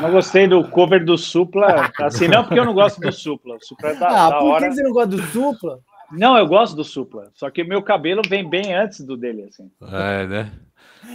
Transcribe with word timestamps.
Não 0.00 0.12
gostei 0.12 0.46
do 0.46 0.66
cover 0.68 1.04
do 1.04 1.18
Supla. 1.18 1.90
Assim, 2.00 2.28
não 2.28 2.44
porque 2.44 2.58
eu 2.58 2.64
não 2.64 2.74
gosto 2.74 3.00
do 3.00 3.10
Supla. 3.12 3.56
O 3.56 3.64
Supla 3.64 3.90
é 3.90 3.94
da, 3.96 4.08
ah, 4.08 4.30
da 4.30 4.38
por 4.38 4.46
hora. 4.52 4.68
que 4.68 4.74
você 4.74 4.82
não 4.82 4.92
gosta 4.92 5.08
do 5.08 5.22
Supla? 5.22 5.80
Não, 6.12 6.38
eu 6.38 6.46
gosto 6.46 6.74
do 6.76 6.84
Supla. 6.84 7.30
Só 7.34 7.50
que 7.50 7.64
meu 7.64 7.82
cabelo 7.82 8.22
vem 8.28 8.48
bem 8.48 8.74
antes 8.74 9.00
do 9.00 9.16
dele, 9.16 9.44
assim. 9.48 9.70
É, 9.82 10.26
né? 10.26 10.52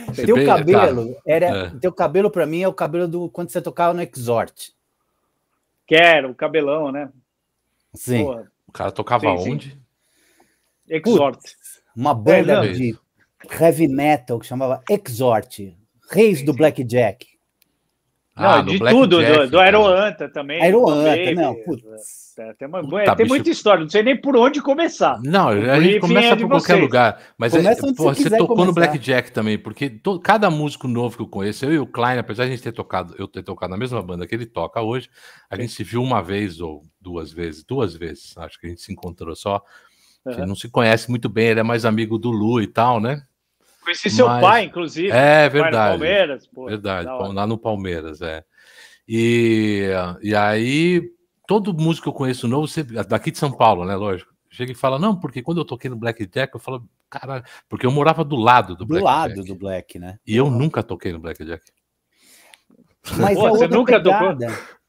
Você 0.08 0.26
Teu 0.26 0.36
bem- 0.36 0.46
cabelo 0.46 1.14
tá. 1.14 1.22
era. 1.26 1.46
É. 1.46 1.70
Teu 1.80 1.92
cabelo, 1.94 2.30
pra 2.30 2.46
mim, 2.46 2.62
é 2.62 2.68
o 2.68 2.74
cabelo 2.74 3.08
do 3.08 3.30
quando 3.30 3.50
você 3.50 3.62
tocava 3.62 3.94
no 3.94 4.02
Exhort. 4.02 4.72
Quero, 5.88 6.32
o 6.32 6.36
cabelão, 6.36 6.92
né? 6.92 7.10
Sim. 7.94 8.24
Porra, 8.24 8.52
O 8.68 8.72
cara 8.72 8.92
tocava 8.92 9.26
Sim, 9.38 9.44
sim. 9.44 9.52
onde? 9.54 9.78
Exhort. 10.90 11.40
Uma 11.96 12.14
banda 12.14 12.64
não. 12.64 12.72
de 12.74 12.98
heavy 13.60 13.88
metal 13.88 14.40
que 14.40 14.46
chamava 14.46 14.82
Exhort. 14.90 15.76
Reis 16.12 16.44
do 16.44 16.54
Blackjack. 16.54 17.28
Não, 18.36 18.50
Ah, 18.50 18.64
no 18.64 18.72
de 18.72 18.80
Black 18.80 18.96
tudo, 18.98 19.22
Jack, 19.22 19.32
do, 19.38 19.46
do 19.46 19.52
cara. 19.52 19.64
Aeroanta 19.66 20.30
também. 20.30 20.60
Aeroanta, 20.62 21.32
não, 21.36 21.56
putz. 21.64 21.84
É, 22.40 22.52
tem 22.56 22.68
uma- 22.68 22.82
Puta, 22.82 23.06
tem 23.06 23.16
bicho. 23.18 23.28
muita 23.30 23.50
história, 23.52 23.84
não 23.84 23.90
sei 23.90 24.02
nem 24.02 24.20
por 24.20 24.36
onde 24.36 24.60
começar. 24.60 25.22
Não, 25.22 25.50
a 25.50 25.80
gente 25.80 26.00
começa 26.00 26.30
é 26.30 26.36
de 26.36 26.42
por 26.42 26.50
qualquer 26.50 26.74
vocês. 26.74 26.82
lugar. 26.82 27.22
Mas 27.38 27.54
é, 27.54 27.76
pô, 27.76 27.94
você 28.12 28.28
tocou 28.32 28.56
no 28.58 28.74
começar. 28.74 28.74
Blackjack 28.74 29.32
também, 29.32 29.56
porque 29.60 29.88
to- 29.88 30.20
cada 30.20 30.50
músico 30.50 30.88
novo 30.88 31.16
que 31.16 31.22
eu 31.22 31.28
conheço, 31.28 31.64
eu 31.66 31.74
e 31.74 31.78
o 31.78 31.86
Klein, 31.86 32.18
apesar 32.18 32.46
de 32.46 32.50
a 32.50 32.56
gente 32.56 32.64
ter 32.64 32.72
tocado, 32.72 33.14
eu 33.20 33.28
ter 33.28 33.44
tocado 33.44 33.70
na 33.70 33.78
mesma 33.78 34.02
banda 34.02 34.26
que 34.26 34.34
ele 34.34 34.48
toca 34.48 34.82
hoje, 34.82 35.12
a 35.48 35.56
gente 35.56 35.72
se 35.72 35.84
viu 35.84 36.02
uma 36.02 36.24
vez 36.24 36.60
ou 36.60 36.82
duas 37.00 37.32
vezes, 37.32 37.64
duas 37.64 37.96
vezes, 37.96 38.36
acho 38.40 38.60
que 38.60 38.66
a 38.66 38.70
gente 38.70 38.82
se 38.82 38.92
encontrou 38.92 39.36
só. 39.36 39.62
A 40.26 40.32
gente 40.32 40.40
Aham. 40.40 40.48
não 40.48 40.56
se 40.56 40.68
conhece 40.72 41.12
muito 41.12 41.30
bem, 41.30 41.50
ele 41.50 41.60
é 41.60 41.64
mais 41.64 41.86
amigo 41.86 42.18
do 42.18 42.32
Lu 42.32 42.60
e 42.62 42.66
tal, 42.68 43.00
né? 43.00 43.22
Conheci 43.84 44.10
seu 44.10 44.28
Mas- 44.28 44.42
pai, 44.42 44.64
inclusive. 44.64 45.10
É 45.10 45.50
pai 45.50 45.50
do 45.50 45.54
verdade. 45.64 45.90
Palmeiras, 45.92 46.48
pô, 46.48 46.66
Verdade, 46.66 47.08
lá 47.34 47.46
no 47.46 47.58
Palmeiras, 47.58 48.22
é. 48.22 48.44
E, 49.08 49.90
e 50.22 50.34
aí, 50.34 51.04
todo 51.48 51.74
músico 51.74 52.04
que 52.06 52.10
eu 52.10 52.14
conheço 52.14 52.48
novo, 52.48 52.68
daqui 53.08 53.32
de 53.32 53.38
São 53.38 53.52
Paulo, 53.52 53.86
né? 53.86 53.96
Lógico. 53.96 54.32
Chega 54.50 54.72
e 54.72 54.76
fala, 54.76 55.00
não, 55.00 55.20
porque 55.20 55.42
quando 55.42 55.58
eu 55.60 55.66
toquei 55.66 55.90
no 55.90 55.96
Blackjack, 55.96 56.54
eu 56.54 56.60
falo, 56.60 56.88
caralho, 57.10 57.44
porque 57.68 57.86
eu 57.86 57.92
morava 57.92 58.24
do 58.24 58.36
lado 58.36 58.76
do, 58.76 58.86
Do 58.86 59.00
Blackjack. 59.00 59.36
lado 59.38 59.44
do 59.44 59.56
Black, 59.56 59.98
né? 60.00 60.20
E 60.26 60.36
eu 60.38 60.50
nunca 60.50 60.84
toquei 60.84 61.12
no 61.12 61.20
Blackjack. 61.20 61.64
Mas 63.18 63.36
Pô, 63.38 63.48
é 63.48 63.50
você 63.50 63.68
nunca 63.68 64.02
tocou? 64.02 64.38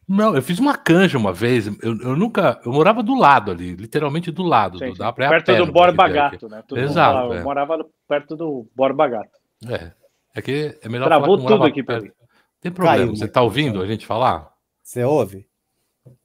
Não, 0.07 0.37
eu 0.37 0.43
fiz 0.43 0.59
uma 0.59 0.77
canja 0.77 1.17
uma 1.17 1.33
vez. 1.33 1.67
Eu, 1.67 1.99
eu 2.01 2.17
nunca. 2.17 2.61
Eu 2.65 2.73
morava 2.73 3.03
do 3.03 3.15
lado 3.15 3.51
ali, 3.51 3.75
literalmente 3.75 4.31
do 4.31 4.43
lado. 4.43 4.79
Sim, 4.79 4.87
do, 4.87 4.93
sim. 4.93 4.99
dava 4.99 5.13
pra 5.13 5.25
ir 5.25 5.29
a 5.29 5.31
perto 5.31 5.57
do 5.57 5.73
Borba. 5.73 6.09
Gato, 6.09 6.49
né? 6.49 6.63
Todo 6.67 6.79
Exato, 6.79 7.33
é. 7.33 7.39
Eu 7.39 7.45
morava 7.45 7.87
perto 8.09 8.37
do 8.37 8.69
Borba 8.75 9.09
Gato. 9.09 9.39
É. 9.69 9.93
É 10.35 10.43
que 10.43 10.79
é 10.83 10.89
melhor 10.89 11.07
Travou 11.07 11.27
falar 11.27 11.37
que 11.39 11.41
eu 11.41 11.43
morava 11.43 11.59
tudo 11.59 11.71
aqui 11.71 11.83
pra 11.83 11.95
perto. 12.01 12.05
mim. 12.07 12.25
Tem 12.61 12.73
problema. 12.73 12.97
Caiu, 12.99 13.17
Você 13.17 13.25
né? 13.25 13.31
tá 13.31 13.43
ouvindo 13.43 13.81
a 13.81 13.87
gente 13.87 14.07
falar? 14.07 14.53
Você 14.83 15.05
ouve? 15.05 15.47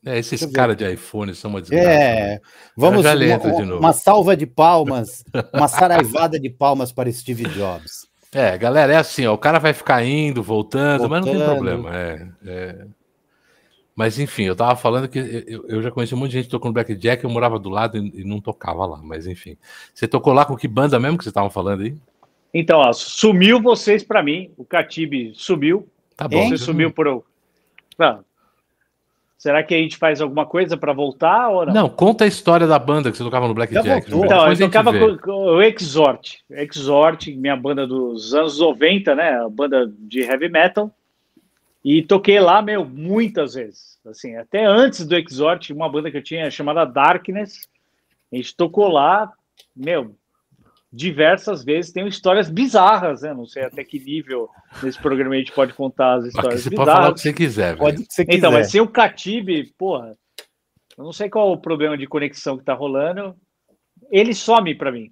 É, 0.05 0.17
esses 0.17 0.45
caras 0.47 0.75
de 0.75 0.91
iPhone 0.91 1.33
são 1.33 1.52
uma 1.52 1.61
desgraça. 1.61 1.89
É. 1.89 2.33
né? 2.33 2.39
Vamos 2.75 3.03
já 3.03 3.13
uma, 3.13 3.38
de 3.38 3.66
novo. 3.66 3.80
uma 3.80 3.94
salva 3.94 4.35
de 4.35 4.45
palmas, 4.45 5.23
uma 5.53 5.67
saraivada 5.69 6.39
de 6.39 6.50
palmas 6.50 6.91
para 6.91 7.11
Steve 7.11 7.44
Jobs. 7.50 8.07
É, 8.33 8.57
galera, 8.57 8.94
é 8.94 8.97
assim, 8.97 9.25
ó, 9.25 9.33
o 9.33 9.38
cara 9.38 9.57
vai 9.57 9.73
ficar 9.73 10.03
indo, 10.03 10.44
voltando, 10.44 11.09
mas 11.09 11.25
não 11.25 11.31
tem 11.31 11.38
Voltando. 11.38 11.55
problema. 11.55 11.95
É, 11.95 12.27
é. 12.45 12.85
Mas 14.00 14.17
enfim, 14.17 14.44
eu 14.44 14.55
tava 14.55 14.78
falando 14.78 15.09
que 15.09 15.19
eu, 15.45 15.66
eu 15.67 15.81
já 15.81 15.92
conheci 15.92 16.16
um 16.16 16.17
monte 16.17 16.30
de 16.30 16.38
gente 16.38 16.45
que 16.45 16.52
tocou 16.52 16.69
no 16.69 16.73
Blackjack, 16.73 17.22
eu 17.22 17.30
morava 17.30 17.59
do 17.59 17.67
lado 17.67 17.97
e, 17.97 18.22
e 18.22 18.23
não 18.23 18.39
tocava 18.39 18.86
lá, 18.86 19.02
mas 19.03 19.28
enfim. 19.28 19.58
Você 19.94 20.08
tocou 20.08 20.31
lá 20.31 20.45
com 20.45 20.56
que 20.56 20.69
banda 20.69 20.97
mesmo 20.97 21.17
que 21.17 21.25
vocês 21.25 21.31
estavam 21.31 21.50
falando 21.50 21.81
aí? 21.81 21.94
Então, 22.53 22.80
ó, 22.80 22.94
sumiu 22.94 23.61
vocês 23.61 24.02
pra 24.02 24.23
mim. 24.23 24.52
O 24.56 24.64
Catibe 24.64 25.33
sumiu. 25.36 25.86
Tá 26.16 26.30
bom. 26.30 26.47
Você 26.47 26.58
sumiu 26.58 26.91
por. 26.91 27.25
Não. 27.97 28.23
Será 29.38 29.64
que 29.64 29.75
a 29.75 29.78
gente 29.78 29.97
faz 29.97 30.22
alguma 30.22 30.45
coisa 30.45 30.78
pra 30.78 30.94
voltar 30.94 31.50
ou 31.50 31.66
não? 31.66 31.73
Não, 31.73 31.89
conta 31.89 32.23
a 32.23 32.28
história 32.28 32.66
da 32.66 32.80
banda 32.80 33.11
que 33.11 33.17
você 33.17 33.23
tocava 33.25 33.50
no 33.50 33.53
Blackjack. 33.53 34.08
Então, 34.08 34.23
eu 34.23 34.28
Depois 34.28 34.59
tocava 34.59 34.97
com, 34.97 35.18
com 35.18 35.31
o 35.31 35.62
Exhort. 35.62 36.38
Exhort, 36.50 37.28
minha 37.35 37.57
banda 37.57 37.85
dos 37.85 38.34
anos 38.34 38.62
90, 38.62 39.13
né? 39.13 39.41
A 39.41 39.50
banda 39.50 39.91
de 40.00 40.22
heavy 40.22 40.47
metal. 40.47 40.90
E 41.84 42.03
toquei 42.03 42.40
lá, 42.40 42.62
meu, 42.62 42.85
muitas 42.85 43.53
vezes. 43.53 43.97
Assim, 44.06 44.35
até 44.35 44.66
antes 44.66 45.06
do 45.06 45.16
Exhort, 45.16 45.72
uma 45.72 45.90
banda 45.90 46.12
que 46.12 46.17
eu 46.17 46.23
tinha 46.23 46.50
chamada 46.51 46.85
Darkness. 46.85 47.67
A 48.31 48.35
gente 48.35 48.56
tocou 48.56 48.90
lá, 48.90 49.31
meu, 49.75 50.16
diversas 50.91 51.63
vezes. 51.63 51.91
Tem 51.91 52.07
histórias 52.07 52.50
bizarras, 52.50 53.22
né? 53.22 53.34
Não 53.34 53.45
sei 53.45 53.63
até 53.63 53.84
que 53.84 54.00
nível 54.00 54.50
nesse 54.84 55.00
programa 55.00 55.35
a 55.35 55.38
gente 55.38 55.51
pode 55.51 55.73
contar 55.73 56.16
as 56.16 56.25
histórias 56.25 56.62
você 56.63 56.69
pode 56.72 56.85
falar 56.91 57.09
o 57.09 57.13
bizarras. 57.13 57.22
que 57.22 57.22
você 57.29 57.34
quiser. 57.34 57.66
velho. 57.67 57.78
Pode 57.78 58.03
que 58.06 58.13
você 58.13 58.25
quiser. 58.25 58.38
Então, 58.38 58.51
mas 58.51 58.72
sem 58.72 58.81
o 58.81 58.88
Catibe, 58.88 59.73
porra, 59.78 60.17
eu 60.97 61.03
não 61.03 61.13
sei 61.13 61.29
qual 61.29 61.51
o 61.51 61.57
problema 61.57 61.97
de 61.97 62.07
conexão 62.07 62.57
que 62.57 62.63
tá 62.63 62.73
rolando. 62.73 63.35
Ele 64.11 64.34
some 64.34 64.73
pra 64.75 64.91
mim. 64.91 65.11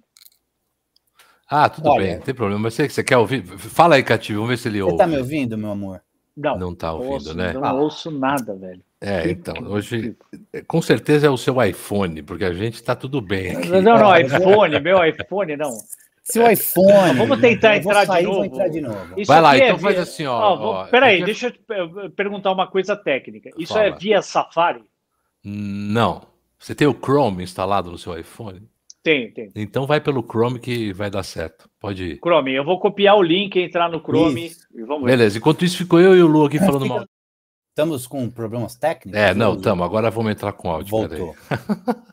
Ah, 1.50 1.68
tudo 1.68 1.88
Olha. 1.88 2.04
bem, 2.04 2.14
não 2.16 2.22
tem 2.22 2.34
problema. 2.34 2.60
Mas 2.60 2.74
você, 2.74 2.88
você 2.88 3.02
quer 3.02 3.16
ouvir? 3.16 3.42
Fala 3.46 3.94
aí, 3.94 4.02
Cativo, 4.02 4.40
vamos 4.40 4.50
ver 4.50 4.58
se 4.58 4.68
ele 4.68 4.78
Você 4.80 4.84
ouve. 4.84 4.98
tá 4.98 5.06
me 5.06 5.16
ouvindo, 5.16 5.56
meu 5.56 5.70
amor? 5.70 6.02
Não, 6.38 6.56
Não 6.58 6.74
tá 6.74 6.92
ouvindo, 6.92 7.12
ouço, 7.12 7.34
né? 7.34 7.52
Eu 7.54 7.60
não 7.60 7.80
ouço 7.80 8.10
nada, 8.10 8.54
velho. 8.54 8.80
É, 9.00 9.28
então, 9.30 9.54
hoje, 9.66 10.16
com 10.66 10.80
certeza 10.80 11.26
é 11.26 11.30
o 11.30 11.36
seu 11.36 11.60
iPhone, 11.62 12.22
porque 12.22 12.44
a 12.44 12.52
gente 12.52 12.82
tá 12.82 12.94
tudo 12.94 13.20
bem 13.20 13.56
aqui. 13.56 13.68
Não, 13.68 13.80
não, 13.82 14.14
iPhone, 14.18 14.80
meu 14.80 15.04
iPhone, 15.04 15.56
não. 15.56 15.70
Seu 16.22 16.50
iPhone. 16.50 17.16
Vamos 17.16 17.40
tentar 17.40 17.74
eu 17.76 17.80
entrar 17.80 18.00
de 18.02 18.06
sair, 18.06 18.24
novo. 18.24 18.44
entrar 18.44 18.68
de 18.68 18.80
novo. 18.80 19.14
Isso 19.20 19.26
Vai 19.32 19.40
lá, 19.40 19.56
é 19.56 19.66
então 19.66 19.78
faz 19.78 19.94
via- 19.94 20.02
assim, 20.02 20.26
ó, 20.26 20.38
Ó, 20.38 20.82
ó, 20.82 20.86
Peraí, 20.86 21.22
é- 21.22 21.24
deixa 21.24 21.52
eu 21.70 22.10
perguntar 22.10 22.52
uma 22.52 22.66
coisa 22.66 22.94
técnica. 22.96 23.50
Isso 23.56 23.72
Fala. 23.72 23.86
é 23.86 23.90
via 23.92 24.20
Safari? 24.22 24.84
Não. 25.42 26.22
Você 26.58 26.74
tem 26.74 26.86
o 26.86 26.92
Chrome 26.94 27.42
instalado 27.44 27.90
no 27.90 27.98
seu 27.98 28.18
iPhone? 28.18 28.62
Tem, 29.02 29.32
tem. 29.32 29.50
Então 29.54 29.86
vai 29.86 30.00
pelo 30.00 30.22
Chrome 30.22 30.58
que 30.58 30.92
vai 30.92 31.08
dar 31.10 31.22
certo. 31.22 31.68
Pode 31.80 32.04
ir. 32.04 32.18
Chrome, 32.18 32.52
eu 32.54 32.64
vou 32.64 32.78
copiar 32.80 33.16
o 33.16 33.22
link, 33.22 33.56
entrar 33.58 33.88
no 33.90 34.00
Chrome 34.00 34.46
Isso. 34.46 34.66
e 34.74 34.82
vamos 34.82 35.04
ver. 35.04 35.12
Beleza, 35.16 35.38
enquanto 35.38 35.64
isso 35.64 35.78
ficou 35.78 36.00
eu 36.00 36.16
e 36.16 36.22
o 36.22 36.26
Lu 36.26 36.44
aqui 36.44 36.58
falando 36.58 36.82
Fica- 36.82 36.94
mal. 36.94 37.06
Estamos 37.70 38.08
com 38.08 38.28
problemas 38.28 38.74
técnicos? 38.74 39.18
É, 39.20 39.32
não, 39.32 39.54
estamos. 39.54 39.84
Agora 39.86 40.10
vamos 40.10 40.32
entrar 40.32 40.52
com 40.52 40.68
áudio. 40.68 41.08
peraí. 41.08 41.18
Voltou. 41.20 41.36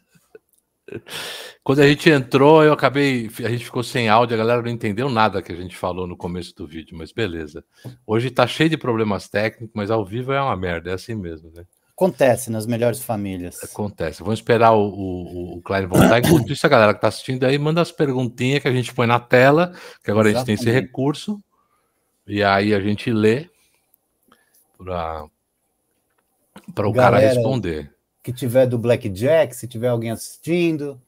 Quando 1.64 1.80
a 1.82 1.88
gente 1.88 2.08
entrou, 2.12 2.64
eu 2.64 2.72
acabei. 2.72 3.28
A 3.44 3.50
gente 3.50 3.66
ficou 3.66 3.82
sem 3.82 4.08
áudio, 4.08 4.36
a 4.36 4.38
galera 4.38 4.62
não 4.62 4.70
entendeu 4.70 5.10
nada 5.10 5.42
que 5.42 5.52
a 5.52 5.56
gente 5.56 5.76
falou 5.76 6.06
no 6.06 6.16
começo 6.16 6.54
do 6.56 6.68
vídeo, 6.68 6.96
mas 6.96 7.12
beleza. 7.12 7.64
Hoje 8.06 8.30
tá 8.30 8.46
cheio 8.46 8.70
de 8.70 8.78
problemas 8.78 9.28
técnicos, 9.28 9.74
mas 9.76 9.90
ao 9.90 10.06
vivo 10.06 10.32
é 10.32 10.40
uma 10.40 10.56
merda, 10.56 10.92
é 10.92 10.94
assim 10.94 11.16
mesmo, 11.16 11.52
né? 11.56 11.64
Acontece 11.98 12.52
nas 12.52 12.66
melhores 12.66 13.02
famílias. 13.02 13.64
Acontece. 13.64 14.20
Vamos 14.22 14.40
esperar 14.40 14.74
o, 14.74 14.82
o, 14.90 15.58
o 15.58 15.62
Klein 15.62 15.86
voltar. 15.86 16.20
Enquanto 16.20 16.52
isso, 16.52 16.66
a 16.66 16.70
galera 16.70 16.94
que 16.94 17.00
tá 17.00 17.08
assistindo 17.08 17.46
aí, 17.46 17.58
manda 17.58 17.82
as 17.82 17.92
perguntinhas 17.92 18.62
que 18.62 18.68
a 18.68 18.74
gente 18.74 18.94
põe 18.94 19.08
na 19.08 19.20
tela, 19.20 19.74
que 20.04 20.12
agora 20.12 20.28
a 20.28 20.34
gente 20.34 20.44
tem 20.46 20.56
esse 20.56 20.64
Exatamente. 20.66 20.88
recurso. 20.90 21.42
E 22.28 22.44
aí 22.44 22.74
a 22.74 22.82
gente 22.82 23.10
lê 23.12 23.50
para 24.78 25.30
o 26.88 26.94
cara 26.94 27.18
responder. 27.18 27.94
Que 28.22 28.34
tiver 28.34 28.66
do 28.66 28.78
Blackjack, 28.78 29.56
se 29.56 29.68
tiver 29.68 29.88
alguém 29.88 30.12
assistindo, 30.12 31.00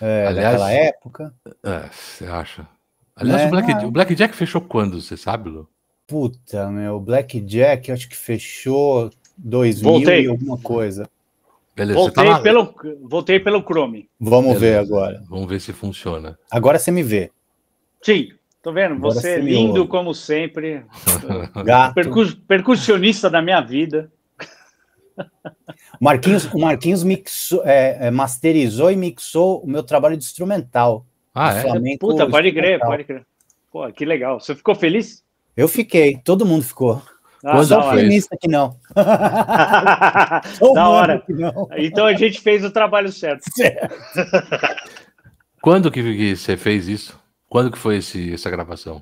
é, 0.00 0.26
Aliás, 0.26 0.52
daquela 0.58 0.72
época. 0.72 1.34
É, 1.62 1.88
você 1.92 2.24
acha? 2.26 2.66
Aliás, 3.14 3.42
Né? 3.42 3.46
o, 3.46 3.50
Black, 3.50 3.72
Ah. 3.72 3.86
o 3.86 3.90
Blackjack 3.90 4.34
fechou 4.34 4.60
quando, 4.60 5.00
você 5.00 5.16
sabe, 5.16 5.50
Lu? 5.50 5.68
Puta, 6.06 6.68
meu, 6.70 6.98
Blackjack, 6.98 7.88
eu 7.88 7.94
acho 7.94 8.08
que 8.08 8.16
fechou 8.16 9.10
2000 9.36 9.90
Voltei. 9.92 10.24
e 10.24 10.28
alguma 10.28 10.58
coisa. 10.58 11.08
Beleza, 11.74 11.98
você 11.98 12.10
tá 12.10 12.22
Voltei, 12.24 12.32
lá? 12.32 12.40
pelo, 12.40 12.74
voltei 13.02 13.38
pelo 13.40 13.62
Chrome. 13.62 14.08
Vamos 14.18 14.54
ver 14.54 14.76
Beleza. 14.76 14.80
agora. 14.80 15.22
Vamos 15.28 15.46
ver 15.46 15.60
se 15.60 15.72
funciona. 15.72 16.38
Agora 16.50 16.78
você 16.78 16.90
me 16.90 17.02
vê. 17.02 17.30
Sim, 18.02 18.30
tô 18.62 18.72
vendo? 18.72 18.94
Agora 18.94 19.14
Você 19.14 19.34
é 19.34 19.38
lindo 19.38 19.80
ouve. 19.80 19.90
como 19.90 20.14
sempre. 20.14 20.84
Gato. 21.64 21.94
Percus- 21.94 22.34
percussionista 22.34 23.28
da 23.28 23.42
minha 23.42 23.60
vida. 23.60 24.10
Marquinhos, 26.00 26.44
o 26.52 26.58
Marquinhos 26.58 27.02
mixou, 27.02 27.62
é, 27.64 28.06
é, 28.06 28.10
masterizou 28.10 28.90
e 28.90 28.96
mixou 28.96 29.62
o 29.62 29.66
meu 29.66 29.82
trabalho 29.82 30.16
de 30.16 30.24
instrumental. 30.24 31.06
Ah, 31.34 31.52
é? 31.54 31.96
Puta, 31.98 32.28
pode 32.28 32.52
crer, 32.52 32.78
pode 32.80 33.04
crer. 33.04 33.26
Pô, 33.70 33.90
que 33.92 34.04
legal. 34.04 34.40
Você 34.40 34.54
ficou 34.54 34.74
feliz? 34.74 35.22
Eu 35.56 35.68
fiquei, 35.68 36.16
todo 36.22 36.44
mundo 36.46 36.62
ficou. 36.64 37.02
Ah, 37.46 37.52
Quando 37.52 37.68
fez? 37.68 37.94
feminista 37.94 38.36
que 38.40 38.48
não. 38.48 38.76
Da 40.74 40.88
hora. 40.88 41.20
que 41.20 41.32
não. 41.32 41.68
Então 41.76 42.04
a 42.04 42.12
gente 42.12 42.40
fez 42.40 42.64
o 42.64 42.72
trabalho 42.72 43.12
certo. 43.12 43.44
Quando 45.62 45.90
que, 45.90 46.02
que 46.02 46.36
você 46.36 46.56
fez 46.56 46.88
isso? 46.88 47.18
Quando 47.48 47.70
que 47.70 47.78
foi 47.78 47.98
esse, 47.98 48.34
essa 48.34 48.50
gravação? 48.50 49.00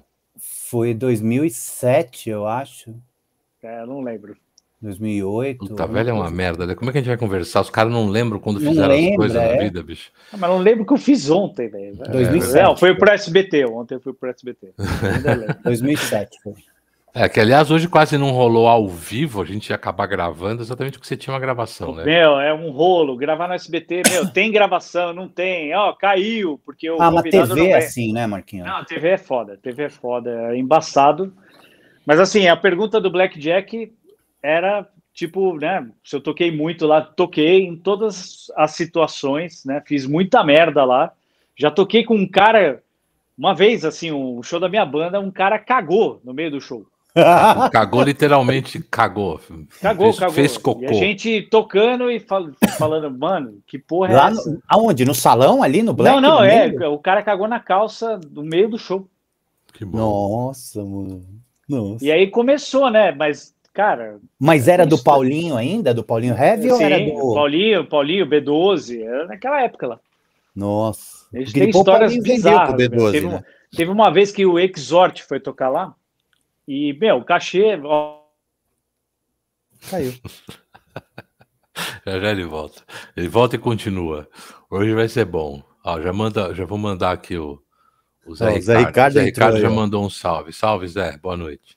Foi 0.69 0.93
2007, 0.93 2.29
eu 2.29 2.46
acho. 2.46 2.94
É, 3.62 3.81
eu 3.81 3.87
não 3.87 4.02
lembro. 4.02 4.37
2008. 4.82 5.58
Puta, 5.58 5.87
velho, 5.87 6.11
é 6.11 6.12
uma 6.12 6.31
merda, 6.31 6.67
né? 6.67 6.75
Como 6.75 6.91
é 6.91 6.93
que 6.93 6.99
a 6.99 7.00
gente 7.00 7.08
vai 7.08 7.17
conversar? 7.17 7.62
Os 7.62 7.70
caras 7.70 7.91
não 7.91 8.06
lembram 8.06 8.38
quando 8.38 8.61
Não 8.61 8.70
fizeram 8.70 8.93
as 8.94 9.00
lembra, 9.00 9.17
coisas 9.17 9.37
na 9.37 9.43
é. 9.43 9.58
vida, 9.58 9.82
bicho. 9.82 10.12
Ah, 10.31 10.37
mas 10.37 10.50
não 10.50 10.58
lembro 10.58 10.82
o 10.82 10.87
que 10.87 10.93
eu 10.93 10.99
fiz 10.99 11.31
ontem, 11.31 11.69
velho. 11.69 11.96
2007. 11.96 12.62
Não, 12.62 12.76
foi 12.76 12.94
pro 12.94 13.11
SBT. 13.11 13.64
Ontem 13.64 13.94
eu 13.94 14.00
fui 14.00 14.12
pro 14.12 14.29
SBT. 14.29 14.75
Ainda 15.17 15.35
lembro. 15.35 15.56
2007 15.64 16.38
foi. 16.43 16.55
É, 17.16 17.28
que 17.28 17.38
aliás 17.38 17.70
hoje 17.70 17.87
quase 17.87 18.19
não 18.19 18.32
rolou 18.32 18.66
ao 18.66 18.88
vivo, 18.88 19.40
a 19.40 19.44
gente 19.44 19.70
ia 19.70 19.76
acabar 19.76 20.06
gravando 20.06 20.62
exatamente 20.62 20.99
porque 20.99 21.06
você 21.06 21.16
tinha 21.16 21.32
uma 21.32 21.38
gravação, 21.38 21.94
né? 21.94 22.05
Meu, 22.05 22.40
é 22.40 22.52
um 22.52 22.70
rolo, 22.70 23.16
gravar 23.16 23.46
no 23.46 23.55
SBT, 23.55 24.02
meu, 24.11 24.26
tem 24.32 24.50
gravação, 24.50 25.12
não 25.12 25.28
tem, 25.28 25.72
ó, 25.76 25.93
caiu, 25.93 26.61
porque 26.64 26.90
o 26.90 27.00
Ah, 27.00 27.12
mas 27.12 27.22
TV 27.22 27.69
é 27.69 27.76
assim, 27.76 28.12
né, 28.12 28.26
Marquinhos? 28.26 28.66
Não, 28.66 28.84
TV 28.84 29.11
é 29.11 29.19
foda, 29.19 29.56
TV 29.56 29.84
é 29.84 29.88
foda, 29.88 30.31
é 30.52 30.56
embaçado. 30.56 31.32
Mas 32.05 32.19
assim, 32.19 32.49
a 32.49 32.56
pergunta 32.56 33.00
do 33.00 33.12
Blackjack 33.12 33.93
era 34.43 34.84
tipo, 35.12 35.56
né? 35.56 35.88
Se 36.02 36.17
eu 36.17 36.20
toquei 36.20 36.50
muito 36.50 36.84
lá, 36.84 37.00
toquei 37.00 37.64
em 37.64 37.76
todas 37.76 38.50
as 38.56 38.72
situações, 38.72 39.64
né? 39.64 39.81
Fiz 39.87 40.05
muita 40.05 40.43
merda 40.43 40.84
lá. 40.84 41.12
Já 41.56 41.70
toquei 41.70 42.02
com 42.02 42.17
um 42.17 42.28
cara, 42.28 42.82
uma 43.38 43.55
vez, 43.55 43.84
assim, 43.84 44.10
um 44.10 44.43
show 44.43 44.58
da 44.58 44.69
minha 44.69 44.84
banda, 44.84 45.20
um 45.20 45.31
cara 45.31 45.60
cagou 45.60 46.20
no 46.25 46.34
meio 46.34 46.50
do 46.50 46.60
show. 46.60 46.84
Cagou 47.70 48.02
literalmente, 48.02 48.81
cagou. 48.90 49.40
Cagou, 49.81 50.06
fez, 50.06 50.19
cagou. 50.19 50.34
Fez 50.34 50.58
cocô. 50.58 50.82
E 50.82 50.87
a 50.87 50.93
gente 50.93 51.43
tocando 51.43 52.11
e 52.11 52.19
fal- 52.19 52.50
falando, 52.76 53.08
mano, 53.16 53.58
que 53.66 53.78
porra 53.78 54.12
é 54.12 54.16
Lá 54.16 54.31
essa? 54.31 54.50
no, 54.50 54.62
aonde? 54.69 55.05
No 55.05 55.14
salão 55.14 55.62
ali, 55.62 55.81
no 55.82 55.94
Black? 55.94 56.20
não, 56.20 56.20
não, 56.38 56.44
é. 56.44 56.69
meio? 56.69 56.93
O 56.93 56.99
cara 56.99 57.22
cagou 57.22 57.46
na 57.46 57.61
calça 57.61 58.20
no 58.32 58.43
meio 58.43 58.69
do 58.69 58.78
show. 58.78 59.06
Que 59.72 59.84
bom. 59.84 59.99
Nossa, 59.99 60.82
mano. 60.84 61.25
Nossa. 61.69 62.05
E 62.05 62.11
aí 62.11 62.26
começou, 62.31 62.90
né? 62.90 63.12
Mas, 63.12 63.55
cara, 63.72 64.19
Mas 64.38 64.67
era 64.67 64.84
do. 64.84 65.00
Paulinho 65.02 65.56
ainda? 65.56 65.94
Do 65.94 66.02
Paulinho 66.02 66.37
Heavy 66.37 66.70
ou 66.72 66.81
era 66.81 66.96
sim, 66.99 67.14
do. 67.14 67.34
Paulinho, 67.34 67.87
Paulinho, 67.87 68.26
B12, 68.26 69.00
era 69.02 69.26
naquela 69.28 69.62
época 69.62 69.87
lá. 69.87 70.00
Nossa. 70.55 71.26
A 71.32 71.38
gente 71.38 71.46
Porque 71.46 71.60
tem 71.60 71.67
depois 71.69 71.76
o 71.76 71.81
histórias 71.81 72.17
bizarras. 72.19 72.75
pro 72.75 72.76
B12, 72.76 72.90
meu. 73.02 73.12
teve, 73.12 73.26
né? 73.28 73.44
teve 73.75 73.90
uma 73.90 74.10
vez 74.10 74.32
que 74.32 74.44
o 74.44 74.58
Exort 74.58 75.22
foi 75.22 75.38
tocar 75.40 75.69
lá 75.69 75.94
e, 76.66 76.93
meu, 76.94 77.16
o 77.19 77.25
cachê. 77.25 77.78
ó, 77.84 78.20
Caiu. 79.90 80.12
Já 82.06 82.20
já 82.20 82.31
ele 82.31 82.44
volta. 82.44 82.82
Ele 83.16 83.28
volta 83.28 83.56
e 83.56 83.58
continua. 83.58 84.28
Hoje 84.70 84.94
vai 84.94 85.08
ser 85.08 85.25
bom. 85.25 85.62
Ó, 85.84 86.00
já, 86.00 86.12
manda, 86.12 86.55
já 86.55 86.64
vou 86.64 86.78
mandar 86.78 87.11
aqui 87.12 87.37
o, 87.37 87.61
o 88.25 88.34
Zé 88.34 88.44
Ó, 88.44 88.50
o 88.50 88.55
Ricardo. 88.55 88.62
Zé 88.62 88.78
Ricardo 88.78 89.12
Zé 89.14 89.22
Ricardo 89.25 89.56
aí, 89.56 89.62
já 89.62 89.69
ó. 89.69 89.72
mandou 89.72 90.05
um 90.05 90.11
salve. 90.11 90.52
Salve, 90.52 90.87
Zé. 90.87 91.16
Boa 91.19 91.37
noite. 91.37 91.76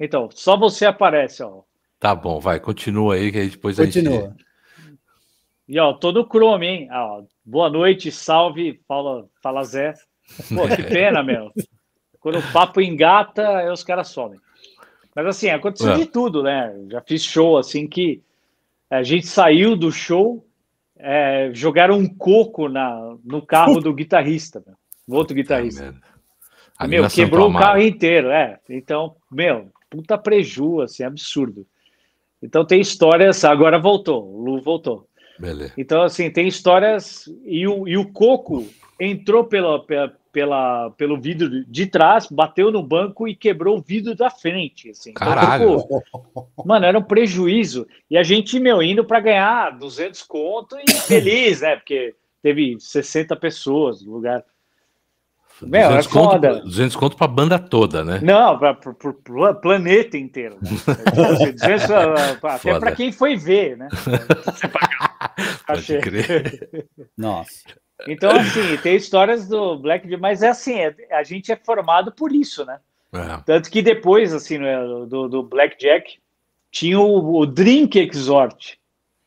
Então, 0.00 0.28
só 0.32 0.56
você 0.56 0.86
aparece, 0.86 1.42
ó. 1.42 1.62
Tá 1.98 2.14
bom, 2.14 2.40
vai. 2.40 2.58
Continua 2.60 3.14
aí 3.16 3.30
que 3.30 3.38
aí 3.38 3.48
depois 3.50 3.78
a 3.78 3.84
Continua. 3.84 4.20
gente... 4.30 4.46
E 5.68 5.78
ó, 5.78 5.92
todo 5.92 6.26
Chrome, 6.26 6.66
hein? 6.66 6.88
Ó, 6.90 7.24
boa 7.44 7.68
noite, 7.68 8.10
salve, 8.10 8.80
fala, 8.88 9.28
fala 9.42 9.64
Zé. 9.64 9.92
Pô, 10.48 10.66
que 10.74 10.82
pena, 10.88 11.22
meu. 11.22 11.52
Quando 12.28 12.40
o 12.40 12.52
papo 12.52 12.78
engata, 12.78 13.56
aí 13.56 13.70
os 13.70 13.82
caras 13.82 14.08
somem. 14.08 14.38
Mas 15.16 15.24
assim, 15.24 15.48
aconteceu 15.48 15.92
É. 15.92 15.96
de 15.96 16.04
tudo, 16.04 16.42
né? 16.42 16.74
Já 16.90 17.00
fiz 17.00 17.24
show 17.24 17.56
assim 17.56 17.86
que 17.86 18.20
a 18.90 19.02
gente 19.02 19.26
saiu 19.26 19.74
do 19.74 19.90
show, 19.90 20.46
é, 20.98 21.50
jogaram 21.54 21.96
um 21.96 22.06
coco 22.06 22.68
na, 22.68 23.16
no 23.24 23.40
carro 23.40 23.80
do 23.80 23.94
guitarrista, 23.94 24.62
do 25.06 25.14
outro 25.14 25.34
guitarrista. 25.34 25.94
Ah, 26.78 26.86
meu, 26.86 27.08
quebrou 27.08 27.48
o 27.48 27.58
carro 27.58 27.80
inteiro, 27.80 28.28
é. 28.28 28.58
Então, 28.68 29.16
meu, 29.32 29.70
puta 29.88 30.18
preju, 30.18 30.82
assim, 30.82 31.04
absurdo. 31.04 31.66
Então 32.42 32.62
tem 32.62 32.78
histórias, 32.78 33.42
agora 33.42 33.78
voltou, 33.78 34.22
o 34.22 34.44
Lu 34.44 34.60
voltou. 34.60 35.08
Beleza. 35.38 35.72
Então, 35.78 36.02
assim, 36.02 36.30
tem 36.30 36.46
histórias. 36.46 37.24
E 37.46 37.66
o, 37.66 37.88
e 37.88 37.96
o 37.96 38.12
Coco 38.12 38.66
entrou 39.00 39.44
pela, 39.44 39.82
pela, 39.82 40.12
pela- 40.38 40.90
pelo 40.92 41.20
vidro 41.20 41.64
de 41.66 41.84
trás, 41.86 42.28
bateu 42.30 42.70
no 42.70 42.80
banco 42.80 43.26
e 43.26 43.34
quebrou 43.34 43.76
o 43.78 43.82
vidro 43.82 44.14
da 44.14 44.30
frente. 44.30 44.90
Assim. 44.90 45.10
Então, 45.10 45.26
Caralho. 45.26 45.80
ficou- 45.80 46.02
mano, 46.64 46.86
era 46.86 46.96
um 46.96 47.02
prejuízo. 47.02 47.88
E 48.08 48.16
a 48.16 48.22
gente, 48.22 48.60
meu, 48.60 48.80
indo 48.80 49.04
para 49.04 49.18
ganhar 49.18 49.76
200 49.76 50.22
conto 50.22 50.76
e 50.78 50.84
feliz, 51.08 51.60
né? 51.60 51.74
Porque 51.74 52.14
teve 52.40 52.76
60 52.78 53.34
pessoas 53.34 54.00
no 54.04 54.12
lugar. 54.12 54.44
Meu, 55.60 55.80
é 55.80 55.88
200 55.88 56.06
conto, 56.06 56.30
foda. 56.30 56.60
200 56.60 56.94
conto 56.94 57.16
pra 57.16 57.26
banda 57.26 57.58
toda, 57.58 58.04
né? 58.04 58.20
Não, 58.22 58.56
para 58.56 58.78
o 58.94 59.54
planeta 59.56 60.16
inteiro. 60.16 60.56
Né? 60.62 60.68
Tipo 60.70 61.20
assim, 61.22 61.50
200, 61.50 61.90
ah, 61.90 62.38
até 62.44 62.78
para 62.78 62.92
quem 62.92 63.10
foi 63.10 63.36
ver, 63.36 63.76
né? 63.76 63.88
Pode 65.66 65.80
Achei. 65.80 66.00
crer. 66.00 66.86
Nossa. 67.16 67.58
Então, 68.06 68.30
assim, 68.30 68.76
tem 68.82 68.94
histórias 68.96 69.48
do 69.48 69.76
Black, 69.78 70.16
mas 70.18 70.42
é 70.42 70.48
assim, 70.50 70.74
é- 70.78 70.94
a 71.10 71.22
gente 71.22 71.50
é 71.50 71.56
formado 71.56 72.12
por 72.12 72.32
isso, 72.32 72.64
né? 72.64 72.78
É. 73.12 73.42
Tanto 73.44 73.70
que 73.70 73.82
depois, 73.82 74.32
assim, 74.34 74.58
né, 74.58 74.78
do, 75.06 75.28
do 75.28 75.42
Blackjack, 75.42 76.18
tinha 76.70 77.00
o, 77.00 77.36
o 77.38 77.46
Drink 77.46 77.98
Exort. 77.98 78.76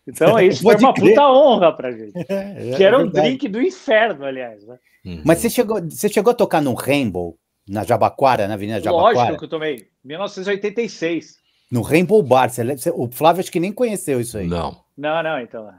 Então, 0.07 0.37
isso 0.39 0.63
foi 0.63 0.75
uma 0.77 0.93
crer. 0.93 1.09
puta 1.09 1.27
honra 1.29 1.71
pra 1.73 1.91
gente. 1.91 2.13
É, 2.29 2.75
Que 2.77 2.83
era 2.83 2.97
um 2.97 3.03
verdade. 3.03 3.27
drink 3.27 3.47
do 3.49 3.61
inferno, 3.61 4.23
aliás. 4.25 4.65
Né? 4.65 4.77
Uhum. 5.05 5.21
Mas 5.25 5.39
você 5.39 5.49
chegou, 5.49 5.81
você 5.81 6.07
chegou 6.07 6.31
a 6.31 6.35
tocar 6.35 6.61
no 6.61 6.73
Rainbow, 6.73 7.37
na 7.67 7.83
Jabaquara, 7.83 8.47
na 8.47 8.53
Avenida 8.53 8.79
Jabaquara? 8.79 9.13
Lógico 9.15 9.37
que 9.39 9.45
eu 9.45 9.49
tomei. 9.49 9.87
1986. 10.03 11.37
No 11.71 11.81
Rainbow 11.81 12.21
Bar. 12.21 12.49
Você- 12.49 12.91
o 12.91 13.09
Flávio 13.11 13.39
acho 13.41 13.51
que 13.51 13.59
nem 13.59 13.71
conheceu 13.71 14.19
isso 14.19 14.37
aí. 14.37 14.47
Não. 14.47 14.77
Não, 14.97 15.23
não, 15.23 15.39
então. 15.39 15.69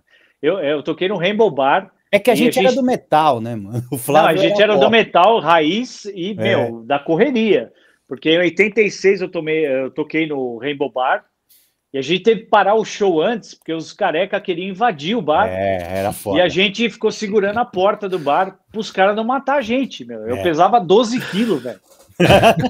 Eu, 0.41 0.59
eu 0.59 0.83
toquei 0.83 1.09
no 1.09 1.17
Rainbow 1.19 1.51
Bar. 1.51 1.91
É 2.15 2.19
que 2.19 2.31
a 2.31 2.35
gente, 2.35 2.59
a 2.59 2.63
era 2.63 2.69
gente- 2.71 2.79
do 2.79 2.85
metal, 2.87 3.41
né, 3.41 3.57
mano? 3.57 3.79
O 3.91 3.93
Não, 3.93 3.99
Flávio 3.99 4.39
a 4.41 4.47
gente 4.49 4.61
era 4.63 4.75
do 4.75 4.81
pop. 4.81 4.91
metal 4.93 5.41
raiz 5.41 6.05
e, 6.05 6.33
É. 6.33 6.35
meu, 6.35 6.85
da 6.85 6.99
correria. 6.99 7.73
Porque 8.07 8.29
em 8.31 8.39
86 8.39 9.23
eu, 9.23 9.31
tomei, 9.31 9.65
eu 9.67 9.91
toquei 9.91 10.27
no 10.27 10.59
Rainbow 10.59 10.93
Bar 10.93 11.25
e 11.93 11.99
a 11.99 12.03
gente 12.03 12.23
teve 12.23 12.41
que 12.43 12.47
parar 12.47 12.75
o 12.75 12.85
show 12.85 13.21
antes, 13.21 13.55
porque 13.55 13.73
os 13.73 13.93
careca 13.93 14.41
queriam 14.41 14.69
invadir 14.71 15.15
o 15.17 15.21
bar. 15.23 15.47
É, 15.49 15.99
era 15.99 16.11
E 16.11 16.15
foda. 16.15 16.43
a 16.43 16.49
gente 16.49 16.89
ficou 16.89 17.11
segurando 17.11 17.59
a 17.59 17.65
porta 17.65 18.09
do 18.09 18.19
bar 18.19 18.59
pros 18.71 18.91
caras 18.91 19.15
não 19.15 19.25
matar 19.25 19.57
a 19.59 19.61
gente, 19.61 20.05
meu. 20.05 20.21
Eu 20.27 20.37
É. 20.37 20.43
pesava 20.43 20.81
12 20.81 21.21
quilos, 21.21 21.63
velho. 21.63 21.81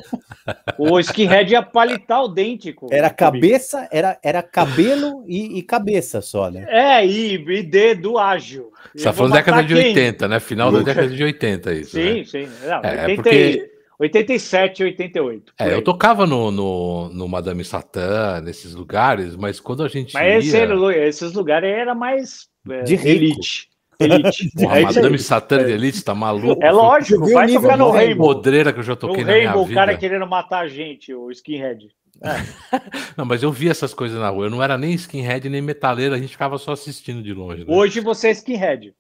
o 0.79 0.99
skinhead 1.01 1.53
ia 1.53 1.63
palitar 1.63 2.23
o 2.23 2.29
dente. 2.29 2.73
Com, 2.73 2.87
Era 2.91 3.11
comigo. 3.11 3.17
cabeça, 3.17 3.89
era, 3.93 4.19
era 4.23 4.43
cabelo 4.43 5.25
e, 5.27 5.59
e 5.59 5.63
cabeça 5.63 6.21
só, 6.21 6.51
né? 6.51 6.67
É, 6.69 7.07
e, 7.07 7.35
e 7.35 7.63
dedo 7.63 8.19
ágil. 8.19 8.73
Você 8.95 9.05
tá 9.05 9.11
vou 9.11 9.29
falando 9.29 9.33
década 9.35 9.63
de 9.63 9.75
quem? 9.75 9.87
80, 9.89 10.29
né? 10.29 10.41
Final 10.41 10.73
da 10.73 10.81
década 10.81 11.09
de 11.09 11.23
80, 11.23 11.73
isso. 11.75 11.91
Sim, 11.93 12.19
né? 12.19 12.25
sim. 12.25 12.49
Não, 12.67 12.81
É, 12.83 13.03
80 13.07 13.23
porque- 13.23 13.72
87, 14.03 14.83
88. 14.83 15.53
por 15.57 15.65
É, 15.65 15.69
aí. 15.69 15.73
eu 15.75 15.83
tocava 15.83 16.27
no, 16.27 16.51
no, 16.51 17.09
no 17.11 17.29
Madame 17.29 17.65
Satã, 17.65 18.41
nesses 18.41 18.75
lugares, 18.75 19.37
mas 19.37 19.61
quando 19.61 19.83
a 19.85 19.89
gente 19.89 20.13
Mas 20.15 20.45
esse 20.45 20.57
ia... 20.57 20.63
era 20.65 20.75
lu- 20.75 20.91
esses 20.91 21.33
lugares 21.33 21.71
era 21.71 21.95
mais 21.95 22.49
é, 22.69 22.83
De 22.83 22.97
rico. 22.97 23.09
elite. 23.09 23.69
Elite. 24.01 24.51
Porra, 24.59 24.81
é. 24.81 24.83
Madame 24.83 25.19
Satã 25.19 25.65
de 25.65 25.71
Elite, 25.71 26.03
tá 26.03 26.15
maluco? 26.15 26.61
É 26.65 26.73
lógico, 26.73 27.31
vai 27.31 27.45
o 27.45 27.47
nível 27.47 27.63
tocar 27.63 27.77
no 27.77 27.91
Rainbow. 27.91 28.35
Podreira 28.35 28.73
que 28.73 28.81
eu 28.81 28.83
já 28.83 28.93
No 28.95 28.97
toquei 28.99 29.25
na 29.25 29.33
minha 29.33 29.45
Rainbow, 29.47 29.63
o 29.63 29.67
vida. 29.67 29.81
cara 29.81 29.97
querendo 29.97 30.27
matar 30.27 30.61
a 30.65 30.69
gente, 30.69 31.15
o 31.15 31.31
skinhead. 31.31 31.89
Não, 33.17 33.25
mas 33.25 33.43
eu 33.43 33.53
vi 33.53 33.69
essas 33.69 33.95
coisas 33.95 34.19
na 34.19 34.29
rua. 34.29 34.47
Eu 34.47 34.51
não 34.51 34.63
era 34.63 34.77
nem 34.79 34.93
skinhead, 34.95 35.49
nem 35.49 35.63
metaleiro, 35.63 36.15
a 36.15 36.19
gente 36.19 36.31
ficava 36.31 36.59
só 36.59 36.73
assistindo 36.73 37.23
de 37.23 37.33
longe. 37.33 37.65
Né? 37.65 37.67
Hoje 37.69 38.01
você 38.01 38.29
é 38.29 38.31
skinhead. 38.33 38.95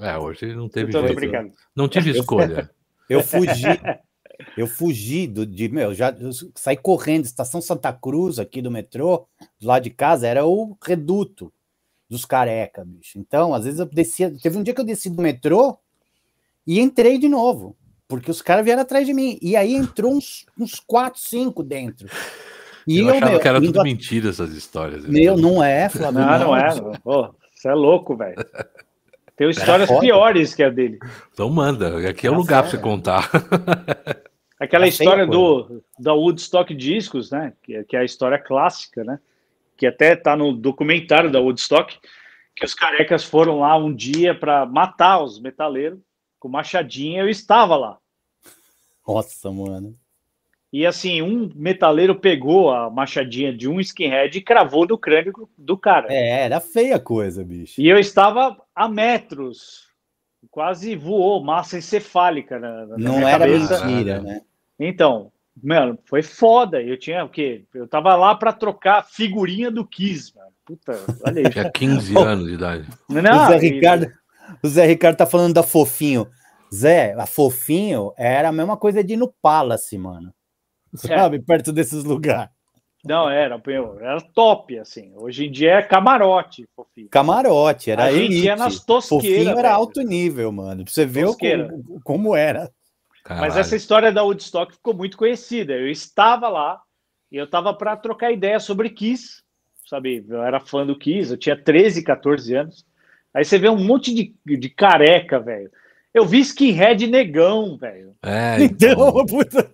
É, 0.00 0.16
hoje 0.18 0.54
não 0.54 0.68
teve 0.68 0.90
jeito. 0.92 1.14
brincando. 1.14 1.50
Não 1.74 1.88
tive 1.88 2.10
escolha. 2.10 2.70
Eu 3.08 3.22
fugi. 3.22 3.62
Eu 4.56 4.66
fugi 4.66 5.26
do, 5.26 5.44
de, 5.46 5.68
meu, 5.68 5.94
já 5.94 6.10
eu 6.10 6.30
saí 6.54 6.76
correndo, 6.76 7.24
estação 7.24 7.60
Santa 7.60 7.92
Cruz 7.92 8.38
aqui 8.38 8.60
do 8.62 8.70
metrô, 8.70 9.26
do 9.60 9.66
lado 9.66 9.82
de 9.82 9.90
casa, 9.90 10.26
era 10.26 10.44
o 10.46 10.76
reduto 10.82 11.52
dos 12.08 12.24
careca, 12.24 12.84
bicho. 12.84 13.18
Então, 13.18 13.54
às 13.54 13.64
vezes 13.64 13.80
eu 13.80 13.86
descia, 13.86 14.30
teve 14.40 14.56
um 14.58 14.62
dia 14.62 14.74
que 14.74 14.80
eu 14.80 14.84
desci 14.84 15.10
do 15.10 15.22
metrô 15.22 15.78
e 16.66 16.80
entrei 16.80 17.18
de 17.18 17.28
novo, 17.28 17.76
porque 18.06 18.30
os 18.30 18.40
caras 18.42 18.64
vieram 18.64 18.82
atrás 18.82 19.06
de 19.06 19.12
mim. 19.14 19.38
E 19.42 19.56
aí 19.56 19.74
entrou 19.74 20.12
uns, 20.14 20.46
uns 20.58 20.78
quatro, 20.78 21.20
cinco 21.20 21.62
dentro. 21.62 22.08
E 22.86 22.98
eu, 22.98 23.06
eu, 23.08 23.14
achava 23.14 23.30
meu, 23.30 23.40
que 23.40 23.48
era 23.48 23.60
tudo 23.60 23.80
a- 23.80 23.82
mentira 23.82 24.28
essas 24.28 24.52
histórias. 24.54 25.06
Meu, 25.06 25.36
não 25.36 25.62
é, 25.64 25.88
Flávio. 25.88 26.20
Não, 26.20 26.38
não 26.38 26.56
é. 26.56 26.68
Pô, 27.02 27.34
você 27.52 27.68
é 27.68 27.74
louco, 27.74 28.16
velho. 28.16 28.36
Tem 29.36 29.48
histórias 29.50 29.88
foda. 29.88 30.00
piores 30.00 30.54
que 30.54 30.62
a 30.62 30.68
dele. 30.68 30.98
Então 31.32 31.48
manda, 31.48 32.08
aqui 32.10 32.26
é 32.26 32.30
o 32.30 32.34
Era 32.34 32.38
lugar 32.40 32.62
pra 32.62 32.70
você 32.70 32.78
contar. 32.78 33.30
Aquela 34.58 34.84
feia 34.84 34.90
história 34.90 35.26
do 35.26 35.82
da 35.98 36.12
Woodstock 36.14 36.74
Discos, 36.74 37.30
né? 37.30 37.52
Que, 37.62 37.76
é- 37.76 37.84
que 37.84 37.96
é 37.96 38.00
a 38.00 38.04
história 38.04 38.38
clássica, 38.38 39.02
né? 39.04 39.18
Que 39.76 39.86
até 39.86 40.14
tá 40.14 40.36
no 40.36 40.52
documentário 40.52 41.30
da 41.30 41.40
Woodstock, 41.40 41.98
que 42.54 42.64
os 42.64 42.74
carecas 42.74 43.24
foram 43.24 43.60
lá 43.60 43.76
um 43.76 43.92
dia 43.92 44.34
para 44.34 44.64
matar 44.64 45.20
os 45.22 45.40
metaleiros 45.40 45.98
com 46.38 46.48
machadinha. 46.48 47.22
Eu 47.22 47.28
estava 47.28 47.76
lá. 47.76 47.98
Nossa, 49.06 49.50
mano. 49.50 49.96
E 50.72 50.84
assim, 50.84 51.22
um 51.22 51.50
metaleiro 51.54 52.16
pegou 52.18 52.70
a 52.72 52.90
machadinha 52.90 53.52
de 53.52 53.68
um 53.68 53.78
skinhead 53.80 54.36
e 54.36 54.42
cravou 54.42 54.86
no 54.86 54.98
crânio 54.98 55.32
do 55.56 55.76
cara. 55.76 56.12
É, 56.12 56.42
era 56.46 56.58
feia 56.58 56.96
a 56.96 57.00
coisa, 57.00 57.44
bicho. 57.44 57.80
E 57.80 57.88
eu 57.88 57.96
estava 57.98 58.56
a 58.74 58.88
metros, 58.88 59.83
quase 60.50 60.96
voou, 60.96 61.42
massa 61.42 61.78
encefálica 61.78 62.58
na, 62.58 62.86
na 62.86 62.98
Não 62.98 63.16
minha 63.18 63.28
era 63.28 63.38
cabeça. 63.46 63.84
mentira, 63.84 64.20
né? 64.20 64.40
Então, 64.78 65.30
Mano, 65.62 65.96
foi 66.06 66.22
foda. 66.22 66.82
Eu 66.82 66.98
tinha 66.98 67.24
o 67.24 67.28
quê? 67.28 67.64
Eu 67.72 67.86
tava 67.86 68.16
lá 68.16 68.34
pra 68.34 68.52
trocar 68.52 69.04
figurinha 69.06 69.70
do 69.70 69.86
Kiss, 69.86 70.32
mano. 70.34 70.50
Puta, 70.64 70.98
olha 71.24 71.42
aí. 71.46 71.50
Tinha 71.52 71.70
15 71.70 72.18
anos 72.18 72.46
de 72.48 72.54
idade. 72.54 72.88
o, 73.08 73.14
Não, 73.14 73.46
Zé 73.46 73.56
e- 73.58 73.70
Ricardo, 73.70 74.12
o 74.62 74.68
Zé 74.68 74.84
Ricardo 74.86 75.16
tá 75.16 75.26
falando 75.26 75.54
da 75.54 75.62
Fofinho. 75.62 76.26
Zé, 76.74 77.14
a 77.16 77.24
Fofinho 77.26 78.12
era 78.18 78.48
a 78.48 78.52
mesma 78.52 78.76
coisa 78.76 79.04
de 79.04 79.12
ir 79.12 79.16
no 79.16 79.32
Palace, 79.40 79.96
mano. 79.96 80.34
Sabe? 80.94 81.38
Perto 81.40 81.72
desses 81.72 82.02
lugares. 82.02 82.50
Não, 83.04 83.28
era, 83.28 83.60
era 84.00 84.20
top, 84.20 84.78
assim. 84.78 85.12
Hoje 85.16 85.46
em 85.46 85.50
dia 85.50 85.72
é 85.74 85.82
camarote, 85.82 86.66
fofinho. 86.74 87.08
Camarote, 87.10 87.90
era 87.90 88.04
a 88.04 88.12
gente 88.12 88.24
elite. 88.32 88.46
ia 88.46 88.56
nas 88.56 88.80
tosqueiras. 88.84 89.26
Fofinho 89.26 89.50
era 89.50 89.62
velho. 89.68 89.74
alto 89.74 90.00
nível, 90.00 90.50
mano. 90.50 90.84
Pra 90.84 90.92
você 90.92 91.04
ver 91.04 91.26
como, 91.26 92.00
como 92.02 92.34
era. 92.36 92.60
Mas 92.60 93.38
Caralho. 93.38 93.58
essa 93.58 93.76
história 93.76 94.12
da 94.12 94.22
Woodstock 94.22 94.72
ficou 94.74 94.94
muito 94.94 95.16
conhecida. 95.16 95.74
Eu 95.74 95.88
estava 95.88 96.48
lá 96.48 96.80
e 97.30 97.36
eu 97.36 97.44
estava 97.44 97.74
para 97.74 97.96
trocar 97.96 98.32
ideia 98.32 98.58
sobre 98.60 98.90
Kiss, 98.90 99.42
sabe? 99.86 100.24
Eu 100.28 100.42
era 100.42 100.60
fã 100.60 100.86
do 100.86 100.98
Kiss, 100.98 101.30
eu 101.30 101.36
tinha 101.36 101.56
13, 101.56 102.02
14 102.02 102.54
anos. 102.54 102.86
Aí 103.34 103.44
você 103.44 103.58
vê 103.58 103.68
um 103.68 103.82
monte 103.82 104.14
de, 104.14 104.34
de 104.56 104.68
careca, 104.70 105.40
velho. 105.40 105.70
Eu 106.12 106.24
vi 106.24 106.38
skinhead 106.40 107.06
negão, 107.08 107.76
velho. 107.76 108.14
É, 108.22 108.62
Então, 108.62 108.90
então, 108.92 109.26
puta. 109.26 109.73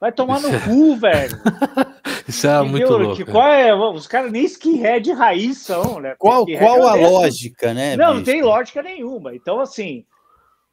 Vai 0.00 0.12
tomar 0.12 0.40
no 0.40 0.48
cu, 0.60 0.96
velho. 0.96 1.36
isso 2.28 2.46
é 2.46 2.60
muito 2.62 2.76
Entendeu? 2.86 2.98
louco. 2.98 3.16
Que 3.16 3.24
qual 3.24 3.48
é? 3.48 3.74
Os 3.74 4.06
caras 4.06 4.30
nem 4.30 4.44
skinhead 4.44 5.10
raiz 5.12 5.58
são, 5.58 5.98
né? 6.00 6.14
Qual, 6.18 6.46
qual 6.46 6.88
a 6.88 6.96
é 6.98 7.08
lógica, 7.08 7.74
né? 7.74 7.96
Não, 7.96 8.08
não 8.14 8.20
bicho? 8.20 8.24
tem 8.26 8.42
lógica 8.42 8.82
nenhuma. 8.82 9.34
Então, 9.34 9.60
assim, 9.60 10.04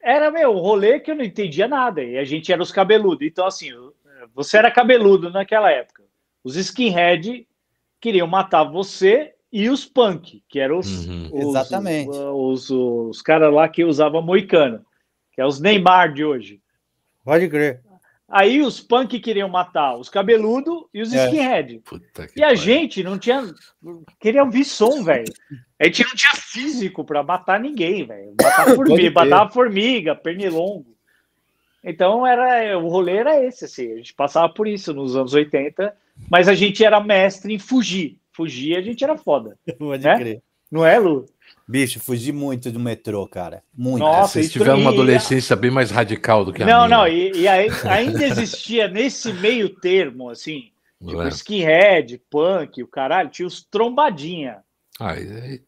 era 0.02 0.30
meu 0.30 0.54
rolê 0.54 1.00
que 1.00 1.10
eu 1.10 1.16
não 1.16 1.24
entendia 1.24 1.68
nada. 1.68 2.04
E 2.04 2.18
a 2.20 2.24
gente 2.24 2.54
era 2.54 2.62
os 2.62 2.72
cabeludos. 2.72 3.26
Então, 3.26 3.48
assim, 3.48 3.72
você 4.34 4.58
era 4.58 4.70
cabeludo 4.70 5.32
naquela 5.32 5.72
época. 5.72 6.04
Os 6.44 6.56
skinhead 6.56 7.48
queriam 8.00 8.28
matar 8.28 8.64
você 8.64 9.34
e 9.52 9.68
os 9.70 9.86
punk, 9.86 10.44
que 10.48 10.60
eram 10.60 10.78
os, 10.78 11.08
Uhum. 11.08 11.30
os- 11.34 11.46
Exatamente. 11.48 12.10
os, 12.12 12.70
os, 12.70 13.22
caras 13.24 13.52
lá 13.52 13.68
que 13.68 13.84
usavam 13.84 14.22
moicano, 14.22 14.86
que 15.32 15.42
é 15.42 15.46
os 15.46 15.60
Neymar 15.60 16.14
de 16.14 16.24
hoje. 16.24 16.62
Pode 17.24 17.48
crer. 17.50 17.82
Aí 18.28 18.60
os 18.62 18.82
punk 18.82 19.20
queriam 19.20 19.48
matar 19.48 19.96
os 19.98 20.10
cabeludos 20.10 20.86
e 20.94 21.02
os 21.02 21.14
É. 21.14 21.26
skinhead. 21.26 21.82
E 22.36 22.42
a 22.44 22.48
pariu. 22.48 22.56
gente 22.56 23.04
não 23.04 23.20
tinha. 23.20 23.54
Queria 24.20 24.44
ouvir 24.44 24.66
som, 24.66 25.04
velho. 25.04 25.32
A 25.80 25.86
gente 25.86 26.04
não 26.04 26.16
tinha 26.16 26.34
físico 26.34 27.04
pra 27.06 27.22
matar 27.22 27.60
ninguém, 27.60 28.04
velho. 28.06 28.34
Matar 28.42 28.66
formiga, 28.76 29.12
matar 29.26 29.52
formiga, 29.52 30.16
pernilongo. 30.16 30.88
Então 31.84 32.26
era 32.26 32.78
o 32.80 32.88
rolê 32.90 33.18
era 33.18 33.44
esse, 33.46 33.66
assim. 33.66 33.94
A 33.94 33.96
gente 33.98 34.14
passava 34.14 34.50
por 34.52 34.68
isso 34.68 34.92
nos 34.92 35.16
anos 35.16 35.34
80, 35.36 35.96
mas 36.30 36.48
a 36.48 36.56
gente 36.56 36.84
era 36.84 37.00
mestre 37.00 37.54
em 37.54 37.60
fugir. 37.60 38.18
Fugir 38.34 38.76
a 38.76 38.82
gente 38.82 39.04
era 39.04 39.16
foda. 39.16 39.56
Pode 39.78 40.08
É? 40.08 40.16
crer. 40.18 40.42
Não 40.72 40.84
é, 40.84 40.98
Lu? 40.98 41.26
Bicho, 41.68 42.00
fugi 42.00 42.32
muito 42.32 42.72
do 42.72 42.80
metrô, 42.80 43.28
cara. 43.28 43.64
Muito. 43.76 44.04
Nossa, 44.04 44.40
É, 44.40 44.44
Vocês 44.44 44.52
tiveram 44.52 44.80
uma 44.80 44.92
adolescência 44.92 45.56
bem 45.56 45.72
mais 45.72 45.90
radical 45.90 46.46
do 46.46 46.54
que 46.54 46.62
a 46.62 46.66
Não, 46.66 46.86
minha. 46.86 46.98
não, 46.98 47.08
e, 47.08 47.32
e 47.32 47.48
aí, 47.48 47.70
ainda 47.90 48.24
existia 48.24 48.88
nesse 48.88 49.34
meio 49.34 49.70
termo, 49.70 50.30
assim, 50.30 50.70
tipo 51.04 51.22
É. 51.24 51.28
skinhead, 51.30 52.22
punk, 52.30 52.84
o 52.84 52.88
caralho, 52.88 53.30
tinha 53.30 53.48
os 53.48 53.64
trombadinha. 53.64 54.58
Ah, 55.00 55.16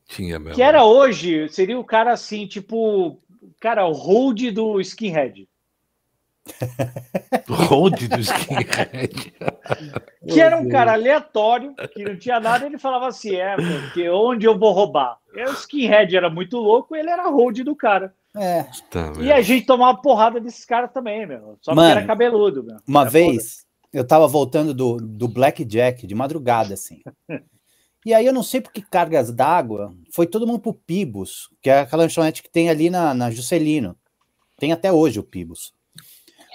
tinha 0.08 0.38
mesmo. 0.40 0.56
Que 0.56 0.62
era 0.62 0.84
hoje, 0.86 1.50
seria 1.50 1.80
o 1.80 1.84
cara 1.84 2.14
assim, 2.14 2.46
tipo, 2.46 3.20
cara, 3.60 3.86
o 3.88 3.92
hold 3.92 4.40
do 4.52 4.80
skinhead. 4.80 5.50
Road 7.48 8.08
do 8.08 8.20
skinhead. 8.20 9.34
Que 10.28 10.42
era 10.42 10.58
um 10.58 10.68
cara 10.68 10.94
aleatório, 10.94 11.74
que 11.94 12.04
não 12.04 12.18
tinha 12.18 12.38
nada, 12.38 12.66
ele 12.66 12.78
falava 12.78 13.08
assim: 13.08 13.36
é, 13.36 13.56
porque 13.56 14.10
onde 14.10 14.46
eu 14.46 14.58
vou 14.60 14.74
roubar? 14.74 15.18
E 15.34 15.42
o 15.44 15.54
skinhead 15.54 16.16
era 16.18 16.30
muito 16.30 16.58
louco, 16.58 16.96
ele 16.96 17.10
era 17.10 17.30
hold 17.30 17.60
do 17.60 17.76
cara. 17.76 18.14
É. 18.36 18.66
Tá, 18.90 19.14
E 19.20 19.32
a 19.32 19.42
gente 19.42 19.66
tomava 19.66 19.98
porrada 20.00 20.40
desses 20.40 20.66
caras 20.66 20.92
também, 20.92 21.26
meu. 21.26 21.58
Só 21.62 21.74
Mano, 21.74 21.88
porque 21.88 22.00
era 22.00 22.08
cabeludo, 22.08 22.64
meu. 22.64 22.78
Uma 22.86 23.02
Era 23.02 23.10
vez, 23.10 23.66
eu 23.94 24.06
tava 24.06 24.28
voltando 24.28 24.74
do, 24.74 24.98
do 24.98 25.28
Blackjack, 25.28 26.06
de 26.06 26.16
madrugada, 26.16 26.74
assim. 26.74 27.02
E 28.06 28.14
aí 28.14 28.26
eu 28.26 28.32
não 28.32 28.44
sei 28.44 28.62
por 28.62 28.72
que 28.72 28.82
cargas 28.82 29.34
d'água, 29.34 29.94
foi 30.14 30.26
todo 30.26 30.48
mundo 30.48 30.60
pro 30.60 30.74
Pibos, 30.74 31.50
que 31.62 31.70
é 31.70 31.80
aquela 31.80 32.04
lanchonete 32.04 32.42
que 32.42 32.50
tem 32.50 32.70
ali 32.70 32.90
na, 32.90 33.14
na 33.14 33.30
Juscelino. 33.30 33.98
Tem 34.58 34.72
até 34.72 34.90
hoje 34.90 35.20
o 35.20 35.24
Pibos. 35.24 35.74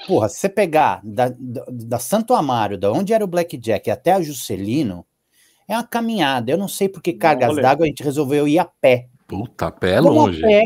Porra, 0.06 0.28
se 0.28 0.38
você 0.38 0.48
pegar 0.48 1.00
da, 1.04 1.28
da, 1.38 1.64
da 1.68 1.98
Santo 1.98 2.34
Amaro, 2.34 2.76
da 2.76 2.90
onde 2.90 3.12
era 3.12 3.24
o 3.24 3.28
Blackjack, 3.28 3.90
até 3.90 4.12
a 4.12 4.20
Juscelino, 4.22 5.04
é 5.68 5.74
uma 5.74 5.84
caminhada. 5.84 6.50
Eu 6.50 6.58
não 6.58 6.68
sei 6.68 6.88
por 6.88 7.02
que 7.02 7.12
cargas 7.12 7.56
d'água 7.56 7.84
a 7.84 7.88
gente 7.88 8.02
resolveu 8.02 8.46
ir 8.48 8.58
a 8.58 8.64
pé. 8.64 9.06
Puta, 9.26 9.70
pé 9.70 9.92
é 9.94 10.00
longe. 10.00 10.44
A 10.44 10.48
pé, 10.48 10.64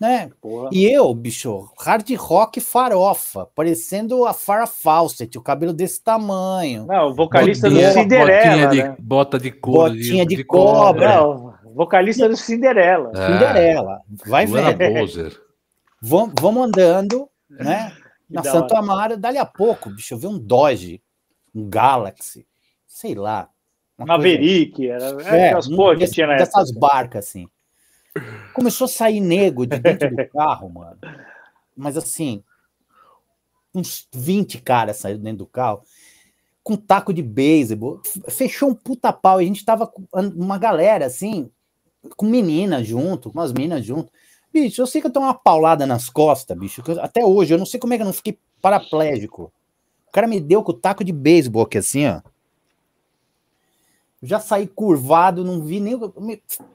né? 0.00 0.30
Porra. 0.40 0.68
E 0.72 0.84
eu, 0.84 1.14
bicho, 1.14 1.70
hard 1.78 2.10
rock 2.16 2.60
farofa, 2.60 3.46
parecendo 3.54 4.26
a 4.26 4.32
Farrah 4.32 4.66
Fawcett, 4.66 5.38
o 5.38 5.42
cabelo 5.42 5.72
desse 5.72 6.02
tamanho. 6.02 6.84
Não, 6.86 7.10
o 7.10 7.14
vocalista 7.14 7.70
Botinha- 7.70 7.88
do 7.88 7.94
Cinderela. 7.94 8.48
botinha 8.48 8.66
de, 8.68 8.82
né? 8.82 8.96
Bota 8.98 9.38
de 9.38 9.52
couro. 9.52 9.94
Botinha 9.94 10.26
de 10.26 10.44
cobra. 10.44 11.16
Não, 11.16 11.54
o 11.64 11.74
vocalista 11.74 12.28
do 12.28 12.36
Cinderela. 12.36 13.12
É, 13.14 13.26
Cinderela. 13.32 14.00
Vai. 14.26 14.46
Bozer. 14.46 15.40
Vamos, 16.02 16.34
vamos 16.40 16.66
andando, 16.66 17.28
né? 17.48 17.92
Na 18.32 18.42
Santo. 18.42 18.74
Amaro, 18.76 19.16
dali 19.16 19.38
a 19.38 19.44
pouco, 19.46 19.90
bicho, 19.90 20.14
eu 20.14 20.18
vi 20.18 20.26
um 20.26 20.38
Dodge, 20.38 21.02
um 21.54 21.68
Galaxy, 21.68 22.46
sei 22.86 23.14
lá. 23.14 23.48
uma 23.98 24.06
coisa- 24.06 24.18
Maverick, 24.18 24.88
era, 24.88 25.04
era 25.06 25.36
É, 25.36 25.46
aquelas 25.48 25.68
porra 25.68 25.96
que 25.96 26.06
tinha 26.10 26.26
dessas 26.26 26.70
época. 26.70 26.80
barcas, 26.88 27.26
assim. 27.28 27.48
Começou 28.54 28.86
a 28.86 28.88
sair 28.88 29.20
nego 29.20 29.66
de 29.66 29.78
dentro 29.78 30.10
do 30.14 30.28
carro, 30.32 30.68
mano. 30.68 30.98
Mas 31.76 31.96
assim, 31.96 32.42
uns 33.74 34.06
20 34.12 34.60
caras 34.60 34.96
saíram 34.98 35.20
dentro 35.20 35.38
do 35.38 35.46
carro, 35.46 35.82
com 36.62 36.76
taco 36.76 37.12
de 37.12 37.22
beisebol. 37.22 38.00
Fechou 38.28 38.70
um 38.70 38.74
puta 38.74 39.12
pau. 39.12 39.40
E 39.40 39.44
a 39.44 39.46
gente 39.46 39.64
tava 39.64 39.86
com 39.86 40.04
uma 40.12 40.58
galera, 40.58 41.06
assim, 41.06 41.50
com 42.16 42.26
meninas 42.26 42.86
junto, 42.86 43.30
com 43.30 43.38
umas 43.38 43.52
meninas 43.52 43.84
junto. 43.84 44.12
Bicho, 44.52 44.82
eu 44.82 44.86
sei 44.86 45.00
que 45.00 45.06
eu 45.06 45.12
tô 45.12 45.20
uma 45.20 45.34
paulada 45.34 45.86
nas 45.86 46.08
costas, 46.10 46.56
bicho. 46.58 46.82
eu- 46.86 47.00
até 47.00 47.24
hoje, 47.24 47.54
eu 47.54 47.58
não 47.58 47.66
sei 47.66 47.80
como 47.80 47.94
é 47.94 47.96
que 47.96 48.02
eu 48.02 48.06
não 48.06 48.12
fiquei 48.12 48.38
paraplégico. 48.60 49.52
O 50.08 50.12
cara 50.12 50.26
me 50.26 50.38
deu 50.40 50.62
com 50.62 50.72
o 50.72 50.78
taco 50.78 51.02
de 51.02 51.12
beisebol 51.12 51.62
aqui, 51.62 51.78
assim, 51.78 52.06
ó. 52.06 52.20
Eu 54.20 54.28
já 54.28 54.38
saí 54.38 54.66
curvado, 54.68 55.44
não 55.44 55.62
vi 55.62 55.80
nem. 55.80 55.98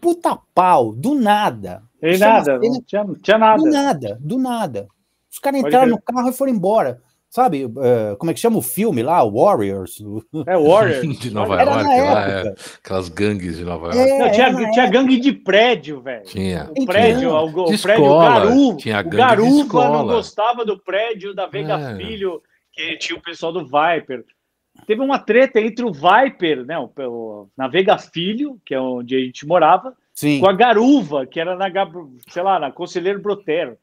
Puta 0.01 0.37
pau, 0.53 0.91
do 0.91 1.13
nada. 1.15 1.83
E 2.01 2.17
nada, 2.17 2.57
não 2.69 2.81
tinha, 2.81 3.03
não 3.03 3.15
tinha 3.15 3.37
nada. 3.37 3.61
Do 3.61 3.69
nada, 3.71 4.17
do 4.19 4.37
nada. 4.37 4.87
Os 5.31 5.39
caras 5.39 5.61
entraram 5.67 5.87
no 5.91 6.01
carro 6.01 6.29
e 6.29 6.33
foram 6.33 6.51
embora. 6.51 7.01
Sabe, 7.29 7.63
eh, 7.65 8.15
como 8.17 8.31
é 8.31 8.33
que 8.33 8.39
chama 8.39 8.57
o 8.57 8.61
filme 8.61 9.03
lá? 9.03 9.21
Warriors? 9.23 10.01
É 10.47 10.57
Warrior. 10.57 11.01
De 11.19 11.31
Nova 11.31 11.59
Era 11.61 11.71
York, 11.71 11.83
na 11.83 12.13
lá, 12.13 12.29
é, 12.29 12.55
aquelas 12.83 13.09
gangues 13.09 13.57
de 13.57 13.65
Nova 13.65 13.93
York. 13.93 13.99
É, 13.99 14.19
Não, 14.19 14.31
tinha, 14.31 14.71
tinha 14.71 14.89
gangue 14.89 15.19
de 15.19 15.33
prédio, 15.33 16.01
velho. 16.01 16.23
Tinha. 16.23 16.69
O 16.77 16.85
prédio, 16.85 17.31
o, 17.31 17.45
o 17.45 17.81
prédio 17.81 18.19
Garu, 18.19 18.77
tinha 18.77 18.99
o 18.99 19.03
gangue 19.03 19.09
de 19.09 19.17
Garuva 19.17 19.89
não 19.89 20.07
gostava 20.07 20.65
do 20.65 20.79
prédio 20.79 21.33
da 21.33 21.47
Veiga 21.47 21.77
É. 21.77 21.97
Filho, 21.97 22.41
que 22.71 22.97
tinha 22.97 23.17
o 23.17 23.21
pessoal 23.21 23.51
do 23.51 23.65
Viper. 23.65 24.23
Teve 24.85 25.01
uma 25.01 25.19
treta 25.19 25.59
entre 25.59 25.83
o 25.83 25.91
Viper, 25.91 26.65
né, 26.65 26.77
o, 26.79 26.89
o, 26.97 27.49
na 27.57 27.67
Veiga 27.67 27.97
Filho, 27.97 28.59
que 28.65 28.73
é 28.73 28.79
onde 28.79 29.15
a 29.15 29.19
gente 29.19 29.45
morava, 29.45 29.93
Sim. 30.13 30.39
com 30.39 30.47
a 30.47 30.53
Garuva, 30.53 31.25
que 31.25 31.39
era 31.39 31.55
na, 31.55 31.67
sei 32.29 32.43
lá, 32.43 32.59
na 32.59 32.71
Conselheiro 32.71 33.21
Brotero. 33.21 33.77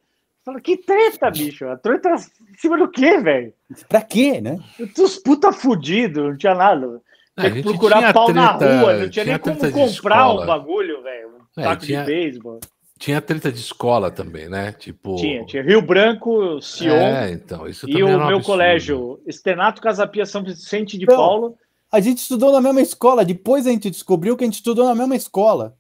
Fala, 0.44 0.60
que 0.60 0.76
treta, 0.76 1.30
bicho? 1.30 1.66
A 1.66 1.76
treta 1.76 2.10
em 2.10 2.58
cima 2.58 2.76
do 2.76 2.88
quê, 2.90 3.18
velho? 3.18 3.52
Pra 3.88 4.02
quê, 4.02 4.40
né? 4.40 4.58
Os 4.98 5.16
puta 5.16 5.52
fudidos, 5.52 6.22
não 6.22 6.36
tinha 6.36 6.54
nada. 6.54 7.00
É, 7.36 7.42
Tinha 7.50 7.54
que 7.54 7.62
procurar 7.62 7.98
tinha 7.98 8.12
pau 8.12 8.32
na 8.32 8.58
treta- 8.58 8.80
rua, 8.80 8.92
não 8.98 9.08
tinha, 9.10 9.24
nem 9.24 9.38
como 9.38 9.56
comprar 9.56 9.86
escola. 9.86 10.42
um 10.42 10.46
bagulho, 10.46 11.02
velho. 11.02 11.28
Um 11.56 11.60
É, 11.60 11.64
taco 11.64 11.84
tinha- 11.86 12.00
de 12.04 12.06
beisebol. 12.06 12.60
Tinha 12.98 13.20
treta 13.20 13.50
de 13.50 13.58
escola 13.58 14.10
também, 14.10 14.48
né? 14.48 14.70
Tipo. 14.72 15.16
Tinha, 15.16 15.44
tinha 15.44 15.62
Rio 15.62 15.82
Branco, 15.82 16.60
Sion 16.62 16.94
É, 16.94 17.30
então, 17.32 17.66
isso 17.66 17.88
e 17.90 18.02
o 18.02 18.06
um 18.06 18.10
meu 18.10 18.20
absurdo. 18.22 18.44
colégio, 18.44 19.20
Estenato 19.26 19.82
Casapia 19.82 20.24
São 20.26 20.44
Vicente 20.44 20.96
de 20.96 21.06
Não. 21.06 21.16
Paulo. 21.16 21.58
A 21.90 22.00
gente 22.00 22.18
estudou 22.18 22.52
na 22.52 22.60
mesma 22.60 22.80
escola. 22.80 23.24
Depois 23.24 23.66
a 23.66 23.70
gente 23.70 23.90
descobriu 23.90 24.36
que 24.36 24.44
a 24.44 24.46
gente 24.46 24.54
estudou 24.54 24.84
na 24.84 24.94
mesma 24.94 25.16
escola. 25.16 25.74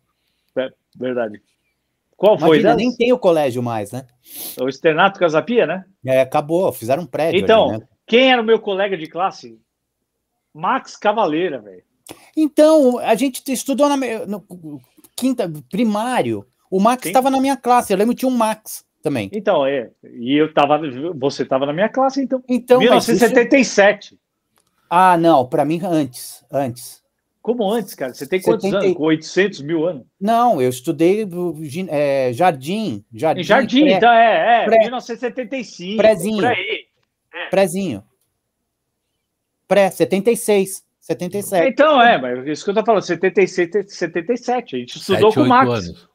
Verdade. 0.96 1.40
Qual 2.24 2.38
foi? 2.38 2.60
Imagina, 2.60 2.74
nem 2.74 2.96
tem 2.96 3.12
o 3.12 3.18
colégio 3.18 3.62
mais, 3.62 3.92
né? 3.92 4.06
O 4.58 4.66
Estenato 4.66 5.20
Casapia, 5.20 5.66
né? 5.66 5.84
É, 6.02 6.22
acabou, 6.22 6.72
fizeram 6.72 7.02
um 7.02 7.06
prédio. 7.06 7.38
Então, 7.38 7.68
ali, 7.68 7.78
né? 7.80 7.88
quem 8.06 8.32
era 8.32 8.40
o 8.40 8.44
meu 8.44 8.58
colega 8.58 8.96
de 8.96 9.06
classe? 9.06 9.60
Max 10.54 10.96
Cavaleira, 10.96 11.60
velho. 11.60 11.82
Então, 12.34 12.98
a 12.98 13.14
gente 13.14 13.42
estudou 13.52 13.90
na 13.90 13.98
no 14.26 14.42
quinta, 15.14 15.52
primário. 15.70 16.46
O 16.70 16.80
Max 16.80 17.04
estava 17.04 17.28
na 17.28 17.42
minha 17.42 17.58
classe. 17.58 17.92
Eu 17.92 17.98
lembro 17.98 18.14
que 18.14 18.20
tinha 18.20 18.32
um 18.32 18.34
Max 18.34 18.86
também. 19.02 19.28
Então, 19.30 19.66
é. 19.66 19.90
E 20.02 20.34
eu 20.34 20.50
tava. 20.50 20.80
Você 21.16 21.44
tava 21.44 21.66
na 21.66 21.74
minha 21.74 21.90
classe, 21.90 22.22
então. 22.22 22.42
Então, 22.48 22.78
mas 22.78 23.06
isso- 23.06 23.12
1977. 23.12 24.18
Ah, 24.88 25.18
não, 25.18 25.46
para 25.46 25.66
mim 25.66 25.78
antes, 25.84 26.42
antes. 26.50 27.03
Como 27.44 27.70
antes, 27.70 27.94
cara? 27.94 28.14
Você 28.14 28.26
tem 28.26 28.40
quantos 28.40 28.62
70... 28.62 28.84
anos? 28.86 28.96
Com 28.96 29.02
800 29.02 29.60
mil 29.60 29.86
anos? 29.86 30.06
Não, 30.18 30.62
eu 30.62 30.70
estudei 30.70 31.28
é, 31.90 32.32
Jardim. 32.32 33.04
Jardim, 33.12 33.40
em 33.42 33.44
Jardim 33.44 33.80
pré, 33.82 33.92
então 33.92 34.10
é, 34.10 34.62
é 34.62 34.64
pré, 34.64 34.78
1975. 34.78 35.96
Prézinho. 35.98 36.36
Por 36.38 36.46
aí. 36.46 36.86
É. 37.34 37.48
Prézinho. 37.50 38.02
Pré, 39.68 39.90
76. 39.90 40.84
77. 41.00 41.68
Então, 41.68 42.00
é, 42.00 42.16
mas 42.16 42.46
isso 42.46 42.64
que 42.64 42.70
eu 42.70 42.74
tô 42.76 42.82
falando, 42.82 43.02
76, 43.02 43.70
77. 43.88 44.76
A 44.76 44.78
gente 44.78 44.96
estudou 44.96 45.30
7, 45.30 45.34
com 45.34 45.42
o 45.42 45.46
Max. 45.46 45.70
Anos. 45.70 46.08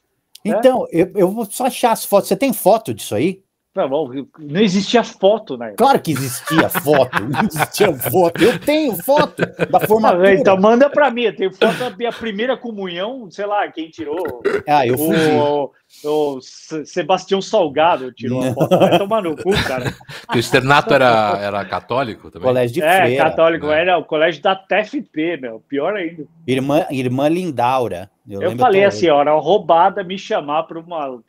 Então, 0.43 0.87
é? 0.91 1.01
eu, 1.01 1.11
eu 1.13 1.29
vou 1.29 1.45
só 1.45 1.67
achar 1.67 1.91
as 1.91 2.05
fotos. 2.05 2.27
Você 2.27 2.35
tem 2.35 2.51
foto 2.51 2.91
disso 2.91 3.13
aí? 3.13 3.43
Tá 3.71 3.87
bom, 3.87 4.09
não 4.39 4.59
existia 4.59 5.03
foto, 5.03 5.55
né? 5.55 5.75
Claro 5.77 5.99
que 6.01 6.11
existia 6.11 6.67
foto, 6.69 7.21
não 7.21 7.41
existia 7.41 7.93
foto. 7.93 8.43
Eu 8.43 8.59
tenho 8.59 8.95
foto 9.03 9.43
da 9.69 9.79
formatura. 9.81 10.33
Então 10.33 10.57
manda 10.57 10.89
para 10.89 11.11
mim, 11.11 11.21
eu 11.21 11.35
tenho 11.35 11.53
foto 11.53 11.77
da 11.77 11.91
minha 11.91 12.11
primeira 12.11 12.57
comunhão, 12.57 13.29
sei 13.29 13.45
lá, 13.45 13.67
quem 13.67 13.87
tirou. 13.91 14.41
Ah, 14.67 14.87
eu 14.87 14.97
fui. 14.97 15.15
O, 15.35 15.71
o 16.03 16.41
Sebastião 16.41 17.43
Salgado 17.43 18.11
tirou 18.11 18.41
a 18.41 18.53
foto. 18.53 18.79
Vai 18.79 18.97
tomar 18.97 19.21
no 19.21 19.37
cu, 19.37 19.51
cara. 19.67 19.93
o 20.33 20.37
externato 20.39 20.91
era, 20.91 21.37
era 21.39 21.63
católico 21.63 22.31
também? 22.31 22.47
Colégio 22.47 22.73
de 22.73 22.81
é, 22.81 23.01
freira. 23.03 23.23
católico, 23.23 23.67
né? 23.67 23.81
era 23.81 23.97
o 23.99 24.03
colégio 24.03 24.41
da 24.41 24.55
TFP, 24.55 25.37
meu, 25.41 25.59
pior 25.69 25.95
ainda. 25.95 26.25
Irmã, 26.47 26.87
irmã 26.89 27.27
Lindaura. 27.27 28.09
Eu, 28.27 28.41
eu 28.41 28.57
falei 28.57 28.83
assim, 28.83 29.09
ó, 29.09 29.21
era 29.21 29.33
roubada 29.33 30.03
me 30.03 30.17
chamar 30.17 30.63
para 30.63 30.79
uma 30.79 31.19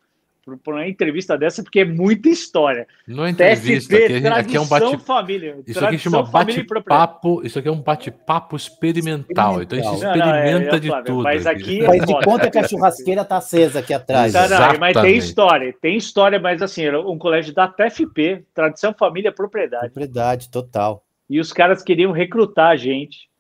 por 0.45 0.75
uma 0.75 0.89
entrevista 0.89 1.37
dessa, 1.37 1.63
porque 1.63 1.81
é 1.81 1.85
muita 1.85 2.29
história. 2.29 2.87
Não 3.07 3.25
é 3.25 3.31
entrevista, 3.31 3.97
TFP, 3.97 4.17
aqui, 4.17 4.27
aqui 4.27 4.57
é 4.57 4.61
um 4.61 4.67
bate 4.67 4.99
família. 4.99 5.59
Isso 5.67 5.85
aqui 5.85 5.99
chama 5.99 6.23
bate-papo. 6.23 7.43
Isso 7.45 7.59
aqui 7.59 7.69
é 7.69 7.73
um 7.73 7.81
bate-papo 7.81 8.57
experimental. 8.57 9.61
experimental. 9.61 9.63
Então 9.63 9.79
a 9.79 9.83
gente 9.83 9.95
experimenta 9.95 10.27
não, 10.27 10.61
não, 10.61 10.75
é, 10.75 10.79
de 10.79 11.05
tudo. 11.05 11.23
Mas 11.23 11.47
aqui, 11.47 11.85
aqui 11.85 11.97
é 11.97 12.05
de 12.05 12.25
conta 12.25 12.51
que 12.51 12.59
a 12.59 12.67
churrasqueira 12.67 13.25
tá 13.25 13.37
acesa 13.37 13.81
aqui 13.81 13.93
atrás. 13.93 14.33
Não, 14.33 14.49
não, 14.49 14.79
mas 14.79 14.97
tem 15.01 15.17
história, 15.17 15.75
tem 15.81 15.97
história, 15.97 16.39
mas 16.39 16.63
assim, 16.63 16.89
um 16.91 17.19
colégio 17.19 17.55
da 17.55 17.69
TFP, 17.69 18.45
tradição, 18.55 18.95
família, 18.99 19.33
propriedade. 19.33 19.85
Propriedade, 19.85 20.51
total. 20.51 21.05
E 21.29 21.39
os 21.39 21.53
caras 21.53 21.83
queriam 21.83 22.13
recrutar 22.13 22.71
a 22.71 22.77
gente. 22.77 23.31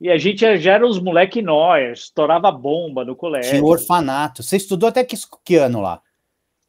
E 0.00 0.10
a 0.10 0.18
gente 0.18 0.58
já 0.58 0.74
era 0.74 0.86
os 0.86 1.00
moleque 1.00 1.40
nóis, 1.40 2.00
estourava 2.00 2.52
bomba 2.52 3.04
no 3.04 3.16
colégio. 3.16 3.50
Tinha 3.50 3.64
orfanato. 3.64 4.42
Você 4.42 4.58
estudou 4.58 4.88
até 4.88 5.02
que, 5.02 5.16
que 5.42 5.56
ano 5.56 5.80
lá? 5.80 6.02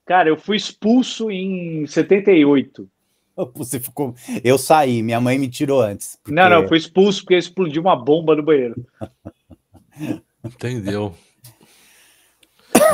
Cara, 0.08 0.30
eu 0.30 0.38
fui 0.38 0.56
expulso 0.56 1.30
em 1.30 1.86
78. 1.86 2.90
Você 3.54 3.80
ficou. 3.80 4.16
Eu 4.44 4.58
saí, 4.58 5.04
minha 5.04 5.20
mãe 5.20 5.38
me 5.38 5.50
tirou 5.50 5.82
antes. 5.82 6.18
Porque... 6.24 6.34
Não, 6.34 6.50
não, 6.50 6.62
eu 6.62 6.68
fui 6.68 6.78
expulso 6.78 7.22
porque 7.22 7.36
explodiu 7.36 7.82
uma 7.82 7.96
bomba 7.96 8.36
no 8.36 8.42
banheiro. 8.42 8.84
Entendeu? 10.44 11.14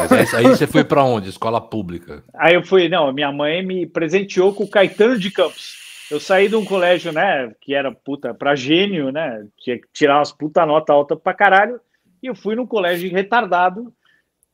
Mas 0.10 0.34
aí, 0.34 0.46
aí 0.46 0.46
você 0.46 0.66
foi 0.66 0.84
para 0.84 1.04
onde? 1.04 1.30
Escola 1.30 1.62
pública? 1.62 2.24
Aí 2.34 2.56
eu 2.56 2.64
fui, 2.64 2.90
não, 2.90 3.14
minha 3.14 3.32
mãe 3.32 3.64
me 3.64 3.86
presenteou 3.86 4.54
com 4.54 4.64
o 4.64 4.70
Caetano 4.70 5.20
de 5.20 5.30
Campos. 5.30 5.78
Eu 6.10 6.20
saí 6.20 6.50
de 6.50 6.56
um 6.56 6.66
colégio, 6.66 7.12
né, 7.12 7.54
que 7.62 7.76
era 7.76 7.92
puta 7.92 8.34
para 8.34 8.56
gênio, 8.56 9.12
né, 9.12 9.46
tinha 9.58 9.78
que 9.78 9.88
tirar 9.94 10.18
umas 10.18 10.32
puta 10.32 10.66
nota 10.66 10.94
alta 10.94 11.16
pra 11.16 11.34
caralho, 11.34 11.80
e 12.22 12.28
eu 12.28 12.36
fui 12.36 12.56
num 12.56 12.66
colégio 12.66 13.12
retardado. 13.12 13.94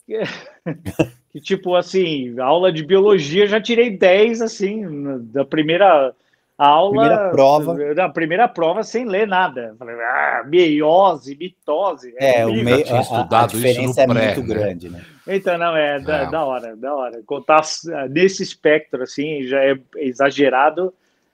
que 1.32 1.40
tipo 1.40 1.76
assim, 1.76 2.38
aula 2.40 2.72
de 2.72 2.84
biologia 2.84 3.48
já 3.48 3.62
tirei 3.62 3.96
10 3.96 4.42
assim, 4.42 4.84
da 5.32 5.46
primeira 5.46 6.14
aula, 6.60 6.92
primeira 6.92 7.30
prova. 7.30 7.96
Da 7.96 8.10
primeira 8.10 8.48
prova 8.48 8.84
sem 8.84 9.06
ler 9.06 9.28
nada. 9.28 9.76
Falei, 9.80 9.96
ah, 9.96 10.44
meiose, 10.46 11.36
mitose. 11.36 12.14
É, 12.18 12.42
é 12.42 12.46
o 12.46 12.54
meio, 12.54 12.84
a, 12.94 13.44
a, 13.44 13.48
diferença 13.48 14.02
é 14.02 14.08
pré, 14.08 14.26
muito 14.26 14.48
né? 14.48 14.56
grande, 14.56 14.90
né? 14.90 15.02
Então, 15.28 15.58
não, 15.58 15.76
é, 15.76 15.96
é. 15.96 16.00
Da, 16.00 16.26
da, 16.26 16.44
hora, 16.44 16.76
da 16.76 16.94
hora. 16.94 17.22
Contar 17.26 17.62
nesse 18.10 18.44
espectro, 18.44 19.04
assim, 19.04 19.44
já 19.44 19.64
é 19.64 19.78
exagerado, 19.98 20.94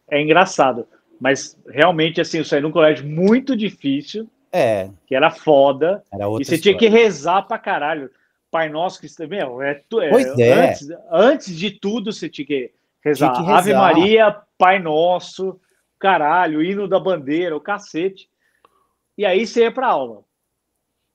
é 0.10 0.22
engraçado. 0.22 0.86
Mas, 1.20 1.58
realmente, 1.68 2.22
assim, 2.22 2.40
eu 2.40 2.46
saí 2.46 2.62
num 2.62 2.72
colégio 2.72 3.08
muito 3.08 3.56
difícil, 3.56 4.30
é. 4.52 4.90
que 5.08 5.16
era 5.16 5.32
foda, 5.32 6.04
era 6.14 6.26
e 6.26 6.28
você 6.28 6.42
história. 6.42 6.62
tinha 6.62 6.78
que 6.78 6.88
rezar 6.88 7.44
pra 7.44 7.58
caralho. 7.58 8.12
Pai 8.52 8.70
Nosso 8.70 9.02
que 9.02 9.28
meu, 9.28 9.62
é, 9.62 9.72
é, 9.72 9.84
pois 10.10 10.40
é. 10.40 10.70
Antes, 10.70 10.88
antes 11.12 11.58
de 11.58 11.72
tudo 11.72 12.12
você 12.12 12.30
tinha 12.30 12.46
que 12.46 12.72
rezar. 13.04 13.34
Tinha 13.34 13.42
que 13.42 13.48
rezar. 13.48 13.58
Ave 13.60 13.74
Maria, 13.74 14.38
Pai 14.58 14.80
Nosso, 14.80 15.60
caralho, 16.00 16.64
hino 16.64 16.88
da 16.88 17.00
bandeira, 17.00 17.56
o 17.56 17.62
cacete. 17.62 18.30
E 19.18 19.26
aí 19.26 19.46
você 19.46 19.62
ia 19.62 19.72
para 19.72 19.88
aula. 19.88 20.24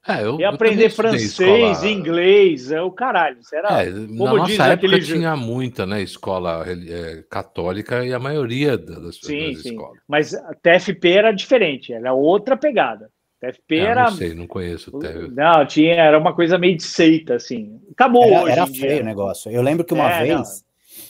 É, 0.07 0.25
eu, 0.25 0.41
e 0.41 0.45
aprender 0.45 0.89
francês, 0.89 1.85
inglês, 1.85 2.73
é 2.73 2.81
o 2.81 2.91
caralho. 2.91 3.39
Era, 3.53 3.83
é, 3.83 3.91
na 3.91 4.33
nossa 4.33 4.67
época 4.69 4.87
aquele... 4.87 5.03
tinha 5.03 5.37
muita, 5.37 5.85
né, 5.85 6.01
escola 6.01 6.65
é, 6.67 7.23
católica 7.29 8.05
e 8.05 8.15
a 8.15 8.19
maioria 8.19 8.79
das, 8.79 9.17
sim, 9.17 9.53
das 9.53 9.63
sim. 9.63 9.71
escolas. 9.71 9.99
Mas 10.09 10.35
a 10.35 10.55
TFP 10.55 11.11
era 11.11 11.33
diferente, 11.33 11.93
era 11.93 12.15
outra 12.15 12.57
pegada. 12.57 13.11
TFP 13.41 13.77
é, 13.77 13.79
era. 13.79 14.11
Não 14.11 14.17
sei, 14.17 14.35
não 14.35 14.47
conheço. 14.47 14.93
Não, 15.33 15.67
tinha, 15.67 15.95
era 15.95 16.19
uma 16.19 16.35
coisa 16.35 16.59
meio 16.59 16.77
de 16.77 16.83
seita, 16.83 17.35
assim. 17.35 17.81
Acabou 17.91 18.25
era, 18.25 18.43
hoje. 18.43 18.53
Era 18.53 18.67
feio 18.67 19.03
o 19.03 19.05
negócio. 19.05 19.51
Eu 19.51 19.63
lembro 19.63 19.85
que 19.85 19.95
uma 19.95 20.11
é, 20.11 20.23
vez 20.23 20.39
não. 20.39 20.45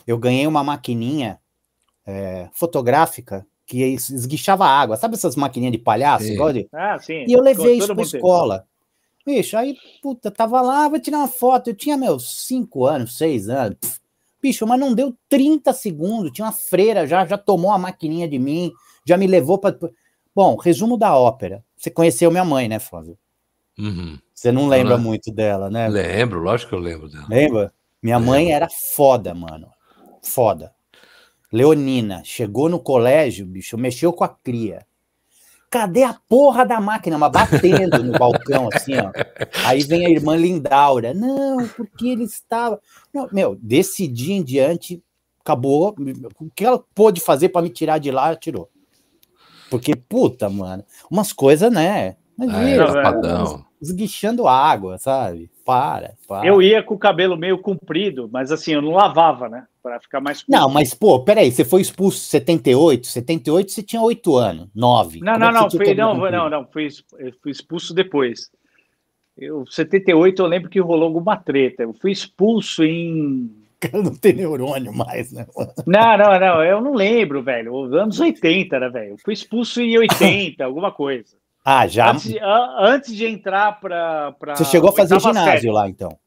eu 0.07 0.17
ganhei 0.17 0.47
uma 0.47 0.63
maquininha 0.63 1.39
é, 2.07 2.49
fotográfica 2.53 3.45
que 3.67 3.83
esguichava 3.83 4.65
água. 4.65 4.97
Sabe 4.97 5.15
essas 5.15 5.37
maquininhas 5.37 5.73
de 5.73 5.79
palhaço? 5.79 6.25
De... 6.53 6.69
Ah, 6.73 6.99
sim. 6.99 7.25
E 7.27 7.33
eu 7.33 7.41
levei 7.41 7.77
isso 7.77 7.95
pra 7.95 8.03
escola. 8.03 8.65
Bicho, 9.27 9.57
aí, 9.57 9.77
puta, 10.03 10.31
tava 10.31 10.61
lá, 10.61 10.89
vou 10.89 10.99
tirar 10.99 11.19
uma 11.19 11.29
foto. 11.29 11.71
Eu 11.71 11.75
tinha 11.75 11.97
meus 11.97 12.47
5 12.47 12.87
anos, 12.87 13.19
6 13.19 13.49
anos. 13.49 13.77
Pff, 13.81 14.01
bicho, 14.41 14.67
mas 14.67 14.81
não 14.81 14.95
deu 14.95 15.15
30 15.29 15.73
segundos. 15.73 16.33
Tinha 16.33 16.47
uma 16.47 16.53
freira 16.53 17.07
já, 17.07 17.27
já 17.27 17.37
tomou 17.37 17.71
a 17.71 17.79
maquininha 17.79 18.27
de 18.27 18.39
mim, 18.39 18.73
já 19.07 19.17
me 19.17 19.27
levou 19.27 19.59
para. 19.59 19.77
Bom, 20.35 20.57
resumo 20.57 20.97
da 20.97 21.17
ópera. 21.17 21.65
Você 21.81 21.91
conheceu 21.91 22.31
minha 22.31 22.45
mãe, 22.45 22.69
né, 22.69 22.79
Flávio? 22.79 23.17
Uhum. 23.79 24.19
Você 24.35 24.53
não 24.53 24.69
lembra 24.69 24.99
não, 24.99 25.03
muito 25.03 25.33
dela, 25.33 25.71
né? 25.71 25.89
Lembro, 25.89 26.39
lógico 26.39 26.69
que 26.69 26.75
eu 26.75 26.79
lembro 26.79 27.09
dela. 27.09 27.25
Lembra? 27.27 27.73
Minha 28.03 28.19
lembro. 28.19 28.33
mãe 28.33 28.53
era 28.53 28.69
foda, 28.95 29.33
mano. 29.33 29.67
Foda. 30.23 30.75
Leonina, 31.51 32.21
chegou 32.23 32.69
no 32.69 32.79
colégio, 32.79 33.47
bicho, 33.47 33.79
mexeu 33.79 34.13
com 34.13 34.23
a 34.23 34.29
cria. 34.29 34.85
Cadê 35.71 36.03
a 36.03 36.13
porra 36.29 36.67
da 36.67 36.83
máquina? 36.83 37.17
Mas 37.17 37.33
batendo 37.33 38.05
no 38.05 38.13
balcão, 38.13 38.69
assim, 38.71 38.97
ó. 38.99 39.11
Aí 39.65 39.83
vem 39.83 40.05
a 40.05 40.11
irmã 40.11 40.37
Lindaura. 40.37 41.15
Não, 41.15 41.67
porque 41.67 42.09
ele 42.09 42.25
estava. 42.25 42.79
Não, 43.11 43.27
meu, 43.33 43.57
desse 43.57 44.07
dia 44.07 44.35
em 44.35 44.43
diante, 44.43 45.03
acabou. 45.41 45.95
O 46.39 46.51
que 46.51 46.67
ela 46.67 46.85
pôde 46.95 47.23
fazer 47.23 47.49
para 47.49 47.63
me 47.63 47.71
tirar 47.71 47.97
de 47.97 48.11
lá, 48.11 48.37
tirou. 48.37 48.69
Porque, 49.71 49.95
puta, 49.95 50.51
mano, 50.51 50.85
umas 51.11 51.33
coisas, 51.33 51.73
né? 51.73 52.17
Imagina, 52.37 52.85
é, 52.85 53.71
esguichando 53.81 54.49
água, 54.49 54.99
sabe? 54.99 55.51
Para, 55.65 56.15
para. 56.27 56.47
Eu 56.47 56.61
ia 56.61 56.83
com 56.83 56.95
o 56.95 56.99
cabelo 56.99 57.37
meio 57.37 57.59
comprido, 57.59 58.29
mas 58.33 58.51
assim, 58.51 58.73
eu 58.73 58.83
não 58.83 58.93
lavava, 58.93 59.49
né? 59.49 59.67
Para 59.83 60.01
ficar 60.01 60.21
mais 60.21 60.43
curto. 60.43 60.51
Não, 60.51 60.69
mas, 60.69 60.93
pô, 60.95 61.21
peraí, 61.21 61.51
você 61.51 61.65
foi 61.65 61.81
expulso 61.81 62.19
em 62.19 62.31
78? 62.31 63.07
78 63.07 63.71
você 63.71 63.83
tinha 63.83 64.03
8 64.03 64.37
anos, 64.37 64.69
9. 64.75 65.21
Não, 65.21 65.33
Como 65.33 65.39
não, 65.39 65.49
é 65.49 65.53
não, 65.53 65.71
fui, 65.71 65.95
não, 65.95 66.31
não, 66.31 66.51
não, 66.51 66.67
fui, 66.67 66.89
fui 67.43 67.53
expulso 67.53 67.95
depois. 67.95 68.51
Eu, 69.37 69.65
78 69.67 70.43
eu 70.43 70.47
lembro 70.47 70.69
que 70.69 70.81
rolou 70.81 71.05
alguma 71.05 71.37
treta. 71.37 71.83
Eu 71.83 71.95
fui 71.95 72.11
expulso 72.11 72.85
em 72.85 73.51
cara 73.81 74.03
não 74.03 74.15
tem 74.15 74.35
neurônio 74.35 74.93
mais, 74.93 75.33
né? 75.33 75.47
Não, 75.87 76.19
não, 76.19 76.39
não, 76.39 76.65
eu 76.65 76.81
não 76.81 76.95
lembro, 76.95 77.43
velho. 77.43 77.75
Anos 77.95 78.21
80, 78.21 78.79
né, 78.79 78.89
velho? 78.91 79.17
Fui 79.25 79.33
expulso 79.33 79.81
em 79.81 79.97
80, 79.99 80.63
alguma 80.65 80.93
coisa. 80.93 81.37
Ah, 81.65 81.87
já. 81.87 82.11
Antes, 82.11 82.35
antes 82.79 83.17
de 83.17 83.27
entrar 83.27 83.81
para. 83.81 84.35
Você 84.55 84.65
chegou 84.65 84.91
a 84.91 84.93
fazer 84.93 85.19
ginásio 85.21 85.61
série. 85.61 85.71
lá, 85.71 85.89
então? 85.89 86.19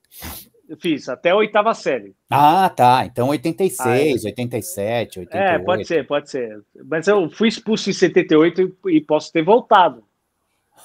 Fiz, 0.79 1.09
até 1.09 1.31
a 1.31 1.35
oitava 1.35 1.73
série. 1.73 2.15
Ah, 2.29 2.69
tá. 2.69 3.05
Então 3.05 3.29
86, 3.29 3.79
ah, 4.25 4.27
é. 4.27 4.29
87, 4.29 5.19
88. 5.19 5.35
É, 5.35 5.59
pode 5.59 5.85
ser, 5.85 6.07
pode 6.07 6.29
ser. 6.29 6.61
Mas 6.85 7.07
eu 7.07 7.29
fui 7.29 7.47
expulso 7.47 7.89
em 7.89 7.93
78 7.93 8.77
e 8.87 9.01
posso 9.01 9.31
ter 9.31 9.43
voltado. 9.43 10.03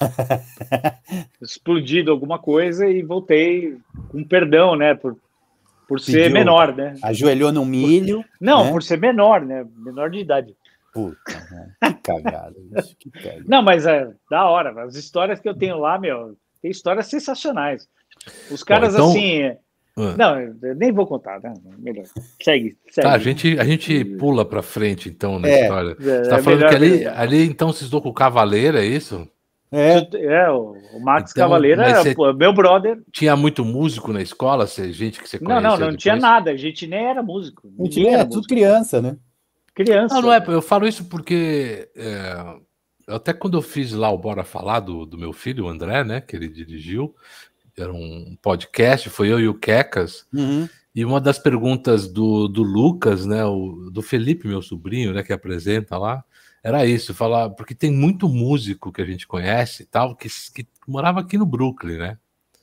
Explodido 1.41 2.11
alguma 2.11 2.39
coisa 2.39 2.87
e 2.87 3.03
voltei 3.03 3.77
com 4.09 4.23
perdão, 4.25 4.77
né? 4.77 4.95
Por 4.95 5.17
por 5.89 5.99
ser 5.99 6.25
Pediu, 6.25 6.33
menor, 6.35 6.77
né? 6.77 6.95
Ajoelhou 7.03 7.51
no 7.51 7.65
milho. 7.65 8.23
Não, 8.39 8.67
né? 8.67 8.71
por 8.71 8.83
ser 8.83 9.01
menor, 9.01 9.41
né? 9.41 9.67
Menor 9.75 10.11
de 10.11 10.19
idade. 10.19 10.55
Puta, 10.93 11.17
que 11.83 11.95
cagada. 12.03 12.55
que 13.01 13.11
cagada. 13.11 13.45
Não, 13.47 13.63
mas 13.63 13.87
é 13.87 14.11
da 14.31 14.45
hora. 14.45 14.85
As 14.85 14.95
histórias 14.95 15.41
que 15.41 15.49
eu 15.49 15.55
tenho 15.55 15.79
lá, 15.79 15.99
meu, 15.99 16.37
tem 16.61 16.71
histórias 16.71 17.07
sensacionais. 17.07 17.89
Os 18.51 18.63
caras, 18.63 18.95
Bom, 18.95 18.99
então, 18.99 19.11
assim. 19.11 19.57
Ah. 19.97 20.15
Não, 20.17 20.41
eu 20.41 20.77
nem 20.77 20.93
vou 20.93 21.07
contar, 21.07 21.41
né? 21.41 21.55
Melhor. 21.79 22.05
Segue, 22.41 22.77
segue. 22.91 23.09
Tá, 23.09 23.15
a 23.15 23.19
gente, 23.19 23.59
a 23.59 23.65
gente 23.65 24.05
pula 24.05 24.45
para 24.45 24.63
frente, 24.63 25.09
então, 25.09 25.39
na 25.39 25.49
é, 25.49 25.63
história. 25.63 25.91
É, 25.93 25.95
Você 25.95 26.31
tá 26.31 26.37
é 26.37 26.43
falando 26.43 26.69
que 26.69 26.75
ali, 26.75 27.07
ali, 27.07 27.45
então, 27.45 27.73
se 27.73 27.85
estudou 27.85 28.03
com 28.03 28.11
o 28.11 28.15
Cavaleiro, 28.15 28.77
é 28.77 28.85
isso? 28.85 29.29
É, 29.71 29.99
é 30.17 30.51
o 30.51 30.75
Max 31.01 31.33
então, 31.33 31.45
Cavaleiro 31.45 31.83
é 31.83 32.15
meu 32.35 32.53
brother. 32.53 33.03
Tinha 33.13 33.37
muito 33.37 33.65
músico 33.65 34.13
na 34.13 34.23
escola, 34.23 34.67
gente 34.67 35.21
que 35.21 35.29
você 35.29 35.39
conhecia? 35.39 35.61
Não, 35.61 35.71
não, 35.71 35.71
não 35.71 35.87
depois? 35.87 36.03
tinha 36.03 36.17
nada. 36.17 36.51
A 36.51 36.57
gente 36.57 36.87
nem 36.87 37.05
era 37.05 37.23
músico. 37.23 37.71
Não 37.79 37.89
tinha, 37.89 38.13
era 38.13 38.27
tudo 38.27 38.47
criança, 38.47 39.03
né? 39.03 39.17
Criança. 39.75 40.15
Não, 40.15 40.23
não 40.23 40.33
é. 40.33 40.43
Eu 40.49 40.63
falo 40.63 40.89
isso 40.89 41.05
porque 41.05 41.89
é, 41.95 42.57
até 43.09 43.33
quando 43.33 43.57
eu 43.57 43.63
fiz 43.63 43.93
lá 43.93 44.11
o 44.11 44.19
Bora 44.19 44.45
Falar 44.45 44.81
do, 44.81 45.07
do 45.07 45.19
meu 45.19 45.33
filho, 45.33 45.65
o 45.65 45.69
André, 45.69 46.05
né, 46.05 46.21
que 46.21 46.37
ele 46.37 46.49
dirigiu, 46.49 47.15
era 47.77 47.93
um 47.93 48.37
podcast, 48.43 49.09
foi 49.09 49.29
eu 49.29 49.41
e 49.41 49.49
o 49.49 49.55
Quecas. 49.55 50.27
Uhum. 50.33 50.69
E 50.95 51.05
uma 51.05 51.21
das 51.21 51.39
perguntas 51.39 52.09
do, 52.09 52.49
do 52.49 52.63
Lucas, 52.63 53.25
né, 53.25 53.45
o, 53.45 53.89
do 53.91 54.03
Felipe, 54.03 54.49
meu 54.49 54.61
sobrinho, 54.61 55.13
né, 55.13 55.23
que 55.23 55.33
apresenta 55.33 55.97
lá, 55.97 56.25
era 56.63 56.85
isso, 56.85 57.15
falar, 57.15 57.51
porque 57.51 57.75
tem 57.75 57.91
muito 57.91 58.29
músico 58.29 58.93
que 58.93 59.01
a 59.01 59.05
gente 59.05 59.27
conhece 59.27 59.85
tal, 59.87 60.15
que, 60.17 60.29
que 60.55 60.67
morava 60.87 61.21
aqui 61.21 61.39
no 61.39 61.47
Brooklyn, 61.47 61.99
né? 61.99 62.19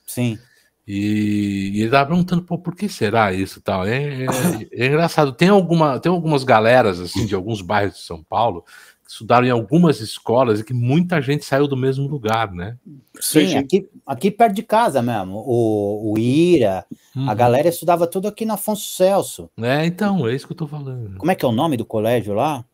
Sim. 0.06 0.38
E, 0.86 1.72
e 1.74 1.80
ele 1.82 1.90
tava 1.90 2.06
perguntando, 2.06 2.42
pô, 2.42 2.56
por 2.56 2.76
que 2.76 2.88
será 2.88 3.32
isso 3.32 3.60
tal? 3.60 3.84
É, 3.84 4.24
é, 4.24 4.26
é, 4.72 4.86
engraçado. 4.86 5.32
Tem, 5.32 5.48
alguma, 5.48 5.98
tem 5.98 6.10
algumas 6.10 6.44
galeras, 6.44 7.00
assim, 7.00 7.26
de 7.26 7.34
alguns 7.34 7.60
bairros 7.60 7.96
de 7.96 8.02
São 8.02 8.22
Paulo, 8.22 8.64
que 9.04 9.10
estudaram 9.10 9.46
em 9.46 9.50
algumas 9.50 10.00
escolas 10.00 10.60
e 10.60 10.64
que 10.64 10.72
muita 10.72 11.20
gente 11.20 11.44
saiu 11.44 11.66
do 11.66 11.76
mesmo 11.76 12.06
lugar, 12.06 12.52
né? 12.52 12.76
Sim, 13.20 13.56
aqui, 13.56 13.88
aqui 14.06 14.30
perto 14.30 14.54
de 14.54 14.62
casa 14.62 15.02
mesmo. 15.02 15.42
O, 15.44 16.12
o 16.12 16.18
Ira, 16.18 16.84
a 17.16 17.18
uhum. 17.18 17.34
galera 17.34 17.68
estudava 17.68 18.06
tudo 18.06 18.28
aqui 18.28 18.44
na 18.44 18.54
Afonso 18.54 18.88
Celso. 18.94 19.50
É, 19.60 19.84
então, 19.84 20.28
é 20.28 20.36
isso 20.36 20.46
que 20.46 20.52
eu 20.52 20.56
tô 20.56 20.68
falando. 20.68 21.18
Como 21.18 21.30
é 21.32 21.34
que 21.34 21.44
é 21.44 21.48
o 21.48 21.52
nome 21.52 21.76
do 21.76 21.84
colégio 21.84 22.32
lá? 22.32 22.64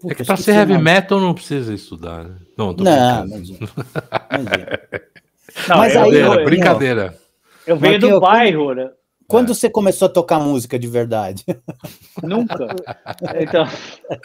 Puta, 0.00 0.12
é 0.12 0.16
que 0.16 0.24
pra 0.24 0.36
ser 0.36 0.54
heavy 0.54 0.78
metal 0.78 1.20
não 1.20 1.34
precisa 1.34 1.74
estudar. 1.74 2.24
Né? 2.24 2.36
Não, 2.56 2.72
tô 2.72 2.82
não, 2.82 3.26
mas, 3.28 3.50
não, 5.68 5.76
mas 5.76 5.96
aí, 5.96 6.14
eu, 6.14 6.44
brincadeira. 6.44 7.14
Eu, 7.66 7.76
venho 7.76 7.98
do 7.98 8.08
eu, 8.08 8.20
bairro, 8.20 8.74
né? 8.74 8.90
Quando 9.28 9.52
é. 9.52 9.54
você 9.54 9.68
começou 9.68 10.06
a 10.06 10.08
tocar 10.08 10.40
música 10.40 10.78
de 10.78 10.88
verdade? 10.88 11.44
Nunca. 12.22 12.66
Então. 13.38 13.64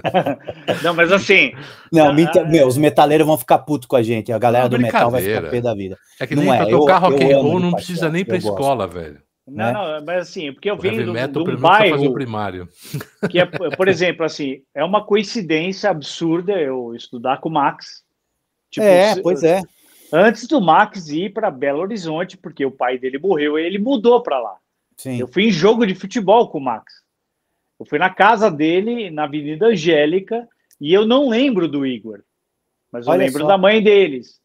não, 0.82 0.94
mas 0.94 1.12
assim. 1.12 1.52
Não, 1.92 2.10
ah, 2.10 2.14
meu, 2.48 2.68
os 2.68 2.78
metaleiros 2.78 3.28
vão 3.28 3.38
ficar 3.38 3.60
putos 3.60 3.88
com 3.88 3.98
a 3.98 4.02
gente. 4.02 4.32
A 4.32 4.40
galera 4.40 4.70
do 4.70 4.80
metal 4.80 5.12
vai 5.12 5.22
ficar 5.22 5.44
pé 5.50 5.62
da 5.62 5.76
vida. 5.76 5.98
É 6.20 6.26
que 6.26 6.36
nem 6.36 6.46
não 6.46 6.56
pra 6.56 6.68
é. 6.68 6.72
tocar 6.72 6.98
rock 6.98 7.24
and 7.24 7.38
roll 7.38 7.60
não 7.60 7.74
precisa 7.74 8.10
nem 8.10 8.24
pra 8.24 8.38
escola, 8.38 8.88
velho. 8.88 9.25
Não, 9.48 9.66
né? 9.66 9.74
não, 9.74 10.06
mas 10.06 10.30
assim, 10.30 10.52
porque 10.52 10.70
eu 10.70 10.78
venho 10.78 11.04
de 11.04 11.10
um 11.10 11.58
bairro 11.58 12.14
primário. 12.14 12.68
que 13.30 13.40
é, 13.40 13.46
por 13.78 13.88
exemplo, 13.88 14.26
assim, 14.26 14.64
é 14.74 14.84
uma 14.84 15.06
coincidência 15.06 15.90
absurda 15.90 16.54
eu 16.54 16.96
estudar 16.96 17.38
com 17.38 17.50
o 17.50 17.52
Max. 17.52 18.04
Tipo, 18.72 18.86
é, 18.88 19.22
pois 19.22 19.44
é. 19.44 19.62
Antes 20.12 20.48
do 20.48 20.60
Max 20.60 21.10
ir 21.10 21.32
para 21.32 21.52
Belo 21.52 21.82
Horizonte, 21.82 22.38
porque 22.38 22.66
o 22.66 22.72
pai 22.72 22.98
dele 22.98 23.20
morreu, 23.20 23.58
ele 23.58 23.78
mudou 23.78 24.22
para 24.22 24.40
lá. 24.40 24.58
Sim. 24.98 25.20
Eu 25.20 25.28
fui 25.28 25.46
em 25.46 25.52
jogo 25.52 25.86
de 25.86 25.94
futebol 25.94 26.50
com 26.50 26.58
o 26.58 26.64
Max. 26.64 27.04
Eu 27.80 27.86
fui 27.86 28.00
na 28.00 28.10
casa 28.10 28.50
dele, 28.50 29.10
na 29.12 29.26
Avenida 29.26 29.68
Angélica, 29.68 30.48
e 30.80 30.94
eu 30.94 31.06
não 31.06 31.30
lembro 31.30 31.68
do 31.68 31.86
Igor, 31.86 32.22
mas 32.92 33.06
eu 33.06 33.14
Olha 33.14 33.26
lembro 33.26 33.42
só. 33.42 33.48
da 33.48 33.58
mãe 33.58 33.82
deles. 33.84 34.40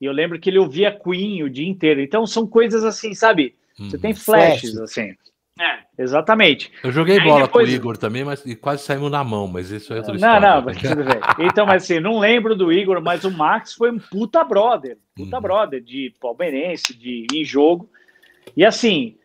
E 0.00 0.04
eu 0.04 0.12
lembro 0.12 0.38
que 0.38 0.50
ele 0.50 0.58
ouvia 0.58 0.90
Queen 0.90 1.42
o 1.44 1.50
dia 1.50 1.68
inteiro. 1.68 2.00
Então 2.00 2.26
são 2.26 2.46
coisas 2.46 2.84
assim, 2.84 3.14
sabe? 3.14 3.54
Você 3.78 3.98
tem 3.98 4.14
flashes, 4.14 4.72
Flash. 4.72 4.82
assim. 4.82 5.14
É, 5.60 6.02
exatamente. 6.02 6.72
Eu 6.82 6.90
joguei 6.90 7.18
Aí 7.18 7.24
bola 7.24 7.46
depois... 7.46 7.66
com 7.66 7.72
o 7.72 7.76
Igor 7.76 7.96
também, 7.98 8.24
mas 8.24 8.42
quase 8.60 8.82
saímos 8.84 9.10
na 9.10 9.22
mão, 9.22 9.46
mas 9.46 9.70
isso 9.70 9.92
é 9.92 9.98
outra 9.98 10.14
história. 10.14 10.40
Não, 10.40 10.56
não, 10.56 10.64
mas 10.64 10.78
tudo 10.78 11.04
bem. 11.04 11.46
Então, 11.46 11.66
mas 11.66 11.82
assim, 11.82 12.00
não 12.00 12.18
lembro 12.18 12.56
do 12.56 12.72
Igor, 12.72 13.02
mas 13.02 13.24
o 13.24 13.30
Max 13.30 13.74
foi 13.74 13.90
um 13.90 13.98
puta 13.98 14.42
brother, 14.42 14.96
puta 15.14 15.36
uhum. 15.36 15.42
brother 15.42 15.82
de 15.82 16.14
palmeirense, 16.18 16.96
de 16.96 17.26
em 17.32 17.44
jogo. 17.44 17.88
E 18.56 18.64
assim, 18.64 19.16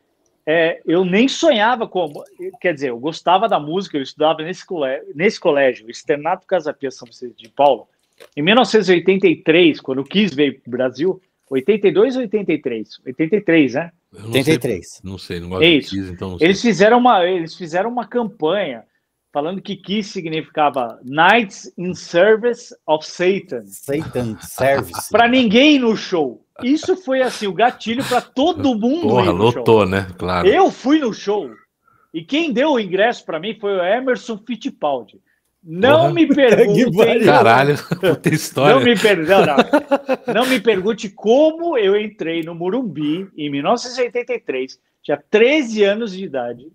é, 0.46 0.82
eu 0.86 1.06
nem 1.06 1.28
sonhava 1.28 1.88
como, 1.88 2.24
quer 2.62 2.74
dizer, 2.74 2.90
eu 2.90 3.00
gostava 3.00 3.48
da 3.48 3.60
música, 3.60 3.98
eu 3.98 4.02
estudava 4.02 4.44
nesse 4.44 4.66
colégio, 4.66 5.08
nesse 5.16 5.40
colégio 5.40 5.90
Externato 5.90 6.46
Casapia 6.46 6.92
São 6.92 7.08
Vicente 7.08 7.36
de 7.38 7.50
Paulo. 7.50 7.88
Em 8.36 8.42
1983, 8.42 9.80
quando 9.80 10.00
o 10.00 10.04
Kiss 10.04 10.36
veio 10.36 10.60
para 10.60 10.68
o 10.68 10.72
Brasil, 10.72 11.22
82 11.50 12.16
ou 12.16 12.22
83? 12.24 12.90
83, 13.06 13.74
né? 13.74 13.92
Eu 14.14 14.26
83. 14.28 14.88
Sei, 14.90 15.02
não 15.10 15.18
sei, 15.18 15.40
não 15.40 15.50
gosto 15.50 15.64
é 15.64 15.68
isso. 15.70 15.90
de 15.92 16.02
Kiss, 16.02 16.12
então 16.14 16.32
não 16.32 16.38
sei. 16.38 16.48
Eles 16.48 16.62
fizeram 16.62 16.98
uma, 16.98 17.26
eles 17.26 17.56
fizeram 17.56 17.90
uma 17.90 18.08
campanha 18.08 18.84
falando 19.32 19.62
que 19.62 19.76
Kiss 19.76 20.10
significava 20.12 21.00
Nights 21.04 21.72
in 21.78 21.94
Service 21.94 22.76
of 22.88 23.06
Satan. 23.06 23.64
Satan 23.66 24.38
Service. 24.42 25.10
para 25.12 25.28
ninguém 25.28 25.80
no 25.80 25.96
show. 25.96 26.44
Isso 26.64 26.98
foi 26.98 27.22
assim 27.22 27.46
o 27.48 27.54
gatilho 27.54 28.04
para 28.06 28.20
todo 28.22 28.74
mundo 28.80 29.10
Porra, 29.10 29.32
lotou, 29.32 29.82
show. 29.82 29.86
né? 29.86 30.08
Claro. 30.18 30.48
Eu 30.48 30.72
fui 30.72 31.00
no 31.00 31.14
show 31.14 31.50
e 32.14 32.24
quem 32.24 32.52
deu 32.52 32.72
o 32.72 32.80
ingresso 32.80 33.24
para 33.26 33.40
mim 33.40 33.58
foi 33.60 33.74
o 33.78 33.84
Emerson 33.84 34.38
Fittipaldi. 34.46 35.20
Não 35.64 36.02
Porra. 36.02 36.14
me 36.14 36.28
pergunte. 36.34 37.26
Caralho, 37.26 37.76
puta 38.00 38.30
história. 38.34 38.76
Não 38.76 38.84
me, 38.84 38.98
per... 38.98 39.18
não, 39.18 39.46
não. 39.46 40.34
não 40.34 40.46
me 40.48 40.60
pergunte 40.60 41.10
como 41.10 41.78
eu 41.78 42.00
entrei 42.00 42.42
no 42.44 42.56
Murumbi 42.56 43.28
em 43.38 43.50
1983, 43.50 44.80
tinha 45.04 45.22
13 45.30 45.84
anos 45.84 46.14
de 46.14 46.24
idade, 46.24 46.68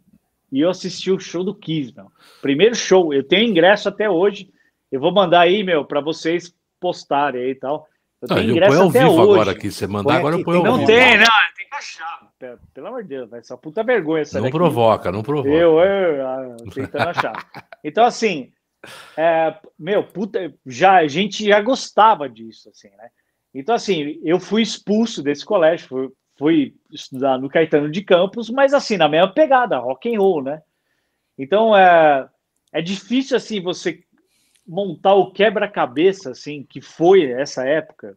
e 0.51 0.61
eu 0.61 0.69
assisti 0.69 1.11
o 1.11 1.19
show 1.19 1.43
do 1.43 1.55
Kiss, 1.55 1.95
meu. 1.97 2.09
Primeiro 2.43 2.75
show, 2.75 3.13
eu 3.15 3.23
tenho 3.23 3.49
ingresso 3.49 3.89
até 3.89 4.11
hoje. 4.11 4.51
Eu 4.91 5.01
vou 5.01 5.11
mandar 5.13 5.41
aí, 5.41 5.63
meu, 5.65 5.85
para 5.85 6.01
vocês 6.03 6.55
postarem 6.79 7.43
aí 7.43 7.51
e 7.51 7.55
tal. 7.55 7.89
Eu 8.21 8.29
tenho 8.29 8.43
não, 8.43 8.51
ingresso 8.51 8.77
eu 8.77 8.89
até 8.89 9.07
hoje. 9.07 9.21
agora 9.33 9.51
aqui, 9.53 9.71
você 9.71 9.87
mandar 9.87 10.17
agora 10.17 10.37
eu 10.37 10.45
ponho 10.45 10.59
ao 10.59 10.65
Não 10.65 10.75
vivo. 10.77 10.87
tem, 10.87 11.17
não, 11.17 11.25
tem 11.57 11.69
que 11.69 11.75
achar. 11.75 12.29
Pelo 12.75 12.87
amor 12.89 13.03
de 13.03 13.09
Deus, 13.09 13.31
vai 13.31 13.43
ser 13.43 13.57
puta 13.57 13.83
vergonha 13.83 14.23
essa 14.23 14.39
Não 14.39 14.45
daqui. 14.45 14.57
provoca, 14.57 15.11
não 15.11 15.23
provoca. 15.23 15.49
Eu, 15.49 15.79
eu, 15.79 16.15
eu, 16.15 16.57
eu 16.61 16.71
tentando 16.73 17.09
achar. 17.09 17.33
Então, 17.85 18.05
assim, 18.05 18.53
é, 19.17 19.57
meu, 19.79 20.05
puta, 20.05 20.53
já, 20.67 20.97
a 20.97 21.09
gente 21.09 21.45
já 21.45 21.61
gostava 21.61 22.29
disso, 22.29 22.69
assim, 22.71 22.89
né? 22.91 23.09
Então, 23.55 23.75
assim, 23.75 24.19
eu 24.25 24.41
fui 24.41 24.63
expulso 24.63 25.23
desse 25.23 25.45
colégio, 25.45 25.89
fui, 25.89 26.11
fui 26.39 26.75
estudar 26.91 27.39
no 27.39 27.49
Caetano 27.49 27.91
de 27.91 28.03
Campos, 28.03 28.49
mas 28.49 28.73
assim, 28.73 28.97
na 28.97 29.09
mesma 29.09 29.33
pegada, 29.33 29.79
rock 29.79 30.15
and 30.15 30.19
roll, 30.19 30.43
né? 30.43 30.63
Então, 31.39 31.77
é, 31.77 32.29
é 32.73 32.81
difícil, 32.81 33.37
assim, 33.37 33.61
você 33.61 34.03
montar 34.67 35.15
o 35.15 35.33
quebra-cabeça, 35.33 36.31
assim, 36.31 36.63
que 36.63 36.81
foi 36.81 37.31
essa 37.31 37.65
época, 37.67 38.17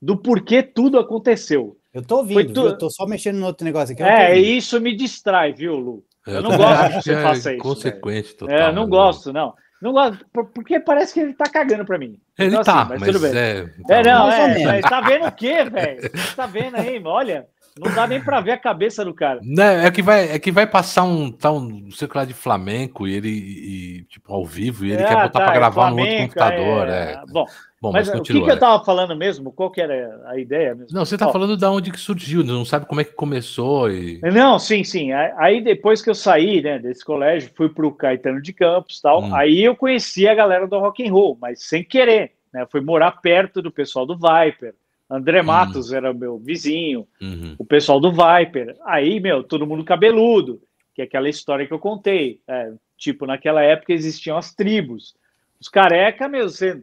do 0.00 0.16
porquê 0.16 0.62
tudo 0.62 0.98
aconteceu. 0.98 1.78
Eu 1.92 2.02
tô 2.02 2.18
ouvindo, 2.18 2.52
tu... 2.52 2.66
eu 2.66 2.78
tô 2.78 2.90
só 2.90 3.06
mexendo 3.06 3.38
no 3.38 3.46
outro 3.46 3.64
negócio 3.64 3.92
aqui. 3.92 4.02
É, 4.02 4.38
isso 4.38 4.80
me 4.80 4.96
distrai, 4.96 5.52
viu, 5.52 5.76
Lu? 5.76 6.04
Eu, 6.26 6.34
eu 6.34 6.42
não 6.42 6.56
gosto 6.56 6.88
que 6.88 7.02
você 7.02 7.22
faça 7.22 7.52
isso. 7.52 7.62
Consequente, 7.62 8.34
total. 8.34 8.56
É, 8.56 8.68
eu 8.68 8.72
não 8.72 8.88
gosto, 8.88 9.32
não. 9.32 9.54
Não 9.82 9.92
gosto, 9.92 10.24
porque 10.54 10.78
parece 10.78 11.12
que 11.12 11.18
ele 11.18 11.34
tá 11.34 11.50
cagando 11.50 11.84
pra 11.84 11.98
mim. 11.98 12.16
Ele 12.38 12.50
então, 12.50 12.62
tá, 12.62 12.82
assim, 12.82 12.90
mas, 12.90 13.00
mas, 13.00 13.10
tudo 13.10 13.20
bem. 13.20 13.36
É, 13.36 13.66
tá 13.88 13.96
é 13.96 14.02
não, 14.04 14.30
é, 14.30 14.64
mas 14.64 14.82
tá 14.82 15.00
vendo 15.00 15.26
o 15.26 15.32
quê, 15.32 15.64
velho? 15.64 16.00
Você 16.02 16.36
tá 16.36 16.46
vendo 16.46 16.76
aí, 16.76 17.02
olha, 17.04 17.48
não 17.78 17.94
dá 17.94 18.06
nem 18.06 18.22
pra 18.22 18.40
ver 18.40 18.52
a 18.52 18.58
cabeça 18.58 19.04
do 19.04 19.14
cara. 19.14 19.40
Não, 19.42 19.64
é 19.64 19.90
que 19.90 20.02
vai, 20.02 20.30
é 20.30 20.38
que 20.38 20.52
vai 20.52 20.66
passar 20.66 21.04
um, 21.04 21.30
tá 21.30 21.50
um 21.50 21.90
circular 21.90 22.26
de 22.26 22.34
flamenco 22.34 23.08
e 23.08 23.14
ele, 23.14 23.28
e, 23.30 24.04
tipo, 24.04 24.32
ao 24.32 24.44
vivo, 24.44 24.84
e 24.84 24.92
ele 24.92 25.02
é, 25.02 25.06
quer 25.06 25.22
botar 25.22 25.40
tá, 25.40 25.44
pra 25.44 25.54
gravar 25.54 25.90
no 25.90 25.98
outro 25.98 26.16
computador. 26.16 26.88
É, 26.88 27.12
é. 27.12 27.22
Bom, 27.32 27.46
Bom, 27.82 27.90
mas, 27.90 28.08
mas 28.08 28.20
o 28.20 28.22
que, 28.22 28.40
que 28.40 28.48
eu 28.48 28.54
estava 28.54 28.84
falando 28.84 29.16
mesmo? 29.16 29.50
Qual 29.50 29.68
que 29.68 29.80
era 29.80 30.22
a 30.26 30.38
ideia 30.38 30.72
mesmo? 30.72 30.96
Não, 30.96 31.04
você 31.04 31.16
está 31.16 31.32
falando 31.32 31.56
da 31.56 31.68
onde 31.68 31.90
que 31.90 31.98
surgiu, 31.98 32.44
não 32.44 32.64
sabe 32.64 32.86
como 32.86 33.00
é 33.00 33.04
que 33.04 33.12
começou. 33.12 33.90
E... 33.90 34.20
Não, 34.22 34.56
sim, 34.56 34.84
sim. 34.84 35.10
Aí 35.12 35.60
depois 35.60 36.00
que 36.00 36.08
eu 36.08 36.14
saí 36.14 36.62
né, 36.62 36.78
desse 36.78 37.04
colégio, 37.04 37.50
fui 37.56 37.68
para 37.68 37.84
o 37.84 37.90
Caetano 37.90 38.40
de 38.40 38.52
Campos 38.52 39.00
tal. 39.00 39.24
Hum. 39.24 39.34
Aí 39.34 39.64
eu 39.64 39.74
conheci 39.74 40.28
a 40.28 40.34
galera 40.34 40.68
do 40.68 40.78
rock 40.78 41.04
and 41.04 41.10
roll, 41.10 41.36
mas 41.40 41.64
sem 41.64 41.82
querer. 41.82 42.30
Né? 42.54 42.64
Fui 42.70 42.80
morar 42.80 43.20
perto 43.20 43.60
do 43.60 43.72
pessoal 43.72 44.06
do 44.06 44.16
Viper. 44.16 44.74
André 45.10 45.40
hum. 45.40 45.44
Matos 45.44 45.90
hum. 45.90 45.96
era 45.96 46.12
meu 46.12 46.38
vizinho, 46.38 47.06
uhum. 47.20 47.54
o 47.58 47.64
pessoal 47.64 48.00
do 48.00 48.12
Viper. 48.12 48.76
Aí, 48.84 49.20
meu, 49.20 49.42
todo 49.42 49.66
mundo 49.66 49.84
cabeludo, 49.84 50.60
que 50.94 51.02
é 51.02 51.04
aquela 51.04 51.28
história 51.28 51.66
que 51.66 51.72
eu 51.72 51.78
contei. 51.78 52.40
É, 52.46 52.72
tipo, 52.96 53.26
naquela 53.26 53.62
época 53.62 53.92
existiam 53.92 54.36
as 54.36 54.54
tribos. 54.54 55.14
Os 55.60 55.68
careca, 55.68 56.28
meu, 56.28 56.48
você 56.48 56.82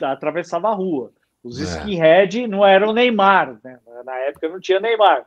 atravessava 0.00 0.68
a 0.68 0.74
rua. 0.74 1.12
Os 1.42 1.60
é. 1.60 1.64
skinhead 1.64 2.46
não 2.46 2.66
eram 2.66 2.92
Neymar, 2.92 3.58
né? 3.62 3.78
Na 4.04 4.16
época 4.18 4.48
não 4.48 4.60
tinha 4.60 4.80
Neymar. 4.80 5.26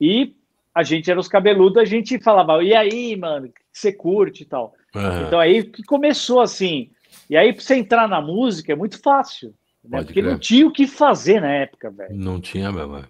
E 0.00 0.34
a 0.74 0.82
gente 0.82 1.10
era 1.10 1.20
os 1.20 1.28
cabeludos, 1.28 1.78
a 1.78 1.84
gente 1.84 2.18
falava, 2.18 2.62
e 2.62 2.74
aí, 2.74 3.14
mano, 3.16 3.48
que 3.48 3.60
você 3.72 3.92
curte 3.92 4.42
e 4.42 4.46
tal. 4.46 4.74
Uhum. 4.94 5.26
Então 5.26 5.38
aí 5.38 5.62
que 5.62 5.82
começou 5.84 6.40
assim. 6.40 6.90
E 7.30 7.36
aí, 7.36 7.52
pra 7.52 7.62
você 7.62 7.76
entrar 7.76 8.08
na 8.08 8.20
música 8.20 8.72
é 8.72 8.76
muito 8.76 9.00
fácil. 9.00 9.54
Né? 9.84 9.98
Porque 10.02 10.20
crer. 10.20 10.24
não 10.24 10.38
tinha 10.38 10.66
o 10.66 10.72
que 10.72 10.86
fazer 10.86 11.40
na 11.40 11.52
época, 11.52 11.90
velho. 11.90 12.14
Não 12.14 12.40
tinha 12.40 12.72
mesmo. 12.72 12.96
É. 12.98 13.04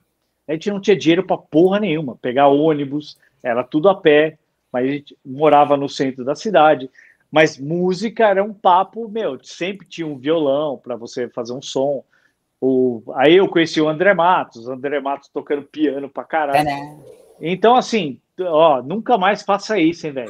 A 0.47 0.53
gente 0.53 0.71
não 0.71 0.81
tinha 0.81 0.97
dinheiro 0.97 1.25
para 1.25 1.39
porra 1.39 1.81
nenhuma, 1.81 2.17
pegar 2.17 2.49
ônibus, 2.49 3.17
era 3.43 3.63
tudo 3.65 3.89
a 3.89 3.95
pé, 3.95 4.39
mas 4.73 4.87
a 4.87 4.93
gente 4.93 5.17
morava 5.25 5.77
no 5.77 5.89
centro 5.89 6.25
da 6.25 6.35
cidade. 6.35 6.91
Mas 7.31 7.59
música 7.59 8.29
era 8.29 8.45
um 8.45 8.53
papo, 8.53 9.09
meu, 9.09 9.39
sempre 9.43 9.87
tinha 9.87 10.07
um 10.07 10.19
violão 10.19 10.77
para 10.77 10.97
você 10.97 11.29
fazer 11.29 11.53
um 11.53 11.63
som. 11.63 12.05
O, 12.61 13.03
aí 13.15 13.35
eu 13.37 13.49
conheci 13.49 13.81
o 13.81 13.89
André 13.89 14.15
Matos, 14.15 14.69
André 14.69 15.01
Matos 15.01 15.29
tocando 15.29 15.63
piano 15.63 16.09
pra 16.09 16.25
caralho. 16.25 16.69
Então, 17.41 17.75
assim, 17.75 18.21
ó, 18.41 18.83
nunca 18.83 19.17
mais 19.17 19.43
faça 19.43 19.79
isso, 19.79 20.07
hein, 20.07 20.13
velho? 20.13 20.29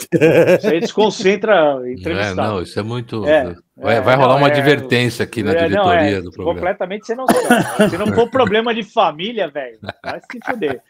Você 0.60 0.80
desconcentra 0.80 1.80
entrevistado. 1.90 2.40
É, 2.40 2.44
não, 2.44 2.62
isso 2.62 2.78
é 2.78 2.82
muito. 2.82 3.26
É, 3.26 3.54
vai, 3.76 3.96
é, 3.96 4.00
vai 4.00 4.16
rolar 4.16 4.34
não, 4.34 4.38
uma 4.38 4.48
é, 4.48 4.50
advertência 4.50 5.22
aqui 5.24 5.42
na 5.42 5.52
é, 5.52 5.66
diretoria 5.66 6.10
não, 6.10 6.18
é, 6.18 6.22
do 6.22 6.30
programa. 6.30 6.54
Completamente 6.54 7.06
sem 7.06 7.16
noção. 7.16 7.40
Se 7.88 7.96
não 7.96 8.08
for 8.08 8.28
problema 8.28 8.74
de 8.74 8.82
família, 8.82 9.48
velho, 9.48 9.78
vai 10.02 10.20
se 10.20 10.38
fuder. 10.44 10.82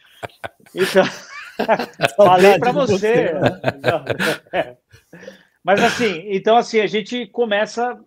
Então, 0.74 1.04
falei 2.16 2.58
para 2.58 2.72
você. 2.72 3.34
você? 3.34 4.76
Mas 5.62 5.82
assim, 5.82 6.24
então 6.26 6.56
assim, 6.56 6.80
a 6.80 6.86
gente 6.86 7.26
começa. 7.26 7.98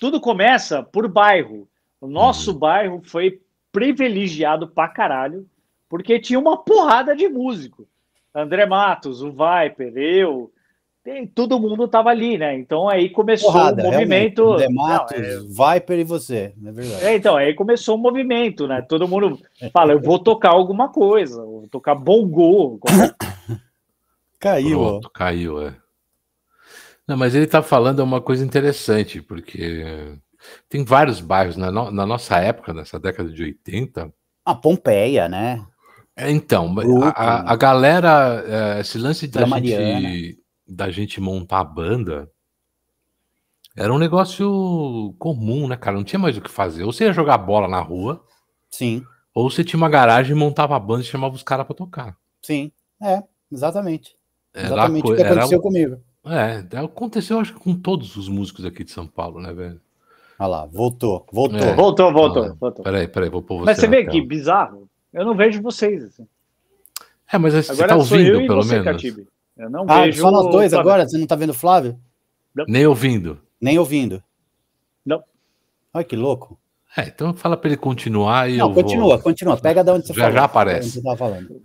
Tudo 0.00 0.20
começa 0.20 0.82
por 0.82 1.08
bairro. 1.08 1.68
O 2.00 2.06
nosso 2.06 2.52
uhum. 2.52 2.58
bairro 2.58 3.02
foi 3.04 3.40
privilegiado 3.72 4.68
pra 4.68 4.88
caralho, 4.88 5.46
porque 5.88 6.20
tinha 6.20 6.38
uma 6.38 6.62
porrada 6.62 7.16
de 7.16 7.28
músico. 7.28 7.88
André 8.34 8.66
Matos, 8.66 9.22
o 9.22 9.30
Viper, 9.30 9.96
eu, 9.96 10.52
tem, 11.04 11.26
todo 11.26 11.60
mundo 11.60 11.86
tava 11.86 12.08
ali, 12.08 12.38
né? 12.38 12.56
Então 12.56 12.88
aí 12.88 13.10
começou 13.10 13.52
Porrada, 13.52 13.82
o 13.82 13.92
movimento. 13.92 14.54
André 14.54 14.68
Matos, 14.70 15.18
Não, 15.18 15.24
é... 15.24 15.74
Viper 15.74 15.98
e 15.98 16.04
você, 16.04 16.54
é 16.64 16.72
verdade. 16.72 17.04
É, 17.04 17.14
então, 17.14 17.36
aí 17.36 17.54
começou 17.54 17.96
o 17.96 17.98
movimento, 17.98 18.66
né? 18.66 18.80
Todo 18.80 19.06
mundo 19.06 19.38
fala, 19.70 19.92
eu 19.92 20.00
vou 20.00 20.18
tocar 20.18 20.50
alguma 20.50 20.88
coisa, 20.88 21.44
vou 21.44 21.68
tocar 21.68 21.94
bongo. 21.94 22.80
caiu, 24.40 24.78
Pronto, 24.78 25.10
caiu, 25.10 25.60
é. 25.60 25.76
Não, 27.06 27.18
mas 27.18 27.34
ele 27.34 27.46
tá 27.46 27.62
falando 27.62 28.00
uma 28.00 28.22
coisa 28.22 28.42
interessante, 28.42 29.20
porque 29.20 30.16
tem 30.70 30.84
vários 30.84 31.20
bairros 31.20 31.56
na, 31.56 31.70
no, 31.70 31.90
na 31.90 32.06
nossa 32.06 32.38
época, 32.38 32.72
nessa 32.72 32.98
década 32.98 33.30
de 33.30 33.42
80. 33.42 34.10
A 34.42 34.54
Pompeia, 34.54 35.28
né? 35.28 35.62
É, 36.16 36.30
então, 36.30 36.72
a, 37.14 37.52
a, 37.52 37.56
galera, 37.56 38.44
é, 38.46 38.80
esse 38.80 38.98
lance 38.98 39.26
da 39.26 39.44
gente, 39.44 40.38
da 40.66 40.90
gente 40.90 41.20
montar 41.20 41.60
a 41.60 41.64
banda 41.64 42.30
era 43.76 43.92
um 43.92 43.98
negócio 43.98 45.14
comum, 45.18 45.66
né, 45.66 45.76
cara? 45.76 45.96
Não 45.96 46.04
tinha 46.04 46.18
mais 46.18 46.36
o 46.36 46.40
que 46.40 46.50
fazer. 46.50 46.84
Ou 46.84 46.92
você 46.92 47.04
ia 47.04 47.12
jogar 47.12 47.38
bola 47.38 47.66
na 47.66 47.80
rua. 47.80 48.24
Sim. 48.70 49.04
Ou 49.34 49.50
você 49.50 49.64
tinha 49.64 49.76
uma 49.76 49.88
garagem, 49.88 50.36
montava 50.36 50.76
a 50.76 50.80
banda 50.80 51.02
e 51.02 51.06
chamava 51.06 51.34
os 51.34 51.42
caras 51.42 51.66
pra 51.66 51.74
tocar. 51.74 52.16
Sim, 52.40 52.70
é, 53.02 53.22
exatamente. 53.50 54.16
Era 54.54 54.66
exatamente 54.66 55.10
o 55.10 55.16
que 55.16 55.22
aconteceu 55.22 55.58
era... 55.58 55.62
comigo. 55.62 55.96
É, 56.26 56.78
aconteceu 56.78 57.40
acho 57.40 57.52
que 57.52 57.60
com 57.60 57.74
todos 57.74 58.16
os 58.16 58.28
músicos 58.28 58.64
aqui 58.64 58.84
de 58.84 58.92
São 58.92 59.06
Paulo, 59.06 59.40
né, 59.40 59.52
velho? 59.52 59.80
Olha 60.38 60.48
lá, 60.48 60.66
voltou, 60.66 61.26
voltou. 61.32 61.58
É. 61.58 61.74
Voltou, 61.74 62.12
voltou, 62.12 62.44
ah, 62.44 62.56
voltou. 62.58 62.84
Peraí, 62.84 63.08
peraí, 63.08 63.28
vou 63.28 63.42
pôr 63.42 63.58
você. 63.58 63.66
Mas 63.66 63.78
você 63.78 63.88
vê 63.88 64.04
que 64.06 64.20
bizarro. 64.22 64.83
Eu 65.14 65.24
não 65.24 65.34
vejo 65.34 65.62
vocês. 65.62 66.04
Assim. 66.04 66.26
É, 67.32 67.38
mas 67.38 67.54
você 67.54 67.72
está 67.72 67.96
ouvindo, 67.96 68.46
pelo 68.46 68.62
você, 68.62 68.72
menos. 68.72 68.84
Catibe. 68.84 69.28
Eu 69.56 69.70
não 69.70 69.86
ah, 69.88 70.02
vejo. 70.02 70.20
Só 70.20 70.30
nós 70.30 70.50
dois 70.50 70.72
Flávio. 70.72 70.90
agora? 70.90 71.08
Você 71.08 71.16
não 71.16 71.24
está 71.24 71.36
vendo 71.36 71.50
o 71.50 71.54
Flávio? 71.54 71.98
Não. 72.54 72.64
Nem 72.68 72.86
ouvindo. 72.86 73.40
Nem 73.60 73.78
ouvindo. 73.78 74.22
Não. 75.06 75.22
Olha 75.92 76.04
que 76.04 76.16
louco. 76.16 76.58
É, 76.96 77.02
então 77.02 77.32
fala 77.34 77.56
para 77.56 77.70
ele 77.70 77.76
continuar 77.76 78.48
e 78.48 78.56
não, 78.56 78.68
eu 78.68 78.74
continua, 78.74 79.14
vou... 79.14 79.20
continua. 79.20 79.56
Pega 79.56 79.82
de 79.82 79.90
onde 79.90 80.06
você 80.06 80.12
já, 80.12 80.20
falou. 80.22 80.34
Já 80.34 80.44
aparece. 80.44 81.00
Você 81.00 81.16
falando. 81.16 81.62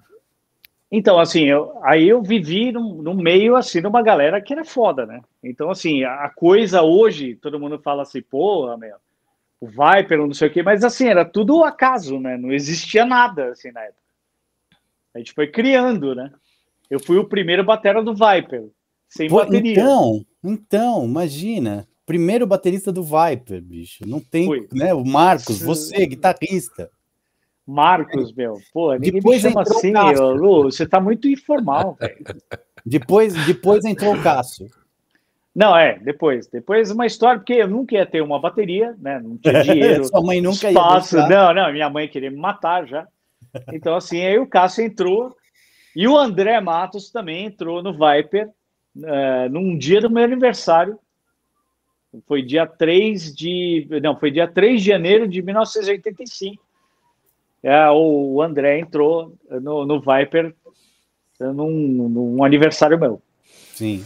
Então, 0.92 1.20
assim, 1.20 1.44
eu, 1.46 1.72
aí 1.84 2.10
eu 2.10 2.22
vivi 2.24 2.72
no, 2.72 3.04
no 3.04 3.14
meio, 3.14 3.56
assim, 3.56 3.80
de 3.80 3.86
uma 3.86 4.02
galera 4.02 4.42
que 4.42 4.54
era 4.54 4.66
foda, 4.66 5.06
né? 5.06 5.22
Então, 5.44 5.70
assim, 5.70 6.04
a 6.04 6.30
coisa 6.36 6.82
hoje, 6.82 7.36
todo 7.36 7.60
mundo 7.60 7.78
fala 7.78 8.02
assim, 8.02 8.24
pô, 8.24 8.76
meu, 8.76 8.96
o 9.62 9.68
Viper, 9.68 10.18
não 10.18 10.34
sei 10.34 10.48
o 10.48 10.52
quê, 10.52 10.64
mas 10.64 10.84
assim, 10.84 11.08
era 11.08 11.26
tudo 11.26 11.64
acaso, 11.64 12.20
né? 12.20 12.38
Não 12.38 12.52
existia 12.52 13.06
nada 13.06 13.52
assim 13.52 13.72
na 13.72 13.82
época. 13.82 14.00
A 15.14 15.18
gente 15.18 15.34
foi 15.34 15.48
criando, 15.48 16.16
né? 16.16 16.32
Eu 16.90 17.00
fui 17.00 17.18
o 17.18 17.28
primeiro 17.28 17.64
batera 17.64 18.02
do 18.02 18.14
Viper, 18.14 18.70
sem 19.08 19.30
Pô, 19.30 19.38
bateria. 19.38 19.74
Então, 19.74 20.26
então, 20.44 21.06
imagina. 21.06 21.88
Primeiro 22.06 22.48
baterista 22.48 22.92
do 22.92 23.04
Viper, 23.04 23.62
bicho. 23.62 24.04
Não 24.08 24.20
tem, 24.20 24.48
Foi. 24.48 24.68
né? 24.74 24.94
O 24.94 25.06
Marcos, 25.06 25.62
você, 25.62 26.08
guitarrista. 26.08 26.90
Marcos, 27.68 28.34
meu. 28.34 28.56
Pô, 28.74 28.94
ninguém 28.94 29.14
depois 29.14 29.44
me 29.44 29.50
chama 29.52 29.62
assim, 29.62 29.94
Lu. 29.94 30.64
Você 30.64 30.88
tá 30.88 31.00
muito 31.00 31.28
informal, 31.28 31.96
velho. 32.02 32.18
Depois, 32.84 33.34
depois 33.46 33.86
entrou 33.86 34.16
o 34.16 34.24
Cássio. 34.24 34.68
Não, 35.60 35.76
é, 35.76 36.00
depois. 36.00 36.48
Depois 36.48 36.90
uma 36.90 37.06
história, 37.06 37.38
porque 37.38 37.52
eu 37.52 37.68
nunca 37.68 37.94
ia 37.94 38.06
ter 38.06 38.22
uma 38.22 38.40
bateria, 38.40 38.96
né? 38.98 39.20
Não 39.20 39.38
tinha 39.38 39.60
dinheiro. 39.62 40.06
Sua 40.06 40.22
mãe 40.22 40.40
nunca 40.40 40.70
espaço. 40.70 41.18
ia. 41.18 41.28
Não, 41.28 41.54
não, 41.54 41.74
minha 41.74 41.90
mãe 41.90 42.08
queria 42.08 42.32
me 42.32 42.38
matar 42.38 42.88
já. 42.88 43.06
Então, 43.74 43.94
assim, 43.94 44.22
aí 44.22 44.40
o 44.40 44.48
Cássio 44.48 44.86
entrou 44.86 45.36
e 45.94 46.08
o 46.08 46.18
André 46.18 46.62
Matos 46.62 47.12
também 47.12 47.48
entrou 47.48 47.84
no 47.84 47.92
Viper 47.92 48.48
uh, 48.48 49.50
num 49.52 49.78
dia 49.78 50.00
do 50.00 50.10
meu 50.10 50.24
aniversário. 50.24 50.98
Foi 52.26 52.42
dia 52.42 52.66
3 52.66 53.36
de. 53.36 53.86
Não, 54.02 54.18
foi 54.18 54.32
dia 54.32 54.48
3 54.48 54.82
de 54.82 54.88
janeiro 54.88 55.28
de 55.28 55.42
1985. 55.42 56.64
É, 57.62 57.90
o 57.90 58.42
André 58.42 58.80
entrou 58.80 59.36
no, 59.50 59.86
no 59.86 60.00
Viper 60.00 60.56
num, 61.38 62.08
num 62.08 62.44
aniversário 62.46 62.98
meu. 62.98 63.22
Sim. 63.74 64.06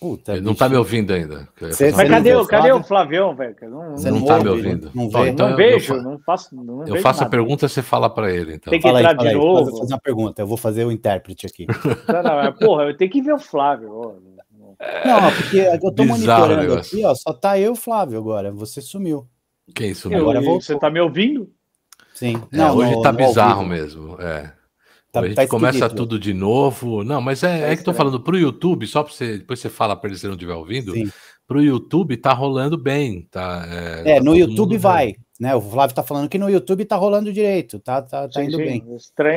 Puta, 0.00 0.32
ele 0.32 0.40
não 0.40 0.54
tá 0.54 0.66
me 0.66 0.76
ouvindo 0.76 1.12
ainda. 1.12 1.46
Cê, 1.72 1.92
mas 1.92 2.08
cadê, 2.08 2.34
o, 2.34 2.46
cadê 2.46 2.72
o 2.72 2.82
Flavião, 2.82 3.36
velho? 3.36 3.54
Não, 3.64 3.94
não, 3.94 4.10
não 4.12 4.24
tá 4.24 4.40
me 4.40 4.48
ouvindo. 4.48 4.90
Não, 4.94 5.08
Bom, 5.08 5.26
então 5.26 5.50
não 5.50 5.56
vejo, 5.56 5.92
eu, 5.92 6.02
não 6.02 6.18
faço. 6.18 6.56
Não 6.56 6.86
eu 6.86 7.02
faço 7.02 7.20
nada. 7.20 7.28
a 7.28 7.28
pergunta, 7.28 7.68
você 7.68 7.82
fala 7.82 8.08
para 8.08 8.32
ele. 8.32 8.54
Então. 8.54 8.70
Tem 8.70 8.80
que 8.80 8.88
fala 8.88 9.00
entrar 9.00 9.12
aí, 9.12 9.18
de 9.18 9.28
aí, 9.28 9.34
novo. 9.34 9.76
fazer 9.76 9.92
uma 9.92 10.00
pergunta, 10.00 10.40
eu 10.40 10.46
vou 10.46 10.56
fazer 10.56 10.86
o 10.86 10.90
intérprete 10.90 11.44
aqui. 11.44 11.66
Não, 12.08 12.22
não, 12.22 12.52
porra, 12.54 12.84
eu 12.84 12.96
tenho 12.96 13.10
que 13.10 13.20
ver 13.20 13.34
o 13.34 13.38
Flávio. 13.38 14.16
Não, 15.04 15.32
porque 15.32 15.58
eu 15.58 15.78
tô 15.78 16.02
Bizarro 16.04 16.48
monitorando 16.48 16.74
aqui, 16.78 17.04
ó, 17.04 17.14
só 17.14 17.34
tá 17.34 17.58
eu 17.58 17.66
e 17.66 17.68
o 17.68 17.76
Flávio 17.76 18.18
agora. 18.18 18.50
Você 18.52 18.80
sumiu. 18.80 19.28
Quem 19.74 19.92
sumiu? 19.92 20.20
Agora 20.20 20.40
Você 20.40 20.78
tá 20.78 20.88
me 20.88 21.00
ouvindo? 21.00 21.50
Sim. 22.14 22.42
É, 22.50 22.56
não, 22.56 22.76
hoje 22.76 22.92
no, 22.92 23.02
tá 23.02 23.12
bizarro 23.12 23.66
mesmo. 23.66 24.16
É. 24.18 24.50
Tá, 25.12 25.20
a 25.20 25.26
gente 25.26 25.34
tá 25.34 25.46
começa 25.48 25.88
tudo 25.88 26.18
de 26.18 26.32
novo. 26.32 27.02
Não, 27.02 27.20
mas 27.20 27.42
é, 27.42 27.68
é, 27.68 27.72
é 27.72 27.76
que 27.76 27.82
tô 27.82 27.92
falando 27.92 28.20
pro 28.20 28.38
YouTube, 28.38 28.86
só 28.86 29.02
para 29.02 29.12
você. 29.12 29.38
Depois 29.38 29.58
você 29.58 29.68
fala 29.68 29.96
para 29.96 30.08
eles 30.08 30.20
se 30.20 30.26
não 30.26 30.34
estiver 30.34 30.54
ouvindo. 30.54 30.92
Sim. 30.92 31.10
Pro 31.46 31.60
YouTube 31.60 32.16
tá 32.16 32.32
rolando 32.32 32.78
bem. 32.78 33.26
Tá, 33.28 33.66
é, 33.68 34.12
é 34.12 34.18
tá 34.18 34.24
no 34.24 34.36
YouTube 34.36 34.78
vai. 34.78 35.14
Né, 35.40 35.54
o 35.54 35.60
Flávio 35.60 35.96
tá 35.96 36.02
falando 36.02 36.28
que 36.28 36.36
no 36.36 36.50
YouTube 36.50 36.84
tá 36.84 36.96
rolando 36.96 37.32
direito, 37.32 37.80
tá, 37.80 38.02
tá, 38.02 38.28
tá 38.28 38.44
indo 38.44 38.58
sim, 38.58 38.62
bem. 38.62 38.84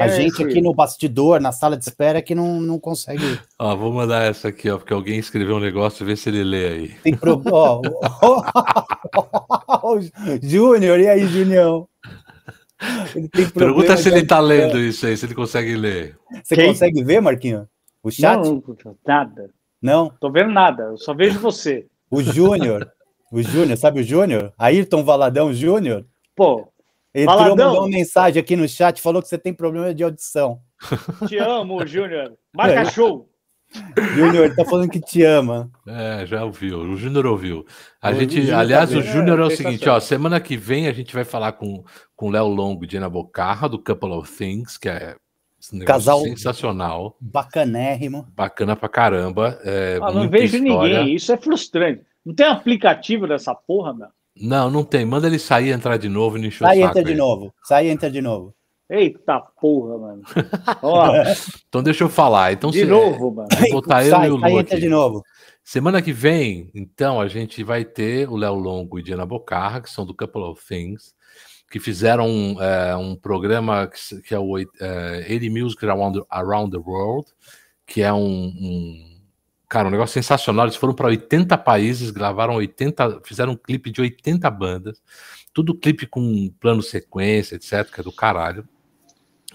A 0.01 0.09
gente 0.09 0.43
aqui 0.43 0.59
no 0.59 0.73
bastidor, 0.73 1.39
na 1.39 1.53
sala 1.53 1.77
de 1.77 1.85
espera, 1.85 2.21
que 2.21 2.35
não, 2.35 2.59
não 2.59 2.77
consegue. 2.77 3.23
Ó, 3.57 3.73
vou 3.73 3.93
mandar 3.93 4.23
essa 4.23 4.49
aqui, 4.49 4.69
ó, 4.69 4.77
porque 4.77 4.93
alguém 4.93 5.17
escreveu 5.17 5.55
um 5.55 5.61
negócio, 5.61 6.05
vê 6.05 6.17
se 6.17 6.27
ele 6.27 6.43
lê 6.43 6.67
aí. 6.67 6.89
Tem 7.03 7.15
problema. 7.15 7.79
Júnior, 10.43 10.99
e 10.99 11.07
aí, 11.07 11.25
Junião? 11.25 11.87
Pergunta 13.53 13.97
se 13.97 14.09
ele 14.09 14.25
tá 14.25 14.39
lendo 14.39 14.79
isso 14.79 15.05
aí, 15.05 15.15
se 15.15 15.25
ele 15.25 15.35
consegue 15.35 15.75
ler. 15.75 16.17
Você 16.43 16.55
Quem? 16.55 16.67
consegue 16.67 17.03
ver, 17.03 17.21
Marquinho? 17.21 17.67
O 18.01 18.11
chat? 18.11 18.37
Não, 18.43 18.63
nada. 19.05 19.49
Não? 19.81 20.09
Tô 20.19 20.31
vendo 20.31 20.51
nada, 20.51 20.83
eu 20.83 20.97
só 20.97 21.13
vejo 21.13 21.39
você. 21.39 21.87
O 22.09 22.21
Júnior. 22.21 22.91
o 23.31 23.41
Júnior, 23.41 23.77
sabe 23.77 24.01
o 24.01 24.03
Júnior? 24.03 24.53
Ayrton 24.57 25.03
Valadão 25.03 25.53
Júnior? 25.53 26.05
Pô. 26.35 26.67
Entrou, 27.13 27.37
Valadão. 27.37 27.67
mandou 27.67 27.81
uma 27.83 27.89
mensagem 27.89 28.39
aqui 28.39 28.55
no 28.55 28.67
chat, 28.67 29.01
falou 29.01 29.21
que 29.21 29.27
você 29.27 29.37
tem 29.37 29.53
problema 29.53 29.93
de 29.93 30.03
audição. 30.03 30.59
Te 31.27 31.37
amo, 31.37 31.85
Júnior. 31.85 32.33
Marca 32.55 32.81
é. 32.81 32.85
show. 32.85 33.29
Júnior, 34.15 34.45
ele 34.45 34.55
tá 34.55 34.65
falando 34.65 34.89
que 34.89 34.99
te 34.99 35.23
ama. 35.23 35.69
É, 35.87 36.25
já 36.25 36.43
ouviu. 36.43 36.79
O 36.79 36.95
Júnior 36.95 37.25
ouviu. 37.25 37.65
A 38.01 38.11
o 38.11 38.13
gente, 38.13 38.51
aliás, 38.51 38.91
tá 38.91 38.97
o 38.97 39.01
Júnior 39.01 39.39
é, 39.39 39.43
é, 39.43 39.45
o 39.45 39.49
seguinte, 39.51 39.89
ó, 39.89 39.99
semana 39.99 40.39
que 40.39 40.55
vem 40.55 40.87
a 40.87 40.93
gente 40.93 41.13
vai 41.13 41.23
falar 41.23 41.53
com 41.53 41.83
com 42.15 42.29
Léo 42.29 42.47
Longo 42.47 42.83
e 42.83 42.87
Diana 42.87 43.09
Bocarra, 43.09 43.67
do 43.67 43.77
Couple 43.77 44.11
of 44.11 44.31
Things, 44.31 44.77
que 44.77 44.87
é 44.87 45.15
um 45.73 45.79
Casal 45.79 46.21
sensacional. 46.21 47.17
Bacanérrimo. 47.19 48.27
Bacana 48.35 48.75
pra 48.75 48.89
caramba. 48.89 49.59
É, 49.63 49.99
ah, 50.01 50.11
não 50.11 50.29
vejo 50.29 50.57
história. 50.57 50.99
ninguém, 50.99 51.15
isso 51.15 51.31
é 51.31 51.37
frustrante. 51.37 52.03
Não 52.25 52.33
tem 52.33 52.45
aplicativo 52.45 53.27
dessa 53.27 53.53
porra, 53.53 53.93
meu? 53.93 54.07
Não, 54.35 54.69
não 54.69 54.83
tem. 54.83 55.05
Manda 55.05 55.27
ele 55.27 55.39
sair 55.39 55.67
e 55.67 55.71
entrar 55.71 55.97
de 55.97 56.09
novo 56.09 56.37
e 56.37 56.47
encher 56.47 56.65
Sai 56.65 56.79
e 56.79 56.81
entra 56.81 57.03
de 57.03 57.15
novo. 57.15 57.53
Sai 57.63 57.87
e 57.87 57.89
entra 57.89 58.09
de 58.09 58.21
novo. 58.21 58.53
Eita 58.89 59.39
porra, 59.39 59.97
mano. 59.97 60.21
Ó, 60.81 61.13
então 61.67 61.81
deixa 61.81 62.03
eu 62.03 62.09
falar. 62.09 62.53
Então, 62.53 62.69
de 62.69 62.81
se, 62.81 62.85
novo, 62.85 63.33
mano. 63.33 63.47
Vou 63.59 63.71
botar 63.71 64.05
eu 64.05 64.23
e 64.23 64.29
o 64.29 64.35
Lu 64.35 64.59
aqui. 64.59 64.77
de 64.77 64.89
novo. 64.89 65.23
Semana 65.63 66.01
que 66.01 66.11
vem, 66.11 66.69
então, 66.75 67.21
a 67.21 67.27
gente 67.27 67.63
vai 67.63 67.85
ter 67.85 68.29
o 68.29 68.35
Léo 68.35 68.55
Longo 68.55 68.99
e 68.99 69.03
Diana 69.03 69.25
Bocarra, 69.25 69.81
que 69.81 69.89
são 69.89 70.05
do 70.05 70.13
Couple 70.13 70.41
of 70.41 70.61
Things 70.67 71.15
que 71.73 71.79
fizeram 71.79 72.55
é, 72.61 72.95
um 72.95 73.15
programa 73.15 73.87
que, 73.87 74.21
que 74.21 74.35
é 74.35 74.37
o 74.37 74.59
é, 74.59 75.25
80 75.27 75.49
Music 75.49 75.83
Around, 75.83 76.23
Around 76.29 76.69
the 76.69 76.77
World, 76.77 77.31
que 77.87 78.03
é 78.03 78.13
um, 78.13 78.45
um 78.45 79.19
cara, 79.67 79.87
um 79.87 79.91
negócio 79.91 80.13
sensacional. 80.13 80.67
Eles 80.67 80.75
foram 80.75 80.93
para 80.93 81.07
80 81.07 81.57
países, 81.57 82.11
gravaram 82.11 82.53
80, 82.57 83.21
fizeram 83.25 83.53
um 83.53 83.57
clipe 83.57 83.89
de 83.89 84.01
80 84.01 84.51
bandas, 84.51 85.01
tudo 85.51 85.73
clipe 85.73 86.05
com 86.05 86.47
plano 86.59 86.83
sequência, 86.83 87.55
etc, 87.55 87.91
que 87.91 88.01
é 88.01 88.03
do 88.03 88.11
caralho. 88.11 88.69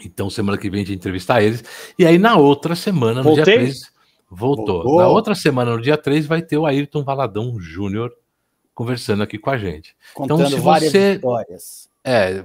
Então, 0.04 0.30
semana 0.30 0.58
que 0.58 0.70
vem 0.70 0.82
a 0.82 0.84
gente 0.84 0.96
entrevistar 0.96 1.42
eles. 1.42 1.64
E 1.98 2.06
aí, 2.06 2.18
na 2.18 2.36
outra 2.36 2.74
semana, 2.74 3.22
no 3.22 3.34
Voltei. 3.34 3.44
dia 3.44 3.54
3, 3.54 3.92
voltou. 4.30 4.82
voltou. 4.82 4.98
Na 5.00 5.08
outra 5.08 5.34
semana, 5.34 5.76
no 5.76 5.82
dia 5.82 5.96
3, 5.96 6.26
vai 6.26 6.42
ter 6.42 6.56
o 6.56 6.66
Ayrton 6.66 7.02
Valadão 7.02 7.58
Júnior 7.58 8.12
conversando 8.74 9.22
aqui 9.22 9.38
com 9.38 9.50
a 9.50 9.58
gente. 9.58 9.96
Então, 10.12 10.28
Contando 10.28 10.46
então, 10.46 10.58
se 10.58 10.64
várias 10.64 10.92
você... 10.92 11.14
histórias. 11.14 11.90
É, 12.04 12.44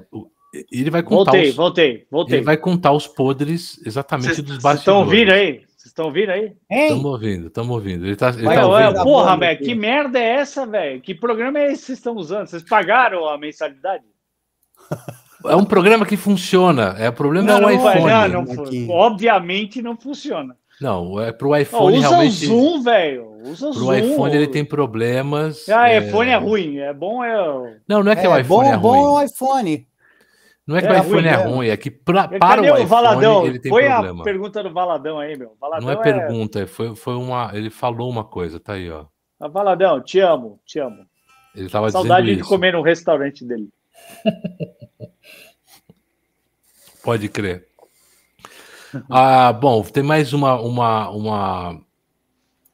ele 0.72 0.90
vai 0.90 1.04
contar. 1.04 1.32
Voltei, 1.32 1.50
os... 1.50 1.56
voltei, 1.56 2.08
voltei. 2.10 2.38
Ele 2.38 2.46
vai 2.46 2.58
contar 2.58 2.92
os 2.92 3.08
podres 3.08 3.80
exatamente 3.86 4.36
cês, 4.36 4.48
dos 4.48 4.58
bastidores. 4.58 4.64
Vocês 4.64 4.80
estão 4.80 5.00
ouvindo 5.00 5.32
aí? 5.32 5.52
Vocês 5.84 5.92
estão 5.92 6.06
ouvindo 6.06 6.30
aí? 6.30 6.54
Estamos 6.70 7.06
ouvindo, 7.06 7.48
estamos 7.48 7.72
ouvindo. 7.72 8.06
Ele 8.06 8.16
tá, 8.16 8.30
ele 8.30 8.46
tá 8.46 8.66
ouvindo. 8.66 9.04
Porra, 9.04 9.38
velho, 9.38 9.60
que 9.60 9.76
merda 9.76 10.20
é 10.20 10.36
essa, 10.36 10.66
velho? 10.66 11.02
Que 11.02 11.14
programa 11.14 11.60
é 11.60 11.72
esse 11.72 11.82
que 11.82 11.86
vocês 11.88 12.00
estão 12.00 12.16
usando? 12.16 12.48
Vocês 12.48 12.64
pagaram 12.64 13.28
a 13.28 13.38
mensalidade? 13.38 14.04
É 15.46 15.56
um 15.56 15.66
programa 15.66 16.06
que 16.06 16.18
funciona. 16.18 16.96
É 16.98 17.10
o 17.10 17.14
problema 17.14 17.60
não, 17.60 17.70
é 17.70 17.74
o 17.74 17.76
iPhone. 17.76 18.12
Não, 18.12 18.44
não, 18.44 18.90
obviamente 18.90 19.82
não 19.82 19.98
funciona. 19.98 20.56
Não, 20.82 21.20
é 21.20 21.32
pro 21.32 21.56
iPhone 21.56 21.96
oh, 21.96 22.00
usa 22.00 22.10
realmente. 22.10 22.46
Usa 22.46 22.54
o 22.54 22.60
Zoom, 22.60 22.84
velho. 22.84 23.32
Usa 23.46 23.70
o 23.70 23.72
pro 23.72 23.80
Zoom. 23.80 23.94
iPhone 23.94 24.36
ele 24.36 24.48
tem 24.48 24.66
problemas. 24.66 25.70
Ah, 25.70 25.90
é... 25.90 26.00
iPhone 26.00 26.30
é 26.30 26.36
ruim. 26.36 26.78
É 26.80 26.94
bom 26.94 27.24
é. 27.24 27.80
Não, 27.88 28.04
não 28.04 28.12
é 28.12 28.16
que 28.16 28.26
é, 28.26 28.30
o 28.30 28.38
iPhone 28.38 28.48
bom, 28.48 28.74
é 28.74 28.76
ruim. 28.76 28.82
Bom 28.82 29.14
o 29.14 29.24
iPhone. 29.24 29.88
Não 30.66 30.78
é 30.78 30.82
que 30.82 30.88
é, 30.88 30.92
o 30.92 30.98
iPhone 30.98 31.28
é 31.28 31.36
ruim, 31.36 31.68
é 31.68 31.76
que 31.76 31.92
pra, 31.92 32.26
para 32.28 32.62
o 32.62 32.66
iPhone 32.66 32.86
Valadão? 32.86 33.46
ele 33.46 33.60
tem 33.60 33.70
foi 33.70 33.84
problema. 33.84 34.22
a 34.22 34.24
pergunta 34.24 34.64
do 34.64 34.72
Valadão 34.72 35.20
aí, 35.20 35.38
meu. 35.38 35.58
Valadão 35.60 35.86
não 35.86 35.92
é, 35.92 35.94
é 35.94 35.98
pergunta, 36.02 36.68
foi, 36.68 36.96
foi 36.96 37.16
uma. 37.16 37.52
Ele 37.54 37.70
falou 37.70 38.10
uma 38.10 38.24
coisa, 38.24 38.62
tá 38.62 38.74
aí, 38.74 38.90
ó. 38.90 39.06
Ah, 39.40 39.50
Valadão, 39.50 40.02
te 40.02 40.20
amo, 40.20 40.62
te 40.66 40.80
amo. 40.80 41.06
Ele 41.54 41.70
tava 41.70 41.92
Saudade 41.92 42.28
dizendo 42.28 42.44
de 42.44 42.50
comer 42.50 42.74
no 42.74 42.82
restaurante 42.82 43.46
dele. 43.46 43.70
Pode 47.04 47.28
crer. 47.30 47.68
Ah, 49.10 49.52
bom, 49.52 49.82
tem 49.84 50.04
mais 50.04 50.34
uma, 50.34 50.60
uma, 50.60 51.10
uma. 51.10 51.82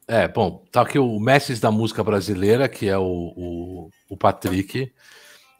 É, 0.06 0.28
bom, 0.28 0.62
tá 0.70 0.82
aqui 0.82 0.98
o 0.98 1.18
Mestres 1.18 1.60
da 1.60 1.70
música 1.70 2.04
brasileira, 2.04 2.68
que 2.68 2.88
é 2.88 2.98
o, 2.98 3.02
o, 3.36 3.90
o 4.08 4.16
Patrick. 4.16 4.92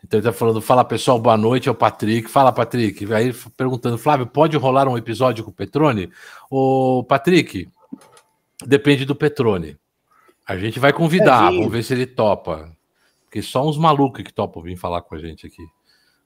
Então 0.05 0.19
ele 0.19 0.27
tá 0.27 0.33
falando, 0.33 0.61
fala 0.61 0.85
pessoal, 0.85 1.19
boa 1.19 1.37
noite, 1.37 1.69
é 1.69 1.73
o 1.73 1.75
Patrick. 1.75 2.29
Fala, 2.29 2.53
Patrick. 2.53 3.13
Aí 3.13 3.33
perguntando, 3.57 3.99
Flávio, 3.99 4.27
pode 4.27 4.57
rolar 4.57 4.89
um 4.89 4.97
episódio 4.97 5.45
com 5.45 5.51
o 5.51 5.55
Petrone? 5.55 6.11
O 6.51 7.05
Patrick, 7.05 7.69
depende 8.67 9.05
do 9.05 9.15
Petrone. 9.15 9.77
A 10.47 10.57
gente 10.57 10.81
vai 10.81 10.93
convidar, 10.93 11.53
é, 11.53 11.57
vamos 11.57 11.71
ver 11.71 11.83
se 11.83 11.93
ele 11.93 12.07
topa. 12.07 12.71
Porque 13.31 13.43
só 13.43 13.65
uns 13.65 13.79
malucos 13.79 14.25
que 14.25 14.33
topam 14.33 14.61
vir 14.61 14.77
falar 14.77 15.03
com 15.03 15.15
a 15.15 15.19
gente 15.19 15.47
aqui. 15.47 15.63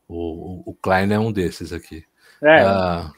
O, 0.08 0.70
o, 0.70 0.70
o 0.70 0.74
Klein 0.74 1.12
é 1.12 1.18
um 1.18 1.30
desses 1.30 1.70
aqui. 1.70 2.02
É. 2.42 2.62
Ah, 2.62 3.12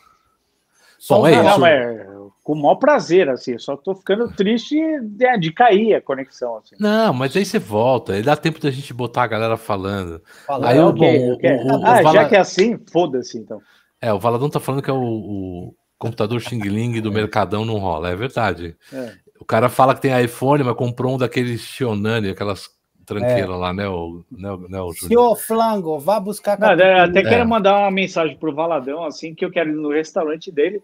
bom, 1.08 1.24
é 1.24 1.32
isso. 1.32 1.42
Não, 1.60 1.66
é, 1.66 2.06
com 2.42 2.52
o 2.52 2.56
maior 2.56 2.74
prazer, 2.74 3.28
assim. 3.28 3.56
Só 3.58 3.76
tô 3.76 3.94
ficando 3.94 4.28
triste 4.34 4.74
de, 5.02 5.38
de 5.38 5.52
cair 5.52 5.94
a 5.94 6.02
conexão. 6.02 6.56
Assim. 6.56 6.74
Não, 6.80 7.14
mas 7.14 7.36
aí 7.36 7.44
você 7.44 7.60
volta. 7.60 8.14
Aí 8.14 8.22
dá 8.22 8.36
tempo 8.36 8.58
da 8.58 8.72
gente 8.72 8.92
botar 8.92 9.22
a 9.22 9.28
galera 9.28 9.56
falando. 9.56 10.20
Fala, 10.44 10.68
aí, 10.68 10.78
é, 10.78 10.84
okay, 10.84 11.18
bom, 11.18 11.34
okay. 11.34 11.56
O, 11.58 11.78
o, 11.78 11.86
ah, 11.86 12.02
Vala... 12.02 12.12
já 12.12 12.28
que 12.28 12.34
é 12.34 12.40
assim, 12.40 12.76
foda-se, 12.90 13.38
então. 13.38 13.62
É, 14.00 14.12
o 14.12 14.18
Valadão 14.18 14.50
tá 14.50 14.58
falando 14.58 14.82
que 14.82 14.90
é 14.90 14.92
o, 14.92 15.00
o 15.00 15.74
computador 15.96 16.40
Xing 16.40 16.60
Ling 16.60 17.00
do 17.00 17.12
Mercadão 17.12 17.64
não 17.64 17.78
rola. 17.78 18.10
É 18.10 18.16
verdade. 18.16 18.76
É. 18.92 19.12
O 19.40 19.44
cara 19.44 19.68
fala 19.68 19.94
que 19.94 20.02
tem 20.02 20.24
iPhone, 20.24 20.64
mas 20.64 20.74
comprou 20.74 21.14
um 21.14 21.18
daqueles 21.18 21.60
Xionani, 21.60 22.30
aquelas 22.30 22.75
tranqueira 23.06 23.52
é. 23.52 23.56
lá, 23.56 23.72
né, 23.72 23.88
o, 23.88 24.22
né, 24.30 24.48
né, 24.68 24.80
o 24.80 24.92
Senhor 24.92 25.36
Flango, 25.36 25.98
vá 25.98 26.18
buscar. 26.18 26.58
Não, 26.58 26.70
até 26.70 27.22
quero 27.22 27.42
é. 27.42 27.44
mandar 27.44 27.78
uma 27.78 27.90
mensagem 27.90 28.36
pro 28.36 28.52
Valadão, 28.52 29.04
assim, 29.04 29.34
que 29.34 29.44
eu 29.44 29.50
quero 29.50 29.70
ir 29.70 29.76
no 29.76 29.90
restaurante 29.90 30.50
dele. 30.50 30.82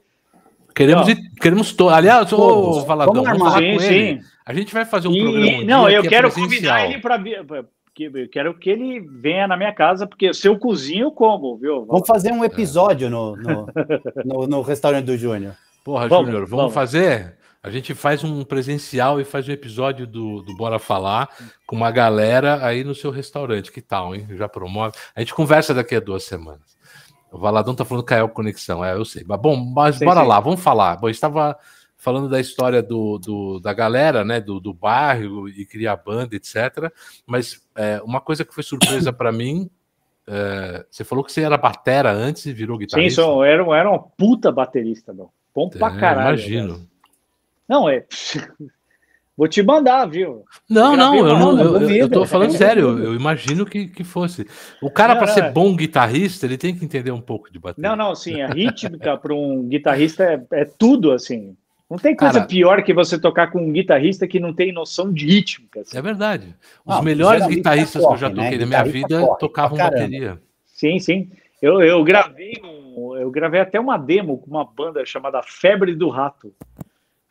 Queremos 0.74 1.06
ir, 1.08 1.18
queremos 1.38 1.72
to... 1.74 1.90
Aliás, 1.90 2.32
ô 2.32 2.80
Valadão, 2.85 3.22
vamos, 3.22 3.28
vamos 3.28 3.52
falar 3.52 3.58
sim, 3.61 3.72
com 3.74 3.80
sim. 3.80 3.94
ele. 3.94 4.20
A 4.46 4.54
gente 4.54 4.72
vai 4.72 4.85
fazer 4.85 5.08
um 5.08 5.12
e, 5.12 5.22
programa. 5.22 5.64
Não, 5.64 5.90
eu 5.90 6.02
quero 6.02 6.32
convidar 6.32 6.88
ele 6.88 6.98
para 6.98 7.18
que 7.94 8.04
eu 8.04 8.28
quero 8.30 8.54
que 8.54 8.70
ele 8.70 9.00
venha 9.00 9.46
na 9.46 9.56
minha 9.56 9.72
casa, 9.72 10.06
porque 10.06 10.32
se 10.32 10.48
eu 10.48 10.58
cozinho, 10.58 11.06
eu 11.06 11.11
como, 11.11 11.56
viu? 11.58 11.85
Vamos 11.85 12.06
fazer 12.06 12.32
um 12.32 12.42
episódio 12.42 13.11
no, 13.11 13.37
no, 13.37 13.66
no, 14.24 14.46
no, 14.46 14.62
restaurante 14.62 15.04
do 15.04 15.16
Júnior. 15.16 15.54
Porra, 15.85 16.08
Júnior, 16.08 16.46
vamos, 16.46 16.50
vamos 16.50 16.74
fazer? 16.74 17.37
A 17.62 17.70
gente 17.70 17.94
faz 17.94 18.25
um 18.25 18.42
presencial 18.42 19.20
e 19.20 19.25
faz 19.25 19.48
um 19.48 19.53
episódio 19.53 20.05
do, 20.05 20.42
do 20.42 20.57
Bora 20.57 20.81
Falar 20.81 21.29
com 21.64 21.77
uma 21.77 21.92
galera 21.92 22.66
aí 22.66 22.83
no 22.83 22.92
seu 22.92 23.12
restaurante. 23.12 23.70
Que 23.70 23.81
tal, 23.81 24.16
hein? 24.16 24.27
Já 24.33 24.48
promove. 24.48 24.96
A 25.14 25.20
gente 25.20 25.33
conversa 25.33 25.72
daqui 25.72 25.94
a 25.94 26.01
duas 26.01 26.25
semanas. 26.25 26.77
O 27.31 27.38
Valadão 27.38 27.72
tá 27.72 27.85
falando 27.85 28.05
Caio 28.05 28.29
Conexão. 28.29 28.85
É, 28.85 28.94
eu 28.94 29.05
sei. 29.05 29.22
Mas, 29.25 29.40
bom, 29.40 29.57
mas 29.57 29.96
sim, 29.96 30.05
bora 30.05 30.22
sim. 30.22 30.27
lá, 30.27 30.40
vamos 30.40 30.61
falar. 30.61 30.96
Bom, 30.96 31.09
estava 31.09 31.57
falando 31.96 32.29
da 32.29 32.40
história 32.40 32.83
do, 32.83 33.16
do, 33.18 33.61
da 33.61 33.72
galera, 33.72 34.25
né? 34.25 34.40
Do, 34.40 34.59
do 34.59 34.75
bairro 34.75 35.48
e 35.48 35.64
criar 35.64 35.94
banda, 35.94 36.35
etc. 36.35 36.92
Mas 37.25 37.64
é, 37.77 38.03
uma 38.05 38.20
coisa 38.20 38.44
que 38.44 38.53
foi 38.53 38.64
surpresa 38.64 39.12
para 39.12 39.31
mim. 39.31 39.70
É, 40.27 40.85
você 40.90 41.05
falou 41.05 41.25
que 41.25 41.31
você 41.31 41.42
era 41.42 41.57
batera 41.57 42.11
antes 42.11 42.44
e 42.44 42.53
virou 42.53 42.77
guitarrista. 42.77 43.22
Sim, 43.22 43.29
eu 43.29 43.44
era, 43.44 43.62
era 43.77 43.88
uma 43.88 44.01
puta 44.01 44.51
baterista, 44.51 45.12
meu. 45.12 45.31
Bom 45.55 45.68
pra 45.68 45.94
é, 45.94 46.01
caralho. 46.01 46.38
Imagino. 46.38 46.91
Não, 47.68 47.88
é. 47.88 48.05
Vou 49.37 49.48
te 49.48 49.62
mandar, 49.62 50.05
viu? 50.07 50.44
Não, 50.68 50.94
não, 50.94 51.16
eu 51.16 51.38
não, 51.38 51.59
eu, 51.59 51.90
eu 51.90 52.09
tô 52.09 52.27
falando 52.27 52.53
sério, 52.53 52.98
eu 52.98 53.14
imagino 53.14 53.64
que, 53.64 53.88
que 53.88 54.05
fosse. 54.05 54.46
O 54.81 54.90
cara, 54.90 55.16
para 55.16 55.27
ser 55.29 55.51
bom 55.53 55.75
guitarrista, 55.75 56.44
ele 56.44 56.59
tem 56.59 56.75
que 56.75 56.85
entender 56.85 57.11
um 57.11 57.20
pouco 57.20 57.51
de 57.51 57.59
bateria. 57.59 57.88
Não, 57.88 57.96
não, 57.96 58.14
sim, 58.14 58.42
a 58.42 58.48
rítmica 58.48 59.16
para 59.18 59.35
um 59.35 59.66
guitarrista 59.66 60.25
é, 60.25 60.61
é, 60.61 60.64
tudo 60.64 61.12
assim. 61.12 61.57
Não 61.90 61.98
tem 61.98 62.14
coisa 62.14 62.35
cara, 62.35 62.46
pior 62.46 62.83
que 62.83 62.92
você 62.92 63.18
tocar 63.18 63.51
com 63.51 63.59
um 63.59 63.72
guitarrista 63.72 64.27
que 64.27 64.38
não 64.38 64.53
tem 64.53 64.72
noção 64.72 65.12
de 65.12 65.27
rítmica. 65.27 65.81
Assim. 65.81 65.96
É 65.96 66.03
verdade. 66.03 66.55
Os 66.85 66.96
ah, 66.96 67.03
melhores 67.03 67.46
guitarristas 67.46 68.05
que 68.05 68.12
eu 68.12 68.16
já 68.16 68.29
né? 68.29 68.35
toquei 68.35 68.59
né? 68.59 68.64
na 68.64 68.66
minha 68.66 68.85
vida 68.85 69.37
tocavam 69.38 69.77
bateria. 69.77 70.40
Sim, 70.66 70.98
sim. 70.98 71.31
Eu, 71.61 71.83
eu 71.83 72.03
gravei 72.05 72.61
um, 72.64 73.16
eu 73.16 73.31
gravei 73.31 73.61
até 73.61 73.79
uma 73.79 73.96
demo 73.96 74.38
com 74.38 74.51
uma 74.51 74.64
banda 74.64 75.05
chamada 75.05 75.42
Febre 75.42 75.94
do 75.94 76.09
Rato. 76.09 76.55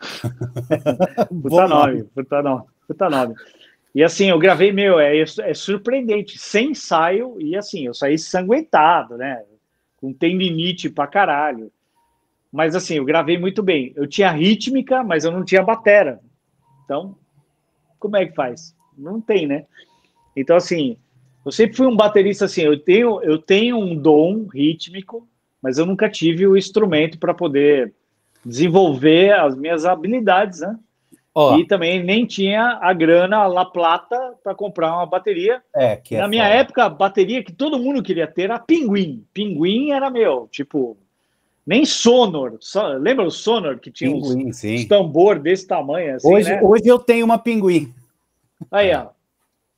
puta 1.42 1.68
nome, 1.68 2.04
puta 2.06 2.42
nome, 2.42 2.66
puta 2.88 3.10
nome. 3.10 3.36
E 3.94 4.04
assim, 4.04 4.30
eu 4.30 4.40
gravei, 4.40 4.72
meu, 4.72 5.00
é, 5.00 5.18
é 5.20 5.54
surpreendente, 5.54 6.38
sem 6.38 6.72
ensaio, 6.72 7.36
e 7.40 7.58
assim, 7.58 7.86
eu 7.86 7.94
saí 7.94 8.18
sanguentado, 8.18 9.18
né? 9.18 9.44
Com 9.98 10.14
tendinite 10.14 10.90
pra 10.90 11.08
caralho. 11.08 11.72
Mas 12.52 12.76
assim, 12.76 12.96
eu 12.96 13.06
gravei 13.06 13.38
muito 13.38 13.62
bem. 13.62 13.94
Eu 13.96 14.08
tinha 14.08 14.32
rítmica, 14.32 15.04
mas 15.04 15.26
eu 15.26 15.32
não 15.32 15.44
tinha 15.44 15.62
batera. 15.62 16.20
Então, 16.86 17.18
como 18.00 18.18
é 18.18 18.26
que 18.26 18.34
faz? 18.34 18.76
Não 18.98 19.22
tem, 19.22 19.46
né? 19.46 19.66
Então, 20.36 20.56
assim, 20.56 20.98
eu 21.46 21.52
sempre 21.52 21.76
fui 21.76 21.88
um 21.88 21.96
baterista 21.96 22.46
assim, 22.46 22.62
eu 22.62 22.80
tenho, 22.80 23.22
eu 23.22 23.38
tenho 23.38 23.78
um 23.78 23.96
dom 23.96 24.48
rítmico, 24.48 25.28
mas 25.62 25.78
eu 25.78 25.86
nunca 25.86 26.10
tive 26.10 26.48
o 26.48 26.58
instrumento 26.58 27.20
para 27.20 27.34
poder 27.34 27.94
desenvolver 28.46 29.34
as 29.34 29.56
minhas 29.56 29.86
habilidades, 29.86 30.60
né? 30.62 30.78
Oh. 31.34 31.56
E 31.58 31.66
também 31.66 32.04
nem 32.04 32.26
tinha 32.26 32.78
a 32.82 32.92
grana 32.92 33.48
La 33.48 33.64
Plata 33.64 34.34
para 34.44 34.54
comprar 34.54 34.94
uma 34.94 35.06
bateria. 35.06 35.62
É, 35.74 35.96
que 35.96 36.16
é 36.16 36.20
Na 36.20 36.28
minha 36.28 36.44
foda. 36.44 36.56
época, 36.56 36.84
a 36.84 36.90
bateria 36.90 37.44
que 37.44 37.54
todo 37.54 37.80
mundo 37.80 38.04
queria 38.04 38.28
ter 38.28 38.44
era 38.44 38.60
Pinguim. 38.60 39.26
Pinguim 39.34 39.92
era 39.92 40.10
meu, 40.10 40.50
tipo, 40.52 40.98
nem 41.66 41.86
Sonor. 41.86 42.58
Só, 42.60 42.90
lembra 42.90 43.26
o 43.26 43.32
Sonor 43.32 43.80
que 43.80 43.90
tinha 43.90 44.12
pinguim, 44.12 44.50
uns, 44.50 44.64
uns 44.64 44.86
tambor 44.86 45.40
desse 45.40 45.66
tamanho? 45.66 46.16
Assim, 46.16 46.28
hoje, 46.28 46.50
né? 46.50 46.62
hoje 46.62 46.86
eu 46.86 47.00
tenho 47.00 47.24
uma 47.24 47.38
Pinguim. 47.38 47.94
Aí, 48.70 48.94
ó. 48.94 49.08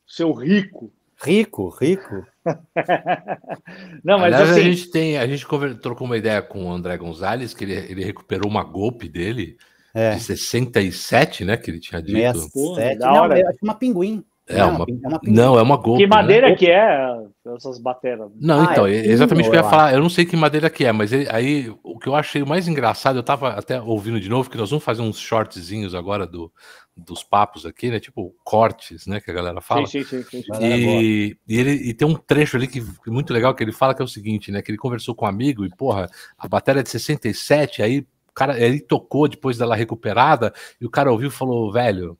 Seu 0.08 0.32
rico. 0.32 0.92
Rico, 1.24 1.70
rico. 1.70 2.26
Não, 4.04 4.20
mas 4.20 4.34
Aliás, 4.34 4.50
assim... 4.50 4.60
a 4.60 4.64
gente 4.64 4.92
tem, 4.92 5.18
a 5.18 5.26
gente 5.26 5.46
trocou 5.82 6.06
uma 6.06 6.18
ideia 6.18 6.42
com 6.42 6.66
o 6.66 6.72
André 6.72 6.98
Gonzalez, 6.98 7.54
que 7.54 7.64
ele, 7.64 7.74
ele 7.74 8.04
recuperou 8.04 8.50
uma 8.50 8.64
golpe 8.64 9.08
dele 9.08 9.58
é. 9.94 10.16
de 10.16 10.22
67, 10.22 11.46
né? 11.46 11.56
Que 11.56 11.72
ele 11.72 11.80
tinha 11.80 12.02
dito. 12.02 12.18
67. 12.18 13.00
Não, 13.00 13.32
é 13.32 13.44
uma 13.62 13.76
pinguim. 13.76 14.26
É, 14.48 14.60
é 14.60 14.66
uma, 14.66 14.86
uma 14.86 15.22
não, 15.24 15.58
é 15.58 15.62
uma 15.62 15.78
golpe. 15.78 16.04
Que 16.04 16.08
madeira 16.08 16.50
né? 16.50 16.56
que 16.56 16.70
é 16.70 17.18
essas 17.56 17.80
bateras? 17.80 18.30
Não, 18.40 18.60
ah, 18.62 18.68
então, 18.72 18.88
é 18.88 18.94
exatamente 18.94 19.48
o 19.48 19.52
que 19.52 19.58
eu 19.58 19.62
ia 19.62 19.70
falar. 19.70 19.94
Eu 19.94 20.02
não 20.02 20.10
sei 20.10 20.26
que 20.26 20.36
madeira 20.36 20.70
que 20.70 20.84
é, 20.84 20.92
mas 20.92 21.14
ele, 21.14 21.28
aí 21.32 21.74
o 21.82 21.98
que 21.98 22.08
eu 22.08 22.16
achei 22.16 22.44
mais 22.44 22.68
engraçado, 22.68 23.18
eu 23.18 23.24
tava 23.24 23.50
até 23.50 23.82
ouvindo 23.82 24.20
de 24.20 24.28
novo, 24.28 24.50
que 24.50 24.58
nós 24.58 24.70
vamos 24.70 24.84
fazer 24.84 25.02
uns 25.02 25.18
shortzinhos 25.18 25.96
agora 25.96 26.28
do, 26.28 26.52
dos 26.96 27.24
papos 27.24 27.66
aqui, 27.66 27.90
né? 27.90 28.02
Tipo 28.02 28.36
cortes, 28.44 29.08
né? 29.08 29.22
Que 29.22 29.32
a 29.32 29.34
galera 29.34 29.62
fala. 29.62 29.88
Sim, 29.88 30.04
sim, 30.04 30.22
sim, 30.24 30.44
e, 30.62 31.38
e, 31.48 31.58
ele, 31.58 31.72
e 31.72 31.94
tem 31.94 32.06
um 32.06 32.16
trecho 32.16 32.58
ali 32.58 32.68
que, 32.68 32.82
que 32.82 33.10
muito 33.10 33.32
legal 33.32 33.56
que 33.56 33.64
ele 33.64 33.72
fala 33.72 33.96
que 33.96 34.02
é 34.02 34.06
o 34.06 34.10
seguinte, 34.10 34.52
né? 34.52 34.62
Que 34.62 34.72
ele 34.72 34.78
conversou 34.78 35.16
com 35.16 35.24
um 35.24 35.30
amigo 35.30 35.66
e, 35.66 35.70
porra, 35.70 36.10
a 36.38 36.48
bateria 36.50 36.82
é 36.82 36.84
de 36.84 36.90
67, 36.90 37.82
aí 37.82 38.00
o 38.00 38.34
cara, 38.34 38.60
ele 38.60 38.82
tocou 38.82 39.28
depois 39.28 39.58
dela 39.58 39.76
recuperada, 39.76 40.52
e 40.82 40.86
o 40.86 40.90
cara 40.90 41.12
ouviu 41.12 41.30
e 41.30 41.32
falou, 41.32 41.72
velho, 41.72 42.18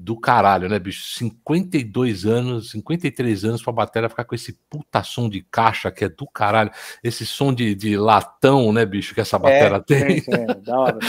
do 0.00 0.16
caralho, 0.18 0.66
né, 0.68 0.78
bicho? 0.78 1.02
52 1.18 2.24
anos, 2.24 2.70
53 2.70 3.44
anos 3.44 3.62
pra 3.62 3.72
bateria 3.72 4.08
ficar 4.08 4.24
com 4.24 4.34
esse 4.34 4.54
puta 4.70 5.02
som 5.02 5.28
de 5.28 5.42
caixa 5.42 5.90
que 5.90 6.06
é 6.06 6.08
do 6.08 6.26
caralho. 6.26 6.70
Esse 7.04 7.26
som 7.26 7.52
de, 7.52 7.74
de 7.74 7.98
latão, 7.98 8.72
né, 8.72 8.86
bicho, 8.86 9.14
que 9.14 9.20
essa 9.20 9.38
bateria 9.38 9.76
é, 9.76 9.80
tem. 9.80 10.24
É, 10.26 10.54
da 10.54 10.78
hora. 10.78 10.98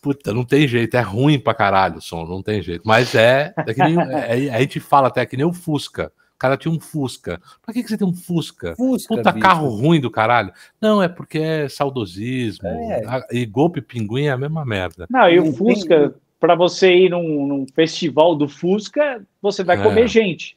Puta, 0.00 0.32
não 0.32 0.44
tem 0.44 0.68
jeito, 0.68 0.96
é 0.96 1.00
ruim 1.00 1.40
pra 1.40 1.52
caralho 1.52 1.96
o 1.96 2.00
som, 2.00 2.24
não 2.24 2.40
tem 2.40 2.62
jeito. 2.62 2.82
Mas 2.86 3.16
é, 3.16 3.52
é 3.56 3.74
que 3.74 3.82
nem, 3.82 3.98
é, 4.14 4.54
a 4.54 4.60
gente 4.60 4.78
fala 4.78 5.08
até 5.08 5.26
que 5.26 5.36
nem 5.36 5.44
o 5.44 5.52
Fusca. 5.52 6.12
O 6.34 6.38
cara 6.38 6.56
tinha 6.56 6.72
um 6.72 6.78
Fusca. 6.78 7.40
Pra 7.62 7.74
que, 7.74 7.82
que 7.82 7.88
você 7.88 7.98
tem 7.98 8.06
um 8.06 8.14
Fusca? 8.14 8.76
Fusca 8.76 9.16
Puta 9.16 9.32
bicho. 9.32 9.42
carro 9.42 9.68
ruim 9.70 10.00
do 10.00 10.08
caralho. 10.08 10.52
Não, 10.80 11.02
é 11.02 11.08
porque 11.08 11.38
é 11.38 11.68
saudosismo. 11.68 12.68
É. 12.68 13.26
E 13.32 13.44
golpe 13.44 13.80
pinguim 13.80 14.26
é 14.26 14.30
a 14.30 14.38
mesma 14.38 14.64
merda. 14.64 15.06
Não, 15.10 15.28
e 15.28 15.40
o 15.40 15.52
Fusca, 15.52 16.14
para 16.40 16.54
você 16.54 16.94
ir 16.94 17.10
num, 17.10 17.46
num, 17.46 17.66
festival 17.74 18.34
do 18.34 18.48
Fusca, 18.48 19.22
você 19.42 19.64
vai 19.64 19.82
comer 19.82 20.04
é. 20.04 20.08
gente. 20.08 20.56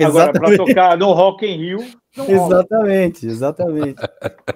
Agora, 0.00 0.32
para 0.32 0.56
tocar 0.56 0.96
no 0.98 1.12
Rock 1.12 1.46
in 1.46 1.56
Rio. 1.56 1.86
Exatamente, 2.16 3.26
exatamente. 3.26 4.00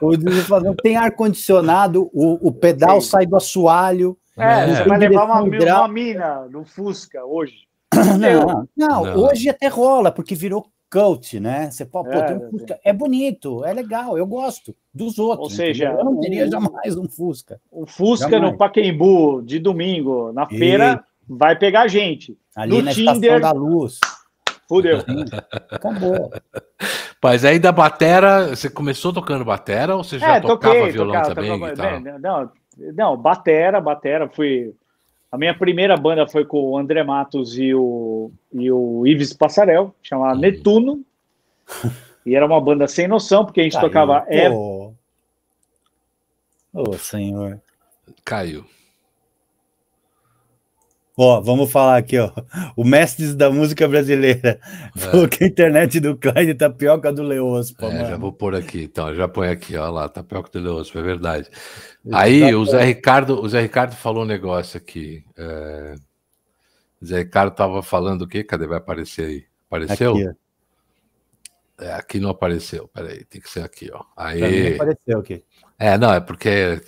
o 0.00 0.74
tem 0.82 0.96
ar-condicionado, 0.96 2.10
o, 2.12 2.48
o 2.48 2.52
pedal 2.52 3.00
Sim. 3.00 3.08
sai 3.08 3.26
do 3.26 3.36
assoalho. 3.36 4.16
É, 4.36 4.66
você 4.66 4.84
vai 4.84 4.98
levar 4.98 5.24
uma, 5.24 5.42
uma 5.42 5.88
mina 5.88 6.46
no 6.50 6.64
Fusca 6.64 7.24
hoje. 7.24 7.68
Não, 7.92 8.66
não, 8.76 9.04
não, 9.04 9.16
hoje 9.16 9.48
até 9.48 9.66
rola, 9.66 10.12
porque 10.12 10.34
virou 10.34 10.66
cult, 10.90 11.38
né? 11.38 11.70
Você 11.70 11.84
pode, 11.84 12.08
é, 12.10 12.22
tem 12.22 12.36
um 12.36 12.50
Fusca. 12.50 12.80
É 12.84 12.92
bonito, 12.92 13.64
é 13.64 13.72
legal, 13.72 14.18
eu 14.18 14.26
gosto 14.26 14.74
dos 14.92 15.18
outros. 15.18 15.50
Ou 15.50 15.56
seja, 15.56 15.86
entendeu? 15.86 16.00
eu 16.00 16.04
não 16.04 16.20
teria 16.20 16.46
o, 16.46 16.50
jamais 16.50 16.96
um 16.96 17.08
Fusca. 17.08 17.60
O 17.70 17.86
Fusca 17.86 18.30
jamais. 18.30 18.52
no 18.52 18.58
Paquembu 18.58 19.42
de 19.42 19.58
domingo, 19.58 20.32
na 20.32 20.46
feira, 20.46 21.04
e... 21.28 21.34
vai 21.34 21.56
pegar 21.56 21.86
gente. 21.86 22.36
Ali 22.56 22.78
no 22.78 22.82
na 22.82 22.92
Tinder, 22.92 23.40
da 23.40 23.52
Luz. 23.52 24.00
Fudeu. 24.68 24.98
Acabou. 25.70 26.30
Mas 27.22 27.44
aí 27.44 27.58
da 27.58 27.72
batera, 27.72 28.54
você 28.54 28.70
começou 28.70 29.12
tocando 29.12 29.44
batera 29.44 29.96
ou 29.96 30.04
você 30.04 30.18
já 30.18 30.36
é, 30.36 30.40
tocava 30.40 30.74
toquei, 30.74 30.92
violão 30.92 31.14
tocava, 31.14 31.34
também? 31.34 31.58
Tocava, 31.58 32.18
não, 32.18 32.52
não, 32.94 33.16
batera, 33.16 33.80
batera, 33.80 34.28
fui 34.28 34.72
a 35.30 35.38
minha 35.38 35.54
primeira 35.54 35.96
banda 35.96 36.26
foi 36.26 36.44
com 36.44 36.70
o 36.70 36.78
André 36.78 37.04
Matos 37.04 37.56
e 37.56 37.72
o, 37.74 38.32
e 38.52 38.70
o 38.70 39.06
Ives 39.06 39.32
Passarel, 39.32 39.94
chamada 40.02 40.34
uhum. 40.34 40.40
Netuno. 40.40 41.04
E 42.26 42.34
era 42.34 42.44
uma 42.44 42.60
banda 42.60 42.86
sem 42.86 43.08
noção, 43.08 43.46
porque 43.46 43.60
a 43.60 43.64
gente 43.64 43.72
Caiu. 43.72 43.88
tocava. 43.88 44.26
Ô, 44.52 44.92
oh. 46.74 46.84
oh, 46.90 46.92
senhor. 46.92 47.58
Caiu. 48.22 48.66
Ó, 51.22 51.38
vamos 51.38 51.70
falar 51.70 51.98
aqui, 51.98 52.18
ó. 52.18 52.32
O 52.74 52.82
mestre 52.82 53.34
da 53.34 53.50
música 53.50 53.86
brasileira 53.86 54.58
é. 54.96 54.98
falou 54.98 55.28
que 55.28 55.44
a 55.44 55.46
internet 55.46 56.00
do 56.00 56.16
Clyde 56.16 56.54
tá 56.54 56.70
pior 56.70 56.98
que 56.98 57.08
a 57.08 57.10
do 57.10 57.22
Leospo. 57.22 57.84
É, 57.84 58.08
já 58.08 58.16
vou 58.16 58.32
pôr 58.32 58.54
aqui, 58.54 58.84
então, 58.84 59.14
já 59.14 59.28
põe 59.28 59.50
aqui, 59.50 59.76
ó 59.76 59.90
lá, 59.90 60.08
tá 60.08 60.22
pior 60.22 60.42
que 60.42 60.56
a 60.56 60.58
do 60.58 60.64
Leospo, 60.66 60.98
é 60.98 61.02
verdade. 61.02 61.50
Aí 62.10 62.54
o 62.54 62.64
Zé 62.64 62.82
Ricardo, 62.84 63.38
o 63.38 63.46
Zé 63.46 63.60
Ricardo 63.60 63.94
falou 63.96 64.22
um 64.22 64.26
negócio 64.26 64.78
aqui. 64.78 65.22
É... 65.36 65.94
O 67.02 67.04
Zé 67.04 67.18
Ricardo 67.18 67.54
tava 67.54 67.82
falando 67.82 68.22
o 68.22 68.26
quê? 68.26 68.42
Cadê? 68.42 68.66
Vai 68.66 68.78
aparecer 68.78 69.26
aí. 69.26 69.44
Apareceu? 69.66 70.12
Aqui, 70.12 70.28
é, 71.80 71.92
aqui 71.92 72.18
não 72.18 72.30
apareceu. 72.30 72.88
Peraí, 72.88 73.26
tem 73.26 73.42
que 73.42 73.50
ser 73.50 73.62
aqui, 73.62 73.90
ó. 73.92 74.02
Aí. 74.16 74.72
apareceu 74.72 75.18
aqui. 75.18 75.44
É, 75.78 75.98
não, 75.98 76.14
é 76.14 76.20
porque 76.20 76.80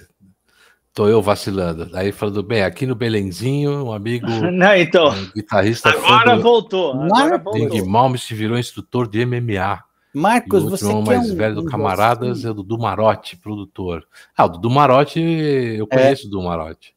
tô 0.92 1.08
eu 1.08 1.22
vacilando. 1.22 1.90
Aí 1.94 2.12
falando 2.12 2.42
bem, 2.42 2.62
aqui 2.62 2.86
no 2.86 2.94
Belenzinho, 2.94 3.86
um 3.86 3.92
amigo. 3.92 4.26
Não, 4.50 4.76
então. 4.76 5.08
Um 5.08 5.32
guitarrista. 5.34 5.90
Agora 5.90 6.36
voltou. 6.36 6.92
Agora 7.02 7.38
voltou. 7.38 7.68
Big 7.68 7.82
Malme 7.82 8.18
se 8.18 8.34
virou 8.34 8.58
instrutor 8.58 9.08
de 9.08 9.24
MMA. 9.24 9.82
Marcos, 10.14 10.64
você 10.64 10.84
o 10.84 11.00
mais 11.00 11.30
um, 11.30 11.36
velho 11.36 11.54
do 11.54 11.64
Camaradas 11.64 12.40
assim? 12.40 12.46
é 12.46 12.50
o 12.50 12.54
Dudu 12.54 12.78
Marotti, 12.78 13.34
produtor. 13.34 14.06
Ah, 14.36 14.44
o 14.44 14.48
Dudu 14.50 14.68
Marotti, 14.68 15.20
eu 15.20 15.88
é. 15.90 15.96
conheço 15.96 16.24
é. 16.24 16.26
o 16.26 16.30
Dudu 16.30 16.42
Marotti. 16.42 16.94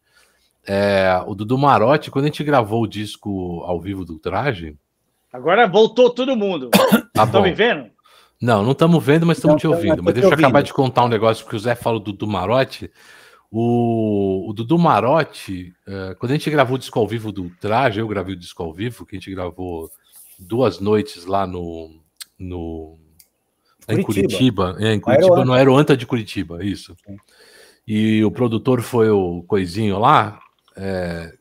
É, 0.67 1.23
o 1.25 1.33
Dudu 1.33 1.57
Marotti, 1.57 2.11
quando 2.11 2.25
a 2.25 2.27
gente 2.27 2.43
gravou 2.43 2.83
o 2.83 2.87
disco 2.87 3.63
ao 3.65 3.79
vivo 3.79 4.03
do 4.03 4.19
Traje... 4.19 4.75
Agora 5.31 5.67
voltou 5.67 6.09
todo 6.09 6.35
mundo. 6.35 6.69
Tá 7.13 7.23
Estão 7.23 7.41
me 7.41 7.53
vendo? 7.53 7.89
Não, 8.41 8.61
não 8.61 8.73
estamos 8.73 9.01
vendo, 9.01 9.25
mas 9.25 9.37
estamos 9.37 9.61
te 9.61 9.65
ouvindo. 9.65 10.03
Mas 10.03 10.13
deixa 10.13 10.27
eu 10.27 10.33
acabar 10.33 10.61
de 10.61 10.73
contar 10.73 11.05
um 11.05 11.07
negócio, 11.07 11.45
porque 11.45 11.55
o 11.55 11.59
Zé 11.59 11.75
falou 11.75 11.99
do 11.99 12.11
Dudu 12.11 12.27
Marotti. 12.27 12.91
O, 13.57 14.49
o 14.49 14.53
Dudu 14.53 14.77
Marotti, 14.77 15.73
é, 15.87 16.13
quando 16.15 16.33
a 16.33 16.35
gente 16.35 16.49
gravou 16.49 16.75
o 16.75 16.77
disco 16.77 16.99
ao 16.99 17.07
vivo 17.07 17.31
do 17.31 17.49
Traje, 17.51 18.01
eu 18.01 18.07
gravei 18.07 18.35
o 18.35 18.37
disco 18.37 18.61
ao 18.61 18.73
vivo, 18.73 19.05
que 19.05 19.15
a 19.15 19.19
gente 19.19 19.31
gravou 19.31 19.89
duas 20.37 20.81
noites 20.81 21.25
lá 21.25 21.47
no, 21.47 21.89
no 22.37 22.99
em 23.87 24.01
Curitiba. 24.01 24.75
É, 24.77 24.93
em 24.93 24.99
Curitiba, 24.99 25.45
no 25.45 25.53
Aeroanta 25.53 25.95
de 25.95 26.05
Curitiba, 26.05 26.65
isso. 26.65 26.97
Sim. 27.07 27.15
E 27.87 28.25
o 28.25 28.31
produtor 28.31 28.81
foi 28.81 29.09
o 29.09 29.41
Coisinho 29.43 29.99
lá, 29.99 30.37
é, 30.75 31.31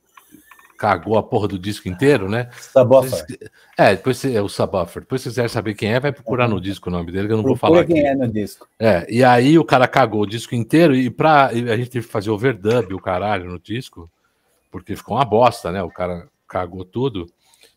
cagou 0.76 1.16
a 1.16 1.22
porra 1.22 1.48
do 1.48 1.58
disco 1.58 1.88
inteiro, 1.88 2.28
né? 2.28 2.50
Subwoofer. 2.52 3.24
É, 3.76 3.94
depois 3.94 4.24
é 4.24 4.40
o 4.40 4.48
Subwoofer. 4.48 5.02
Depois 5.02 5.22
se 5.22 5.28
quiser 5.28 5.48
saber 5.48 5.74
quem 5.74 5.92
é, 5.92 6.00
vai 6.00 6.12
procurar 6.12 6.48
no 6.48 6.60
disco 6.60 6.88
o 6.88 6.92
nome 6.92 7.10
dele, 7.10 7.26
que 7.26 7.32
eu 7.32 7.36
não 7.36 7.44
Procura 7.44 7.60
vou 7.60 7.70
falar 7.70 7.86
quem 7.86 8.00
aqui. 8.00 8.08
é 8.08 8.14
no 8.14 8.32
disco. 8.32 8.68
É, 8.78 9.06
e 9.12 9.22
aí 9.24 9.58
o 9.58 9.64
cara 9.64 9.88
cagou 9.88 10.22
o 10.22 10.26
disco 10.26 10.54
inteiro 10.54 10.94
e 10.94 11.10
pra, 11.10 11.50
e 11.52 11.70
a 11.70 11.76
gente 11.76 11.90
teve 11.90 12.06
que 12.06 12.12
fazer 12.12 12.30
overdub, 12.30 12.94
o 12.94 13.00
caralho, 13.00 13.50
no 13.50 13.58
disco, 13.58 14.10
porque 14.70 14.96
ficou 14.96 15.16
uma 15.16 15.24
bosta, 15.24 15.70
né? 15.70 15.82
O 15.82 15.90
cara 15.90 16.28
cagou 16.48 16.84
tudo. 16.84 17.26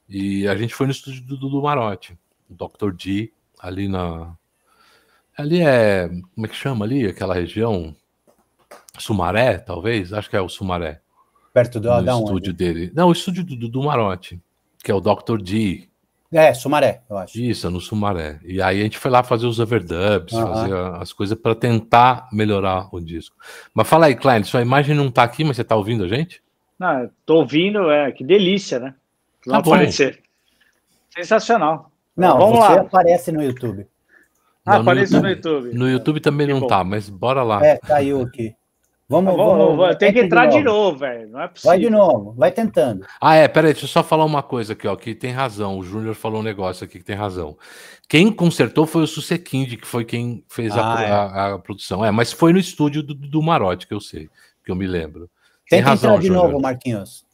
E 0.10 0.48
a 0.48 0.56
gente 0.56 0.74
foi 0.74 0.88
no 0.88 0.92
estúdio 0.92 1.24
do 1.24 1.38
Dudu 1.38 1.62
Marotti, 1.62 2.18
o 2.50 2.54
Dr. 2.54 2.92
D, 2.94 3.32
ali 3.60 3.88
na 3.88 4.36
Ali 5.38 5.62
é. 5.62 6.10
Como 6.34 6.46
é 6.46 6.50
que 6.50 6.56
chama 6.56 6.84
ali? 6.84 7.06
Aquela 7.06 7.36
região? 7.36 7.96
Sumaré, 8.98 9.60
talvez? 9.60 10.12
Acho 10.12 10.28
que 10.28 10.36
é 10.36 10.42
o 10.42 10.50
Sumaré. 10.50 11.00
Perto 11.58 11.80
do 11.80 11.90
no 11.90 12.20
estúdio 12.20 12.54
dele. 12.54 12.92
Não, 12.94 13.08
o 13.08 13.12
estúdio 13.12 13.44
do, 13.44 13.68
do 13.68 13.82
Marote, 13.82 14.40
que 14.84 14.92
é 14.92 14.94
o 14.94 15.02
Dr. 15.02 15.42
D. 15.42 15.90
É, 16.32 16.54
Sumaré, 16.54 17.02
eu 17.10 17.18
acho. 17.18 17.40
Isso, 17.40 17.72
no 17.72 17.82
Sumaré. 17.82 18.40
E 18.44 18.62
aí 18.62 18.80
a 18.80 18.84
gente 18.84 19.00
foi 19.00 19.10
lá 19.10 19.24
fazer 19.24 19.48
os 19.48 19.60
overdubs, 19.60 20.34
uhum. 20.34 20.54
fazer 20.54 20.76
as 21.02 21.12
coisas 21.12 21.36
para 21.36 21.56
tentar 21.56 22.30
melhorar 22.32 22.94
o 22.94 23.00
disco. 23.00 23.36
Mas 23.74 23.88
fala 23.88 24.06
aí, 24.06 24.16
Klein, 24.16 24.44
sua 24.44 24.62
imagem 24.62 24.96
não 24.96 25.10
tá 25.10 25.24
aqui, 25.24 25.44
mas 25.44 25.56
você 25.56 25.64
tá 25.64 25.76
ouvindo 25.76 26.04
a 26.04 26.08
gente? 26.08 26.44
Não, 26.78 27.10
tô 27.26 27.38
ouvindo, 27.38 27.90
é, 27.90 28.12
que 28.12 28.24
delícia, 28.24 28.78
né? 28.78 28.94
Não 29.44 29.54
tá 29.54 29.60
aparecer. 29.60 30.22
Sensacional. 31.10 31.90
Não, 32.16 32.38
Vamos 32.38 32.60
você 32.60 32.76
lá. 32.76 32.82
aparece 32.82 33.32
no 33.32 33.42
YouTube. 33.42 33.88
Ah, 34.64 34.76
apareceu 34.76 35.24
no 35.24 35.30
YouTube. 35.30 35.74
No 35.74 35.90
YouTube 35.90 36.20
também 36.20 36.46
que 36.46 36.54
não 36.54 36.60
bom. 36.60 36.68
tá, 36.68 36.84
mas 36.84 37.10
bora 37.10 37.42
lá. 37.42 37.66
É, 37.66 37.80
caiu 37.80 38.22
aqui. 38.22 38.56
Vamos, 39.10 39.32
tá 39.32 39.38
vamos, 39.38 39.78
vamos 39.78 39.96
tem 39.96 40.12
que 40.12 40.20
entrar 40.20 40.48
de 40.48 40.62
novo, 40.62 40.98
velho. 40.98 41.30
Não 41.30 41.42
é 41.42 41.48
possível. 41.48 41.70
Vai 41.70 41.80
de 41.80 41.90
novo, 41.90 42.34
vai 42.34 42.52
tentando. 42.52 43.06
Ah, 43.22 43.36
é, 43.36 43.48
peraí, 43.48 43.72
deixa 43.72 43.86
eu 43.86 43.90
só 43.90 44.04
falar 44.04 44.26
uma 44.26 44.44
coisa 44.44 44.74
aqui, 44.74 44.86
ó, 44.86 44.98
que 44.98 45.16
tem 45.16 45.32
razão. 45.32 45.80
O 45.80 45.84
Júnior 45.84 46.14
falou 46.14 46.42
um 46.42 46.44
negócio 46.44 46.84
aqui 46.84 47.00
que 47.00 47.06
tem 47.06 47.16
razão. 47.16 47.58
Quem 48.10 48.32
consertou 48.32 48.86
foi 48.86 49.04
o 49.04 49.08
Susekind, 49.08 49.78
que 49.78 49.88
foi 49.88 50.04
quem 50.04 50.44
fez 50.50 50.76
ah, 50.76 50.98
a, 50.98 51.04
é. 51.04 51.12
a, 51.12 51.54
a, 51.54 51.60
produção. 51.60 52.04
É, 52.04 52.12
mas 52.12 52.34
foi 52.34 52.52
no 52.52 52.60
estúdio 52.60 53.02
do, 53.02 53.14
do 53.14 53.42
Marote, 53.42 53.88
que 53.88 53.94
eu 53.94 54.02
sei, 54.02 54.30
que 54.64 54.72
eu 54.72 54.76
me 54.76 54.86
lembro. 54.86 55.30
Tem 55.70 55.80
Tenta 55.80 55.90
razão, 55.92 56.12
entrar 56.12 56.22
de 56.22 56.28
Júnior. 56.28 56.48
novo, 56.48 56.62
Marquinhos. 56.62 57.26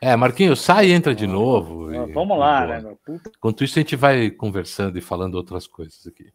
É, 0.00 0.16
Marquinhos, 0.16 0.60
sai 0.60 0.88
e 0.88 0.92
entra 0.92 1.14
de 1.14 1.28
novo. 1.28 1.90
Ah, 1.90 2.08
e, 2.08 2.12
vamos 2.12 2.36
lá, 2.36 2.66
né? 2.66 2.96
Enquanto 3.36 3.62
isso, 3.62 3.78
a 3.78 3.82
gente 3.82 3.94
vai 3.94 4.30
conversando 4.30 4.98
e 4.98 5.00
falando 5.00 5.36
outras 5.36 5.66
coisas 5.68 6.06
aqui. 6.06 6.26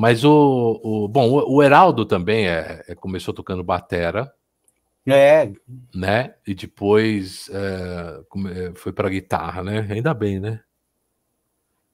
Mas 0.00 0.24
o, 0.24 0.80
o 0.82 1.06
bom, 1.08 1.28
o, 1.28 1.56
o 1.56 1.62
Heraldo 1.62 2.06
também 2.06 2.48
é, 2.48 2.82
é, 2.88 2.94
começou 2.94 3.34
tocando 3.34 3.62
batera. 3.62 4.32
É. 5.06 5.52
Né? 5.94 6.34
E 6.46 6.54
depois 6.54 7.50
é, 7.52 8.22
é 8.48 8.72
foi 8.74 8.94
para 8.94 9.10
guitarra, 9.10 9.62
né? 9.62 9.86
Ainda 9.90 10.14
bem, 10.14 10.40
né? 10.40 10.60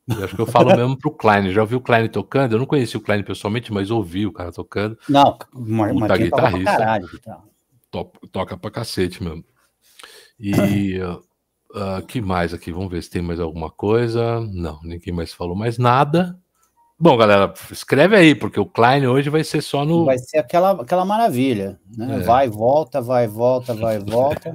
Eu 0.06 0.24
acho 0.24 0.36
que 0.36 0.40
eu 0.40 0.46
falo 0.46 0.68
mesmo 0.76 0.96
pro 0.96 1.10
Klein. 1.10 1.50
Já 1.50 1.62
ouvi 1.62 1.74
o 1.74 1.80
Klein 1.80 2.08
tocando? 2.08 2.52
Eu 2.52 2.60
não 2.60 2.66
conheci 2.66 2.96
o 2.96 3.00
Klein 3.00 3.24
pessoalmente, 3.24 3.72
mas 3.72 3.90
ouvi 3.90 4.24
o 4.24 4.32
cara 4.32 4.52
tocando. 4.52 4.96
Não, 5.08 5.36
uma 5.52 6.16
guitarrista. 6.16 6.30
Pra 6.30 6.78
caralho, 6.78 7.08
toca, 7.90 8.20
toca 8.30 8.56
pra 8.56 8.70
cacete 8.70 9.20
mesmo. 9.20 9.44
E 10.38 11.00
uh, 11.00 12.06
que 12.06 12.20
mais 12.20 12.54
aqui? 12.54 12.70
Vamos 12.70 12.92
ver 12.92 13.02
se 13.02 13.10
tem 13.10 13.20
mais 13.20 13.40
alguma 13.40 13.68
coisa. 13.68 14.40
Não, 14.52 14.80
ninguém 14.84 15.12
mais 15.12 15.34
falou 15.34 15.56
mais 15.56 15.76
nada. 15.76 16.40
Bom, 16.98 17.14
galera, 17.16 17.52
escreve 17.70 18.16
aí, 18.16 18.34
porque 18.34 18.58
o 18.58 18.64
Klein 18.64 19.06
hoje 19.06 19.28
vai 19.28 19.44
ser 19.44 19.62
só 19.62 19.84
no. 19.84 20.06
Vai 20.06 20.18
ser 20.18 20.38
aquela, 20.38 20.70
aquela 20.70 21.04
maravilha, 21.04 21.78
né? 21.94 22.16
É. 22.16 22.18
Vai, 22.20 22.48
volta, 22.48 23.02
vai, 23.02 23.26
volta, 23.26 23.74
vai, 23.74 23.98
volta. 23.98 24.54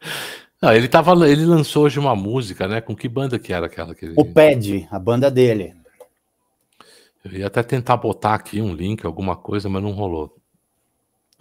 Não, 0.62 0.72
ele 0.72 0.88
tava, 0.88 1.12
ele 1.28 1.44
lançou 1.44 1.84
hoje 1.84 1.98
uma 1.98 2.16
música, 2.16 2.66
né? 2.66 2.80
Com 2.80 2.96
que 2.96 3.06
banda 3.06 3.38
que 3.38 3.52
era 3.52 3.66
aquela 3.66 3.94
que 3.94 4.06
ele... 4.06 4.14
O 4.16 4.24
Pad, 4.24 4.88
a 4.90 4.98
banda 4.98 5.30
dele. 5.30 5.74
Eu 7.22 7.32
ia 7.32 7.48
até 7.48 7.62
tentar 7.62 7.98
botar 7.98 8.34
aqui 8.34 8.62
um 8.62 8.72
link, 8.74 9.04
alguma 9.04 9.36
coisa, 9.36 9.68
mas 9.68 9.82
não 9.82 9.92
rolou. 9.92 10.34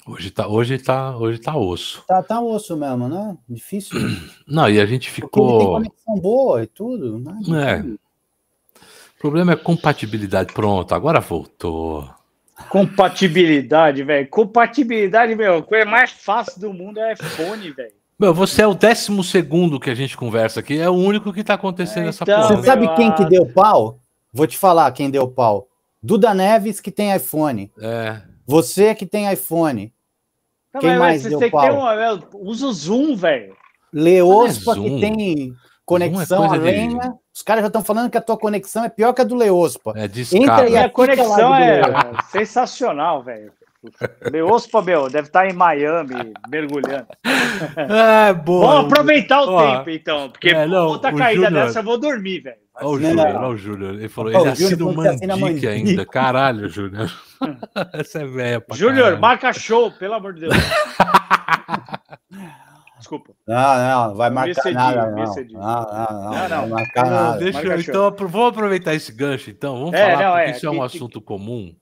Hoje 0.05 0.29
tá, 0.29 0.45
hoje 0.45 0.77
tá, 0.77 1.17
hoje 1.17 1.39
tá 1.39 1.55
osso. 1.55 2.03
Tá, 2.05 2.21
tá 2.21 2.41
osso 2.41 2.75
mesmo, 2.75 3.07
né? 3.07 3.37
Difícil. 3.47 3.97
Não, 4.45 4.69
e 4.69 4.81
a 4.81 4.85
gente 4.85 5.09
Porque 5.09 5.39
ele 5.39 5.47
tem 5.47 5.57
ficou. 5.57 5.71
conexão 5.71 6.15
boa 6.19 6.63
e 6.63 6.67
tudo, 6.67 7.19
né? 7.19 7.39
É. 7.79 8.02
O 9.23 9.27
problema 9.29 9.53
é 9.53 9.55
compatibilidade. 9.55 10.51
Pronto, 10.53 10.93
agora 10.93 11.21
voltou. 11.21 12.09
Compatibilidade, 12.67 14.03
velho. 14.03 14.27
Compatibilidade, 14.29 15.33
meu. 15.33 15.59
A 15.59 15.63
coisa 15.63 15.85
mais 15.85 16.11
fácil 16.11 16.59
do 16.59 16.73
mundo 16.73 16.99
é 16.99 17.13
iPhone, 17.13 17.71
velho. 17.71 17.93
Meu, 18.19 18.33
você 18.33 18.61
é 18.63 18.67
o 18.67 18.73
décimo 18.73 19.23
segundo 19.23 19.79
que 19.79 19.89
a 19.89 19.95
gente 19.95 20.17
conversa 20.17 20.59
aqui, 20.59 20.77
é 20.77 20.89
o 20.89 20.93
único 20.93 21.31
que 21.31 21.41
tá 21.43 21.53
acontecendo 21.53 22.07
É, 22.07 22.09
essa 22.09 22.23
então, 22.25 22.41
porra. 22.41 22.55
Você 22.57 22.63
sabe 22.65 22.95
quem 22.95 23.11
que 23.15 23.23
deu 23.25 23.45
pau? 23.45 23.97
Vou 24.31 24.45
te 24.45 24.57
falar 24.57 24.91
quem 24.91 25.09
deu 25.09 25.25
pau. 25.27 25.67
Duda 26.01 26.33
Neves, 26.33 26.81
que 26.81 26.91
tem 26.91 27.15
iPhone. 27.15 27.71
É. 27.79 28.21
Você 28.45 28.93
que 28.93 29.05
tem 29.05 29.31
iPhone. 29.31 29.93
Não, 30.73 30.81
Quem 30.81 30.89
mas, 30.91 30.99
mais 30.99 31.21
você 31.21 31.29
deu 31.29 31.39
tem 31.39 31.49
que 31.49 31.57
ter 31.57 31.67
pau? 31.69 31.79
uma. 31.79 31.95
meu, 31.95 32.19
Usa 32.33 32.67
o 32.67 32.73
Zoom, 32.73 33.15
velho. 33.15 33.55
Leospa, 33.93 34.73
Zoom. 34.73 34.83
que 34.83 34.99
tem 34.99 35.45
Zoom 35.47 35.55
conexão 35.85 36.43
é 36.45 36.47
a 36.49 36.51
de- 36.57 36.63
lenha. 36.63 37.13
Os 37.35 37.41
caras 37.41 37.61
já 37.63 37.67
estão 37.67 37.83
falando 37.83 38.09
que 38.11 38.17
a 38.17 38.21
tua 38.21 38.37
conexão 38.37 38.83
é 38.83 38.89
pior 38.89 39.11
que 39.13 39.21
a 39.21 39.23
do 39.23 39.35
Leospa. 39.35 39.93
É 39.95 40.03
Entra 40.05 40.07
discada. 40.07 40.61
aí, 40.61 40.69
Minha 40.69 40.81
fica 40.83 40.93
conexão 40.93 41.55
é 41.55 41.81
sensacional, 42.31 43.23
velho. 43.23 43.51
Leospa, 44.31 44.81
meu, 44.81 45.09
deve 45.09 45.27
estar 45.27 45.45
em 45.49 45.51
Miami 45.53 46.31
mergulhando. 46.47 47.07
É, 47.75 48.31
boa. 48.33 48.67
Vamos 48.77 48.93
aproveitar 48.93 49.41
o 49.41 49.49
Ó, 49.49 49.77
tempo, 49.77 49.89
então, 49.89 50.29
porque 50.29 50.49
é, 50.49 50.65
não, 50.65 50.87
outra 50.87 51.11
caída 51.13 51.47
Júnior- 51.47 51.65
dessa 51.65 51.79
eu 51.79 51.83
vou 51.83 51.97
dormir, 51.97 52.39
velho. 52.39 52.55
Olha 52.75 52.87
o 52.87 52.99
Júnior, 52.99 53.27
olha 53.35 53.47
o 53.49 53.57
Júnior. 53.57 53.93
Ele 53.95 54.09
falou, 54.09 54.33
Ó, 54.33 54.39
ele 54.41 54.49
assina 54.49 54.85
o 55.35 55.39
Mandique. 55.39 55.67
ainda. 55.67 56.05
Caralho, 56.05 56.69
Júnior. 56.69 57.11
Essa 57.93 58.21
é 58.21 58.25
velha 58.25 58.61
pra 58.61 58.75
Júnior, 58.77 59.19
marca 59.19 59.51
show, 59.51 59.91
pelo 59.91 60.13
amor 60.13 60.33
de 60.33 60.41
Deus. 60.41 60.53
Desculpa. 63.03 63.33
Não, 63.45 64.07
não, 64.07 64.15
vai 64.15 64.29
Me 64.29 64.35
marcar 64.35 64.71
nada. 64.71 65.11
me 65.11 65.21
Não, 65.23 65.33
não, 65.33 65.51
não, 65.51 66.31
não, 66.31 66.49
Não, 66.49 66.67
marcar 66.69 67.03
Não, 67.05 67.11
nada. 67.11 67.37
deixa 67.39 67.59
eu, 67.61 67.69
Marca 67.69 67.81
então, 67.91 68.15
vamos 68.29 68.47
aproveitar 68.49 68.93
esse 68.95 69.11
gancho, 69.11 69.49
então. 69.49 69.77
Vamos 69.77 69.93
É, 69.93 70.11
falar, 70.11 70.23
não, 70.23 70.31
porque 70.31 70.49
é, 70.49 70.51
isso 70.51 70.65
é 70.65 70.69
um 70.69 70.73
que- 70.73 70.79
que- 70.79 70.85
assunto 70.97 71.21
comum. 71.21 71.75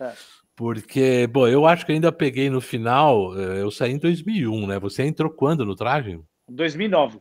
É. 0.00 0.12
Porque, 0.54 1.26
bom, 1.28 1.46
eu 1.48 1.66
acho 1.66 1.86
que 1.86 1.92
ainda 1.92 2.10
peguei 2.12 2.50
no 2.50 2.60
final, 2.60 3.32
eh, 3.38 3.62
eu 3.62 3.70
saí 3.70 3.92
em 3.92 3.98
2001, 3.98 4.66
né? 4.66 4.78
Você 4.80 5.04
entrou 5.04 5.30
quando 5.30 5.64
no 5.64 5.74
traje? 5.76 6.20
2009. 6.48 7.20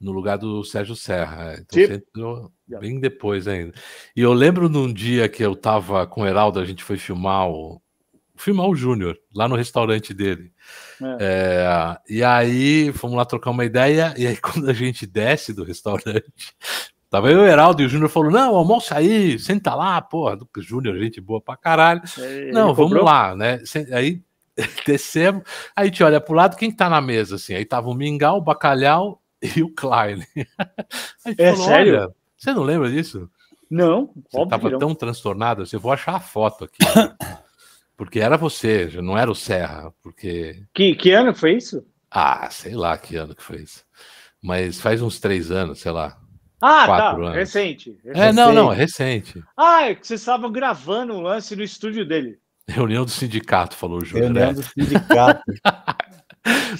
No 0.00 0.10
lugar 0.12 0.38
do 0.38 0.64
Sérgio 0.64 0.96
Serra. 0.96 1.54
Então 1.60 1.78
Sim. 1.78 1.86
você 1.86 1.94
entrou 1.94 2.50
bem 2.80 2.98
depois 2.98 3.46
ainda. 3.46 3.72
E 4.16 4.20
eu 4.22 4.32
lembro 4.32 4.68
num 4.68 4.92
dia 4.92 5.28
que 5.28 5.42
eu 5.44 5.54
tava 5.54 6.06
com 6.06 6.22
o 6.22 6.26
Heraldo, 6.26 6.58
a 6.60 6.64
gente 6.64 6.82
foi 6.82 6.96
filmar 6.96 7.48
o. 7.48 7.80
Filmar 8.38 8.66
o 8.66 8.74
Júnior, 8.74 9.18
lá 9.34 9.48
no 9.48 9.56
restaurante 9.56 10.14
dele. 10.14 10.52
É, 11.20 11.96
e 12.08 12.22
aí 12.24 12.92
fomos 12.92 13.16
lá 13.16 13.24
trocar 13.24 13.50
uma 13.50 13.64
ideia, 13.64 14.14
e 14.16 14.26
aí 14.26 14.36
quando 14.40 14.68
a 14.68 14.72
gente 14.72 15.06
desce 15.06 15.52
do 15.52 15.64
restaurante, 15.64 16.24
tava 17.10 17.30
eu 17.30 17.38
e 17.38 17.42
o 17.42 17.46
Heraldo, 17.46 17.82
e 17.82 17.86
o 17.86 17.88
Júnior 17.88 18.10
falou: 18.10 18.30
Não, 18.30 18.54
almoça 18.56 18.96
aí, 18.96 19.38
senta 19.38 19.74
lá, 19.74 20.00
porra, 20.00 20.36
do 20.36 20.48
Júnior, 20.58 20.98
gente 20.98 21.20
boa 21.20 21.40
pra 21.40 21.56
caralho. 21.56 22.02
Ele 22.18 22.52
Não, 22.52 22.74
vamos 22.74 23.02
lá, 23.02 23.34
né? 23.34 23.60
Aí 23.92 24.22
descemos, 24.86 25.42
aí 25.74 25.82
a 25.82 25.84
gente 25.84 26.02
olha 26.02 26.20
pro 26.20 26.34
lado, 26.34 26.56
quem 26.56 26.70
que 26.70 26.76
tá 26.76 26.88
na 26.88 27.00
mesa, 27.00 27.36
assim? 27.36 27.54
Aí 27.54 27.64
tava 27.64 27.88
o 27.88 27.94
Mingau, 27.94 28.38
o 28.38 28.42
Bacalhau 28.42 29.20
e 29.42 29.62
o 29.62 29.72
Klein. 29.74 30.22
É 31.36 31.54
sério? 31.54 31.94
Olha, 31.94 32.14
você 32.36 32.52
não 32.52 32.62
lembra 32.62 32.90
disso? 32.90 33.28
Não, 33.70 34.10
Você 34.28 34.38
óbvio 34.38 34.48
tava 34.48 34.70
não. 34.70 34.78
tão 34.78 34.94
transtornado, 34.94 35.62
assim, 35.62 35.76
eu 35.76 35.80
vou 35.80 35.92
achar 35.92 36.14
a 36.14 36.20
foto 36.20 36.64
aqui. 36.64 36.78
porque 37.98 38.20
era 38.20 38.36
você, 38.36 38.88
já 38.88 39.02
não 39.02 39.18
era 39.18 39.28
o 39.28 39.34
Serra, 39.34 39.92
porque... 40.00 40.62
Que, 40.72 40.94
que 40.94 41.10
ano 41.10 41.34
foi 41.34 41.56
isso? 41.56 41.84
Ah, 42.08 42.48
sei 42.48 42.76
lá 42.76 42.96
que 42.96 43.16
ano 43.16 43.34
que 43.34 43.42
foi 43.42 43.56
isso. 43.56 43.84
Mas 44.40 44.80
faz 44.80 45.02
uns 45.02 45.18
três 45.18 45.50
anos, 45.50 45.80
sei 45.80 45.90
lá. 45.90 46.16
Ah, 46.62 46.86
Quatro 46.86 47.22
tá. 47.22 47.26
anos. 47.26 47.34
Recente. 47.34 47.98
É, 48.04 48.14
recente. 48.14 48.36
não, 48.36 48.54
não, 48.54 48.72
é 48.72 48.76
recente. 48.76 49.42
Ah, 49.56 49.82
é 49.82 49.96
que 49.96 50.06
vocês 50.06 50.20
estavam 50.20 50.50
gravando 50.52 51.12
um 51.12 51.20
lance 51.20 51.56
no 51.56 51.62
estúdio 51.64 52.06
dele. 52.06 52.38
Reunião 52.68 53.04
do 53.04 53.10
sindicato, 53.10 53.74
falou 53.74 53.98
o 53.98 54.04
Júnior. 54.04 54.32
Reunião 54.32 54.46
né? 54.46 54.54
do 54.54 54.62
sindicato. 54.62 55.42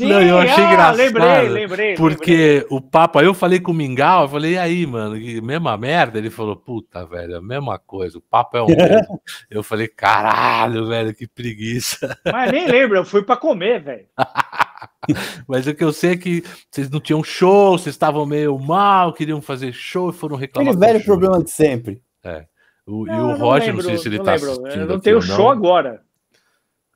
Não, 0.01 0.23
eu 0.23 0.39
achei 0.39 0.65
engraçado, 0.65 0.97
Lembrei, 0.97 1.27
lembrei. 1.27 1.49
lembrei. 1.49 1.95
Porque 1.97 2.67
o 2.71 2.81
papo, 2.81 3.19
aí 3.19 3.27
eu 3.27 3.35
falei 3.35 3.61
com 3.61 3.73
o 3.73 3.75
Mingau, 3.75 4.23
eu 4.23 4.29
falei, 4.29 4.53
e 4.53 4.59
aí, 4.59 4.87
mano, 4.87 5.19
que 5.19 5.41
mesma 5.41 5.77
merda? 5.77 6.19
Ele 6.19 6.31
falou, 6.31 6.57
puta, 6.57 7.05
velho, 7.07 7.37
a 7.37 7.41
mesma 7.43 7.79
coisa, 7.79 8.19
o 8.19 8.21
papo 8.21 8.57
é 8.57 8.63
o 8.63 8.67
mesmo. 8.67 9.21
eu 9.51 9.63
falei, 9.63 9.89
caralho, 9.89 10.87
velho, 10.87 11.15
que 11.15 11.27
preguiça. 11.27 12.19
Mas 12.33 12.53
nem 12.53 12.67
lembro, 12.69 12.97
eu 12.99 13.05
fui 13.05 13.23
pra 13.23 13.37
comer, 13.37 13.83
velho. 13.83 14.07
Mas 15.49 15.67
o 15.67 15.75
que 15.75 15.83
eu 15.83 15.93
sei 15.93 16.13
é 16.13 16.17
que 16.17 16.45
vocês 16.71 16.91
não 16.91 17.01
tinham 17.01 17.25
show, 17.25 17.79
vocês 17.79 17.95
estavam 17.95 18.25
meio 18.27 18.59
mal, 18.59 19.13
queriam 19.13 19.41
fazer 19.41 19.73
show 19.73 20.11
e 20.11 20.13
foram 20.13 20.37
reclamar. 20.37 20.73
Aquele 20.73 20.77
o 20.77 20.81
velho 20.87 20.99
Júnior. 21.01 21.19
problema 21.19 21.45
de 21.45 21.51
sempre. 21.51 22.03
O- 22.87 23.07
e 23.07 23.11
Não, 23.11 23.29
o 23.29 23.31
eu 23.33 23.37
Roger, 23.37 23.69
lembro, 23.69 23.83
não 23.83 23.91
sei 23.91 23.99
se 23.99 24.09
ele 24.09 24.19
não 24.19 24.25
tá 24.25 24.33
lembro. 24.33 24.51
assistindo. 24.51 24.81
Eu 24.83 24.87
não 24.87 25.01
tenho 25.01 25.21
show 25.21 25.51
agora. 25.51 26.01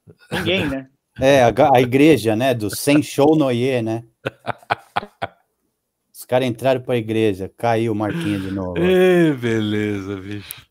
Ninguém, 0.33 0.67
né? 0.69 0.87
É, 1.21 1.43
a, 1.45 1.53
a 1.75 1.81
igreja, 1.81 2.35
né? 2.35 2.55
Do 2.55 2.75
sem 2.75 3.03
show 3.03 3.37
noie, 3.37 3.83
né? 3.83 4.05
Os 6.13 6.25
caras 6.25 6.47
entraram 6.49 6.81
pra 6.81 6.97
igreja, 6.97 7.53
caiu 7.57 7.93
o 7.93 7.97
Marquinhos 7.97 8.43
de 8.43 8.51
novo. 8.51 8.79
Ê, 8.79 9.33
beleza, 9.33 10.17
bicho. 10.17 10.67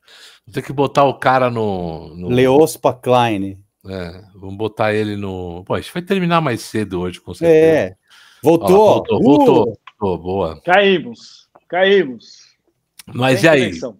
Vou 0.46 0.54
ter 0.54 0.62
que 0.62 0.72
botar 0.74 1.04
o 1.04 1.16
cara 1.20 1.50
no. 1.50 2.16
no 2.16 2.30
Leospa 2.30 2.94
Klein. 2.94 3.60
é, 3.88 4.22
vamos 4.36 4.56
botar 4.58 4.94
ele 4.94 5.16
no. 5.16 5.64
Pô, 5.66 5.74
a 5.76 5.82
gente 5.82 5.94
vai 5.94 6.02
terminar 6.02 6.42
mais 6.42 6.62
cedo 6.62 7.02
hoje, 7.02 7.20
com 7.20 7.34
certeza. 7.34 7.58
É. 7.90 7.96
Voltou. 8.42 9.06
Ó 9.10 9.20
voltou, 9.20 9.20
Uh! 9.20 9.24
voltou. 10.00 10.18
Boa. 10.18 10.62
Caímos. 10.64 11.48
Caímos. 11.70 12.56
Mas 13.14 13.42
Sem 13.42 13.50
e 13.50 13.54
aí? 13.54 13.60
conexão. 13.66 13.98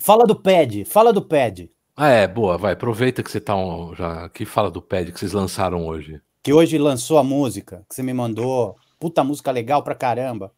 Fala 0.00 0.24
do 0.26 0.34
pad, 0.34 0.84
fala 0.84 1.12
do 1.12 1.22
pad. 1.22 1.70
Ah, 1.96 2.08
é, 2.08 2.28
boa, 2.28 2.58
vai. 2.58 2.74
Aproveita 2.74 3.22
que 3.22 3.30
você 3.30 3.40
tá 3.40 3.56
um, 3.56 3.94
já 3.94 4.26
aqui 4.26 4.44
fala 4.44 4.70
do 4.70 4.82
pad 4.82 5.10
que 5.10 5.18
vocês 5.18 5.32
lançaram 5.32 5.86
hoje. 5.86 6.20
Que 6.42 6.52
hoje 6.52 6.76
lançou 6.76 7.16
a 7.16 7.24
música 7.24 7.86
que 7.88 7.94
você 7.94 8.02
me 8.02 8.12
mandou. 8.12 8.76
Puta 9.00 9.24
música 9.24 9.50
legal 9.50 9.82
pra 9.82 9.94
caramba. 9.94 10.52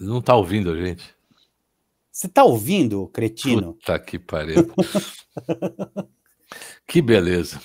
Não 0.00 0.20
tá 0.20 0.34
ouvindo 0.34 0.72
a 0.72 0.76
gente? 0.76 1.14
Você 2.10 2.28
tá 2.28 2.42
ouvindo, 2.42 3.06
cretino? 3.08 3.74
Puta 3.74 3.98
que 4.00 4.18
pariu. 4.18 4.72
que 6.84 7.00
beleza. 7.00 7.60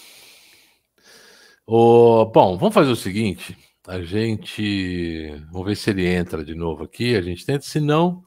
Ô, 1.66 2.26
bom, 2.26 2.56
vamos 2.56 2.76
fazer 2.76 2.92
o 2.92 2.96
seguinte. 2.96 3.58
A 3.88 4.00
gente. 4.02 5.32
Vamos 5.52 5.68
ver 5.68 5.76
se 5.76 5.90
ele 5.90 6.06
entra 6.06 6.46
de 6.46 6.54
novo 6.54 6.84
aqui. 6.84 7.16
A 7.16 7.22
gente 7.22 7.44
tenta. 7.44 7.66
Se 7.66 7.80
não, 7.80 8.24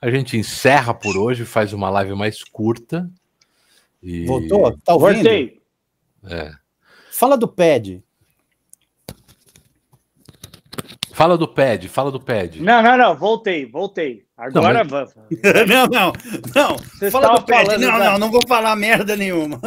a 0.00 0.10
gente 0.10 0.36
encerra 0.36 0.92
por 0.94 1.16
hoje, 1.16 1.44
faz 1.44 1.72
uma 1.72 1.88
live 1.90 2.14
mais 2.14 2.42
curta. 2.44 3.10
E... 4.02 4.24
Voltou? 4.26 4.76
Tá 4.84 4.94
ouvindo? 4.94 5.14
Voltei. 5.14 5.62
É. 6.28 6.52
Fala 7.10 7.36
do 7.36 7.48
pad. 7.48 8.02
Fala 11.12 11.38
do 11.38 11.48
pad, 11.48 11.88
fala 11.88 12.10
do 12.12 12.20
pad. 12.20 12.60
Não, 12.60 12.82
não, 12.82 12.98
não. 12.98 13.16
Voltei, 13.16 13.64
voltei. 13.64 14.26
Agora 14.36 14.84
mas- 14.84 15.14
vamos. 15.14 15.14
não, 15.66 15.86
não, 15.86 16.12
não. 16.54 16.76
Você 16.76 17.10
Fala 17.10 17.38
do 17.38 17.46
pad. 17.46 17.68
Não, 17.78 17.98
da- 17.98 18.10
não, 18.10 18.18
não 18.18 18.30
vou 18.30 18.42
falar 18.46 18.76
merda 18.76 19.16
nenhuma. 19.16 19.58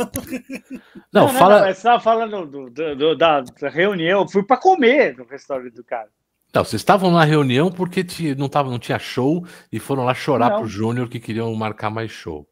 Não, 1.11 1.25
Não, 1.25 1.33
fala. 1.33 1.55
Não, 1.61 1.65
você 1.65 1.71
estava 1.71 1.99
falando 1.99 2.45
do- 2.45 2.69
do- 2.69 2.95
do- 2.95 3.15
da, 3.17 3.41
da 3.41 3.67
reunião. 3.69 4.21
Eu 4.21 4.27
fui 4.29 4.43
para 4.43 4.57
comer 4.57 5.17
no 5.17 5.25
restaurante 5.25 5.73
do 5.73 5.83
cara. 5.83 6.07
Não, 6.53 6.63
vocês 6.63 6.79
estavam 6.81 7.11
na 7.11 7.23
reunião 7.23 7.71
porque 7.71 8.03
não, 8.37 8.49
tava, 8.49 8.71
não 8.71 8.79
tinha 8.79 8.97
show 8.97 9.45
e 9.71 9.79
foram 9.79 10.03
lá 10.03 10.13
chorar 10.13 10.49
Não. 10.49 10.59
pro 10.59 10.67
Júnior 10.67 11.07
que 11.07 11.19
queriam 11.19 11.53
marcar 11.53 11.89
mais 11.89 12.11
show. 12.11 12.47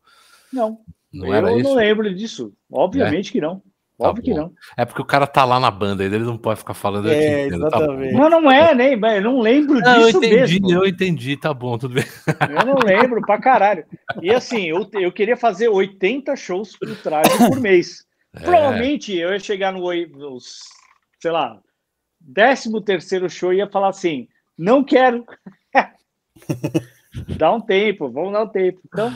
Não, 0.54 0.80
Não 1.12 1.28
eu 1.28 1.34
era 1.34 1.50
não 1.50 1.60
isso? 1.60 1.74
lembro 1.76 2.14
disso. 2.14 2.54
Obviamente 2.72 3.32
que 3.32 3.42
não. 3.42 3.62
Tá 4.00 4.10
Óbvio 4.10 4.24
que 4.26 4.32
bom. 4.32 4.38
não. 4.38 4.52
É 4.78 4.86
porque 4.86 5.02
o 5.02 5.06
cara 5.06 5.26
tá 5.26 5.44
lá 5.44 5.60
na 5.60 5.72
banda, 5.72 6.04
ele 6.04 6.20
não 6.20 6.38
pode 6.38 6.60
ficar 6.60 6.76
falando. 6.76 7.08
eu 7.08 7.14
É, 7.14 7.50
tá. 7.50 7.80
Não, 7.80 8.30
não 8.30 8.52
é, 8.52 8.76
nem. 8.76 8.92
Eu 8.94 9.22
não 9.24 9.40
lembro 9.40 9.80
Não, 9.80 10.02
eu 10.02 10.06
disso 10.06 10.18
entendi, 10.20 10.60
mesmo. 10.62 10.72
eu 10.72 10.86
entendi, 10.86 11.36
tá 11.36 11.52
bom, 11.52 11.80
tudo 11.80 11.96
bem. 11.96 12.04
Eu 12.48 12.66
não 12.68 12.76
lembro 12.86 13.20
pra 13.22 13.40
caralho. 13.42 13.84
E 14.22 14.30
assim, 14.30 14.66
eu, 14.66 14.88
eu 14.94 15.12
queria 15.12 15.36
fazer 15.36 15.70
80 15.70 16.36
shows 16.36 16.78
por 16.78 16.96
traje 16.98 17.36
por 17.50 17.58
mês. 17.60 18.06
É. 18.36 18.42
Provavelmente 18.42 19.16
eu 19.18 19.32
ia 19.32 19.40
chegar 19.40 19.74
no, 19.74 19.80
nos, 20.16 20.60
sei 21.20 21.32
lá, 21.32 21.60
13 22.34 22.82
terceiro 22.84 23.30
show 23.30 23.54
ia 23.54 23.68
falar 23.70 23.90
assim, 23.90 24.28
não 24.58 24.84
quero. 24.84 25.26
Dá 27.38 27.52
um 27.54 27.62
tempo, 27.62 28.10
vamos 28.10 28.34
dar 28.34 28.44
um 28.44 28.48
tempo. 28.48 28.80
Então, 28.86 29.14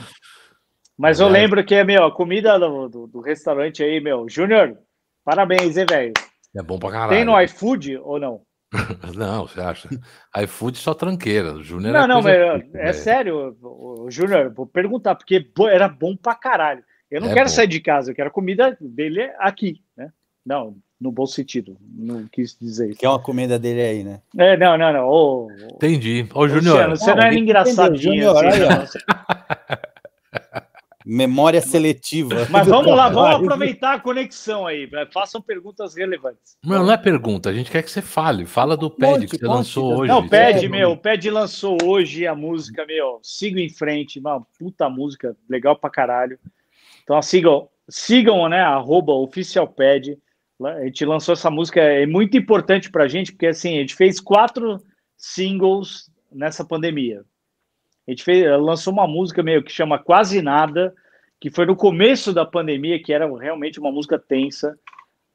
Mas 0.98 1.20
eu 1.20 1.28
lembro 1.28 1.64
que, 1.64 1.84
meu, 1.84 2.06
a 2.06 2.12
comida 2.12 2.58
do, 2.60 2.90
do, 2.90 3.08
do 3.08 3.22
restaurante 3.22 3.84
aí, 3.84 4.00
meu, 4.00 4.28
Júnior, 4.30 4.78
parabéns, 5.24 5.78
hein, 5.78 5.86
velho? 5.88 6.14
É 6.56 6.62
bom 6.62 6.80
pra 6.80 6.92
caralho. 6.92 7.12
Tem 7.12 7.26
no 7.26 7.40
iFood 7.42 7.98
ou 7.98 8.20
não? 8.20 8.42
não, 9.16 9.48
você 9.48 9.60
acha? 9.60 9.90
iFood 10.44 10.78
só 10.78 10.94
tranqueira. 10.94 11.54
O 11.54 11.64
Júnior 11.64 11.94
Não, 11.94 12.08
não, 12.08 12.22
mas 12.22 12.36
é 12.74 12.94
sério, 12.94 13.58
o, 13.62 14.06
o 14.06 14.12
Júnior, 14.12 14.54
vou 14.54 14.66
perguntar, 14.66 15.16
porque 15.16 15.50
era 15.70 15.88
bom 15.88 16.16
pra 16.16 16.36
caralho. 16.36 16.84
Eu 17.10 17.20
não 17.20 17.30
É 17.30 17.34
quero 17.34 17.50
bom. 17.50 17.56
sair 17.56 17.68
de 17.68 17.82
casa, 17.82 18.12
eu 18.12 18.16
quero 18.16 18.30
a 18.30 18.34
comida 18.34 18.78
dele 18.80 19.24
aqui, 19.40 19.84
né? 19.96 20.12
Não, 20.46 20.78
no 21.02 21.12
bom 21.12 21.26
sentido, 21.26 21.76
não 21.96 22.28
quis 22.28 22.56
dizer 22.62 22.92
isso. 22.92 23.00
Que 23.00 23.08
é 23.08 23.10
uma 23.10 23.20
comida 23.20 23.58
dele 23.58 23.82
aí, 23.82 24.04
né? 24.04 24.22
É, 24.38 24.56
não, 24.56 24.78
não, 24.78 24.94
não. 24.94 25.08
Ô, 25.10 25.52
Entendi. 25.74 26.28
Ô, 26.32 26.48
Júnior, 26.48 26.90
você 26.92 27.16
não, 27.16 27.24
é 27.24 27.28
ele 27.30 27.40
engraçadinho 27.40 28.30
entendeu, 28.30 28.70
assim. 28.70 29.00
Memória 31.04 31.60
seletiva. 31.60 32.46
Mas 32.52 32.68
vamos 32.68 32.96
lá, 32.96 33.10
vamos 33.10 33.44
aproveitar 33.44 33.96
a 33.96 34.00
conexão 34.00 34.68
aí. 34.68 34.88
Façam 35.12 35.42
perguntas 35.42 35.96
relevantes. 35.96 36.56
não, 36.64 36.86
não 36.86 36.94
é 36.94 36.98
pergunta, 36.98 37.50
a 37.50 37.54
gente 37.54 37.72
quer 37.72 37.82
que 37.82 37.90
você 37.90 38.04
fale. 38.04 38.46
Fala 38.46 38.78
do 38.78 38.92
PED 38.92 39.26
que 39.26 39.40
você 39.40 39.48
lançou 39.48 39.98
hoje. 39.98 40.12
Não, 40.12 40.20
o 40.20 40.30
Ped, 40.30 40.54
sério, 40.54 40.70
meu, 40.70 40.92
o 40.92 40.98
Ped 40.98 41.28
lançou 41.32 41.80
hoje 41.84 42.28
a 42.28 42.36
música, 42.36 42.86
meu, 42.86 43.20
sigo 43.24 43.58
em 43.58 43.70
frente, 43.70 44.20
uma 44.20 44.40
puta 44.60 44.88
música, 44.88 45.36
legal 45.50 45.76
pra 45.76 45.90
caralho. 45.90 46.38
Então 47.04 47.20
sigam, 47.24 47.68
sigam, 47.90 48.48
né, 48.48 48.62
arroba 48.62 49.14
oficialped. 49.14 50.16
A 50.66 50.86
gente 50.86 51.06
lançou 51.06 51.34
essa 51.34 51.50
música, 51.50 51.82
é 51.82 52.06
muito 52.06 52.38
importante 52.38 52.92
pra 52.92 53.08
gente, 53.08 53.32
porque 53.32 53.48
assim, 53.48 53.78
a 53.78 53.82
gente 53.82 53.96
fez 53.96 54.20
quatro 54.20 54.82
singles 55.18 56.12
nessa 56.32 56.66
pandemia. 56.66 57.24
A 58.08 58.12
gente 58.12 58.24
fez, 58.24 58.46
lançou 58.60 58.92
uma 58.92 59.08
música 59.08 59.44
meio 59.44 59.64
que 59.64 59.72
chama 59.72 60.00
Quase 60.00 60.42
Nada, 60.42 60.94
que 61.40 61.50
foi 61.50 61.66
no 61.66 61.76
começo 61.76 62.34
da 62.34 62.46
pandemia, 62.46 63.02
que 63.02 63.14
era 63.14 63.28
realmente 63.38 63.80
uma 63.80 63.92
música 63.92 64.20
tensa. 64.20 64.78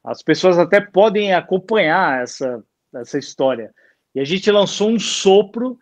As 0.03 0.21
pessoas 0.21 0.57
até 0.57 0.79
podem 0.79 1.33
acompanhar 1.33 2.23
essa, 2.23 2.63
essa 2.95 3.17
história. 3.17 3.73
E 4.15 4.19
a 4.19 4.23
gente 4.23 4.49
lançou 4.49 4.89
um 4.89 4.99
sopro 4.99 5.77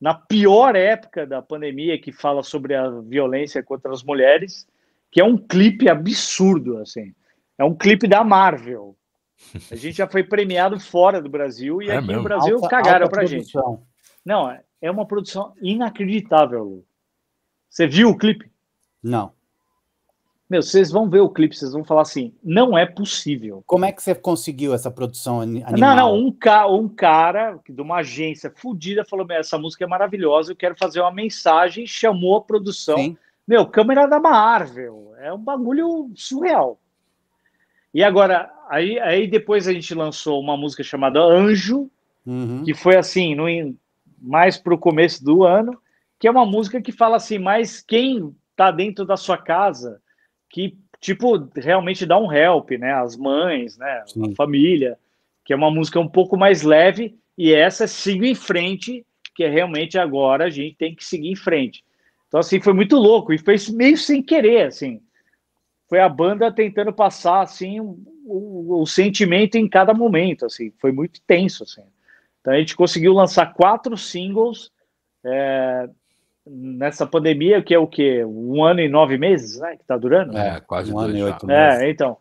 na 0.00 0.14
pior 0.14 0.76
época 0.76 1.26
da 1.26 1.42
pandemia, 1.42 1.98
que 1.98 2.12
fala 2.12 2.42
sobre 2.42 2.74
a 2.74 2.88
violência 2.88 3.62
contra 3.62 3.92
as 3.92 4.02
mulheres, 4.02 4.66
que 5.10 5.20
é 5.20 5.24
um 5.24 5.36
clipe 5.36 5.88
absurdo, 5.88 6.78
assim. 6.78 7.14
É 7.58 7.64
um 7.64 7.74
clipe 7.74 8.06
da 8.06 8.22
Marvel. 8.24 8.96
A 9.70 9.74
gente 9.76 9.96
já 9.98 10.06
foi 10.08 10.22
premiado 10.22 10.78
fora 10.80 11.20
do 11.20 11.28
Brasil 11.28 11.82
e 11.82 11.88
É 11.90 11.96
aqui 11.98 12.06
mesmo? 12.06 12.22
no 12.22 12.28
Brasil 12.28 12.54
Alta- 12.56 12.68
cagaram 12.68 13.04
alta 13.06 13.10
pra 13.10 13.24
gente. 13.26 13.50
produção. 13.52 13.82
Não, 14.24 14.50
é- 14.50 14.62
é 14.80 14.90
uma 14.90 15.06
produção 15.06 15.52
inacreditável, 15.60 16.62
Lu. 16.64 16.84
Você 17.68 17.86
viu 17.86 18.10
o 18.10 18.16
clipe? 18.16 18.50
Não. 19.02 19.32
Meu, 20.50 20.62
vocês 20.62 20.90
vão 20.90 21.10
ver 21.10 21.20
o 21.20 21.28
clipe, 21.28 21.54
vocês 21.54 21.72
vão 21.72 21.84
falar 21.84 22.02
assim, 22.02 22.32
não 22.42 22.76
é 22.76 22.86
possível. 22.86 23.62
Como 23.66 23.84
é 23.84 23.92
que 23.92 24.02
você 24.02 24.14
conseguiu 24.14 24.72
essa 24.72 24.90
produção 24.90 25.42
ani- 25.42 25.62
animal? 25.62 25.78
Não, 25.78 25.96
não, 25.96 26.14
um, 26.16 26.32
ca 26.32 26.66
um 26.66 26.88
cara 26.88 27.60
de 27.68 27.82
uma 27.82 27.96
agência 27.96 28.50
fodida 28.56 29.04
falou: 29.04 29.26
"Meu, 29.26 29.36
essa 29.36 29.58
música 29.58 29.84
é 29.84 29.86
maravilhosa, 29.86 30.52
eu 30.52 30.56
quero 30.56 30.74
fazer 30.74 31.00
uma 31.02 31.12
mensagem, 31.12 31.86
chamou 31.86 32.36
a 32.36 32.40
produção. 32.40 32.96
Sim. 32.96 33.16
Meu, 33.46 33.66
câmera 33.66 34.06
da 34.06 34.18
Marvel, 34.18 35.12
é 35.18 35.30
um 35.32 35.38
bagulho 35.38 36.10
surreal. 36.14 36.80
E 37.92 38.02
agora, 38.02 38.50
aí, 38.68 38.98
aí 39.00 39.26
depois 39.26 39.66
a 39.66 39.72
gente 39.72 39.94
lançou 39.94 40.40
uma 40.40 40.56
música 40.56 40.82
chamada 40.82 41.20
Anjo, 41.20 41.90
Uhum. 42.26 42.62
que 42.62 42.74
foi 42.74 42.94
assim, 42.94 43.34
no, 43.34 43.46
mais 44.20 44.58
para 44.58 44.74
o 44.74 44.78
começo 44.78 45.24
do 45.24 45.44
ano, 45.44 45.80
que 46.18 46.28
é 46.28 46.30
uma 46.30 46.44
música 46.44 46.80
que 46.82 46.92
fala 46.92 47.16
assim, 47.16 47.38
mas 47.38 47.80
quem 47.80 48.34
tá 48.54 48.70
dentro 48.70 49.06
da 49.06 49.16
sua 49.16 49.38
casa, 49.38 49.98
que 50.50 50.76
tipo 51.00 51.48
realmente 51.56 52.04
dá 52.04 52.18
um 52.18 52.30
help, 52.30 52.72
né? 52.72 52.92
As 52.92 53.16
mães, 53.16 53.78
né? 53.78 54.02
Sim. 54.06 54.30
A 54.30 54.34
família, 54.34 54.98
que 55.42 55.54
é 55.54 55.56
uma 55.56 55.70
música 55.70 55.98
um 55.98 56.08
pouco 56.08 56.36
mais 56.36 56.62
leve, 56.62 57.16
e 57.36 57.54
essa 57.54 57.84
é 57.84 57.86
Sigo 57.86 58.24
em 58.24 58.34
Frente, 58.34 59.06
que 59.34 59.44
é 59.44 59.48
realmente 59.48 59.96
agora 59.96 60.44
a 60.44 60.50
gente 60.50 60.76
tem 60.76 60.94
que 60.94 61.04
seguir 61.04 61.30
em 61.30 61.36
frente. 61.36 61.82
Então, 62.26 62.40
assim, 62.40 62.60
foi 62.60 62.74
muito 62.74 62.96
louco, 62.96 63.32
e 63.32 63.38
foi 63.38 63.56
meio 63.72 63.96
sem 63.96 64.20
querer, 64.20 64.66
assim. 64.66 65.00
Foi 65.88 66.00
a 66.00 66.08
banda 66.08 66.52
tentando 66.52 66.92
passar, 66.92 67.40
assim, 67.42 67.80
o, 67.80 67.98
o- 68.26 68.82
o 68.82 68.86
sentimento 68.86 69.56
em 69.56 69.68
cada 69.68 69.94
momento, 69.94 70.44
assim. 70.46 70.70
Foi 70.78 70.92
muito 70.92 71.20
tenso, 71.26 71.62
assim. 71.64 71.82
Então, 72.40 72.52
a 72.52 72.58
gente 72.58 72.76
conseguiu 72.76 73.12
lançar 73.14 73.52
quatro 73.54 73.96
singles 73.96 74.70
é, 75.24 75.88
nessa 76.46 77.06
pandemia, 77.06 77.62
que 77.62 77.74
é 77.74 77.78
o 77.78 77.86
quê? 77.86 78.24
Um 78.24 78.62
ano 78.64 78.80
e 78.80 78.88
nove 78.88 79.16
meses, 79.18 79.58
né? 79.60 79.76
Que 79.76 79.84
tá 79.84 79.96
durando? 79.96 80.36
É, 80.36 80.60
quase 80.60 80.92
um 80.92 80.98
ano 80.98 81.08
dois 81.08 81.16
e 81.16 81.20
já. 81.20 81.26
oito 81.26 81.46
meses. 81.46 81.80
É, 81.80 81.90
então. 81.90 82.16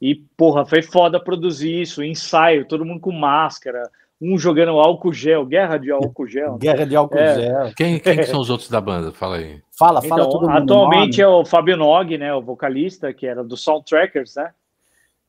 E, 0.00 0.14
porra, 0.36 0.64
foi 0.64 0.80
foda 0.80 1.18
produzir 1.22 1.80
isso, 1.82 2.02
ensaio, 2.04 2.64
todo 2.66 2.84
mundo 2.84 3.00
com 3.00 3.10
máscara, 3.12 3.82
um 4.20 4.38
jogando 4.38 4.70
álcool 4.78 5.12
gel, 5.12 5.44
guerra 5.44 5.76
de 5.76 5.90
álcool 5.90 6.26
gel. 6.26 6.52
né? 6.52 6.58
Guerra 6.60 6.86
de 6.86 6.94
álcool 6.96 7.18
É. 7.18 7.34
gel. 7.34 7.72
Quem, 7.76 7.98
quem 7.98 8.16
que 8.16 8.24
são 8.24 8.40
os 8.40 8.48
outros 8.48 8.70
da 8.70 8.80
banda? 8.80 9.10
Fala 9.12 9.36
aí. 9.38 9.60
Fala, 9.78 10.02
fala 10.02 10.22
Então, 10.22 10.32
todo 10.32 10.48
mundo. 10.48 10.58
atualmente 10.62 11.20
nome. 11.20 11.22
é 11.22 11.40
o 11.40 11.44
Fábio 11.44 11.76
Nog, 11.76 12.18
né, 12.18 12.34
o 12.34 12.42
vocalista, 12.42 13.12
que 13.12 13.26
era 13.26 13.44
do 13.44 13.56
Soundtrackers, 13.56 14.34
né? 14.36 14.50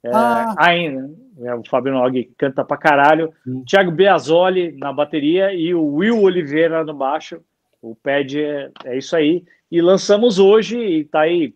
É, 0.03 0.09
Ah. 0.13 0.55
Ainda, 0.57 1.09
é, 1.43 1.53
o 1.55 1.61
Fábio 1.69 1.93
Nog 1.93 2.23
canta 2.37 2.63
pra 2.63 2.77
caralho. 2.77 3.31
Hum. 3.47 3.63
Thiago 3.67 3.91
Beazzoli 3.91 4.71
na 4.77 4.91
bateria 4.93 5.53
e 5.53 5.73
o 5.75 5.83
Will 5.95 6.21
Oliveira 6.21 6.83
no 6.83 6.93
baixo. 6.93 7.41
O 7.81 7.95
pad 7.95 8.41
é, 8.41 8.69
é 8.85 8.97
isso 8.97 9.15
aí. 9.15 9.43
E 9.71 9.81
lançamos 9.81 10.39
hoje 10.39 10.77
e 10.79 11.03
tá 11.03 11.21
aí. 11.21 11.53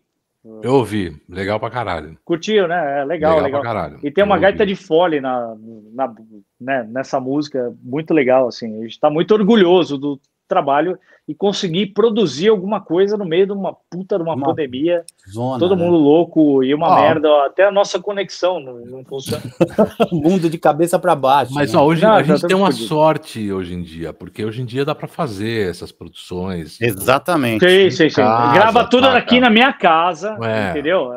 Eu 0.62 0.74
ouvi. 0.74 1.16
Legal 1.28 1.58
pra 1.58 1.70
caralho. 1.70 2.18
Curtiu, 2.24 2.68
né? 2.68 3.00
É 3.00 3.04
legal, 3.04 3.40
legal. 3.40 3.62
pra 3.62 3.72
caralho. 3.72 3.98
E 4.02 4.10
tem 4.10 4.22
uma 4.22 4.36
Eu 4.36 4.40
gaita 4.42 4.62
ouvi. 4.62 4.74
de 4.74 4.80
fole 4.80 5.20
na, 5.20 5.56
na, 5.94 6.14
né, 6.60 6.86
nessa 6.90 7.18
música, 7.18 7.74
muito 7.82 8.12
legal, 8.12 8.46
assim. 8.48 8.78
A 8.78 8.82
gente 8.82 8.90
está 8.92 9.08
muito 9.08 9.32
orgulhoso 9.32 9.96
do 9.96 10.20
trabalho 10.46 10.98
e 11.26 11.34
conseguir 11.34 11.86
produzir 11.94 12.48
alguma 12.48 12.80
coisa 12.80 13.16
no 13.16 13.24
meio 13.24 13.46
de 13.46 13.52
uma 13.52 13.74
puta 13.90 14.16
de 14.18 14.22
uma, 14.22 14.34
Uma 14.34 14.46
pandemia, 14.48 15.04
Zona, 15.32 15.58
todo 15.58 15.74
né? 15.74 15.82
mundo 15.82 15.96
louco 15.96 16.62
e 16.62 16.74
uma 16.74 16.88
Ó. 16.88 16.94
merda, 17.00 17.46
até 17.46 17.64
a 17.66 17.72
nossa 17.72 17.98
conexão 17.98 18.60
não, 18.60 18.74
não 18.84 19.04
funciona. 19.04 19.42
mundo 20.12 20.50
de 20.50 20.58
cabeça 20.58 20.98
para 20.98 21.14
baixo. 21.14 21.54
Mas 21.54 21.72
né? 21.72 21.78
ó, 21.78 21.84
hoje 21.84 22.02
Não, 22.02 22.12
a 22.12 22.18
gente 22.22 22.26
tem 22.26 22.34
estamos 22.36 22.54
uma 22.60 22.66
fodidos. 22.70 22.88
sorte 22.88 23.50
hoje 23.52 23.72
em 23.74 23.82
dia, 23.82 24.12
porque 24.12 24.44
hoje 24.44 24.60
em 24.60 24.66
dia 24.66 24.84
dá 24.84 24.94
pra 24.94 25.08
fazer 25.08 25.70
essas 25.70 25.90
produções. 25.90 26.78
Exatamente. 26.80 27.64
Sim, 27.66 27.90
sim, 27.90 28.10
sim. 28.10 28.16
casa, 28.16 28.52
Grava 28.54 28.84
tudo 28.84 29.06
saca? 29.06 29.18
aqui 29.18 29.40
na 29.40 29.48
minha 29.48 29.72
casa, 29.72 30.36
É. 30.42 30.70
entendeu? 30.72 31.10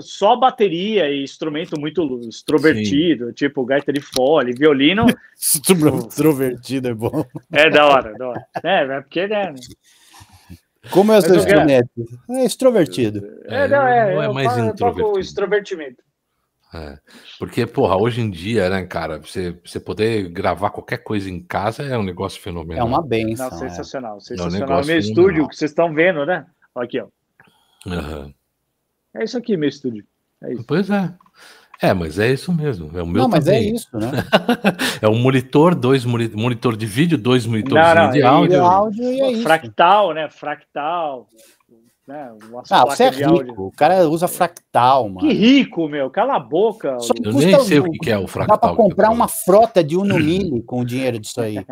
Só 0.00 0.34
bateria 0.34 1.08
e 1.10 1.22
instrumento 1.22 1.78
muito 1.78 2.18
extrovertido, 2.28 3.32
tipo 3.32 3.64
gaita 3.64 3.92
de 3.92 4.00
fole, 4.00 4.52
violino, 4.52 5.06
Extrovertido 5.42 6.88
é 6.88 6.94
bom. 6.94 7.24
é 7.52 7.68
da 7.70 7.86
hora, 7.86 8.14
da 8.16 8.28
hora. 8.28 8.46
É, 8.62 8.86
é 9.20 9.28
porque, 9.28 9.28
né? 9.28 9.54
Como 10.90 11.12
é 11.12 11.18
o 11.18 11.22
Mas 11.22 11.24
seu 11.24 11.34
eu 11.36 11.44
quero- 11.44 11.60
instrumento? 11.60 11.90
É 12.30 12.44
extrovertido. 12.44 13.18
É, 13.44 13.68
não, 13.68 13.86
é, 13.86 14.14
não 14.14 14.22
é 14.22 14.26
eu 14.26 14.34
mais 14.34 14.48
fa- 14.52 14.58
eu 14.58 14.74
toco 14.74 14.90
introvertido. 14.90 15.18
extrovertimento. 15.20 16.02
É. 16.74 16.98
Porque, 17.38 17.66
porra, 17.66 17.96
hoje 17.96 18.20
em 18.22 18.30
dia, 18.30 18.68
né, 18.70 18.84
cara, 18.86 19.18
você, 19.20 19.52
você 19.64 19.78
poder 19.78 20.28
gravar 20.30 20.70
qualquer 20.70 20.98
coisa 20.98 21.28
em 21.30 21.40
casa 21.40 21.82
é 21.84 21.96
um 21.98 22.02
negócio 22.02 22.38
É 22.40 22.42
fenomenal. 22.42 22.86
uma 22.86 23.02
benção. 23.06 23.48
Não, 23.50 23.56
é. 23.56 23.60
sensacional, 23.60 24.20
sensacional. 24.20 24.60
negócio 24.60 24.92
meu 24.92 25.02
fenomenal. 25.02 25.26
estúdio, 25.28 25.48
que 25.48 25.56
vocês 25.56 25.70
estão 25.70 25.92
vendo, 25.94 26.24
né? 26.26 26.46
Aqui, 26.74 26.98
ó. 27.00 27.08
Aham. 27.86 28.32
É 29.14 29.22
isso 29.24 29.36
aqui, 29.36 29.56
meu 29.56 29.68
estúdio. 29.68 30.04
É 30.42 30.54
isso. 30.54 30.64
Pois 30.66 30.88
é. 30.90 31.14
É, 31.82 31.92
mas 31.92 32.18
é 32.18 32.32
isso 32.32 32.52
mesmo. 32.52 32.90
É 32.96 33.02
o 33.02 33.06
meu 33.06 33.22
Não, 33.22 33.28
mas 33.28 33.46
é 33.48 33.58
isso, 33.60 33.88
né? 33.98 34.10
É 35.02 35.08
um 35.08 35.18
monitor, 35.18 35.74
dois 35.74 36.04
moni- 36.04 36.30
monitor 36.32 36.76
de 36.76 36.86
vídeo, 36.86 37.18
dois 37.18 37.44
monitores 37.44 37.74
Não, 37.84 37.94
não, 37.94 38.10
de 38.12 38.22
áudio. 38.22 38.54
E 38.54 38.58
áudio 38.58 39.04
e 39.04 39.20
é 39.20 39.32
isso. 39.32 39.42
Fractal, 39.42 40.14
né? 40.14 40.30
Fractal. 40.30 41.26
Né? 42.06 42.30
Ah, 42.70 42.84
você 42.84 43.04
é 43.04 43.10
rico. 43.10 43.66
O 43.66 43.72
cara 43.72 44.08
usa 44.08 44.26
fractal, 44.28 45.08
mano. 45.08 45.20
Que 45.26 45.32
rico, 45.34 45.88
meu. 45.88 46.10
Cala 46.10 46.36
a 46.36 46.40
boca. 46.40 46.98
Só 47.00 47.12
Eu 47.16 47.32
custa 47.32 47.46
nem 47.48 47.60
sei 47.60 47.78
o 47.80 47.84
um- 47.84 47.90
que 47.92 47.98
que 47.98 48.10
é 48.10 48.18
o 48.18 48.22
Dá 48.22 48.28
fractal. 48.28 48.58
pra 48.58 48.68
que 48.68 48.72
eu 48.74 48.76
comprar 48.76 49.10
uma 49.10 49.28
frota 49.28 49.82
de 49.84 49.96
Uno 49.96 50.16
Mille 50.16 50.62
com 50.62 50.80
o 50.80 50.84
dinheiro 50.84 51.18
disso 51.18 51.40
aí. 51.40 51.58
O 51.58 51.64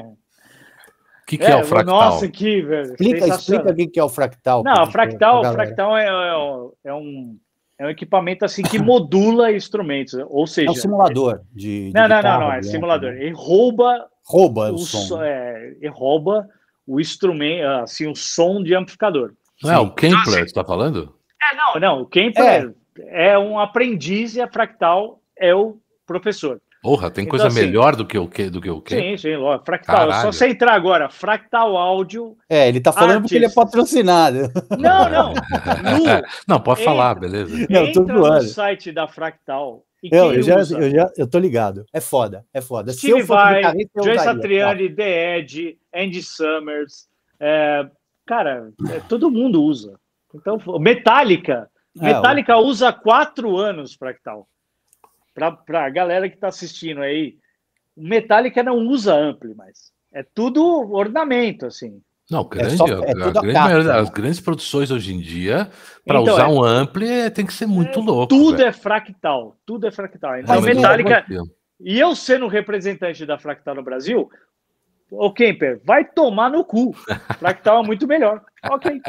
que, 1.26 1.38
que 1.38 1.44
é, 1.44 1.54
o 1.56 1.64
fractal? 1.64 1.94
Nossa, 1.94 2.24
aqui, 2.26 2.60
velho. 2.62 2.90
Explica, 2.90 3.26
explica 3.28 3.70
o 3.70 3.74
que 3.90 4.00
é 4.00 4.04
o 4.04 4.08
fractal. 4.08 4.62
Não, 4.64 4.74
pra- 4.74 4.86
fractal, 4.86 5.40
pra 5.42 5.52
fractal 5.52 5.96
é, 5.96 6.06
é 6.06 6.90
é 6.90 6.94
um, 6.94 7.36
é 7.80 7.86
um 7.86 7.88
equipamento 7.88 8.44
assim 8.44 8.62
que 8.62 8.78
modula 8.78 9.50
instrumentos. 9.56 10.14
Ou 10.28 10.46
seja, 10.46 10.68
É 10.68 10.70
um 10.70 10.74
simulador 10.74 11.40
de. 11.50 11.86
de 11.88 11.92
Não, 11.94 12.02
não, 12.02 12.08
não, 12.08 12.16
guitarra, 12.16 12.38
não, 12.40 12.52
é 12.52 12.56
né? 12.56 12.62
simulador. 12.62 13.12
Ele 13.14 13.32
rouba 13.34 14.06
Rouba 14.22 14.70
o, 14.70 14.74
o 14.74 14.78
som. 14.78 15.22
é, 15.22 15.76
ele 15.80 15.88
rouba 15.88 16.46
o 16.86 17.00
instrumento, 17.00 17.66
assim, 17.82 18.06
o 18.06 18.14
som 18.14 18.62
de 18.62 18.74
amplificador. 18.74 19.32
Não 19.62 19.72
é 19.72 19.78
o. 19.78 19.90
Kempler, 19.90 20.46
você 20.46 20.54
tá 20.54 20.62
falando? 20.64 21.14
É, 21.42 21.56
não, 21.56 21.80
não, 21.80 22.02
o 22.02 22.06
Kemper 22.06 22.74
é. 22.98 23.38
um 23.38 23.58
aprendiz 23.58 24.36
e 24.36 24.42
a 24.42 24.48
Fractal 24.48 25.20
é 25.38 25.54
o 25.54 25.78
professor. 26.06 26.60
Porra, 26.82 27.10
tem 27.10 27.24
Então, 27.24 27.30
coisa 27.30 27.48
assim, 27.48 27.60
melhor 27.60 27.94
do 27.94 28.06
que 28.06 28.16
o 28.18 28.26
que 28.26 28.48
do 28.48 28.60
que 28.60 28.70
o 28.70 28.80
quê? 28.80 28.96
Sim, 28.96 29.16
sim, 29.18 29.36
lógico. 29.36 29.66
Fractal. 29.66 29.96
Caralho. 29.96 30.22
Só 30.22 30.32
você 30.32 30.48
entrar 30.48 30.72
agora, 30.72 31.10
Fractal 31.10 31.76
Áudio. 31.76 32.36
É, 32.48 32.68
ele 32.68 32.80
tá 32.80 32.90
falando 32.90 33.20
porque 33.22 33.34
ele 33.34 33.44
é 33.46 33.50
patrocinado. 33.52 34.50
Não, 34.78 35.10
não. 35.10 35.34
Nu, 35.84 36.22
Não, 36.48 36.60
pode 36.60 36.82
falar, 36.82 37.10
Entra. 37.16 37.20
beleza. 37.20 37.66
Não, 37.68 37.86
eu 37.86 37.92
tô 37.92 38.00
entra 38.02 38.14
no 38.14 38.22
zoando. 38.24 38.44
site 38.44 38.92
da 38.92 39.06
Fractal. 39.06 39.84
E 40.02 40.08
Eu, 40.10 40.32
eu, 40.32 40.42
já, 40.42 40.54
eu 40.56 40.90
já 40.90 41.10
eu 41.18 41.26
tô 41.26 41.38
ligado. 41.38 41.84
É 41.92 42.00
foda, 42.00 42.46
é 42.54 42.62
foda. 42.62 42.92
Se 42.92 43.00
Steve 43.00 43.22
Vai, 43.22 43.60
usaria, 43.94 44.18
Satriani, 44.18 44.88
The 44.88 45.38
Edge, 45.38 45.78
Andy 45.94 46.22
Summers. 46.22 47.06
é, 47.38 47.86
cara, 48.26 48.70
é, 48.90 49.00
todo 49.00 49.30
mundo 49.30 49.62
usa. 49.62 49.98
Então, 50.34 50.58
Metallica. 50.78 51.68
tá. 51.98 52.08
É, 52.08 52.14
Metallica 52.14 52.56
usa 52.56 52.88
há 52.88 52.92
quatro 52.94 53.58
anos 53.58 53.94
Fractal. 53.94 54.48
Pra, 55.40 55.52
pra 55.52 55.90
galera 55.90 56.28
que 56.28 56.36
tá 56.36 56.48
assistindo 56.48 57.00
aí, 57.00 57.36
Metallica 57.96 58.62
não 58.62 58.76
usa 58.78 59.14
ampli 59.14 59.54
mais. 59.54 59.90
É 60.12 60.22
tudo 60.22 60.62
ornamento, 60.92 61.66
assim. 61.66 62.00
Não, 62.30 62.44
grande, 62.44 62.76
só- 62.76 62.84
a- 62.84 62.88
é 62.88 62.92
a 62.92 62.96
a 62.98 63.02
grande 63.02 63.32
capa, 63.52 63.68
maioria- 63.68 63.92
né? 63.92 63.98
as 64.00 64.10
grandes 64.10 64.40
produções 64.40 64.90
hoje 64.90 65.12
em 65.14 65.20
dia, 65.20 65.68
para 66.06 66.20
Então, 66.20 66.34
usar 66.34 66.44
é- 66.44 66.52
um 66.52 66.62
ampli, 66.62 67.08
é- 67.08 67.30
tem 67.30 67.44
que 67.44 67.52
ser 67.52 67.66
muito 67.66 68.00
louco. 68.00 68.28
Tudo 68.28 68.56
velho. 68.58 68.68
é 68.68 68.72
fractal. 68.72 69.56
Tudo 69.66 69.86
é 69.86 69.90
fractal. 69.90 70.38
Então, 70.38 70.54
Mas 70.60 70.64
Metallica. 70.64 71.24
é 71.28 71.60
E 71.82 71.98
eu 71.98 72.14
sendo 72.14 72.46
representante 72.46 73.24
da 73.24 73.38
Fractal 73.38 73.74
no 73.74 73.82
Brasil, 73.82 74.28
ô 75.10 75.32
Kemper, 75.32 75.80
vai 75.84 76.04
tomar 76.04 76.50
no 76.50 76.62
cu. 76.64 76.92
Fractal 77.40 77.82
é 77.82 77.86
muito 77.86 78.06
melhor. 78.06 78.42
Ok. 78.70 79.00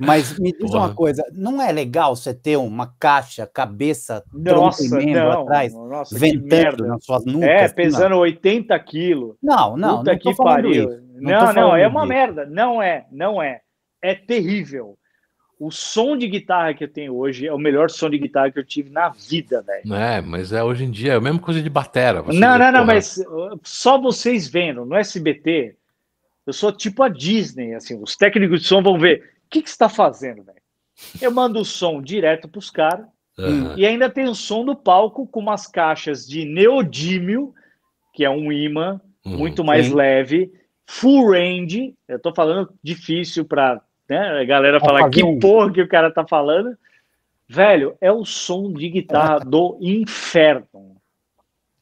Mas 0.00 0.38
me 0.38 0.50
diz 0.52 0.70
Porra. 0.70 0.86
uma 0.86 0.94
coisa, 0.94 1.24
não 1.32 1.60
é 1.60 1.70
legal 1.70 2.16
você 2.16 2.32
ter 2.34 2.56
uma 2.56 2.94
caixa, 2.98 3.46
cabeça, 3.46 4.24
tronco 4.44 4.60
Nossa, 4.66 4.84
e 4.84 4.88
membro 5.06 5.24
não. 5.28 5.42
atrás, 5.42 5.74
Nossa, 5.74 6.18
ventando 6.18 6.86
nas 6.86 7.04
suas 7.04 7.24
nucas? 7.24 7.48
É, 7.48 7.64
assim, 7.64 7.74
pesando 7.74 8.16
80 8.16 8.78
quilos. 8.80 9.36
Não, 9.42 9.76
não, 9.76 9.98
Puta 9.98 10.12
não 10.12 10.18
que 10.18 10.24
tô 10.24 10.34
falando 10.34 10.54
pariu. 10.62 10.72
isso. 10.90 11.02
Não 11.20 11.30
Não, 11.30 11.52
não, 11.52 11.76
é 11.76 11.86
uma 11.86 12.00
disso. 12.00 12.08
merda. 12.08 12.46
Não 12.46 12.82
é, 12.82 13.06
não 13.12 13.42
é. 13.42 13.60
É 14.02 14.14
terrível. 14.14 14.96
O 15.58 15.70
som 15.70 16.16
de 16.16 16.26
guitarra 16.26 16.72
que 16.72 16.82
eu 16.82 16.88
tenho 16.88 17.14
hoje 17.14 17.46
é 17.46 17.52
o 17.52 17.58
melhor 17.58 17.90
som 17.90 18.08
de 18.08 18.16
guitarra 18.16 18.50
que 18.50 18.58
eu 18.58 18.64
tive 18.64 18.88
na 18.88 19.10
vida, 19.10 19.60
velho. 19.60 19.94
É, 19.94 20.22
mas 20.22 20.52
é 20.54 20.64
hoje 20.64 20.84
em 20.84 20.90
dia 20.90 21.12
é 21.12 21.16
a 21.16 21.20
mesma 21.20 21.38
coisa 21.38 21.60
de 21.60 21.68
batera. 21.68 22.22
você 22.22 22.38
Não, 22.38 22.56
não, 22.58 22.72
não, 22.72 22.80
porra, 22.80 22.84
mas 22.86 23.18
uh, 23.18 23.60
só 23.62 24.00
vocês 24.00 24.48
vendo 24.48 24.86
no 24.86 24.96
SBT, 24.96 25.76
eu 26.46 26.54
sou 26.54 26.72
tipo 26.72 27.02
a 27.02 27.08
Disney, 27.10 27.74
assim, 27.74 28.02
os 28.02 28.16
técnicos 28.16 28.62
de 28.62 28.66
som 28.68 28.82
vão 28.82 28.98
ver. 28.98 29.29
O 29.50 29.52
que, 29.52 29.62
que 29.62 29.68
você 29.68 29.74
está 29.74 29.88
fazendo, 29.88 30.44
velho? 30.44 30.60
Eu 31.20 31.32
mando 31.32 31.58
o 31.58 31.64
som 31.64 32.00
direto 32.00 32.46
para 32.46 32.60
os 32.60 32.70
caras 32.70 33.04
aham. 33.36 33.74
e 33.76 33.84
ainda 33.84 34.08
tem 34.08 34.28
o 34.28 34.34
som 34.34 34.64
do 34.64 34.76
palco 34.76 35.26
com 35.26 35.40
umas 35.40 35.66
caixas 35.66 36.24
de 36.24 36.44
neodímio, 36.44 37.52
que 38.14 38.24
é 38.24 38.30
um 38.30 38.52
imã 38.52 39.00
Uhum. 39.24 39.36
muito 39.38 39.64
mais 39.64 39.86
sim. 39.86 39.94
leve, 39.94 40.52
full 40.86 41.32
range. 41.32 41.94
Eu 42.08 42.18
tô 42.20 42.32
falando 42.32 42.72
difícil 42.82 43.44
para 43.44 43.82
né, 44.08 44.40
a 44.40 44.44
galera 44.44 44.78
Pra 44.78 44.88
falar 44.88 45.10
que 45.10 45.22
um- 45.24 45.38
porra 45.40 45.72
que 45.72 45.82
o 45.82 45.88
cara 45.88 46.10
tá 46.12 46.24
falando. 46.26 46.78
Velho, 47.48 47.96
é 48.00 48.10
o 48.12 48.24
som 48.24 48.72
de 48.72 48.88
guitarra 48.88 49.40
do 49.44 49.76
inferno. 49.80 50.96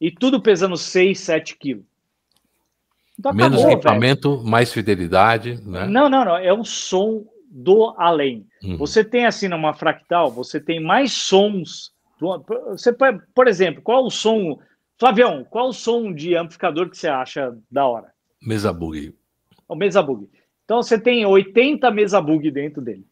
E 0.01 0.11
tudo 0.11 0.41
pesando 0.41 0.77
6, 0.77 1.21
7 1.21 1.57
quilos. 1.59 1.85
Então 3.19 3.33
Menos 3.35 3.53
acabou, 3.59 3.67
velho. 3.67 3.75
equipamento, 3.79 4.43
mais 4.45 4.73
fidelidade, 4.73 5.61
né? 5.69 5.87
Não, 5.87 6.09
não, 6.09 6.25
não. 6.25 6.37
É 6.37 6.53
um 6.55 6.65
som 6.65 7.25
do 7.51 7.95
além. 7.97 8.47
Uhum. 8.63 8.77
Você 8.77 9.03
tem 9.03 9.25
assim 9.27 9.49
numa 9.49 9.73
fractal, 9.75 10.31
você 10.31 10.61
tem 10.61 10.81
mais 10.81 11.13
sons. 11.13 11.93
do- 12.21 12.45
Você, 12.71 12.93
pode- 12.93 13.23
por 13.35 13.47
exemplo, 13.49 13.81
qual 13.83 14.05
o 14.05 14.11
som. 14.11 14.59
Flavião, 14.99 15.45
qual 15.49 15.69
o 15.69 15.73
som 15.73 16.13
de 16.13 16.35
amplificador 16.37 16.91
que 16.91 16.99
você 16.99 17.07
acha 17.09 17.57
da 17.71 17.87
hora? 17.87 18.13
Mesa 18.43 18.73
bug, 18.73 19.15
O 19.69 19.75
mesa 19.77 20.03
bug. 20.03 20.29
Então 20.65 20.83
você 20.83 20.99
tem 21.01 21.25
80 21.25 21.91
mesa 21.91 22.21
bug 22.21 22.51
dentro 22.51 22.83
dele. 22.83 23.07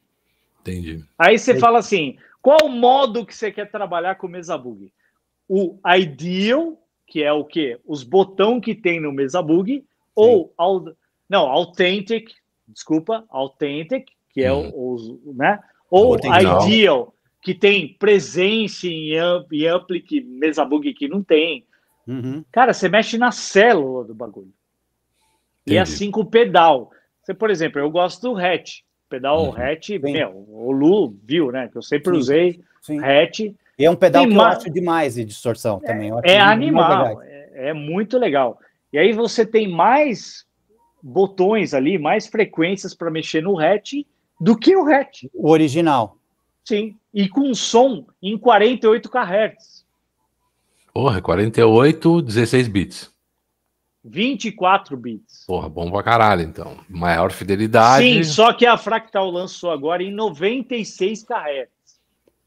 entendi. 0.60 1.04
Aí 1.18 1.38
você 1.38 1.52
fala 1.60 1.78
assim: 1.78 2.16
qual 2.42 2.58
o 2.64 2.68
modo 2.68 3.24
que 3.24 3.34
você 3.34 3.52
quer 3.52 3.70
trabalhar 3.70 4.16
com 4.16 4.26
o 4.26 4.30
mesa 4.30 4.58
bug? 4.58 4.92
O 5.48 5.78
ideal, 5.96 6.76
que 7.06 7.22
é 7.22 7.32
o 7.32 7.44
quê? 7.44 7.78
Os 7.86 8.02
botão 8.02 8.60
que 8.60 8.74
tem 8.74 9.00
no 9.00 9.12
mesa 9.12 9.40
bug, 9.40 9.84
ou 10.14 10.52
au- 10.56 10.92
não, 11.28 11.46
authentic, 11.46 12.32
desculpa, 12.66 13.24
authentic, 13.28 14.08
que 14.36 14.42
é 14.42 14.52
Hum. 14.52 14.70
o, 14.74 14.92
os, 14.92 15.34
né? 15.34 15.58
Ou 15.90 16.14
ideal, 16.18 17.14
que 17.40 17.54
tem 17.54 17.96
presença 17.98 18.86
em 18.86 19.16
ampli, 19.16 19.64
em 19.64 19.66
ampli 19.66 19.98
que 19.98 20.20
mesa 20.20 20.62
bug 20.62 20.92
que 20.92 21.08
não 21.08 21.22
tem. 21.22 21.64
Uhum. 22.06 22.44
Cara, 22.52 22.74
você 22.74 22.86
mexe 22.86 23.16
na 23.16 23.32
célula 23.32 24.04
do 24.04 24.14
bagulho. 24.14 24.52
E 25.66 25.70
Entendi. 25.72 25.78
assim 25.78 26.10
com 26.10 26.20
o 26.20 26.26
pedal. 26.26 26.90
Você, 27.22 27.32
por 27.32 27.48
exemplo, 27.48 27.80
eu 27.80 27.90
gosto 27.90 28.20
do 28.30 28.36
hatch. 28.36 28.80
Pedal 29.08 29.46
Uhum. 29.46 29.52
hatch, 29.56 29.90
meu, 30.02 30.44
o 30.50 30.70
Lu 30.70 31.16
viu, 31.24 31.50
né? 31.50 31.68
Que 31.68 31.78
eu 31.78 31.82
sempre 31.82 32.12
Sim. 32.12 32.18
usei 32.18 32.60
Sim. 32.82 32.98
hatch. 33.02 33.40
E 33.78 33.84
é 33.86 33.90
um 33.90 33.96
pedal 33.96 34.22
Tem 34.24 34.30
que 34.32 34.36
eu 34.36 34.42
ma- 34.42 34.50
acho 34.50 34.70
demais 34.70 35.14
de 35.14 35.24
distorção 35.24 35.80
também. 35.80 36.08
eu 36.10 36.18
acho 36.18 36.26
É 36.28 36.34
muito 36.34 36.44
mais 36.44 36.52
animal, 36.58 37.08
legal. 37.08 37.22
é, 37.22 37.68
é 37.70 37.72
muito 37.72 38.18
legal. 38.18 38.58
E 38.92 38.98
aí 38.98 39.12
você 39.14 39.46
tem 39.46 39.66
mais 39.66 40.44
botões 41.02 41.72
ali, 41.72 41.96
mais 41.98 42.26
frequências 42.26 42.92
para 42.94 43.10
mexer 43.10 43.42
no 43.42 43.58
hatch 43.58 43.94
do 44.40 44.56
que 44.56 44.76
o 44.76 44.86
hatch. 44.86 45.24
O 45.34 45.50
original. 45.50 46.18
Sim. 46.64 46.96
E 47.12 47.28
com 47.28 47.54
som 47.54 48.06
em 48.22 48.36
48 48.36 49.08
kHz. 49.08 49.84
Porra, 50.92 51.20
48, 51.20 52.22
16 52.22 52.68
bits. 52.68 53.10
24 54.04 54.96
bits. 54.96 55.44
Porra, 55.46 55.68
bom 55.68 55.90
pra 55.90 56.02
caralho, 56.02 56.42
então. 56.42 56.76
Maior 56.88 57.32
fidelidade. 57.32 58.04
Sim, 58.04 58.22
só 58.22 58.52
que 58.52 58.64
a 58.64 58.76
Fractal 58.76 59.30
lançou 59.30 59.70
agora 59.70 60.02
em 60.02 60.12
96 60.12 61.24
kHz. 61.24 61.68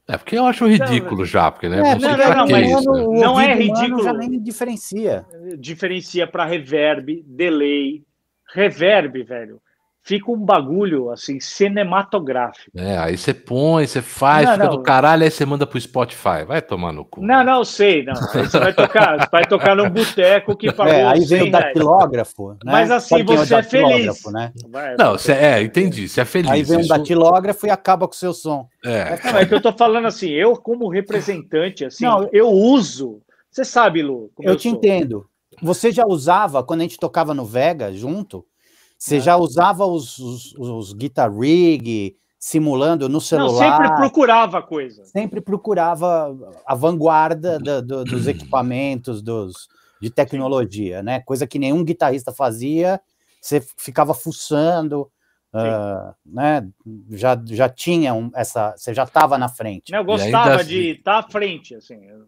É 0.08 0.18
porque 0.18 0.36
eu 0.36 0.46
acho 0.46 0.66
ridículo 0.66 1.24
já, 1.24 1.52
porque, 1.52 1.70
né? 1.70 1.78
É, 1.78 1.96
não, 1.96 2.18
não, 2.18 2.36
não, 2.36 2.48
mas 2.48 2.68
isso, 2.68 2.92
né? 2.92 3.20
Não 3.20 3.40
é 3.40 3.54
ridículo. 3.54 4.04
Já 4.04 4.14
nem 4.14 4.42
diferencia. 4.42 5.24
diferencia 5.60 6.26
para 6.26 6.46
reverb, 6.46 7.24
delay. 7.28 8.04
Reverb, 8.52 9.22
velho, 9.22 9.62
fica 10.10 10.32
um 10.32 10.38
bagulho 10.38 11.12
assim 11.12 11.39
cinematográfico. 11.39 12.72
É, 12.76 12.97
aí 12.97 13.16
você 13.16 13.32
põe, 13.32 13.86
você 13.86 14.01
faz, 14.01 14.45
Não, 14.47 14.53
fica 14.53 14.66
não. 14.66 14.72
do 14.78 14.82
caralho, 14.82 15.24
aí 15.24 15.30
você 15.30 15.45
manda 15.45 15.68
pro 15.68 15.80
Spotify. 15.80 16.43
Vai 16.47 16.64
tomar 16.64 16.91
no 16.91 17.05
cu. 17.05 17.22
Não, 17.22 17.43
não, 17.43 17.60
eu 17.60 17.66
sei, 17.66 18.03
não. 18.03 18.14
Aí 18.34 18.47
você 18.47 18.57
vai 18.60 18.74
tocar, 18.74 19.30
vai 19.32 19.45
tocar 19.45 19.76
num 19.76 19.88
boteco 19.88 20.55
que 20.57 20.72
pagou 20.74 20.91
É, 20.91 21.03
aí 21.05 21.20
vem 21.20 21.41
100 21.41 21.47
o 21.47 21.51
datilógrafo. 21.51 22.49
Né? 22.53 22.57
Mas 22.66 22.89
assim, 22.89 23.10
Sabe 23.10 23.26
quem 23.26 23.38
você 23.38 23.55
é 23.55 23.64
feliz. 23.64 24.26
Né? 24.32 24.51
Vai, 24.68 24.95
Não, 24.97 25.12
você, 25.12 25.32
é, 25.34 25.62
entendi. 25.62 26.10
Você 26.10 26.22
é 26.22 26.26
feliz. 26.26 26.49
Aí 26.49 26.64
vem 26.64 26.78
um 26.78 26.80
isso- 26.80 26.89
datilógrafo 26.89 27.68
e 27.68 27.70
acaba 27.70 28.07
com 28.07 28.14
o 28.14 28.18
seu 28.18 28.34
som. 28.34 28.68
É, 28.84 29.20
Não, 29.32 29.39
é 29.39 29.45
que 29.45 29.53
eu 29.53 29.62
tô 29.62 29.72
falando 29.74 30.07
assim, 30.07 30.30
eu 30.30 30.55
como 30.55 30.89
representante, 30.89 31.86
assim, 31.86 32.05
Não, 32.05 32.28
eu 32.34 32.49
uso. 32.49 33.22
Você 33.51 33.64
sabe, 33.64 34.01
Lu, 34.01 34.32
como 34.34 34.49
Eu 34.49 34.53
eu, 34.53 34.57
te 34.57 34.70
sou. 34.70 34.78
entendo. 34.78 35.26
Você 35.62 35.91
já 35.91 36.05
usava, 36.07 36.64
quando 36.64 36.80
a 36.80 36.84
gente 36.84 36.97
tocava 36.97 37.34
no 37.34 37.43
Vega 37.45 37.91
junto, 37.93 38.45
você 39.00 39.16
É. 39.18 39.20
já 39.22 39.38
usava 39.38 39.86
os, 39.86 40.20
os, 40.20 40.54
os 40.56 40.93
Guitar 40.93 41.32
Rig 41.34 42.16
simulando 42.38 43.08
no 43.08 43.14
Não, 43.14 43.20
celular. 43.20 43.78
sempre 43.80 43.95
procurava 43.95 44.62
coisa. 44.62 45.04
sempre 45.06 45.41
procurava 45.41 46.36
a 46.66 46.76
vanguarda 46.76 47.58
da- 47.60 47.82
do- 47.82 48.04
dos 48.04 48.28
equipamentos, 48.28 49.22
dos, 49.22 49.68
de 50.02 50.10
tecnologia, 50.10 51.02
né? 51.02 51.22
Coisa 51.22 51.47
que 51.47 51.58
nenhum 51.60 51.84
guitarrista 51.84 52.32
fazia, 52.34 53.02
você 53.41 53.62
ficava 53.78 54.14
fuçando, 54.14 55.10
ah, 55.54 56.14
né? 56.26 56.68
Já, 57.12 57.41
já 57.45 57.68
tinha 57.70 58.14
um- 58.14 58.32
essa, 58.36 58.74
você 58.78 58.93
já 58.93 59.04
estava 59.04 59.38
na 59.38 59.50
frente. 59.50 59.91
Eu 59.93 60.00
ainda 60.00 60.12
gostava 60.12 60.56
assim- 60.56 60.68
de 60.70 60.89
estar 60.91 61.20
à 61.20 61.24
frente, 61.24 61.76
assim. 61.76 62.06
Eu 62.06 62.26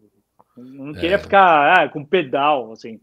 não 0.56 0.92
queria 0.92 1.14
É. 1.16 1.18
ficar 1.18 1.78
ah, 1.84 1.88
com 1.88 2.04
pedal, 2.04 2.72
assim. 2.72 2.98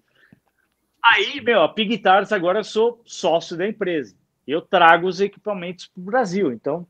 Aí, 1.04 1.42
meu, 1.42 1.62
a 1.62 1.70
Pig 1.70 1.90
Guitars 1.90 2.32
agora 2.32 2.60
eu 2.60 2.64
sou 2.64 3.02
sócio 3.06 3.58
da 3.58 3.68
empresa. 3.68 4.16
Eu 4.48 4.62
trago 4.62 5.08
os 5.08 5.22
equipamentos 5.22 5.88
para 5.88 6.02
o 6.02 6.06
Brasil. 6.06 6.52
Então, 6.52 6.86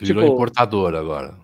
virou 0.00 0.22
tipo- 0.22 0.34
importador 0.34 0.94
agora. 0.94 1.36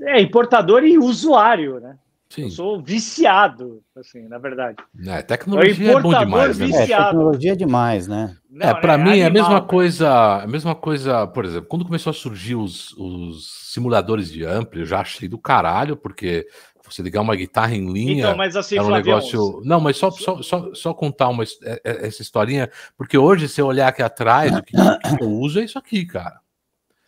é 0.00 0.20
importador 0.20 0.84
e 0.84 0.98
usuário, 0.98 1.80
né? 1.80 1.98
Sim. 2.28 2.42
Eu 2.42 2.50
sou 2.50 2.82
viciado, 2.82 3.82
assim, 3.96 4.28
na 4.28 4.36
verdade. 4.36 4.76
É, 5.06 5.22
tecnologia 5.22 5.92
é 5.92 6.00
bom 6.00 6.12
demais, 6.12 6.58
né? 6.58 6.68
É, 6.70 6.86
tecnologia 6.86 7.52
é 7.52 7.56
demais, 7.56 8.06
né? 8.06 8.36
Não, 8.50 8.68
é, 8.68 8.74
para 8.74 8.98
né, 8.98 9.04
mim 9.04 9.18
é 9.20 9.24
a 9.24 9.30
mesma 9.30 9.60
né? 9.60 9.66
coisa, 9.66 10.42
a 10.42 10.46
mesma 10.46 10.74
coisa, 10.74 11.26
por 11.26 11.46
exemplo, 11.46 11.68
quando 11.68 11.86
começou 11.86 12.10
a 12.10 12.14
surgir 12.14 12.54
os, 12.54 12.92
os 12.98 13.72
simuladores 13.72 14.30
de 14.30 14.44
ampli, 14.44 14.80
eu 14.80 14.86
já 14.86 15.00
achei 15.00 15.26
do 15.26 15.38
caralho, 15.38 15.96
porque 15.96 16.46
você 16.90 17.02
ligar 17.02 17.20
uma 17.20 17.36
guitarra 17.36 17.74
em 17.74 17.92
linha 17.92 18.24
Então, 18.24 18.36
mas 18.36 18.56
assim, 18.56 18.76
é 18.76 18.82
um 18.82 18.86
Flavião, 18.86 19.16
negócio. 19.16 19.62
Não, 19.64 19.80
mas 19.80 19.96
só, 19.96 20.10
só, 20.10 20.42
só, 20.42 20.74
só 20.74 20.94
contar 20.94 21.28
uma, 21.28 21.44
é- 21.44 21.80
é- 21.84 22.06
essa 22.06 22.22
historinha, 22.22 22.70
porque 22.96 23.16
hoje, 23.16 23.48
se 23.48 23.60
eu 23.60 23.66
olhar 23.66 23.88
aqui 23.88 24.02
atrás, 24.02 24.56
o 24.56 24.62
que, 24.62 24.74
eu 25.20 25.28
uso 25.28 25.60
é 25.60 25.64
isso 25.64 25.78
aqui, 25.78 26.04
cara. 26.06 26.40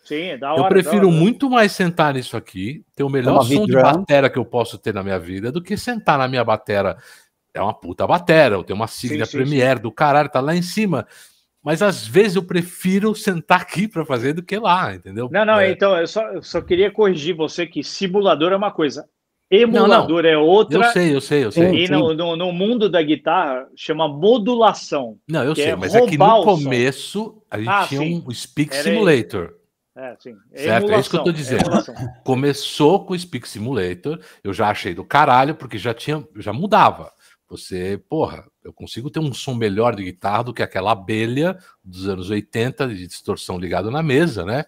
Sim, 0.03 0.23
é 0.23 0.37
da 0.37 0.53
hora. 0.53 0.61
Eu 0.61 0.67
prefiro 0.67 1.07
hora. 1.07 1.17
muito 1.17 1.49
mais 1.49 1.71
sentar 1.71 2.13
nisso 2.13 2.35
aqui, 2.35 2.83
ter 2.95 3.03
o 3.03 3.09
melhor 3.09 3.33
Uma 3.33 3.43
som 3.43 3.65
de 3.65 3.73
batera 3.73 4.29
que 4.29 4.37
eu 4.37 4.45
posso 4.45 4.77
ter 4.77 4.93
na 4.93 5.03
minha 5.03 5.19
vida, 5.19 5.51
do 5.51 5.61
que 5.61 5.77
sentar 5.77 6.17
na 6.17 6.27
minha 6.27 6.43
batera. 6.43 6.97
É 7.53 7.61
uma 7.61 7.73
puta 7.73 8.07
batera, 8.07 8.55
eu 8.55 8.63
tenho 8.63 8.77
uma 8.77 8.87
sigla 8.87 9.25
sim, 9.25 9.37
Premiere 9.37 9.79
do 9.79 9.91
caralho, 9.91 10.29
tá 10.29 10.39
lá 10.39 10.55
em 10.55 10.61
cima. 10.61 11.05
Mas 11.63 11.81
às 11.81 12.07
vezes 12.07 12.35
eu 12.35 12.43
prefiro 12.43 13.13
sentar 13.13 13.61
aqui 13.61 13.87
para 13.87 14.03
fazer 14.03 14.33
do 14.33 14.41
que 14.41 14.57
lá, 14.57 14.95
entendeu? 14.95 15.29
Não, 15.31 15.45
não, 15.45 15.59
É, 15.59 15.69
então, 15.69 15.95
eu 15.95 16.07
só, 16.07 16.23
eu 16.29 16.41
só 16.41 16.59
queria 16.59 16.89
corrigir 16.89 17.35
você 17.35 17.67
que 17.67 17.83
simulador 17.83 18.51
é 18.51 18.55
uma 18.55 18.71
coisa, 18.71 19.07
emulador 19.51 20.25
é 20.25 20.35
Eu 20.35 20.41
outra, 20.41 20.91
sei, 20.91 21.13
eu 21.13 21.21
sei, 21.21 21.45
eu 21.45 21.51
sei. 21.51 21.85
E 21.85 21.87
no, 21.89 22.13
no, 22.13 22.35
no 22.35 22.51
mundo 22.53 22.89
da 22.89 23.01
guitarra 23.01 23.67
chama 23.75 24.07
modulação. 24.07 25.17
Não, 25.27 25.43
eu 25.43 25.53
que 25.53 25.61
sei, 25.61 25.71
é 25.71 25.75
mas 25.75 25.93
é 25.93 26.05
que 26.05 26.17
no 26.17 26.43
começo 26.43 27.43
a 27.51 27.57
gente 27.57 27.69
Ah, 27.69 27.85
tinha 27.87 28.01
sim. 28.01 28.23
um 28.25 28.33
Speak 28.33 28.73
Era 28.73 28.83
Simulator. 28.83 29.55
É, 29.95 30.15
sim. 30.19 30.35
Certo, 30.55 30.91
é 30.91 30.99
isso 30.99 31.09
que 31.09 31.17
eu 31.17 31.23
tô 31.23 31.31
dizendo. 31.31 31.63
Começou 32.23 33.05
com 33.05 33.13
o 33.13 33.19
Speak 33.19 33.47
Simulator, 33.47 34.19
eu 34.43 34.53
já 34.53 34.69
achei 34.69 34.93
do 34.93 35.03
caralho, 35.03 35.53
porque 35.55 35.77
já 35.77 35.93
tinha, 35.93 36.25
já 36.37 36.53
mudava. 36.53 37.11
Você, 37.49 38.01
porra, 38.07 38.45
eu 38.63 38.71
consigo 38.71 39.09
ter 39.09 39.19
um 39.19 39.33
som 39.33 39.53
melhor 39.53 39.93
de 39.93 40.03
guitarra 40.05 40.45
do 40.45 40.53
que 40.53 40.63
aquela 40.63 40.93
abelha 40.93 41.57
dos 41.83 42.07
anos 42.07 42.29
80 42.29 42.87
de 42.87 43.05
distorção 43.05 43.59
ligada 43.59 43.91
na 43.91 44.01
mesa, 44.01 44.45
né? 44.45 44.63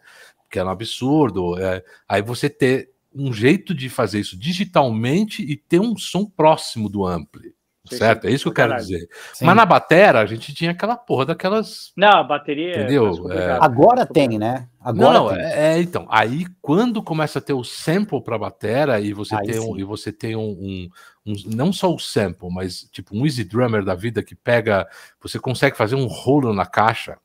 Que 0.51 0.59
era 0.59 0.67
um 0.67 0.71
absurdo. 0.71 1.57
é. 1.57 1.81
Aí 2.07 2.21
você 2.21 2.49
ter 2.49 2.92
um 3.15 3.31
jeito 3.33 3.73
de 3.73 3.89
fazer 3.89 4.19
isso 4.19 4.37
digitalmente 4.37 5.41
e 5.43 5.55
ter 5.55 5.79
um 5.79 5.97
som 5.97 6.25
próximo 6.25 6.89
do 6.89 7.05
ampli. 7.05 7.53
Sim, 7.85 7.97
certo? 7.97 8.27
é 8.27 8.31
isso 8.31 8.45
que 8.45 8.49
eu 8.49 8.53
quero 8.53 8.69
caralho. 8.69 8.87
dizer. 8.87 9.09
Sim. 9.33 9.43
Mas 9.43 9.55
na 9.57 9.65
batera 9.65 10.21
a 10.21 10.25
gente 10.25 10.53
tinha 10.53 10.71
aquela 10.71 10.95
porra 10.95 11.25
daquelas 11.25 11.91
Não, 11.97 12.07
a 12.19 12.23
bateria 12.23 12.69
Entendeu? 12.77 13.03
é 13.03 13.07
mais 13.07 13.19
complicado. 13.19 13.61
Agora 13.63 14.05
tem, 14.05 14.39
né? 14.39 14.69
Agora 14.79 15.13
não, 15.19 15.27
tem. 15.27 15.39
é, 15.39 15.73
é, 15.75 15.81
então. 15.81 16.07
Aí 16.09 16.45
quando 16.61 17.03
começa 17.03 17.39
a 17.39 17.41
ter 17.41 17.51
o 17.51 17.61
sample 17.63 18.23
para 18.23 18.37
batera 18.37 19.01
e 19.01 19.11
você 19.11 19.35
Aí 19.35 19.47
tem 19.47 19.59
um, 19.59 19.77
e 19.77 19.83
você 19.83 20.13
tem 20.13 20.33
um, 20.33 20.43
um- 20.43 20.89
um- 21.25 21.33
não 21.53 21.73
só 21.73 21.93
o 21.93 21.99
sample, 21.99 22.49
mas 22.49 22.87
tipo 22.89 23.17
um 23.17 23.25
easy 23.25 23.43
drummer 23.43 23.83
da 23.83 23.95
vida 23.95 24.23
que 24.23 24.33
pega, 24.33 24.87
você 25.21 25.37
consegue 25.37 25.75
fazer 25.75 25.95
um 25.95 26.05
rolo 26.07 26.53
na 26.53 26.65
caixa 26.65 27.17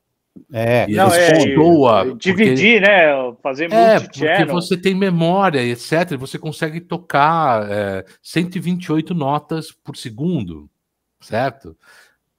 É, 0.51 0.87
Não, 0.87 1.11
é, 1.13 1.33
pontua, 1.33 2.01
e 2.05 2.09
porque- 2.11 2.17
dividir, 2.33 2.81
né? 2.81 3.33
Fazer 3.43 3.71
é, 3.71 3.99
porque 3.99 4.45
você 4.45 4.77
tem 4.77 4.95
memória, 4.95 5.61
etc. 5.63 6.17
Você 6.17 6.39
consegue 6.39 6.79
tocar 6.81 7.69
é, 7.69 8.05
128 8.21 9.13
notas 9.13 9.71
por 9.71 9.95
segundo, 9.97 10.69
certo? 11.19 11.75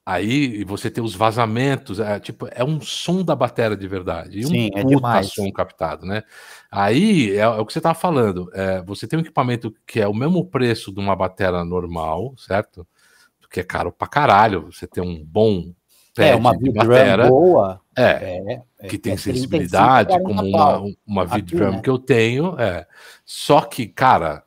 Aí 0.05 0.65
você 0.65 0.91
tem 0.91 1.05
os 1.05 1.15
vazamentos, 1.15 2.01
é, 2.01 2.19
tipo, 2.19 2.49
é 2.51 2.65
um 2.65 2.81
som 2.81 3.23
da 3.23 3.37
bateria 3.37 3.77
de 3.77 3.87
verdade. 3.87 4.41
E 4.41 4.47
um 4.47 4.49
Sim, 4.49 4.71
é 4.75 4.83
puta 4.83 4.97
demais. 4.97 5.33
som 5.33 5.53
captado, 5.53 6.05
né? 6.07 6.23
Aí 6.71 7.33
é, 7.37 7.41
é 7.41 7.49
o 7.49 7.67
que 7.67 7.73
você 7.73 7.79
estava 7.79 7.95
falando. 7.95 8.51
é, 8.55 8.83
você 8.83 9.07
tem 9.07 9.19
um 9.19 9.23
equipamento 9.23 9.73
que 9.87 10.01
é 10.01 10.09
o 10.09 10.15
mesmo 10.15 10.45
preço 10.47 10.93
de 10.93 10.99
uma 10.99 11.15
bateria 11.15 11.65
normal, 11.65 12.35
certo? 12.39 12.87
Que 13.53 13.61
é 13.61 13.65
caro 13.65 13.93
pra 13.93 14.09
caralho. 14.09 14.73
Você 14.73 14.87
tem 14.87 15.03
um 15.03 15.23
bom 15.25 15.73
é 16.17 16.33
pad 16.33 16.41
uma 16.41 16.57
de 16.57 16.71
V-Drum 16.71 17.29
boa. 17.29 17.81
É, 17.97 18.03
É, 18.03 18.63
é, 18.81 18.89
que 18.89 18.99
tem 18.99 19.13
é 19.13 19.17
35, 19.17 19.19
sensibilidade, 19.19 20.09
40 20.09 20.25
como 20.25 20.49
uma, 20.49 20.95
uma 21.07 21.25
V-Drum 21.25 21.73
né? 21.73 21.81
que 21.83 21.91
eu 21.91 21.99
tenho. 21.99 22.59
É. 22.59 22.87
Só 23.25 23.61
que, 23.61 23.87
cara, 23.87 24.43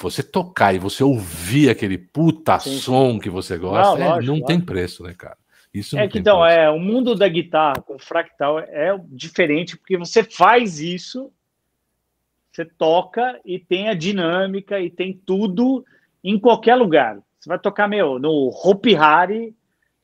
você 0.00 0.22
tocar 0.22 0.74
e 0.74 0.78
você 0.78 1.02
ouvir 1.02 1.70
aquele 1.70 1.98
puta 1.98 2.58
Sim, 2.60 2.70
sim. 2.70 2.78
som 2.78 3.18
que 3.18 3.28
você 3.28 3.58
gosta, 3.58 3.98
Não, 3.98 4.06
é, 4.06 4.08
lógico, 4.10 4.36
não 4.36 4.44
tem 4.44 4.60
preço, 4.60 5.02
né, 5.02 5.14
cara? 5.16 5.36
Isso 5.74 5.98
É 5.98 6.08
que 6.08 6.18
então, 6.18 6.40
preço. 6.40 6.58
é, 6.58 6.70
o 6.70 6.78
mundo 6.78 7.14
da 7.14 7.28
guitarra 7.28 7.82
com 7.82 7.98
fractal 7.98 8.58
é 8.60 8.98
diferente, 9.08 9.76
porque 9.76 9.96
você 9.96 10.22
faz 10.22 10.80
isso, 10.80 11.30
você 12.50 12.64
toca 12.64 13.38
e 13.44 13.58
tem 13.58 13.88
a 13.88 13.94
dinâmica 13.94 14.80
e 14.80 14.88
tem 14.88 15.12
tudo 15.12 15.84
em 16.22 16.38
qualquer 16.38 16.74
lugar. 16.76 17.18
Você 17.38 17.48
vai 17.48 17.58
tocar, 17.58 17.86
meu, 17.88 18.18
no 18.18 18.50
Hopi 18.50 18.96
Hari, 18.96 19.54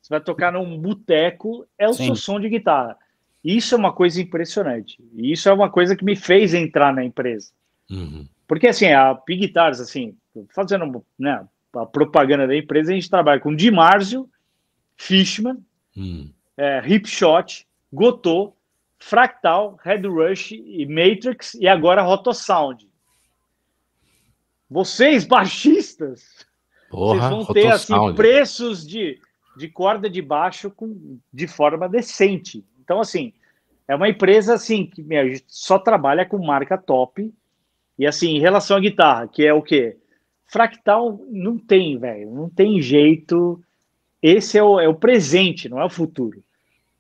você 0.05 0.11
vai 0.11 0.21
tocar 0.21 0.53
num 0.53 0.79
boteco, 0.79 1.67
é 1.79 1.89
o 1.89 1.95
Sim. 1.95 2.05
seu 2.05 2.17
som 2.17 2.39
de 2.39 2.51
guitarra. 2.51 2.95
Isso 3.43 3.75
é 3.75 3.79
uma 3.79 3.91
coisa 3.91 4.21
impressionante. 4.21 5.03
E 5.15 5.33
isso 5.33 5.49
é 5.49 5.53
uma 5.53 5.71
coisa 5.71 5.97
que 5.97 6.05
me 6.05 6.15
fez 6.15 6.53
entrar 6.53 6.93
na 6.93 7.03
empresa. 7.03 7.51
Uhum. 7.91 8.29
Porque 8.47 8.69
assim, 8.69 8.93
a 8.93 9.15
Pig 9.15 9.41
Guitars, 9.47 9.81
assim, 9.81 10.15
fazendo 10.51 11.03
né, 11.19 11.43
a 11.75 11.87
propaganda 11.87 12.47
da 12.47 12.55
empresa, 12.55 12.93
a 12.93 12.95
gente 12.95 13.09
trabalha 13.09 13.41
com 13.41 13.57
Dimarzio, 13.57 14.29
Fishman, 14.95 15.57
Hum. 15.97 16.29
é, 16.55 16.83
Hipshot, 16.87 17.67
Gotô, 17.91 18.55
Fractal, 18.99 19.79
Red 19.83 20.07
Rush 20.07 20.53
e 20.53 20.85
Matrix 20.85 21.55
e 21.55 21.67
agora 21.67 22.03
Rotosound. 22.03 22.87
Vocês, 24.69 25.25
baixistas, 25.25 26.47
Porra, 26.91 27.21
vocês 27.21 27.31
vão 27.31 27.55
ter 27.55 27.69
assim, 27.69 28.15
preços 28.15 28.87
de, 28.87 29.19
de 29.57 29.69
corda 29.69 30.09
de 30.09 30.21
baixo 30.21 30.71
com, 30.71 31.19
de 31.33 31.47
forma 31.47 31.89
decente. 31.89 32.65
Então, 32.83 33.01
assim, 33.01 33.33
é 33.87 33.95
uma 33.95 34.09
empresa 34.09 34.55
assim 34.55 34.87
que 34.87 35.03
meu, 35.03 35.25
só 35.47 35.79
trabalha 35.79 36.27
com 36.27 36.39
marca 36.39 36.79
top. 36.79 37.33
E 37.99 38.07
assim, 38.07 38.37
em 38.37 38.41
relação 38.41 38.77
à 38.77 38.81
guitarra, 38.81 39.29
que 39.29 39.47
é 39.47 39.53
o 39.53 39.63
quê? 39.63 39.97
Fractal 40.47 41.21
não 41.31 41.59
tem, 41.59 41.99
velho, 41.99 42.31
não 42.31 42.49
tem 42.49 42.81
jeito. 42.81 43.63
Esse 44.23 44.59
é 44.59 44.63
o, 44.63 44.81
é 44.81 44.89
o 44.89 44.95
presente, 44.95 45.69
não 45.69 45.81
é 45.81 45.85
o 45.85 45.91
futuro. 45.91 46.43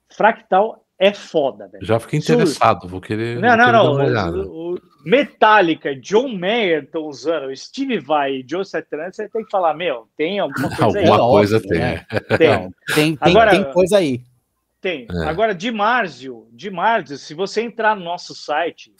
Fractal 0.09 0.84
é 0.99 1.12
foda, 1.12 1.66
velho. 1.68 1.84
Já 1.84 1.99
fiquei 1.99 2.18
interessado, 2.20 2.86
vou 2.88 3.01
querer, 3.01 3.40
Não, 3.40 3.49
vou 3.49 3.57
não, 3.57 3.64
querer 3.64 3.72
dar 3.72 3.82
uma 3.82 3.99
não. 3.99 4.05
olhada. 4.07 4.36
O, 4.47 4.74
o 4.74 4.80
Metallica, 5.05 5.95
John 5.97 6.28
Mayer 6.28 6.84
estão 6.84 7.03
usando, 7.03 7.55
Steve 7.57 7.99
Vai 7.99 8.36
e 8.36 8.47
Joe 8.49 8.64
Satriani, 8.64 9.12
você 9.12 9.28
tem 9.28 9.45
que 9.45 9.51
falar, 9.51 9.74
meu, 9.74 10.09
tem 10.16 10.38
alguma 10.38 10.68
coisa 10.76 10.99
aí? 10.99 11.07
Alguma 11.09 11.30
coisa 11.30 11.57
óbvio, 11.57 11.68
tem. 11.70 11.78
né? 11.80 12.07
Tem, 12.38 12.49
Não, 12.49 12.70
tem, 12.95 13.16
tem, 13.16 13.32
Agora- 13.32 13.51
tem 13.51 13.72
coisa 13.72 13.99
aí. 13.99 14.22
tem. 14.80 15.07
É. 15.11 15.28
Agora, 15.28 15.55
de 15.55 15.70
Marzio, 15.70 16.49
de 16.53 16.70
Marzio, 16.70 17.18
se 17.18 17.34
você 17.34 17.61
entrar 17.62 17.97
no 17.97 18.05
nosso 18.05 18.34
site, 18.34 18.95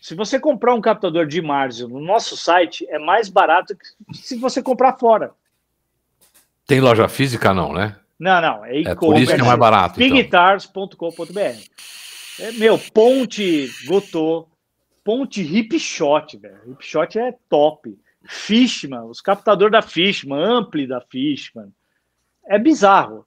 se 0.00 0.14
você 0.14 0.38
comprar 0.40 0.74
um 0.74 0.80
captador 0.80 1.26
de 1.26 1.40
Marzio 1.40 1.88
no 1.88 2.00
nosso 2.00 2.36
site, 2.36 2.86
é 2.90 2.98
mais 2.98 3.28
barato 3.28 3.74
que 3.76 4.16
se 4.16 4.36
você 4.36 4.62
comprar 4.62 4.98
fora. 4.98 5.32
Tem 6.66 6.80
loja 6.80 7.08
física, 7.08 7.52
não, 7.54 7.72
né? 7.72 7.96
Não, 8.24 8.40
não, 8.40 8.64
é 8.64 8.80
É 8.80 8.94
por 8.94 9.18
isso 9.18 9.34
que 9.34 9.40
é 9.42 9.44
mais 9.44 9.58
barato. 9.58 10.02
Então. 10.02 10.16
Piguitars.com.br. 10.16 11.40
É, 12.40 12.52
meu, 12.52 12.78
Ponte 12.78 13.70
Gotô, 13.86 14.48
Ponte 15.04 15.42
Hip 15.42 15.78
Shot, 15.78 16.38
velho. 16.38 16.58
Hip 16.66 16.82
Shot 16.82 17.18
é 17.18 17.34
top. 17.50 17.94
Fishman, 18.26 19.02
os 19.02 19.20
captadores 19.20 19.72
da 19.72 19.82
Fishman, 19.82 20.42
Ampli 20.42 20.86
da 20.86 21.02
Fishman. 21.02 21.68
É 22.46 22.58
bizarro. 22.58 23.26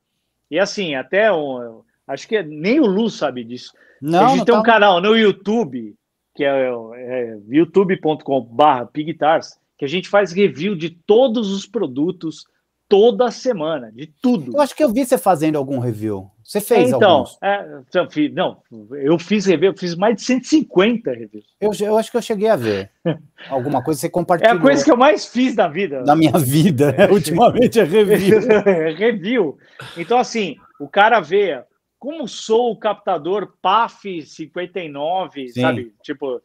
E 0.50 0.58
assim, 0.58 0.96
até 0.96 1.32
um, 1.32 1.84
acho 2.08 2.28
que 2.28 2.42
nem 2.42 2.80
o 2.80 2.88
Lu 2.88 3.08
sabe 3.08 3.44
disso. 3.44 3.74
Não, 4.02 4.26
a 4.26 4.28
gente 4.30 4.38
não 4.40 4.46
tem 4.46 4.56
um 4.56 4.64
tá- 4.64 4.64
canal 4.64 5.00
no 5.00 5.16
YouTube, 5.16 5.94
que 6.34 6.44
é, 6.44 6.72
é 6.96 7.38
youtube.com.br 7.48 8.86
Pigtars, 8.92 9.60
que 9.78 9.86
a 9.86 9.88
gente 9.88 10.10
faz 10.10 10.32
review 10.32 10.76
de 10.76 10.90
todos 10.90 11.52
os 11.52 11.68
produtos 11.68 12.48
toda 12.90 13.30
semana, 13.32 13.92
de 13.92 14.08
tudo. 14.22 14.54
Eu 14.56 14.62
acho 14.62 14.76
que 14.76 14.84
eu 14.84 14.92
vi 14.92 15.06
você 15.06 15.18
fazendo 15.18 15.58
algum 15.58 15.80
review. 15.80 16.30
Você 16.44 16.62
fez 16.62 16.88
então, 16.90 17.12
alguns. 17.12 17.38
é, 17.44 17.68
eu 17.94 18.10
fiz- 18.10 18.34
não, 18.34 18.58
eu 18.92 19.20
fiz 19.20 19.46
review, 19.46 19.72
eu 19.72 19.78
fiz 19.78 19.96
mais 19.96 20.16
de 20.16 20.22
150 20.22 21.12
reviews. 21.12 21.46
Eu, 21.60 21.72
eu 21.82 21.98
acho 21.98 22.10
que 22.10 22.16
eu 22.16 22.22
cheguei 22.22 22.48
a 22.48 22.56
ver. 22.56 22.90
Alguma 23.50 23.84
coisa 23.84 24.00
você 24.00 24.08
É 24.08 24.10
compartilhou. 24.10 24.56
a 24.58 24.62
coisa 24.62 24.84
que 24.84 24.92
eu 24.92 24.96
mais 24.96 25.26
fiz 25.26 25.54
da 25.56 25.68
vida. 25.68 26.04
Na 26.04 26.16
minha 26.16 26.32
vida, 26.40 26.94
né? 26.94 27.08
ultimamente 27.12 27.80
é 27.80 27.84
review. 27.84 28.40
review. 28.98 29.58
Então, 29.98 30.18
assim, 30.18 30.56
o 30.80 30.88
cara 30.88 31.20
vê 31.20 31.62
como 32.00 32.28
sou 32.28 32.72
o 32.72 32.78
captador 32.80 33.54
PAF 33.62 34.22
59, 34.22 35.50
Sim. 35.50 35.62
sabe? 35.62 35.94
Tipo, 36.02 36.42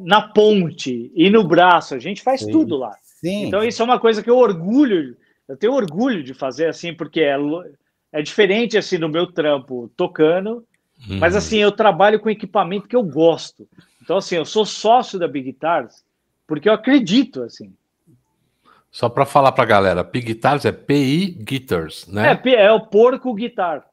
na 0.00 0.22
ponte 0.22 1.12
e 1.14 1.30
no 1.30 1.44
braço. 1.46 1.94
A 1.94 1.98
gente 1.98 2.20
faz 2.22 2.40
Sim. 2.40 2.50
tudo 2.50 2.76
lá. 2.76 2.92
Sim. 3.20 3.46
Então, 3.46 3.62
isso 3.62 3.80
é 3.80 3.84
uma 3.84 3.98
coisa 4.00 4.22
que 4.22 4.30
eu 4.30 4.36
orgulho, 4.38 5.16
eu 5.48 5.56
tenho 5.56 5.72
orgulho 5.72 6.22
de 6.22 6.34
fazer 6.34 6.66
assim, 6.68 6.92
porque 6.94 7.20
é, 7.20 7.36
é 8.12 8.22
diferente 8.22 8.76
assim 8.76 8.98
do 8.98 9.08
meu 9.08 9.26
trampo 9.26 9.90
tocando, 9.96 10.64
mas 11.20 11.32
Uhum. 11.34 11.38
assim, 11.38 11.58
eu 11.58 11.70
trabalho 11.72 12.18
com 12.20 12.30
equipamento 12.30 12.88
que 12.88 12.96
eu 12.96 13.02
gosto. 13.02 13.68
Então, 14.02 14.16
assim, 14.16 14.36
eu 14.36 14.44
sou 14.44 14.64
sócio 14.64 15.18
da 15.18 15.28
Big 15.28 15.52
Guitars 15.52 16.04
porque 16.46 16.68
eu 16.68 16.72
acredito, 16.72 17.42
assim. 17.42 17.72
Só 18.90 19.08
para 19.08 19.26
falar 19.26 19.52
pra 19.52 19.64
galera, 19.64 20.02
Pig 20.02 20.26
Guitars 20.28 20.64
é 20.64 20.72
PI 20.72 21.26
Guitars, 21.42 22.06
É, 22.08 22.12
né? 22.12 22.34
pe- 22.34 22.54
é 22.54 22.72
o 22.72 22.86
porco 22.86 23.34
guitar. 23.34 23.84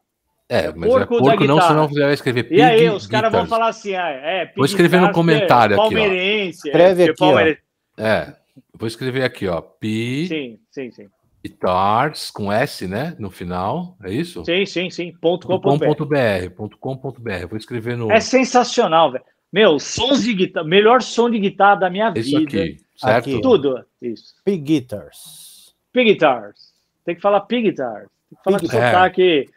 É, 0.48 0.66
é 0.68 0.74
mas 0.74 0.90
porco 0.90 1.16
é 1.16 1.18
porco 1.20 1.44
não, 1.46 1.60
senão 1.60 1.88
você 1.90 2.00
vai 2.02 2.14
escrever 2.14 2.44
Pig 2.44 2.56
E 2.60 2.62
aí, 2.62 2.90
os 2.90 3.06
caras 3.08 3.32
vão 3.32 3.46
falar 3.46 3.68
assim, 3.70 3.96
ah, 3.96 4.08
é, 4.10 4.46
Pig 4.46 4.56
Vou 4.58 4.66
escrever 4.66 4.98
no 5.02 5.08
Guitars, 5.08 5.16
comentário 5.16 5.74
é 5.74 5.76
aqui, 5.76 5.96
ó. 5.96 6.00
palmeirense, 6.00 6.68
Escreve 6.70 7.02
é, 7.02 7.06
aqui, 7.06 7.24
ó. 7.24 7.28
palmeire- 7.28 7.60
É, 7.98 8.34
vou 8.74 8.88
escrever 8.88 9.24
aqui, 9.24 9.48
ó. 9.48 9.60
Pi, 9.62 10.28
Sim, 10.28 10.60
sim, 10.72 10.92
sim. 10.92 11.10
Guitars 11.44 12.32
com 12.32 12.52
S, 12.52 12.88
né? 12.88 13.16
No 13.20 13.30
final, 13.30 13.98
é 14.04 14.12
isso? 14.14 14.44
Sim, 14.46 14.66
sim, 14.66 14.90
sim. 14.90 15.12
Ponto 15.20 15.46
com, 15.48 15.60
.com.br. 15.60 15.86
ponto 15.86 16.06
BR. 16.06 16.50
Ponto 16.56 16.78
.com, 16.78 16.96
ponto 16.98 17.22
.br. 17.22 17.46
Vou 17.50 17.58
escrever 17.58 17.98
no. 17.98 18.12
É 18.12 18.20
sensacional, 18.20 19.12
velho. 19.12 19.24
Meu, 19.52 19.78
sons 19.80 20.24
de 20.24 20.34
guitarra, 20.34 20.66
melhor 20.68 21.02
som 21.02 21.30
de 21.30 21.38
guitarra 21.40 21.76
da 21.76 21.90
minha 21.90 22.12
Isso 22.16 22.40
vida. 22.40 22.62
aqui, 22.64 22.78
certo? 22.96 23.30
Aqui. 23.30 23.42
Tudo, 23.42 23.86
isso. 24.02 24.34
Big 24.46 24.64
Guitars. 24.64 25.76
Pig 25.92 26.12
guitars. 26.14 26.74
Tem 27.06 27.14
que 27.16 27.22
falar 27.22 27.42
pig 27.42 27.70
guitars. 27.70 28.08
Tem 28.30 28.38
que 28.38 28.44
falar 28.44 28.60
com 28.60 28.66
Pig- 28.68 28.76
É. 28.78 28.88
sotaque 28.92 29.50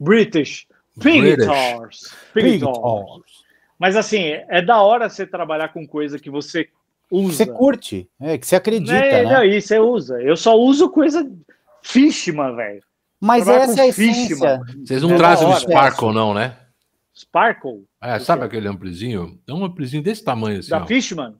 British. 0.00 0.66
Pig 1.00 1.20
British. 1.20 1.46
guitars. 1.46 2.14
Pig. 2.34 2.58
Guitars. 2.58 3.44
Mas 3.78 3.94
assim, 3.94 4.22
é 4.48 4.60
da 4.62 4.80
hora 4.82 5.08
você 5.08 5.24
trabalhar 5.26 5.68
com 5.68 5.86
coisa 5.86 6.18
que 6.18 6.28
você 6.30 6.68
usa. 7.10 7.44
Você 7.44 7.46
curte, 7.46 8.08
é, 8.20 8.36
que 8.38 8.46
você 8.46 8.56
acredita, 8.56 8.92
É, 8.94 9.24
né? 9.24 9.32
não, 9.34 9.44
isso 9.44 9.68
você 9.68 9.78
usa. 9.78 10.22
Eu 10.22 10.36
só 10.36 10.56
uso 10.56 10.90
coisa 10.90 11.28
Fishman, 11.82 12.54
velho. 12.56 12.82
Mas 13.20 13.44
trabalhar 13.44 13.64
essa 13.64 13.74
com 13.76 13.80
é 13.80 13.88
a 13.88 13.92
Fishman. 13.92 14.10
essência. 14.22 14.60
Vocês 14.84 15.02
não 15.02 15.12
É 15.12 15.16
trazem 15.16 15.48
o. 15.48 15.54
Sparkle, 15.56 16.12
não, 16.12 16.34
né? 16.34 16.56
Sparkle, 17.14 17.84
É, 18.02 18.18
sabe 18.18 18.44
aquele 18.44 18.68
amplizinho? 18.68 19.38
É 19.48 19.52
um 19.52 19.64
amplizinho 19.64 20.02
desse 20.02 20.22
tamanho 20.22 20.58
assim. 20.58 20.70
da 20.70 20.82
ó. 20.82 20.86
Fishman. 20.86 21.34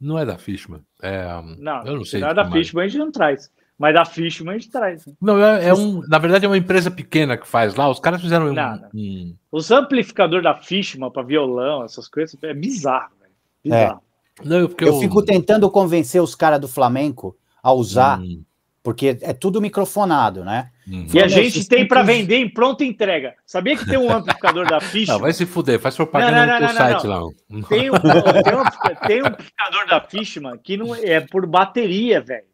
Não 0.00 0.18
é 0.18 0.26
da 0.26 0.36
Fishman. 0.36 0.80
É, 1.02 1.24
Não, 1.58 1.84
eu 1.86 1.96
não 1.96 2.04
sei. 2.04 2.18
se 2.18 2.24
não 2.24 2.28
é 2.28 2.34
da. 2.34 2.50
Fishman 2.50 2.84
a 2.84 2.88
gente 2.88 2.98
não 2.98 3.10
traz. 3.10 3.50
Mas 3.78 3.94
da 3.94 4.04
Fishman 4.04 4.54
a 4.54 4.58
gente 4.58 4.70
traz. 4.70 5.04
Não, 5.20 5.42
é, 5.42 5.68
é 5.68 5.74
um. 5.74 6.00
Na 6.06 6.18
verdade, 6.18 6.44
é 6.44 6.48
uma 6.48 6.58
empresa 6.58 6.90
pequena 6.90 7.36
que 7.38 7.46
faz 7.46 7.74
lá. 7.74 7.88
Os 7.88 7.98
caras 7.98 8.20
fizeram 8.20 8.46
um. 8.48 8.52
Nada. 8.52 8.88
um- 8.94 9.34
Os 9.50 9.70
amplificadores 9.70 10.44
da 10.44 10.54
Fishman 10.54 11.10
para 11.10 11.22
violão, 11.22 11.82
essas 11.84 12.06
coisas, 12.06 12.36
é 12.42 12.52
bizarro, 12.52 13.12
velho. 13.20 13.32
Bizarro. 13.64 14.02
Não, 14.42 14.58
eu, 14.60 14.68
porque 14.68 14.84
Eu 14.84 14.98
fico 14.98 15.22
tentando 15.24 15.70
convencer 15.70 16.20
os 16.22 16.34
caras 16.34 16.60
do 16.60 16.66
Flamenco 16.68 17.36
a 17.62 17.72
usar, 17.72 18.18
Hum, 18.20 18.42
porque 18.82 19.16
é 19.22 19.32
tudo 19.32 19.60
microfonado, 19.60 20.44
né? 20.44 20.70
hum. 20.88 21.06
E 21.12 21.20
a 21.20 21.28
gente 21.28 21.66
tem 21.68 21.86
para 21.86 22.02
vender 22.02 22.36
em 22.36 22.48
pronta 22.52 22.84
entrega. 22.84 23.34
Sabia 23.46 23.76
que 23.76 23.86
tem 23.86 23.96
um 23.96 24.10
amplificador 24.12 24.66
da 24.68 24.80
Fishman? 24.82 25.14
Não, 25.16 25.20
vai 25.22 25.32
se 25.32 25.46
fuder, 25.46 25.78
faz 25.80 25.94
propaganda 25.96 26.46
Não, 26.46 26.60
não, 26.60 26.68
no 26.68 26.74
site 26.74 27.04
não. 27.06 27.10
lá. 27.10 27.68
Tem 27.68 27.90
um, 27.90 27.94
tem, 27.94 28.54
um, 28.54 29.06
tem 29.06 29.22
um 29.22 29.26
amplificador 29.28 29.86
da 29.88 30.00
Fishman 30.00 30.58
que 30.58 30.76
não 30.76 30.94
é 30.94 31.20
por 31.20 31.46
bateria, 31.46 32.20
velho. 32.20 32.44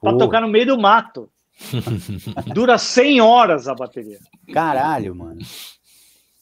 Pra 0.00 0.12
Pô. 0.12 0.18
tocar 0.18 0.40
no 0.40 0.48
meio 0.48 0.66
do 0.66 0.78
mato. 0.78 1.28
Dura 2.54 2.78
100 2.78 3.20
horas 3.20 3.68
a 3.68 3.74
bateria. 3.74 4.18
Caralho, 4.52 5.14
mano. 5.14 5.38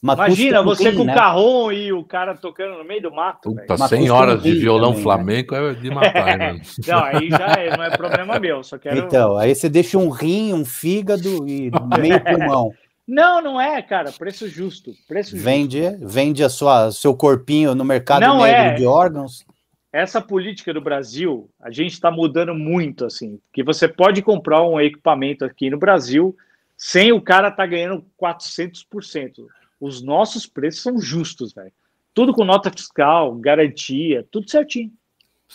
Imagina 0.01 0.61
você 0.63 0.93
com 0.93 1.01
o 1.01 1.05
né? 1.05 1.13
carrom 1.13 1.71
e 1.71 1.91
o 1.91 2.03
cara 2.05 2.33
tocando 2.33 2.77
no 2.77 2.85
meio 2.85 3.01
do 3.01 3.11
mato. 3.11 3.53
Puta, 3.53 3.75
Mas 3.77 3.89
100 3.89 3.99
custa 3.99 4.13
horas 4.13 4.43
de 4.43 4.53
violão 4.53 4.91
também, 4.91 4.97
né? 4.97 5.03
flamenco 5.03 5.55
é 5.55 5.73
de 5.73 5.89
matar, 5.91 6.37
né? 6.37 6.61
Não, 6.87 7.03
aí 7.03 7.29
já 7.29 7.53
é, 7.57 7.77
não 7.77 7.83
é 7.83 7.89
problema 7.97 8.39
meu. 8.39 8.63
Só 8.63 8.77
quero. 8.77 8.97
Então, 8.97 9.37
aí 9.37 9.53
você 9.53 9.67
deixa 9.67 9.97
um 9.97 10.09
rim, 10.09 10.53
um 10.53 10.63
fígado 10.63 11.45
e 11.47 11.69
meio 11.99 12.23
pulmão. 12.23 12.71
Não, 13.05 13.41
não 13.41 13.59
é, 13.59 13.81
cara. 13.81 14.11
Preço 14.13 14.47
justo. 14.47 14.93
Preço 15.05 15.31
justo. 15.31 15.43
Vende, 15.43 15.81
vende 15.99 16.43
a 16.43 16.49
sua, 16.49 16.91
seu 16.91 17.13
corpinho 17.13 17.75
no 17.75 17.83
mercado 17.83 18.21
Não 18.21 18.43
negro 18.43 18.61
é. 18.61 18.73
de 18.75 18.85
órgãos. 18.85 19.45
essa 19.91 20.21
política 20.21 20.73
do 20.73 20.79
Brasil, 20.79 21.49
a 21.59 21.71
gente 21.71 21.91
está 21.91 22.09
mudando 22.09 22.55
muito, 22.55 23.03
assim, 23.05 23.37
que 23.51 23.63
você 23.63 23.87
pode 23.87 24.21
comprar 24.21 24.63
um 24.63 24.79
equipamento 24.79 25.43
aqui 25.43 25.69
no 25.69 25.77
Brasil 25.77 26.37
sem 26.77 27.11
o 27.11 27.19
cara 27.19 27.49
estar 27.49 27.65
ganhando 27.65 28.05
400%. 28.17 29.45
Os 29.79 30.01
nossos 30.01 30.45
preços 30.45 30.81
são 30.83 30.99
justos, 30.99 31.53
velho. 31.53 31.71
Tudo 32.13 32.33
com 32.33 32.43
nota 32.43 32.69
fiscal, 32.71 33.33
garantia, 33.35 34.25
tudo 34.31 34.49
certinho. 34.49 34.91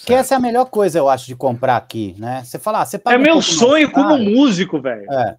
Que 0.07 0.15
essa 0.15 0.35
é 0.35 0.37
a 0.37 0.41
melhor 0.41 0.65
coisa, 0.67 0.99
eu 0.99 1.09
acho, 1.09 1.27
de 1.27 1.37
comprar 1.37 1.77
aqui, 1.77 2.15
né? 2.19 2.43
Você 2.45 2.59
fala, 2.59 2.81
ah, 2.83 2.87
você 2.87 2.99
paga 2.99 3.17
é 3.17 3.19
um 3.19 3.23
meu 3.23 3.35
pouco 3.35 3.47
mais 3.49 3.59
sonho 3.59 3.91
como 3.93 4.19
músico, 4.19 4.81
velho. 4.81 5.11
É, 5.13 5.37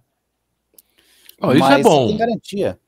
Ó, 1.40 1.52
isso 1.52 1.64
é 1.64 1.68
mas 1.68 1.82
bom. 1.82 2.08
Tem 2.08 2.16
garantia. 2.16 2.78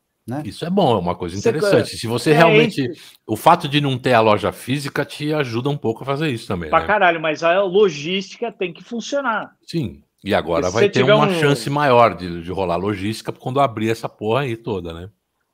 Isso 0.44 0.64
é 0.64 0.68
bom, 0.70 0.94
é 0.94 0.98
uma 0.98 1.14
coisa 1.14 1.34
Você- 1.34 1.48
interessante. 1.48 1.96
Se 1.96 2.06
você 2.06 2.32
É, 2.32 2.34
realmente. 2.34 2.82
entre- 2.82 3.00
O 3.26 3.34
fato 3.34 3.66
de 3.66 3.80
não 3.80 3.98
ter 3.98 4.12
a 4.12 4.20
loja 4.20 4.52
física 4.52 5.02
te 5.04 5.32
ajuda 5.32 5.70
um 5.70 5.76
pouco 5.76 6.02
a 6.02 6.06
fazer 6.06 6.28
isso 6.28 6.46
também. 6.46 6.68
Pra 6.68 6.80
né? 6.80 6.86
caralho, 6.86 7.18
mas 7.20 7.42
a 7.42 7.62
logística 7.62 8.52
tem 8.52 8.72
que 8.72 8.82
funcionar. 8.84 9.54
Sim. 9.66 10.02
E 10.22 10.34
agora 10.34 10.68
vai 10.70 10.84
você 10.84 10.90
ter 10.90 11.02
uma 11.02 11.26
um- 11.26 11.34
chance 11.40 11.68
maior 11.70 12.14
de, 12.14 12.42
de 12.42 12.50
rolar 12.50 12.76
logística 12.76 13.32
quando 13.32 13.58
abrir 13.60 13.88
essa 13.90 14.08
porra 14.08 14.40
aí 14.42 14.54
toda, 14.56 14.92
né? 14.92 15.08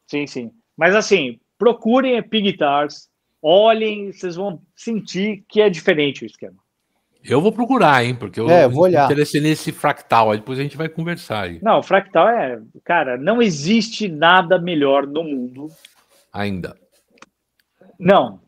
Sim, 0.06 0.26
sim. 0.26 0.50
Mas 0.76 0.94
assim, 0.94 1.38
procurem 1.58 2.22
Pig 2.22 2.50
Guitars, 2.52 3.08
olhem, 3.42 4.12
vocês 4.12 4.36
vão 4.36 4.60
sentir 4.76 5.44
que 5.48 5.60
é 5.60 5.68
diferente 5.70 6.24
o 6.24 6.26
esquema. 6.26 6.56
Eu 7.22 7.40
vou 7.40 7.50
procurar, 7.52 8.04
hein? 8.04 8.14
Porque 8.14 8.38
eu, 8.38 8.50
É, 8.50 8.64
eu 8.64 8.70
vou 8.70 8.82
olhar. 8.84 9.06
me 9.06 9.12
interessei 9.12 9.40
nesse 9.40 9.72
fractal 9.72 10.30
aí, 10.30 10.38
depois 10.38 10.58
a 10.58 10.62
gente 10.62 10.76
vai 10.76 10.90
conversar 10.90 11.44
aí. 11.44 11.58
Não, 11.62 11.78
o 11.78 11.82
fractal 11.82 12.28
é. 12.28 12.60
Cara, 12.84 13.16
não 13.16 13.40
existe 13.40 14.08
nada 14.08 14.58
melhor 14.58 15.06
no 15.06 15.24
mundo. 15.24 15.68
Ainda. 16.30 16.76
Não. 17.98 18.40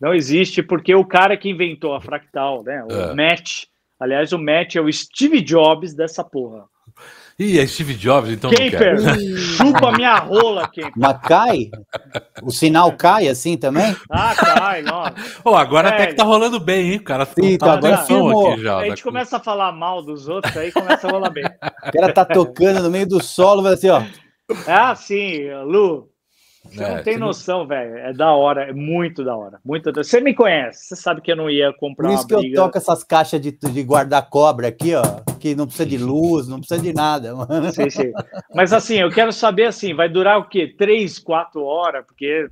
Não 0.00 0.14
existe, 0.14 0.62
porque 0.62 0.94
o 0.94 1.04
cara 1.04 1.36
que 1.36 1.48
inventou 1.48 1.94
a 1.94 2.00
fractal, 2.00 2.62
né? 2.62 2.84
O 2.84 2.92
É. 2.92 3.14
Matt. 3.14 3.64
Aliás, 3.98 4.32
o 4.32 4.38
Matt 4.38 4.76
é 4.76 4.80
o 4.80 4.92
Steve 4.92 5.40
Jobs 5.40 5.94
dessa 5.94 6.22
porra. 6.22 6.66
Ih, 7.38 7.58
é 7.58 7.66
Steve 7.66 7.92
Jobs, 7.94 8.30
então 8.30 8.50
Kemper, 8.50 8.96
chupa 9.28 9.92
minha 9.92 10.16
rola, 10.16 10.66
Kemper. 10.68 10.92
Mas 10.96 11.20
cai? 11.20 11.70
O 12.42 12.50
sinal 12.50 12.92
cai 12.92 13.28
assim 13.28 13.58
também? 13.58 13.94
Ah, 14.10 14.34
cai, 14.34 14.80
nossa. 14.80 15.14
Pô, 15.44 15.54
agora 15.54 15.90
até 15.90 16.06
que 16.06 16.14
tá 16.14 16.24
rolando 16.24 16.58
bem, 16.58 16.92
hein, 16.92 16.98
cara? 16.98 17.26
Sim, 17.26 17.58
tá 17.58 17.74
agora 17.74 17.96
aqui 17.96 18.62
já. 18.62 18.78
A 18.78 18.84
gente 18.84 19.02
começa 19.02 19.36
a 19.36 19.40
falar 19.40 19.70
mal 19.70 20.02
dos 20.02 20.28
outros, 20.28 20.56
aí 20.56 20.72
começa 20.72 21.06
a 21.06 21.10
rolar 21.10 21.28
bem. 21.28 21.44
O 21.44 21.92
cara 21.92 22.10
tá 22.10 22.24
tocando 22.24 22.82
no 22.82 22.90
meio 22.90 23.06
do 23.06 23.22
solo, 23.22 23.62
vai 23.62 23.74
assim, 23.74 23.90
ó. 23.90 24.02
Ah, 24.66 24.94
sim, 24.94 25.52
Lu. 25.64 26.08
Você 26.68 26.82
É, 26.82 26.88
não 26.96 27.02
tem 27.02 27.14
você 27.14 27.18
não- 27.20 27.26
noção, 27.28 27.66
velho. 27.66 27.96
É 27.98 28.12
da 28.12 28.32
hora, 28.32 28.64
é 28.64 28.72
muito 28.72 29.24
da 29.24 29.36
hora. 29.36 29.58
Muito 29.64 29.90
da... 29.92 30.02
Você 30.02 30.20
me 30.20 30.34
conhece, 30.34 30.86
você 30.86 30.96
sabe 30.96 31.20
que 31.20 31.30
eu 31.32 31.36
não 31.36 31.48
ia 31.50 31.72
comprar 31.74 32.08
Por 32.08 32.14
isso 32.14 32.22
uma 32.22 32.28
que 32.28 32.34
eu 32.34 32.38
briga. 32.40 32.56
toco 32.56 32.78
essas 32.78 33.02
caixas 33.04 33.40
de, 33.40 33.50
de 33.52 33.82
guarda-cobra 33.82 34.68
aqui, 34.68 34.94
ó. 34.94 35.02
Que 35.38 35.54
não 35.54 35.66
precisa 35.66 35.86
de 35.88 35.98
luz, 35.98 36.48
não 36.48 36.58
precisa 36.58 36.80
de 36.82 36.92
nada, 36.92 37.34
mano. 37.34 37.72
Sim, 37.72 37.90
sim. 37.90 38.12
Mas 38.54 38.72
assim, 38.72 38.96
eu 38.96 39.10
quero 39.10 39.32
saber 39.32 39.66
assim, 39.66 39.94
vai 39.94 40.08
durar 40.08 40.38
o 40.38 40.48
quê? 40.48 40.74
Três, 40.76 41.18
quatro 41.18 41.62
horas? 41.64 42.04
Porque. 42.06 42.48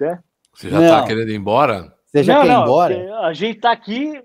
né? 0.00 0.18
Você 0.54 0.68
já 0.70 0.78
tá 0.80 0.98
Não. 1.00 1.06
querendo 1.06 1.30
ir 1.30 1.36
embora? 1.36 1.92
Você 2.06 2.22
já 2.22 2.34
não, 2.34 2.42
quer 2.42 2.46
ir 2.48 2.52
não, 2.52 2.62
embora? 2.62 3.18
A 3.20 3.32
gente 3.32 3.58
tá 3.60 3.72
aqui. 3.72 4.20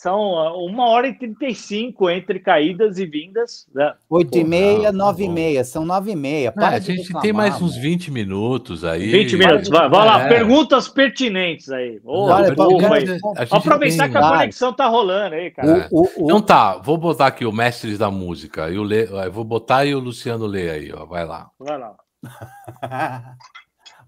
São 0.00 0.18
uma 0.64 0.88
hora 0.88 1.08
e 1.08 1.12
trinta 1.12 1.44
e 1.44 1.54
cinco 1.54 2.08
entre 2.08 2.38
caídas 2.40 2.96
e 2.98 3.04
vindas. 3.04 3.66
Né? 3.74 3.92
Oito 4.08 4.38
e 4.38 4.40
Pô, 4.42 4.46
meia, 4.48 4.90
não, 4.90 5.04
nove 5.06 5.24
e 5.24 5.26
tá 5.26 5.28
bom. 5.28 5.34
meia. 5.34 5.62
São 5.62 5.84
nove 5.84 6.12
e 6.12 6.16
meia. 6.16 6.50
Para 6.50 6.76
a 6.76 6.78
de 6.78 6.86
gente 6.86 7.02
reclamar, 7.02 7.22
tem 7.22 7.32
mais 7.34 7.56
uns 7.60 7.72
mano. 7.72 7.82
20 7.82 8.10
minutos 8.10 8.82
aí. 8.82 9.10
20 9.10 9.36
minutos. 9.36 9.68
Vai, 9.68 9.90
vai 9.90 10.06
lá, 10.06 10.22
É. 10.22 10.28
perguntas 10.28 10.88
pertinentes 10.88 11.68
aí. 11.70 12.00
Ô, 12.02 12.22
Olha, 12.30 12.48
a 12.48 12.52
Aproveitar 12.52 14.04
tem- 14.04 14.10
que 14.10 14.16
a 14.16 14.20
Vai. 14.22 14.38
conexão 14.38 14.72
tá 14.72 14.86
rolando 14.86 15.34
aí, 15.34 15.50
cara. 15.50 15.86
O, 15.92 16.00
o, 16.00 16.04
o- 16.04 16.24
Então 16.24 16.40
tá, 16.40 16.78
vou 16.78 16.96
botar 16.96 17.26
aqui 17.26 17.44
o 17.44 17.52
Mestres 17.52 17.98
da 17.98 18.10
Música. 18.10 18.70
E 18.70 18.78
o 18.78 18.82
Le... 18.82 19.04
eu 19.06 19.30
vou 19.30 19.44
botar 19.44 19.84
e 19.84 19.94
o 19.94 19.98
Luciano 19.98 20.46
lê 20.46 20.70
aí, 20.70 20.90
ó. 20.94 21.04
Vai 21.04 21.26
lá. 21.26 21.50
Vai 21.58 21.78
lá. 21.78 21.94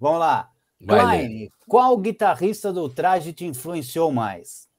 Vamos 0.01 0.21
lá. 0.21 0.49
Vai 0.81 0.99
ler. 1.05 1.27
Klein, 1.29 1.49
qual 1.69 1.97
guitarrista 1.99 2.73
do 2.73 2.89
traje 2.89 3.35
te 3.35 3.45
influenciou 3.45 4.11
mais? 4.11 4.72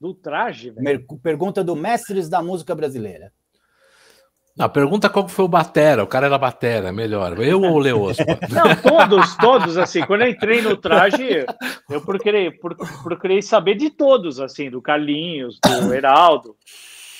Do 0.00 0.14
traje, 0.14 0.70
velho. 0.70 1.04
Pergunta 1.22 1.62
do 1.62 1.76
Mestres 1.76 2.28
da 2.28 2.42
Música 2.42 2.74
Brasileira. 2.74 3.32
Não, 4.56 4.68
pergunta 4.68 5.08
qual 5.08 5.24
que 5.26 5.30
foi 5.30 5.44
o 5.44 5.48
Batera. 5.48 6.02
O 6.02 6.06
cara 6.06 6.26
era 6.26 6.36
Batera, 6.38 6.92
melhor. 6.92 7.38
Eu 7.40 7.60
ou 7.62 7.74
o 7.74 7.78
Leospa? 7.78 8.24
Não, 8.50 8.76
todos, 8.76 9.36
todos, 9.36 9.78
assim, 9.78 10.02
quando 10.04 10.22
eu 10.22 10.28
entrei 10.30 10.60
no 10.60 10.76
traje, 10.76 11.46
eu 11.88 12.00
procurei, 12.00 12.50
pro- 12.50 12.76
procurei 13.02 13.40
saber 13.42 13.74
de 13.76 13.90
todos, 13.90 14.40
assim, 14.40 14.68
do 14.68 14.82
Carlinhos, 14.82 15.58
do 15.62 15.94
Heraldo, 15.94 16.56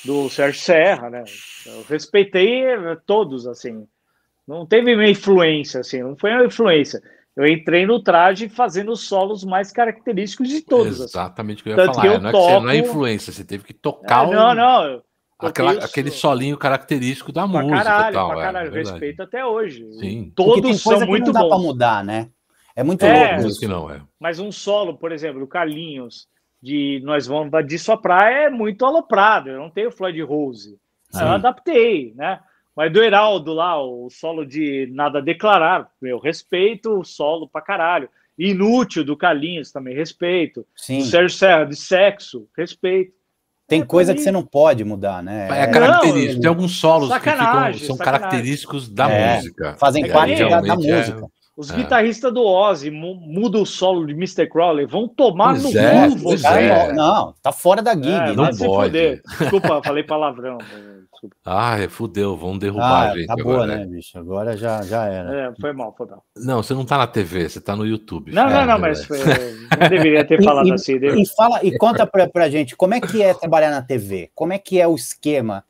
do 0.04 0.28
Sérgio 0.28 0.60
Serra, 0.60 1.08
né? 1.08 1.24
Eu 1.66 1.84
respeitei 1.88 2.64
eh, 2.64 2.96
todos, 3.06 3.46
assim. 3.46 3.86
Não 4.46 4.66
teve 4.66 4.94
uma 4.94 5.06
influência, 5.08 5.80
assim, 5.80 6.02
não 6.02 6.16
foi 6.16 6.32
uma 6.32 6.44
influência. 6.46 7.00
Eu 7.40 7.46
entrei 7.46 7.86
no 7.86 8.02
traje 8.02 8.48
fazendo 8.48 8.92
os 8.92 9.00
solos 9.08 9.44
mais 9.44 9.72
característicos 9.72 10.48
de 10.48 10.60
todos. 10.62 11.00
assim. 11.00 11.04
Exatamente 11.04 11.60
o 11.60 11.64
que 11.64 11.70
eu 11.70 11.76
ia 11.76 11.84
Tanto 11.84 11.94
falar. 11.94 12.06
eu 12.06 12.20
não, 12.20 12.28
é 12.28 12.32
que 12.32 12.38
você, 12.38 12.60
não 12.60 12.70
é 12.70 12.76
toco- 12.76 12.88
influência, 12.90 13.32
você 13.32 13.44
teve 13.44 13.64
que 13.64 13.72
É, 13.72 13.76
tocar 13.80 14.28
o- 14.28 14.32
não, 14.32 14.54
não. 14.54 14.84
eu 14.84 15.02
aquela- 15.40 15.72
aquele 15.72 16.10
solinho 16.10 16.56
característico 16.58 17.32
da 17.32 17.48
Pra 17.48 17.62
música. 17.62 17.82
caralho, 17.84 18.10
e 18.10 18.12
tal, 18.14 18.28
pra 18.30 18.38
é, 18.40 18.42
caralho. 18.44 18.74
é 18.74 18.78
respeito 18.78 19.22
até 19.22 19.44
hoje. 19.46 19.90
Sim. 19.94 20.32
Todos 20.36 20.82
coisa 20.82 20.98
são 20.98 21.00
que 21.00 21.06
muito 21.06 21.26
não 21.26 21.32
dá 21.32 21.40
pra 21.40 21.56
bons. 21.56 21.62
mudar, 21.62 22.04
né? 22.04 22.28
É 22.76 22.82
muito 22.84 23.04
É. 23.04 23.32
louco 23.36 23.48
isso. 23.48 23.60
que 23.60 23.66
não 23.66 23.90
é. 23.90 24.00
Mas 24.18 24.38
um 24.38 24.52
solo, 24.52 24.96
por 24.98 25.10
exemplo, 25.12 25.40
do 25.40 25.46
Carlinhos, 25.46 26.28
de 26.62 27.00
Nós 27.04 27.26
Vamos 27.26 27.46
Invadir 27.46 27.78
Sua 27.78 27.96
Praia, 27.96 28.46
é 28.46 28.50
muito 28.50 28.84
aloprado. 28.84 29.48
Eu 29.48 29.58
não 29.58 29.70
tenho 29.70 29.90
Floyd 29.90 30.20
Rose. 30.22 30.76
Sim. 31.10 31.20
Eu 31.22 31.28
adaptei, 31.28 32.12
né? 32.14 32.38
Mas 32.76 32.92
do 32.92 33.02
Heraldo 33.02 33.52
lá, 33.52 33.82
o 33.82 34.08
solo 34.10 34.44
de 34.46 34.88
Nada 34.92 35.18
a 35.18 35.22
Declarar, 35.22 35.88
meu, 36.00 36.18
respeito 36.18 36.98
o 36.98 37.04
solo 37.04 37.48
pra 37.48 37.60
caralho. 37.60 38.08
Inútil 38.38 39.04
do 39.04 39.16
Carlinhos 39.16 39.70
também, 39.70 39.94
respeito. 39.94 40.64
Sim. 40.74 40.98
O 40.98 41.04
Sérgio 41.04 41.36
Serra, 41.36 41.64
de 41.64 41.76
Sexo, 41.76 42.48
respeito. 42.56 43.12
Tem 43.68 43.82
É, 43.82 43.84
coisa 43.84 44.14
que 44.14 44.20
você 44.20 44.32
não 44.32 44.42
pode 44.44 44.82
mudar, 44.82 45.22
né? 45.22 45.46
É 45.50 45.66
característico. 45.66 46.34
Não, 46.34 46.40
Tem 46.40 46.48
alguns 46.48 46.80
solos 46.80 47.08
que 47.12 47.18
ficam, 47.20 47.32
são 47.36 47.46
sacanagem. 47.46 47.96
característicos 47.98 48.88
da 48.88 49.10
É, 49.10 49.36
música. 49.36 49.76
fazem 49.78 50.04
É 50.04 50.08
parte 50.08 50.44
da, 50.44 50.60
da 50.60 50.72
é- 50.72 50.76
música. 50.76 51.26
Os 51.56 51.70
É. 51.70 51.76
guitarristas 51.76 52.32
do 52.32 52.42
Ozzy 52.42 52.90
mu- 52.90 53.14
mudam 53.14 53.60
o 53.62 53.66
solo 53.66 54.06
de 54.06 54.14
Mr. 54.14 54.46
Crowley, 54.48 54.86
vão 54.86 55.06
tomar 55.06 55.50
Pois 55.60 55.74
no 55.74 55.78
é, 55.78 56.08
cu 56.08 56.32
é. 56.56 56.92
Não, 56.94 57.34
tá 57.42 57.52
fora 57.52 57.82
da 57.82 57.92
gig. 57.94 58.08
É, 58.08 58.18
né? 58.28 58.32
não 58.32 58.50
se 58.52 58.64
pode. 58.64 59.20
Desculpa, 59.38 59.82
falei 59.84 60.02
palavrão. 60.02 60.56
Desculpa. 61.20 61.36
Ah, 61.44 61.78
é, 61.78 61.86
fudeu, 61.88 62.34
vão 62.34 62.56
derrubar 62.56 63.08
Ah, 63.08 63.10
a 63.12 63.16
gente 63.18 63.30
acabou, 63.30 63.52
agora. 63.54 63.76
né, 63.76 63.84
bicho? 63.86 64.18
Agora 64.18 64.56
já, 64.56 64.80
já 64.82 65.04
era. 65.04 65.34
É, 65.50 65.52
foi 65.60 65.72
mal, 65.74 65.94
foi 65.96 66.06
mal. 66.06 66.24
Não, 66.36 66.62
você 66.62 66.72
não 66.72 66.84
tá 66.86 66.96
na 66.96 67.06
TV, 67.06 67.46
você 67.48 67.60
tá 67.60 67.76
no 67.76 67.86
YouTube. 67.86 68.32
Não, 68.32 68.48
não, 68.48 68.60
É, 68.62 68.66
não, 68.66 68.74
é. 68.74 68.78
mas 68.78 69.04
foi- 69.04 69.18
não 69.18 69.88
deveria 69.88 70.24
ter 70.24 70.40
falado 70.42 70.66
e- 70.68 70.72
assim. 70.72 70.98
deve- 70.98 71.20
E 71.20 71.26
fala 71.26 71.60
e 71.62 71.76
conta 71.76 72.06
pra, 72.06 72.26
pra 72.26 72.48
gente 72.48 72.74
como 72.74 72.94
é 72.94 73.00
que 73.00 73.22
é 73.22 73.34
trabalhar 73.34 73.70
na 73.70 73.82
TV? 73.82 74.30
Como 74.34 74.52
é 74.54 74.58
que 74.58 74.80
é 74.80 74.88
o 74.88 74.94
esquema 74.94 75.62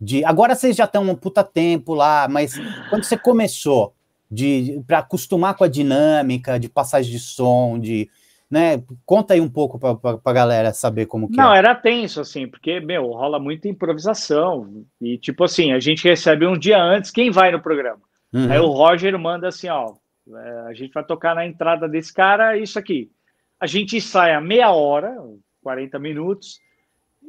de. 0.00 0.24
Agora 0.24 0.54
vocês 0.54 0.76
já 0.76 0.84
estão 0.84 1.02
um 1.08 1.14
puta 1.16 1.42
tempo 1.42 1.94
lá, 1.94 2.28
mas 2.30 2.54
quando 2.88 3.02
você 3.02 3.16
começou 3.16 3.94
de 4.30 4.80
para 4.86 4.98
acostumar 4.98 5.54
com 5.54 5.64
a 5.64 5.68
dinâmica 5.68 6.58
de 6.60 6.68
passagem 6.68 7.10
de 7.10 7.18
som, 7.18 7.76
de. 7.78 8.08
Né? 8.52 8.84
Conta 9.06 9.32
aí 9.32 9.40
um 9.40 9.48
pouco 9.48 9.78
pra, 9.78 9.94
pra, 9.94 10.18
pra 10.18 10.32
galera 10.34 10.74
saber 10.74 11.06
como 11.06 11.26
que 11.26 11.38
Não, 11.38 11.54
é. 11.54 11.56
era 11.56 11.74
tenso, 11.74 12.20
assim, 12.20 12.46
porque, 12.46 12.80
meu, 12.80 13.06
rola 13.06 13.38
muita 13.38 13.66
improvisação. 13.66 14.84
E, 15.00 15.16
tipo 15.16 15.42
assim, 15.44 15.72
a 15.72 15.80
gente 15.80 16.06
recebe 16.06 16.46
um 16.46 16.58
dia 16.58 16.78
antes 16.78 17.10
quem 17.10 17.30
vai 17.30 17.50
no 17.50 17.62
programa. 17.62 18.02
Uhum. 18.30 18.52
Aí 18.52 18.58
o 18.58 18.66
Roger 18.66 19.18
manda 19.18 19.48
assim, 19.48 19.70
ó, 19.70 19.94
é, 20.28 20.50
a 20.68 20.74
gente 20.74 20.92
vai 20.92 21.02
tocar 21.02 21.34
na 21.34 21.46
entrada 21.46 21.88
desse 21.88 22.12
cara 22.12 22.58
isso 22.58 22.78
aqui. 22.78 23.10
A 23.58 23.66
gente 23.66 23.96
ensaia 23.96 24.38
meia 24.38 24.70
hora, 24.70 25.16
40 25.62 25.98
minutos, 25.98 26.58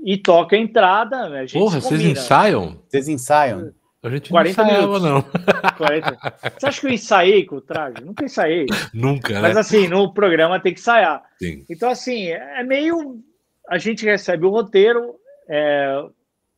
e 0.03 0.17
toca 0.17 0.57
a 0.57 0.59
entrada, 0.59 1.29
né? 1.29 1.39
A 1.39 1.45
gente 1.45 1.57
Porra, 1.57 1.79
vocês 1.79 2.01
ensaiam? 2.01 2.81
Vocês 2.85 3.07
ensaiam? 3.07 3.71
A 4.03 4.09
gente 4.09 4.29
40 4.29 4.63
não 4.63 4.69
ensaiava, 4.69 4.99
minutos. 4.99 5.31
não. 5.31 5.71
40. 5.77 6.17
Você 6.59 6.65
acha 6.67 6.81
que 6.81 6.87
eu 6.87 6.91
ensaiei 6.91 7.45
com 7.45 7.55
o 7.55 7.61
traje? 7.61 8.03
Nunca 8.03 8.25
ensaiei. 8.25 8.65
Nunca, 8.93 9.33
né? 9.33 9.41
Mas 9.41 9.55
assim, 9.55 9.87
no 9.87 10.13
programa 10.13 10.59
tem 10.59 10.73
que 10.73 10.81
ensaiar. 10.81 11.23
Sim. 11.39 11.65
Então, 11.69 11.89
assim, 11.89 12.27
é 12.27 12.61
meio. 12.63 13.23
A 13.69 13.77
gente 13.77 14.03
recebe 14.03 14.45
o 14.45 14.49
roteiro, 14.49 15.15
é, 15.47 16.05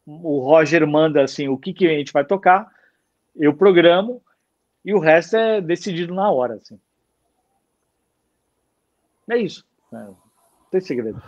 o 0.08 0.40
Roger 0.40 0.88
manda 0.88 1.24
assim 1.24 1.48
o 1.48 1.58
que, 1.58 1.72
que 1.72 1.86
a 1.88 1.92
gente 1.92 2.12
vai 2.12 2.26
tocar, 2.26 2.68
eu 3.36 3.54
programo, 3.54 4.24
e 4.84 4.92
o 4.92 5.00
resto 5.00 5.36
é 5.36 5.62
decidido 5.62 6.16
na 6.16 6.32
hora. 6.32 6.56
Assim. 6.56 6.80
É 9.30 9.38
isso. 9.38 9.64
É, 9.94 9.98
não 9.98 10.18
tem 10.72 10.82
segredo. 10.82 11.22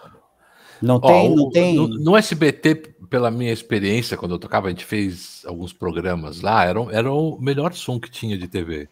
Não 0.81 0.95
Ó, 0.95 0.99
tem, 1.07 1.31
o- 1.31 1.35
não 1.35 1.49
tem. 1.49 1.75
No, 1.75 1.87
no 1.87 2.15
SBT, 2.17 2.75
pela 3.09 3.31
minha 3.31 3.51
experiência, 3.53 4.17
quando 4.17 4.35
eu 4.35 4.39
tocava, 4.39 4.67
a 4.67 4.69
gente 4.69 4.85
fez 4.85 5.43
alguns 5.45 5.71
programas 5.73 6.41
lá, 6.41 6.63
era, 6.65 6.79
o- 6.81 6.91
era 6.91 7.11
o 7.11 7.37
melhor 7.39 7.73
som 7.73 7.99
que 7.99 8.09
tinha 8.11 8.37
de 8.37 8.47
TV. 8.47 8.87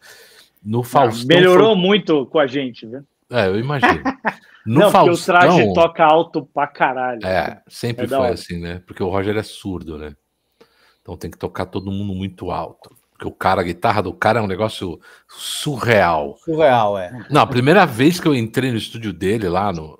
No 0.64 0.82
Faustão. 0.84 1.28
Melhorou 1.28 1.76
muito 1.76 2.26
com 2.28 2.40
a 2.40 2.48
gente, 2.48 2.86
viu? 2.88 3.04
foi- 3.30 3.38
É, 3.40 3.48
eu 3.48 3.60
imagino. 3.60 4.02
No 4.68 4.80
não, 4.80 4.92
porque 4.92 4.98
o 5.12 5.16
Faustão. 5.16 5.36
traje 5.36 5.74
toca 5.76 6.04
alto 6.04 6.44
pra 6.52 6.66
caralho. 6.66 7.24
É, 7.24 7.62
sempre 7.68 8.06
É 8.06 8.08
foi 8.08 8.30
assim, 8.30 8.60
né? 8.60 8.82
Porque 8.88 9.04
o 9.04 9.10
Roger 9.10 9.38
é 9.38 9.44
surdo, 9.44 9.96
né? 9.96 10.16
Então 11.04 11.16
tem 11.16 11.30
que 11.30 11.38
tocar 11.38 11.68
todo 11.68 11.92
mundo 11.92 12.16
muito 12.16 12.50
alto. 12.50 12.90
Porque 13.12 13.28
o 13.28 13.32
cara, 13.32 13.62
a 13.62 13.64
guitarra 13.64 14.02
do 14.02 14.12
cara 14.12 14.40
é 14.40 14.42
um 14.42 14.48
negócio 14.48 15.00
surreal. 15.28 16.36
Surreal, 16.44 16.98
é. 16.98 17.12
Não, 17.30 17.42
a 17.42 17.46
primeira 17.48 17.86
vez 17.86 18.20
que 18.20 18.28
eu 18.28 18.34
entrei 18.34 18.72
no 18.72 18.78
estúdio 18.78 19.14
dele 19.14 19.48
lá 19.48 19.72
no, 19.72 20.00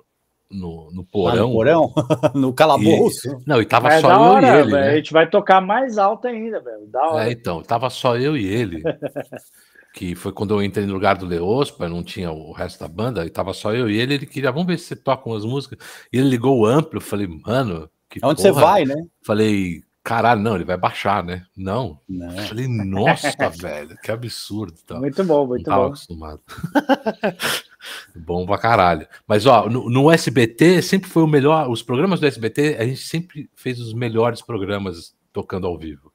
no, 0.50 0.90
no 0.92 1.04
porão. 1.04 1.48
no 1.48 1.52
porão? 1.54 1.94
no 2.34 2.52
calabouço? 2.52 3.42
Não, 3.46 3.60
e 3.60 3.66
tava 3.66 3.92
é 3.92 4.00
só 4.00 4.10
eu 4.12 4.20
hora, 4.20 4.46
e 4.46 4.60
ele. 4.60 4.72
né? 4.72 4.88
A 4.90 4.96
gente 4.96 5.12
vai 5.12 5.28
tocar 5.28 5.60
mais 5.60 5.98
alto 5.98 6.26
ainda, 6.26 6.60
velho. 6.60 6.86
Da 6.86 7.02
hora. 7.08 7.28
É, 7.28 7.32
então, 7.32 7.62
tava 7.62 7.90
só 7.90 8.16
eu 8.16 8.36
e 8.36 8.46
ele. 8.46 8.82
que 9.92 10.14
foi 10.14 10.30
quando 10.30 10.54
eu 10.54 10.62
entrei 10.62 10.84
no 10.84 10.92
lugar 10.92 11.16
do 11.16 11.24
Leospa, 11.26 11.88
não 11.88 12.02
tinha 12.02 12.30
o 12.30 12.52
resto 12.52 12.80
da 12.80 12.88
banda, 12.88 13.24
e 13.24 13.30
tava 13.30 13.54
só 13.54 13.72
eu 13.74 13.88
e 13.90 13.98
ele. 13.98 14.14
Ele 14.14 14.26
queria, 14.26 14.52
vamos 14.52 14.66
ver 14.66 14.78
se 14.78 14.86
você 14.86 14.96
toca 14.96 15.28
umas 15.28 15.44
músicas. 15.44 15.78
E 16.12 16.18
ele 16.18 16.28
ligou 16.28 16.58
o 16.60 16.66
amplo, 16.66 16.98
eu 16.98 17.02
falei, 17.02 17.26
mano, 17.26 17.88
que 18.08 18.20
Onde 18.22 18.40
você 18.40 18.50
porra. 18.50 18.62
vai, 18.62 18.84
né? 18.84 18.94
Falei, 19.24 19.82
caralho, 20.04 20.40
não, 20.40 20.54
ele 20.54 20.64
vai 20.64 20.76
baixar, 20.76 21.24
né? 21.24 21.44
Não. 21.56 21.98
Não. 22.08 22.30
Falei, 22.30 22.68
nossa, 22.68 23.48
velho, 23.50 23.96
que 24.02 24.12
absurdo. 24.12 24.74
Então, 24.84 25.00
Muito 25.00 25.24
bom, 25.24 25.38
não 25.40 25.46
muito 25.48 25.64
tava 25.64 25.82
bom. 25.82 25.86
acostumado. 25.88 26.42
Bom 28.14 28.44
pra 28.46 28.58
caralho. 28.58 29.06
Mas, 29.26 29.46
ó, 29.46 29.68
no, 29.68 29.88
no 29.90 30.10
SBT 30.10 30.80
sempre 30.82 31.08
foi 31.10 31.22
o 31.22 31.26
melhor. 31.26 31.68
Os 31.70 31.82
programas 31.82 32.20
do 32.20 32.26
SBT, 32.26 32.76
a 32.78 32.84
gente 32.84 33.00
sempre 33.00 33.48
fez 33.54 33.80
os 33.80 33.92
melhores 33.94 34.42
programas 34.42 35.14
tocando 35.32 35.66
ao 35.66 35.78
vivo. 35.78 36.12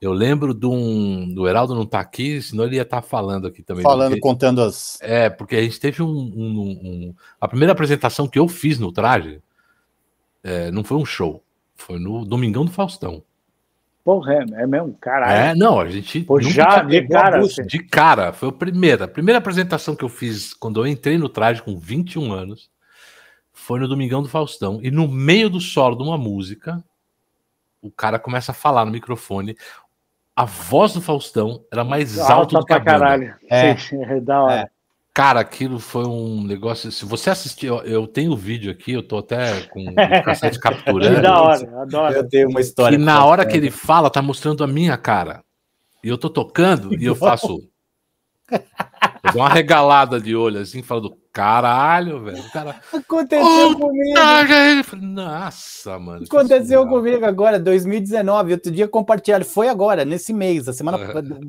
Eu 0.00 0.12
lembro 0.12 0.52
de 0.52 0.66
um, 0.66 1.32
do 1.32 1.46
Heraldo 1.46 1.76
não 1.76 1.86
tá 1.86 2.00
aqui, 2.00 2.42
senão 2.42 2.64
ele 2.64 2.74
ia 2.74 2.82
estar 2.82 3.02
falando 3.02 3.46
aqui 3.46 3.62
também. 3.62 3.84
Falando, 3.84 4.18
contando 4.20 4.60
as. 4.60 4.98
É, 5.00 5.30
porque 5.30 5.54
a 5.54 5.62
gente 5.62 5.78
teve 5.78 6.02
um, 6.02 6.08
um- 6.08 6.80
um- 6.82 7.14
A 7.40 7.46
primeira 7.46 7.72
apresentação 7.72 8.26
que 8.26 8.38
eu 8.38 8.48
fiz 8.48 8.80
no 8.80 8.90
traje 8.90 9.40
é, 10.42 10.72
não 10.72 10.82
foi 10.82 10.96
um 10.96 11.04
show, 11.04 11.42
foi 11.76 12.00
no 12.00 12.24
Domingão 12.24 12.64
do 12.64 12.72
Faustão. 12.72 13.22
Porra, 14.04 14.34
é, 14.34 14.62
é 14.62 14.66
mesmo, 14.66 14.96
caralho. 15.00 15.32
É, 15.32 15.54
não, 15.54 15.78
a 15.78 15.88
gente. 15.88 16.22
Pô, 16.22 16.38
nunca 16.38 16.50
já 16.50 16.82
de 16.82 17.06
cara, 17.06 17.40
assim. 17.40 17.62
De 17.62 17.78
cara, 17.78 18.32
foi 18.32 18.48
a 18.48 18.52
primeira. 18.52 19.04
A 19.04 19.08
primeira 19.08 19.38
apresentação 19.38 19.94
que 19.94 20.04
eu 20.04 20.08
fiz 20.08 20.52
quando 20.52 20.80
eu 20.80 20.86
entrei 20.86 21.16
no 21.16 21.28
traje 21.28 21.62
com 21.62 21.78
21 21.78 22.32
anos 22.32 22.68
foi 23.52 23.78
no 23.78 23.86
Domingão 23.86 24.22
do 24.22 24.28
Faustão. 24.28 24.80
E 24.82 24.90
no 24.90 25.06
meio 25.06 25.48
do 25.48 25.60
solo 25.60 25.94
de 25.94 26.02
uma 26.02 26.18
música, 26.18 26.82
o 27.80 27.92
cara 27.92 28.18
começa 28.18 28.50
a 28.50 28.54
falar 28.54 28.84
no 28.84 28.90
microfone. 28.90 29.56
A 30.34 30.44
voz 30.44 30.94
do 30.94 31.00
Faustão 31.00 31.64
era 31.70 31.84
mais 31.84 32.18
alta 32.18 32.58
do 32.58 32.64
que 32.64 32.72
a 32.72 32.80
pra 32.80 32.92
banda. 32.92 33.04
caralho. 33.04 33.34
É. 33.48 33.76
Sim, 33.76 34.02
é 34.02 34.20
da 34.20 34.42
hora. 34.42 34.71
Cara, 35.14 35.40
aquilo 35.40 35.78
foi 35.78 36.06
um 36.06 36.42
negócio. 36.42 36.90
Se 36.90 37.04
você 37.04 37.28
assistir, 37.28 37.66
eu, 37.66 37.82
eu 37.82 38.06
tenho 38.06 38.32
o 38.32 38.36
vídeo 38.36 38.70
aqui, 38.72 38.92
eu 38.92 39.02
tô 39.02 39.18
até 39.18 39.60
com 39.68 39.80
o 39.92 39.94
cassete 40.24 40.56
Que 40.56 40.62
capturando. 40.62 41.20
da 41.20 41.42
hora, 41.42 41.82
adoro. 41.82 42.14
Eu 42.14 42.28
tenho 42.28 42.48
uma 42.48 42.60
história. 42.60 42.96
E 42.96 42.98
na 42.98 43.22
hora 43.24 43.44
que 43.44 43.56
ele 43.56 43.70
fala, 43.70 44.08
tá 44.08 44.22
mostrando 44.22 44.64
a 44.64 44.66
minha 44.66 44.96
cara. 44.96 45.42
E 46.02 46.08
eu 46.08 46.16
tô 46.16 46.30
tocando 46.30 46.94
e 46.98 47.04
eu 47.04 47.14
faço. 47.14 47.58
Eu 49.24 49.32
dou 49.32 49.42
uma 49.42 49.48
regalada 49.48 50.20
de 50.20 50.34
olho 50.34 50.60
assim, 50.60 50.82
falando, 50.82 51.16
caralho, 51.32 52.24
velho. 52.24 52.40
O 52.42 52.50
cara. 52.50 52.80
Aconteceu 52.92 53.70
Oh, 53.70 53.76
comigo. 53.76 54.18
Nossa, 55.00 55.98
mano. 55.98 56.26
que 56.26 56.36
Aconteceu 56.36 56.86
comigo 56.88 57.24
agora, 57.24 57.58
2019. 57.58 58.52
Outro 58.52 58.70
dia 58.72 58.86
compartilharam. 58.88 59.44
Foi 59.44 59.68
agora, 59.68 60.04
nesse 60.04 60.32
mês, 60.32 60.68
a 60.68 60.72
semana. 60.72 60.98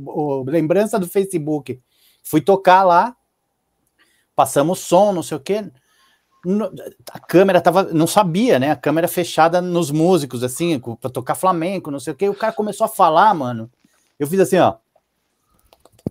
o- 0.06 0.44
lembrança 0.48 1.00
do 1.00 1.08
Facebook. 1.08 1.80
Fui 2.24 2.42
tocar 2.42 2.84
lá, 2.84 3.16
passamos 4.36 4.80
som, 4.80 5.12
não 5.14 5.24
sei 5.24 5.38
o 5.38 5.40
quê. 5.40 5.66
A 7.12 7.20
câmera 7.20 7.62
tava. 7.62 7.84
Não 7.84 8.06
sabia, 8.06 8.60
né? 8.60 8.72
A 8.72 8.76
câmera 8.76 9.08
fechada 9.08 9.62
nos 9.62 9.90
músicos, 9.92 10.44
assim, 10.44 10.80
pra 11.00 11.10
tocar 11.10 11.36
flamenco, 11.36 11.90
não 11.90 12.00
sei 12.00 12.14
o 12.14 12.16
quê. 12.16 12.28
O 12.28 12.36
cara 12.36 12.52
começou 12.52 12.86
a 12.86 12.90
falar, 12.90 13.34
mano. 13.34 13.72
Eu 14.20 14.28
fiz 14.28 14.40
assim, 14.40 14.58
ó. 14.58 14.76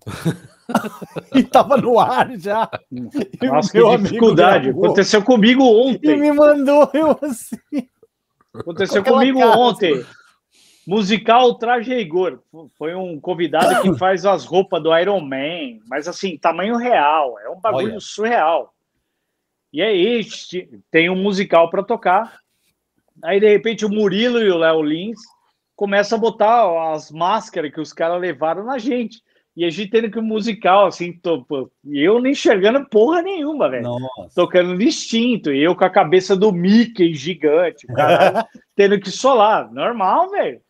e 1.34 1.42
tava 1.42 1.76
no 1.76 1.98
ar 1.98 2.30
já. 2.38 2.68
E 2.90 3.46
Nossa, 3.46 3.72
que 3.72 3.96
dificuldade. 3.98 4.64
gravou 4.66 4.84
Aconteceu 4.86 5.22
comigo 5.22 5.62
E 5.62 5.90
ontem. 5.90 6.18
me 6.18 6.32
mandou 6.32 6.90
eu 6.94 7.18
assim. 7.22 7.58
Aconteceu 8.54 9.02
comigo 9.04 9.38
cara, 9.38 9.58
ontem. 9.58 10.04
Musical 10.86 11.54
Traje 11.54 11.92
a 11.92 11.96
Rigor. 11.96 12.40
Foi 12.76 12.94
um 12.94 13.20
convidado 13.20 13.82
que 13.82 13.92
faz 13.98 14.24
as 14.26 14.44
roupas 14.44 14.82
do 14.82 14.96
Iron 14.96 15.20
Man, 15.20 15.78
mas 15.88 16.08
assim, 16.08 16.36
tamanho 16.36 16.76
real. 16.76 17.38
É 17.38 17.48
um 17.48 17.60
bagulho 17.60 17.90
Olha. 17.92 18.00
surreal. 18.00 18.72
E 19.72 19.80
aí, 19.80 20.24
ti- 20.24 20.68
tem 20.90 21.08
um 21.08 21.16
musical 21.16 21.70
para 21.70 21.82
tocar. 21.82 22.38
Aí, 23.24 23.38
de 23.40 23.48
repente, 23.48 23.86
o 23.86 23.88
Murilo 23.88 24.38
e 24.40 24.50
o 24.50 24.58
Léo 24.58 24.82
Lins 24.82 25.20
começam 25.76 26.18
a 26.18 26.20
botar 26.20 26.92
as 26.92 27.10
máscaras 27.10 27.72
que 27.72 27.80
os 27.80 27.92
caras 27.92 28.20
levaram 28.20 28.64
na 28.64 28.78
gente. 28.78 29.22
E 29.54 29.64
a 29.66 29.70
gente 29.70 29.90
tendo 29.90 30.10
que 30.10 30.18
o 30.18 30.22
musical, 30.22 30.86
assim, 30.86 31.12
tô- 31.12 31.44
eu 31.84 32.18
nem 32.20 32.32
enxergando 32.32 32.86
porra 32.88 33.20
nenhuma, 33.22 33.68
velho 33.68 33.84
tocando 34.34 34.78
distinto, 34.78 35.52
e 35.52 35.62
eu 35.62 35.76
com 35.76 35.84
a 35.84 35.90
cabeça 35.90 36.34
do 36.34 36.50
Mickey 36.52 37.14
gigante, 37.14 37.84
o 37.90 37.94
cara 37.94 38.46
tendo 38.74 38.98
que 38.98 39.10
solar. 39.10 39.70
Normal, 39.70 40.30
velho. 40.30 40.60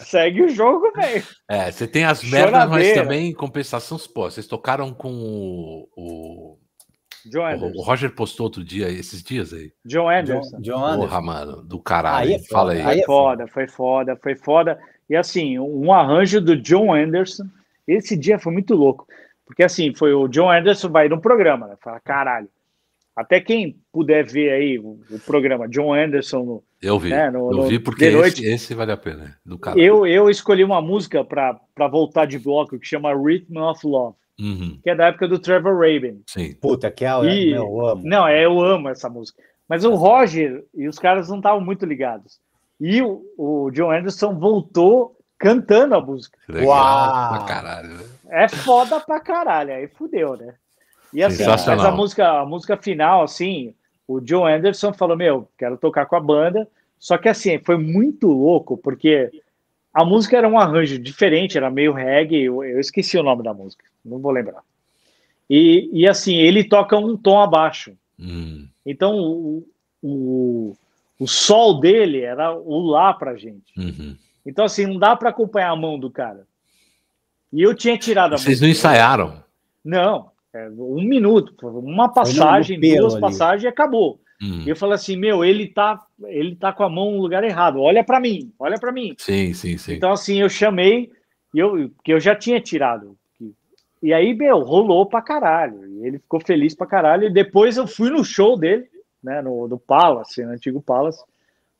Segue 0.00 0.42
o 0.42 0.48
jogo, 0.48 0.92
velho. 0.92 1.24
É, 1.48 1.70
você 1.70 1.86
tem 1.86 2.04
as 2.04 2.22
merdas, 2.22 2.68
mas 2.68 2.94
também 2.94 3.28
em 3.28 3.34
compensação, 3.34 3.98
pô, 4.14 4.30
vocês 4.30 4.46
tocaram 4.46 4.92
com 4.92 5.12
o, 5.12 5.88
o, 5.96 6.58
John 7.30 7.72
o-. 7.74 7.82
Roger 7.82 8.14
postou 8.14 8.44
outro 8.44 8.64
dia, 8.64 8.88
esses 8.88 9.22
dias 9.22 9.52
aí. 9.52 9.72
John 9.84 10.08
Anderson. 10.08 10.56
John, 10.58 10.62
John 10.62 10.84
Anderson. 10.84 11.08
Porra, 11.08 11.20
mano, 11.20 11.62
do 11.62 11.78
caralho. 11.80 12.28
Aí 12.28 12.34
é 12.34 12.38
Fala 12.38 12.72
aí. 12.72 12.80
aí 12.80 12.84
Foi 12.84 13.00
é 13.00 13.04
foda, 13.04 13.46
foi 13.48 13.68
foda, 13.68 14.16
foi 14.16 14.36
foda. 14.36 14.78
E 15.08 15.16
assim, 15.16 15.58
um 15.58 15.92
arranjo 15.92 16.40
do 16.40 16.56
John 16.56 16.94
Anderson. 16.94 17.44
Esse 17.86 18.16
dia 18.16 18.38
foi 18.38 18.52
muito 18.52 18.74
louco. 18.74 19.06
Porque 19.44 19.62
assim, 19.62 19.94
foi 19.94 20.12
o 20.12 20.28
John 20.28 20.50
Anderson 20.50 20.88
vai 20.88 21.08
no 21.08 21.20
programa, 21.20 21.68
né? 21.68 21.76
Fala, 21.80 22.00
caralho. 22.00 22.48
Até 23.14 23.40
quem 23.40 23.80
puder 23.92 24.24
ver 24.26 24.52
aí 24.52 24.78
o, 24.78 25.00
o 25.10 25.18
programa 25.24 25.68
John 25.68 25.94
Anderson 25.94 26.42
no, 26.44 26.64
Eu 26.82 26.98
vi. 26.98 27.10
né, 27.10 27.30
no- 27.30 27.50
eu 27.50 27.56
no- 27.58 27.62
vi 27.68 27.78
porque 27.78 28.10
noite. 28.10 28.42
esse, 28.44 28.52
esse 28.52 28.74
vale 28.74 28.92
a 28.92 28.96
pena. 28.96 29.24
é, 29.24 29.48
Do 29.48 29.58
cara. 29.58 29.78
eu, 29.78 30.06
eu 30.06 30.28
escolhi 30.28 30.62
uma 30.62 30.80
música 30.82 31.24
para 31.24 31.58
voltar 31.90 32.26
de 32.26 32.38
bloco 32.38 32.78
que 32.78 32.86
chama 32.86 33.14
Rhythm 33.14 33.56
of 33.58 33.86
Love, 33.86 34.16
Uhum, 34.38 34.78
que 34.82 34.90
é 34.90 34.94
da 34.94 35.06
época 35.06 35.26
do 35.26 35.38
Trevor 35.38 35.74
Rabin. 35.78 36.22
sim. 36.26 36.54
Puta, 36.54 36.90
que 36.90 37.04
é, 37.04 37.10
E- 37.24 37.52
meu, 37.52 37.62
eu 37.64 37.86
amo. 37.86 38.02
Não, 38.04 38.28
é, 38.28 38.44
eu 38.44 38.60
amo 38.60 38.88
essa 38.90 39.08
música. 39.08 39.42
Mas 39.68 39.84
o 39.84 39.94
Roger 39.94 40.64
e 40.74 40.86
os 40.86 40.98
caras 40.98 41.28
não 41.28 41.38
estavam 41.38 41.60
muito 41.60 41.84
ligados. 41.86 42.38
E 42.80 43.00
o, 43.02 43.22
o 43.38 43.70
John 43.72 43.90
Anderson 43.90 44.38
voltou 44.38 45.16
cantando 45.38 45.94
a 45.94 46.00
música. 46.00 46.38
Legal. 46.48 46.68
Uau! 46.68 47.28
Pra 47.38 47.44
caralho. 47.46 47.88
né? 47.88 48.04
É 48.28 48.48
foda 48.48 49.00
pra 49.00 49.18
caralho, 49.18 49.72
aí 49.72 49.88
fudeu, 49.88 50.36
né? 50.36 50.54
E 51.12 51.22
assim, 51.22 51.44
mas 51.46 51.60
Sensacional. 51.62 51.86
a 51.86 51.90
música, 51.96 52.28
a 52.40 52.44
música 52.46 52.76
final, 52.76 53.22
assim, 53.22 53.74
o 54.08 54.20
John 54.20 54.46
Anderson 54.46 54.92
falou: 54.92 55.16
Meu, 55.16 55.48
quero 55.58 55.76
tocar 55.76 56.06
com 56.06 56.16
a 56.16 56.20
banda. 56.20 56.68
Só 56.98 57.18
que 57.18 57.28
assim, 57.28 57.58
foi 57.58 57.76
muito 57.76 58.26
louco, 58.28 58.76
porque 58.76 59.30
a 59.92 60.04
música 60.04 60.36
era 60.36 60.48
um 60.48 60.58
arranjo 60.58 60.98
diferente, 60.98 61.56
era 61.56 61.70
meio 61.70 61.92
reggae, 61.92 62.44
eu, 62.44 62.64
eu 62.64 62.80
esqueci 62.80 63.18
o 63.18 63.22
nome 63.22 63.42
da 63.42 63.52
música, 63.52 63.84
não 64.04 64.18
vou 64.18 64.32
lembrar. 64.32 64.62
E, 65.48 65.88
e 65.92 66.08
assim, 66.08 66.36
ele 66.36 66.64
toca 66.64 66.96
um 66.98 67.16
tom 67.16 67.40
abaixo. 67.40 67.92
Hum, 68.18 68.66
Então, 68.84 69.14
o, 69.18 69.68
o, 70.02 70.76
o 71.20 71.26
sol 71.28 71.78
dele 71.78 72.22
era 72.22 72.52
o 72.52 72.80
lá 72.86 73.12
pra 73.12 73.36
gente. 73.36 73.72
uhum. 73.78 74.16
Então, 74.44 74.64
assim, 74.64 74.86
não 74.86 74.98
dá 74.98 75.14
para 75.16 75.30
acompanhar 75.30 75.70
a 75.70 75.76
mão 75.76 75.98
do 75.98 76.10
cara. 76.10 76.46
E 77.52 77.60
eu 77.62 77.74
tinha 77.74 77.96
tirado 77.98 78.34
a 78.34 78.38
Vocês 78.38 78.60
música. 78.60 78.66
não 78.66 78.70
ensaiaram? 78.72 79.44
Não, 79.84 80.30
é 80.56 80.70
um 80.70 81.02
minuto, 81.02 81.54
uma 81.68 82.08
passagem, 82.08 82.78
duas 82.80 83.14
ali. 83.14 83.20
passagens 83.20 83.64
e 83.64 83.68
acabou. 83.68 84.20
Hum, 84.42 84.62
E 84.66 84.68
eu 84.68 84.76
falei 84.76 84.94
assim, 84.96 85.16
meu, 85.16 85.44
ele 85.44 85.66
tá, 85.68 86.02
ele 86.26 86.54
tá 86.56 86.72
com 86.72 86.82
a 86.82 86.90
mão 86.90 87.12
no 87.12 87.22
lugar 87.22 87.42
errado. 87.42 87.80
Olha 87.80 88.04
para 88.04 88.20
mim, 88.20 88.52
olha 88.58 88.78
para 88.78 88.92
mim. 88.92 89.14
Sim, 89.18 89.54
sim, 89.54 89.78
sim. 89.78 89.94
Então 89.94 90.12
assim, 90.12 90.40
eu 90.40 90.48
chamei 90.48 91.10
e 91.54 91.58
eu 91.58 91.90
que 92.04 92.12
eu 92.12 92.20
já 92.20 92.34
tinha 92.34 92.60
tirado. 92.60 93.16
E 94.02 94.12
aí, 94.12 94.34
meu, 94.34 94.60
rolou 94.60 95.06
pra 95.06 95.22
caralho. 95.22 95.86
E 95.88 96.06
ele 96.06 96.18
ficou 96.18 96.38
feliz 96.38 96.74
pra 96.74 96.86
caralho. 96.86 97.24
E 97.28 97.32
depois 97.32 97.76
eu 97.78 97.86
fui 97.86 98.10
no 98.10 98.22
show 98.22 98.56
dele, 98.58 98.86
né, 99.24 99.40
no, 99.40 99.66
no 99.66 99.78
Palace, 99.78 100.44
no 100.44 100.52
antigo 100.52 100.82
Palace. 100.82 101.24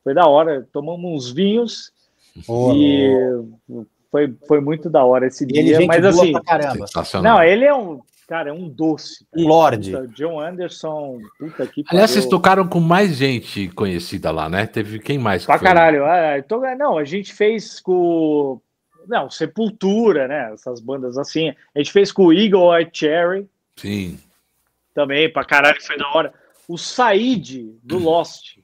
Foi 0.03 0.15
da 0.15 0.27
hora. 0.27 0.67
Tomamos 0.73 1.13
uns 1.13 1.31
vinhos 1.31 1.93
Ô, 2.49 2.73
e 2.75 3.45
foi, 4.11 4.35
foi 4.49 4.61
muito 4.61 4.89
da 4.89 5.05
hora 5.05 5.27
esse 5.27 5.45
E 5.45 5.47
dia. 5.47 5.87
Mas 5.87 6.05
assim, 6.05 6.33
pra 6.33 6.41
caramba. 6.43 6.87
Sensacional. 6.87 7.37
não, 7.37 7.43
ele 7.45 7.65
é 7.67 7.75
um 7.75 8.01
cara, 8.27 8.51
é 8.51 8.53
um 8.53 8.69
doce. 8.69 9.27
Um 9.37 9.47
lorde. 9.47 9.93
Puta, 9.93 10.09
John 10.09 10.41
Anderson, 10.41 11.19
puta 11.39 11.67
que 11.67 11.85
Aliás, 11.89 12.11
vocês 12.11 12.27
tocaram 12.27 12.67
com 12.69 12.81
mais 12.81 13.17
gente 13.17 13.69
conhecida 13.69 14.31
lá, 14.31 14.49
né? 14.49 14.67
Teve 14.67 14.99
quem 14.99 15.19
mais? 15.19 15.45
Pra 15.47 15.59
caralho. 15.59 16.05
Ah, 16.05 16.39
então, 16.39 16.61
não, 16.77 16.99
a 16.99 17.05
gente 17.05 17.33
fez 17.33 17.81
com. 17.81 18.61
Não, 19.09 19.31
Sepultura, 19.31 20.27
né? 20.27 20.51
Essas 20.53 20.81
bandas 20.81 21.17
assim. 21.17 21.51
A 21.75 21.79
gente 21.79 21.93
fez 21.93 22.11
com 22.11 22.27
o 22.27 22.33
Eagle 22.33 22.77
Eye 22.77 22.91
Cherry 22.93 23.49
Sim. 23.77 24.19
também, 24.93 25.33
pra 25.33 25.45
caralho, 25.45 25.81
foi 25.81 25.97
da 25.97 26.09
hora. 26.09 26.35
O 26.69 26.77
Said 26.77 27.73
do 27.85 27.99
Lost. 27.99 28.57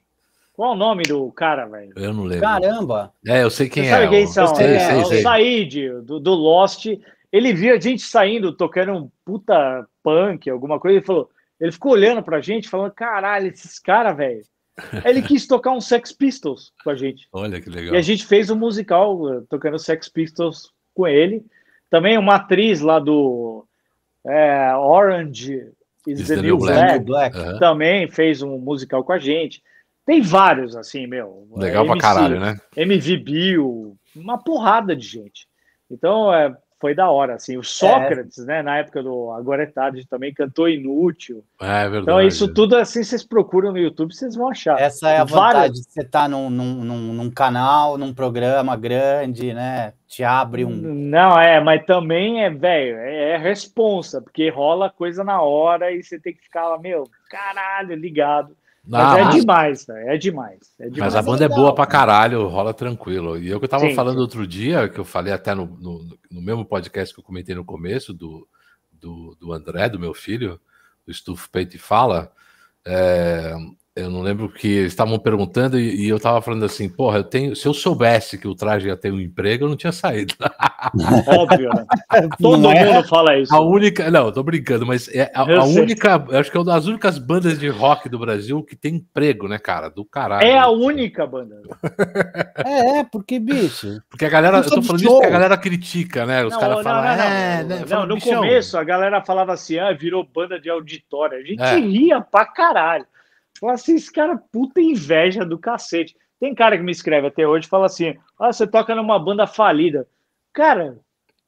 Qual 0.55 0.73
é 0.73 0.75
o 0.75 0.79
nome 0.79 1.05
do 1.05 1.31
cara, 1.33 1.65
velho? 1.67 1.93
Eu 1.97 2.13
não 2.13 2.25
lembro. 2.25 2.43
Caramba. 2.43 3.13
É, 3.27 3.43
eu 3.43 3.51
sei 3.51 3.69
quem 3.69 3.85
Você 3.85 3.89
é. 3.89 3.93
sabe 3.93 4.09
quem 4.09 4.21
eu- 4.23 4.27
são? 4.27 4.55
Sei, 4.55 4.67
É, 4.67 4.79
sei, 4.81 4.97
o 5.01 5.05
sei. 5.07 5.23
Said 5.23 5.91
do, 6.03 6.19
do 6.21 6.35
Lost. 6.35 6.87
Ele 7.33 7.53
viu 7.53 7.75
a 7.75 7.81
gente 7.81 8.03
saindo, 8.03 8.53
tocando 8.53 8.93
um 8.93 9.11
puta 9.25 9.87
punk, 10.03 10.51
alguma 10.51 10.79
coisa, 10.79 10.99
ele 10.99 11.07
falou. 11.07 11.31
Ele 11.59 11.73
ficou 11.73 11.93
olhando 11.93 12.23
pra 12.23 12.41
gente, 12.41 12.69
falando: 12.69 12.93
caralho, 12.93 13.47
esses 13.49 13.79
caras, 13.79 14.17
velho. 14.17 14.43
Ele 15.05 15.21
quis 15.21 15.47
tocar 15.47 15.71
um 15.71 15.83
Sex 15.83 16.13
Pistols 16.13 16.73
com 16.83 16.89
a 16.89 16.97
gente. 16.97 17.29
Olha 17.31 17.61
que 17.61 17.69
legal. 17.69 17.95
E 17.95 17.99
a 17.99 18.01
gente 18.01 18.27
fez 18.27 18.49
um 18.49 18.57
musical 18.57 19.31
eh, 19.31 19.43
tocando 19.49 19.79
Sex 19.79 20.09
Pistols 20.09 20.73
com 20.95 21.07
ele. 21.07 21.45
Também 21.91 22.17
uma 22.17 22.37
atriz 22.37 22.81
lá 22.81 22.99
do 22.99 23.67
é, 24.27 24.75
Orange 24.75 25.69
is, 26.07 26.27
the, 26.27 26.37
New 26.37 26.57
Black, 26.57 27.05
Black. 27.05 27.37
Aham. 27.37 27.59
também 27.59 28.09
fez 28.09 28.41
um 28.41 28.59
musical 28.59 29.05
com 29.05 29.13
a 29.13 29.19
gente. 29.19 29.63
Tem 30.07 30.21
vários, 30.21 30.75
assim, 30.75 31.07
meu. 31.07 31.47
Legal 31.55 31.85
pra 31.85 31.93
MC 31.95 32.01
caralho, 32.01 32.41
né? 32.41 32.57
MV 32.77 33.17
Bill, 33.19 33.97
uma 34.17 34.39
porrada 34.43 34.97
de 34.97 35.07
gente. 35.07 35.47
Então, 35.91 36.33
é, 36.33 36.57
foi 36.83 36.97
da 36.97 37.09
hora, 37.09 37.35
assim. 37.35 37.57
O 37.57 37.63
Sócrates, 37.63 38.45
né, 38.45 38.61
na 38.61 38.79
época 38.79 39.05
do 39.05 39.31
Agora 39.31 39.63
é 39.63 39.67
Tarde, 39.67 40.05
também 40.05 40.35
cantou 40.35 40.69
Inútil. 40.69 41.45
É 41.61 41.83
verdade. 41.85 42.03
Então, 42.03 42.21
isso 42.21 42.53
tudo, 42.53 42.75
assim, 42.77 43.05
vocês 43.05 43.23
procuram 43.23 43.71
no 43.71 43.79
YouTube, 43.79 44.13
vocês 44.13 44.35
vão 44.35 44.49
achar. 44.49 44.81
Essa 44.81 45.09
é 45.11 45.19
a 45.19 45.25
Várias- 45.25 45.31
vantagem 45.31 45.73
de 45.75 45.83
você 45.85 46.01
estar 46.01 46.29
num, 46.29 46.51
num, 46.51 46.75
num, 46.85 47.13
num 47.15 47.31
canal, 47.31 47.97
num 47.97 48.13
programa 48.13 48.75
grande, 48.75 49.55
né? 49.55 49.93
Te 50.09 50.25
abre 50.25 50.65
um. 50.65 50.71
Não, 50.71 51.41
é, 51.41 51.61
mas 51.61 51.87
também 51.87 52.45
é, 52.45 52.51
velho, 52.51 52.97
é, 52.99 53.31
é 53.31 53.37
responsa, 53.37 54.21
porque 54.21 54.51
rola 54.51 54.91
coisa 54.91 55.23
na 55.23 55.41
hora 55.41 55.93
e 55.93 56.03
você 56.03 56.19
tem 56.19 56.35
que 56.35 56.43
ficar 56.43 56.69
lá, 56.69 56.79
meu, 56.79 57.09
caralho, 57.31 57.95
ligado. 57.95 58.57
Mas 58.85 59.01
Ah, 59.01 59.19
é 59.19 59.25
mas- 59.25 59.35
demais, 59.37 59.89
é 59.89 60.17
demais. 60.19 60.59
É 60.81 60.89
demais. 60.89 61.15
Mas 61.15 61.17
a 61.17 61.23
banda 61.23 61.45
é 61.45 61.49
boa 61.49 61.73
pra 61.75 61.87
caralho, 61.87 62.49
rola 62.49 62.75
tranquilo. 62.75 63.39
E 63.39 63.49
eu 63.49 63.59
que 63.61 63.65
eu 63.65 63.69
tava 63.69 63.87
Sim, 63.87 63.95
falando 63.95 64.17
sim. 64.17 64.23
outro 64.23 64.47
dia, 64.47 64.89
que 64.89 64.99
eu 64.99 65.05
falei 65.05 65.33
até 65.33 65.55
no, 65.55 65.67
no, 65.67 66.19
no 66.31 66.43
mesmo 66.43 66.65
podcast 66.65 67.15
que 67.15 67.21
eu 67.21 67.25
comentei 67.25 67.55
no 67.55 67.65
começo, 67.65 68.13
do, 68.13 68.47
do, 68.91 69.37
do 69.41 69.53
André, 69.53 69.89
do 69.89 70.01
meu 70.01 70.13
filho, 70.13 70.61
o 71.07 71.11
Estufo 71.11 71.49
Peito 71.51 71.77
e 71.77 71.79
Fala, 71.79 72.33
é, 72.85 73.55
eu 73.95 74.09
não 74.09 74.23
lembro 74.23 74.49
que 74.49 74.67
eles 74.69 74.93
estavam 74.93 75.19
perguntando 75.19 75.79
e, 75.79 76.07
e 76.07 76.09
eu 76.09 76.19
tava 76.19 76.41
falando 76.41 76.65
assim, 76.65 76.89
porra, 76.89 77.19
eu 77.19 77.25
tenho, 77.25 77.55
se 77.55 77.67
eu 77.69 77.75
soubesse 77.75 78.39
que 78.39 78.49
o 78.49 78.55
traje 78.55 78.87
ia 78.87 78.97
ter 78.97 79.13
um 79.13 79.21
emprego, 79.21 79.65
eu 79.65 79.69
não 79.69 79.77
tinha 79.77 79.93
saído. 79.93 80.35
Óbvio, 81.27 81.69
né? 81.75 81.85
Todo 82.41 82.57
Não 82.63 82.73
é? 82.73 82.85
mundo 82.87 83.07
fala 83.07 83.37
isso. 83.39 83.55
A 83.55 83.61
única, 83.61 84.11
não, 84.11 84.33
tô 84.33 84.43
brincando, 84.43 84.87
mas 84.87 85.09
é 85.09 85.31
a, 85.35 85.43
a 85.43 85.65
única, 85.65 86.17
acho 86.39 86.51
que 86.51 86.57
é 86.57 86.61
uma 86.61 86.73
das 86.73 86.87
únicas 86.87 87.19
bandas 87.19 87.59
de 87.59 87.69
rock 87.69 88.09
do 88.09 88.19
Brasil 88.19 88.63
que 88.63 88.75
tem 88.75 88.95
emprego, 88.95 89.47
né, 89.47 89.59
cara? 89.59 89.91
Do 89.91 90.07
caralho. 90.07 90.47
É 90.47 90.57
a 90.59 90.69
única 90.69 91.27
banda. 91.27 91.61
É, 92.65 92.99
é, 93.01 93.05
porque, 93.05 93.39
bicho. 93.39 94.01
Porque 94.09 94.25
a 94.25 94.29
galera, 94.29 94.59
eu 94.59 94.63
tô 94.63 94.83
falando 94.83 95.01
isso 95.03 95.11
porque 95.11 95.27
a 95.27 95.31
galera 95.31 95.57
critica, 95.57 96.25
né? 96.25 96.45
Os 96.45 96.57
caras 96.57 96.83
falam, 96.83 97.03
não, 97.03 97.17
não, 97.17 97.25
é, 97.25 97.63
não. 97.63 97.69
né? 97.69 97.85
Não, 97.89 98.07
no 98.07 98.15
"Bichão". 98.15 98.37
começo 98.41 98.79
a 98.79 98.85
galera 98.85 99.21
falava 99.23 99.53
assim, 99.53 99.79
ah, 99.79 99.93
virou 99.93 100.25
banda 100.25 100.61
de 100.61 100.71
auditório. 100.71 101.39
A 101.39 101.43
gente 101.43 101.61
É. 101.63 101.77
ria 101.77 102.21
pra 102.21 102.45
caralho. 102.45 103.05
Falava 103.63 103.77
assim, 103.77 103.95
esse 103.95 104.11
cara 104.11 104.37
puta 104.37 104.81
inveja 104.81 105.47
do 105.47 105.57
cacete. 105.57 106.17
Tem 106.41 106.53
cara 106.53 106.77
que 106.77 106.83
me 106.83 106.91
escreve 106.91 107.29
até 107.29 107.47
hoje 107.47 107.67
e 107.67 107.71
fala 107.71 107.87
assim, 107.87 108.19
ah, 108.37 108.53
você 108.53 108.67
toca 108.67 108.93
numa 108.93 109.17
banda 109.21 109.47
falida. 109.47 110.05
Cara, 110.53 110.99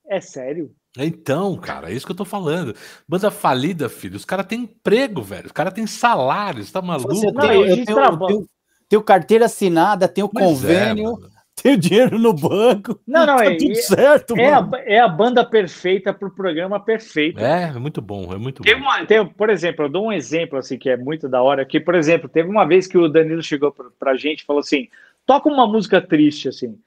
é 0.07 0.21
sério? 0.21 0.73
Então, 0.97 1.57
cara, 1.57 1.91
é 1.91 1.93
isso 1.93 2.07
que 2.07 2.13
eu 2.13 2.17
tô 2.17 2.25
falando. 2.25 2.73
Banda 3.09 3.33
falida, 3.33 3.89
filho. 3.89 4.15
Os 4.15 4.25
caras 4.25 4.47
têm 4.47 4.61
emprego, 4.61 5.23
velho. 5.23 5.47
Os 5.47 5.53
caras 5.53 5.75
têm 5.75 5.89
salário. 5.89 6.63
Você 6.63 6.73
tá 6.73 6.81
maluco? 6.81 7.13
Você 7.13 7.33
tem, 7.33 7.51
eu 7.51 7.69
gente 7.75 7.87
tenho, 7.87 7.99
eu 7.99 8.19
tenho, 8.29 8.49
tenho 8.89 9.03
carteira 9.03 9.47
assinada, 9.47 10.07
tenho 10.07 10.29
Pois 10.29 10.45
é, 10.45 10.49
convênio, 10.49 11.13
mano. 11.15 11.34
tenho 11.65 11.79
dinheiro 11.79 12.19
no 12.19 12.35
banco. 12.35 13.01
Não, 13.07 13.25
não, 13.25 13.39
tá 13.39 13.47
é, 13.47 13.57
tudo 13.57 13.73
é, 13.73 13.75
certo, 13.75 14.37
é, 14.39 14.51
mano. 14.51 14.77
a, 14.77 14.81
é 14.81 15.01
a 15.01 15.09
banda 15.09 15.43
perfeita 15.43 16.13
pro 16.13 16.31
programa 16.31 16.79
perfeito. 16.79 17.41
É, 17.41 17.71
é 17.75 17.79
muito 17.79 18.03
bom, 18.03 18.31
é 18.35 18.37
muito 18.37 18.63
Tem 18.63 18.75
bom. 18.75 18.83
uma, 18.83 19.07
tem, 19.07 19.27
por 19.27 19.49
exemplo, 19.49 19.87
eu 19.87 19.89
dou 19.89 20.07
um 20.07 20.13
exemplo 20.13 20.59
assim 20.59 20.77
que 20.77 20.91
é 20.91 20.97
muito 20.97 21.27
da 21.27 21.43
hora, 21.43 21.65
que, 21.65 21.81
por 21.81 21.95
exemplo, 21.95 22.29
teve 22.29 22.51
uma 22.51 22.67
vez 22.67 22.87
que 22.87 22.99
o 22.99 23.09
Danilo 23.09 23.43
chegou 23.43 23.73
pra, 23.73 23.87
pra 23.99 24.15
gente 24.15 24.41
e 24.41 24.45
falou 24.45 24.61
assim: 24.61 24.89
toca 25.25 25.49
uma 25.49 25.67
música 25.67 26.03
triste, 26.03 26.49
assim. 26.49 26.79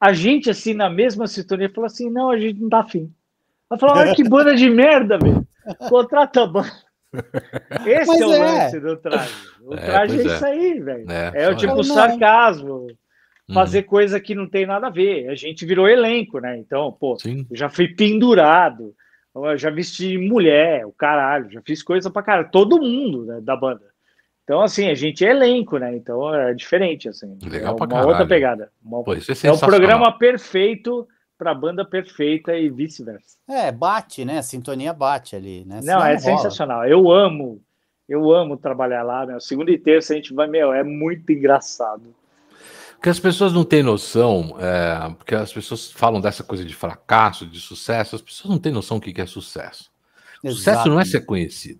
A 0.00 0.14
gente, 0.14 0.48
assim, 0.48 0.72
na 0.72 0.88
mesma 0.88 1.26
sintonia, 1.26 1.68
falou 1.68 1.86
assim: 1.86 2.08
não, 2.08 2.30
a 2.30 2.38
gente 2.38 2.58
não 2.58 2.70
tá 2.70 2.80
afim. 2.80 3.12
Ela 3.70 3.78
falou: 3.78 3.96
olha 3.96 4.14
que 4.14 4.24
banda 4.28 4.56
de 4.56 4.70
merda, 4.70 5.18
velho. 5.18 5.46
Contrata 5.90 6.42
a 6.42 6.46
banda. 6.46 6.86
Esse 7.84 8.22
é 8.22 8.26
o 8.26 8.32
é. 8.32 8.38
lance 8.38 8.80
do 8.80 8.96
traje. 8.96 9.34
O 9.62 9.74
É, 9.74 9.76
traje 9.76 10.20
é, 10.20 10.22
é. 10.22 10.26
isso 10.26 10.46
aí, 10.46 10.80
velho. 10.80 11.10
É, 11.10 11.32
É, 11.34 11.50
o 11.50 11.56
tipo 11.56 11.76
Não, 11.76 12.96
não. 13.48 13.54
sarcasmo, 13.54 13.54
Uhum. 13.54 13.54
fazer 13.54 13.82
coisa 13.84 14.20
que 14.20 14.34
não 14.34 14.48
tem 14.48 14.66
nada 14.66 14.86
a 14.88 14.90
ver. 14.90 15.28
A 15.28 15.34
gente 15.34 15.64
virou 15.64 15.88
elenco, 15.88 16.38
né? 16.38 16.56
Então, 16.58 16.90
pô, 16.92 17.16
Sim. 17.18 17.46
eu 17.50 17.56
já 17.56 17.68
fui 17.68 17.88
pendurado, 17.88 18.94
eu 19.34 19.56
já 19.56 19.70
vesti 19.70 20.16
mulher, 20.18 20.86
o 20.86 20.92
caralho, 20.92 21.50
já 21.50 21.60
fiz 21.62 21.82
coisa 21.82 22.10
pra 22.10 22.22
caralho. 22.22 22.50
Todo 22.50 22.80
mundo 22.80 23.24
né, 23.26 23.40
da 23.40 23.56
banda. 23.56 23.82
Então, 24.44 24.60
assim, 24.62 24.88
a 24.88 24.94
gente 24.94 25.24
é 25.26 25.30
elenco, 25.30 25.76
né? 25.78 25.94
Então 25.96 26.32
é 26.34 26.54
diferente, 26.54 27.08
assim. 27.08 27.36
Legal 27.42 27.74
é 27.74 27.76
pra 27.76 27.84
uma 27.84 27.88
caralho. 27.88 28.08
outra 28.08 28.26
pegada. 28.26 28.70
Uma- 28.84 29.02
Pô, 29.02 29.12
isso 29.14 29.30
é 29.30 29.32
é 29.32 29.34
sensacional. 29.34 29.76
programa 29.78 30.18
perfeito 30.18 31.06
pra 31.36 31.52
banda 31.52 31.84
perfeita 31.84 32.56
e 32.56 32.70
vice-versa. 32.70 33.36
É, 33.48 33.70
bate, 33.72 34.24
né? 34.24 34.38
A 34.38 34.42
sintonia 34.42 34.92
bate 34.92 35.34
ali, 35.36 35.64
né? 35.64 35.76
Não, 35.76 35.82
Senão 35.82 36.00
é 36.00 36.08
rola. 36.10 36.18
sensacional. 36.20 36.86
Eu 36.86 37.10
amo, 37.10 37.60
eu 38.08 38.32
amo 38.32 38.56
trabalhar 38.56 39.02
lá, 39.02 39.26
meu. 39.26 39.40
Segunda 39.40 39.70
e 39.72 39.76
terça 39.78 40.12
a 40.12 40.16
gente 40.16 40.32
vai, 40.32 40.46
meu, 40.46 40.72
é 40.72 40.82
muito 40.84 41.30
engraçado. 41.32 42.14
Porque 43.06 43.10
as 43.12 43.20
pessoas 43.20 43.52
não 43.52 43.62
têm 43.62 43.84
noção, 43.84 44.56
é, 44.58 45.14
porque 45.14 45.36
as 45.36 45.52
pessoas 45.52 45.92
falam 45.92 46.20
dessa 46.20 46.42
coisa 46.42 46.64
de 46.64 46.74
fracasso, 46.74 47.46
de 47.46 47.60
sucesso, 47.60 48.16
as 48.16 48.20
pessoas 48.20 48.50
não 48.50 48.58
têm 48.58 48.72
noção 48.72 48.98
do 48.98 49.00
que 49.04 49.12
que 49.12 49.20
é 49.20 49.26
sucesso. 49.26 49.92
Sucesso 50.44 50.88
não 50.88 50.98
é 50.98 51.02
Exato. 51.02 51.10
ser 51.10 51.20
conhecido. 51.24 51.78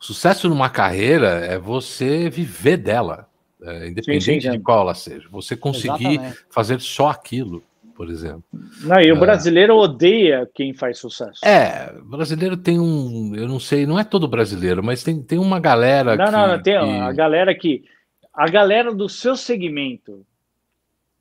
Sucesso 0.00 0.48
numa 0.48 0.68
carreira 0.68 1.28
é 1.46 1.56
você 1.56 2.28
viver 2.28 2.76
dela, 2.78 3.28
é, 3.62 3.86
independente 3.86 4.24
Sim, 4.24 4.40
sim, 4.40 4.40
sim. 4.40 4.50
de 4.50 4.58
qual 4.58 4.80
ela 4.80 4.94
seja. 4.96 5.28
Você 5.30 5.54
conseguir 5.56 6.14
Exatamente. 6.14 6.38
fazer 6.50 6.80
só 6.80 7.10
aquilo, 7.10 7.62
por 7.94 8.10
exemplo. 8.10 8.42
Não, 8.82 9.00
e 9.00 9.12
o 9.12 9.16
É. 9.16 9.20
brasileiro 9.20 9.76
odeia 9.76 10.50
quem 10.52 10.74
faz 10.74 10.98
sucesso. 10.98 11.38
É, 11.46 11.92
brasileiro 12.02 12.56
tem 12.56 12.80
um. 12.80 13.32
Eu 13.36 13.46
não 13.46 13.60
sei, 13.60 13.86
não 13.86 13.96
é 13.96 14.02
todo 14.02 14.26
brasileiro, 14.26 14.82
mas 14.82 15.04
tem, 15.04 15.22
tem 15.22 15.38
uma 15.38 15.60
galera 15.60 16.16
Não, 16.16 16.24
que. 16.24 16.30
não, 16.32 16.48
não, 16.48 16.60
tem 16.60 16.74
que- 16.80 16.98
a 17.00 17.12
galera 17.12 17.54
que. 17.54 17.84
A 18.32 18.48
galera 18.48 18.94
do 18.94 19.08
seu 19.08 19.36
segmento, 19.36 20.24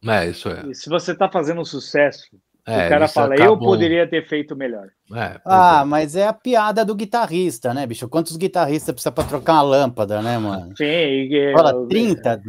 É, 0.05 0.27
isso 0.29 0.47
é. 0.49 0.73
se 0.73 0.89
você 0.89 1.15
tá 1.15 1.29
fazendo 1.29 1.63
sucesso, 1.65 2.27
É, 2.65 2.85
o 2.85 2.89
cara 2.89 3.07
fala, 3.07 3.35
eu 3.35 3.41
acabam- 3.53 3.59
poderia 3.59 4.07
ter 4.07 4.27
feito 4.27 4.55
melhor. 4.55 4.89
É, 5.13 5.39
Ah, 5.45 5.79
é. 5.81 5.85
mas 5.85 6.15
é 6.15 6.27
a 6.27 6.33
piada 6.33 6.85
do 6.85 6.93
guitarrista, 6.95 7.73
né, 7.73 7.85
bicho? 7.87 8.07
Quantos 8.07 8.37
guitarristas 8.37 8.93
precisa 8.93 9.11
pra 9.11 9.23
trocar 9.23 9.53
uma 9.53 9.61
lâmpada, 9.63 10.21
né, 10.21 10.37
mano? 10.37 10.71
Sim, 10.77 11.29
Fala, 11.53 11.87
30? 11.87 12.41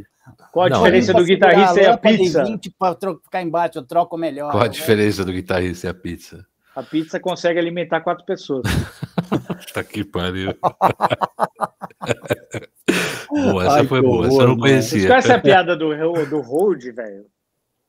Qual 0.53 0.67
a 0.67 0.69
Não, 0.69 0.79
diferença 0.79 1.15
do 1.15 1.25
guitarrista 1.25 1.81
e 1.81 1.87
a 1.87 1.97
pizza? 1.97 2.45
20 2.45 2.71
pra 2.79 2.95
tro- 2.95 3.21
ficar 3.25 3.41
embaixo, 3.43 3.79
eu 3.79 3.83
troco 3.83 4.17
melhor. 4.19 4.51
Qual 4.53 4.63
a 4.63 4.67
né? 4.67 4.73
diferença 4.73 5.25
do 5.25 5.33
guitarrista 5.33 5.87
e 5.87 5.91
a 5.91 5.95
pizza? 5.95 6.47
A 6.77 6.83
pizza 6.85 7.19
consegue 7.19 7.59
alimentar 7.59 8.01
quatro 8.03 8.25
pessoas. 8.25 8.63
Tá 9.75 9.85
que 9.85 10.05
pariu. 10.05 10.53
boa, 13.29 13.65
essa 13.65 13.77
Ai, 13.77 13.87
foi 13.87 14.03
boa, 14.03 14.27
essa 14.27 14.43
eu 14.43 14.49
não 14.49 14.59
conhecia. 14.59 15.07
conhecem 15.09 15.33
a 15.35 15.39
piada 15.39 15.77
do, 15.77 15.95
do 16.27 16.41
Hold, 16.41 16.83
velho? 16.93 17.27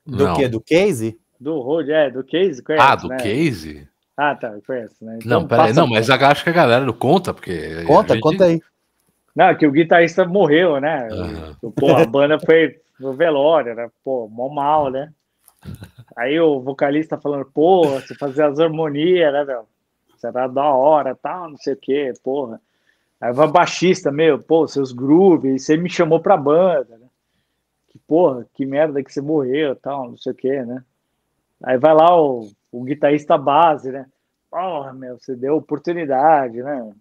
Do 0.06 0.26
Não. 0.26 0.36
quê? 0.36 0.48
Do 0.48 0.62
case? 0.62 1.20
Do 1.40 1.60
Hold, 1.60 1.90
é, 1.90 2.10
do 2.10 2.24
Case? 2.24 2.62
Conhece, 2.64 2.86
Ah, 2.86 2.96
do 2.96 3.08
né? 3.08 3.18
case? 3.18 3.88
Ah, 4.16 4.36
tá, 4.36 4.54
conhece, 4.66 5.04
né? 5.04 5.20
Não, 5.26 5.48
peraí, 5.48 5.74
não, 5.74 5.88
mas 5.88 6.10
acho 6.10 6.44
que 6.44 6.50
a 6.50 6.54
galera 6.54 6.86
não 6.86 6.94
conta, 6.94 7.34
porque. 7.34 7.84
Conta, 7.86 8.14
gente- 8.14 8.22
conta 8.22 8.46
aí. 8.46 8.62
Não, 9.36 9.56
que 9.56 9.66
o 9.66 9.72
guitarrista 9.72 10.26
morreu, 10.26 10.80
né? 10.80 11.08
Aham. 11.12 11.56
Pô, 11.76 11.96
a 11.96 12.06
banda 12.06 12.38
foi 12.40 12.76
no 13.00 13.14
velório, 13.14 13.74
né? 13.74 13.90
Pô, 14.04 14.28
mó 14.28 14.50
mal, 14.50 14.90
né? 14.92 15.12
Aí 16.16 16.40
o 16.40 16.60
vocalista 16.60 17.18
falando, 17.18 17.46
pô, 17.46 17.92
você 17.92 18.14
fazia 18.16 18.48
as 18.48 18.60
harmonias, 18.60 19.32
né, 19.32 19.46
meu? 19.46 19.66
Você 20.16 20.28
era 20.28 20.48
da 20.48 20.66
hora, 20.66 21.16
tal, 21.16 21.50
não 21.50 21.58
sei 21.58 21.74
o 21.74 21.78
quê, 21.78 22.14
porra. 22.24 22.60
Aí 23.22 23.32
vai 23.32 23.48
o 23.48 23.52
baixista, 23.52 24.12
meu, 24.12 24.40
pô, 24.40 24.68
seus 24.68 24.92
grooves, 24.92 25.64
você 25.64 25.78
me 25.78 25.88
chamou 25.88 26.20
pra 26.20 26.36
banda, 26.36 26.98
né? 26.98 27.06
Que 27.90 28.00
porra, 28.00 28.48
que 28.52 28.66
merda 28.66 29.04
que 29.04 29.14
você 29.14 29.22
morreu, 29.22 29.76
tal, 29.76 30.10
não 30.10 30.18
sei 30.18 30.32
o 30.32 30.36
quê, 30.36 30.64
né? 30.66 30.84
Aí 31.64 31.78
vai 31.78 31.94
lá 31.94 32.20
o, 32.20 32.52
o 32.72 32.84
guitarrista 32.84 33.38
base, 33.38 33.92
né? 33.92 34.08
Porra, 34.50 34.92
meu, 34.92 35.20
você 35.20 35.36
deu 35.36 35.56
oportunidade, 35.56 36.64
né? 36.64 36.92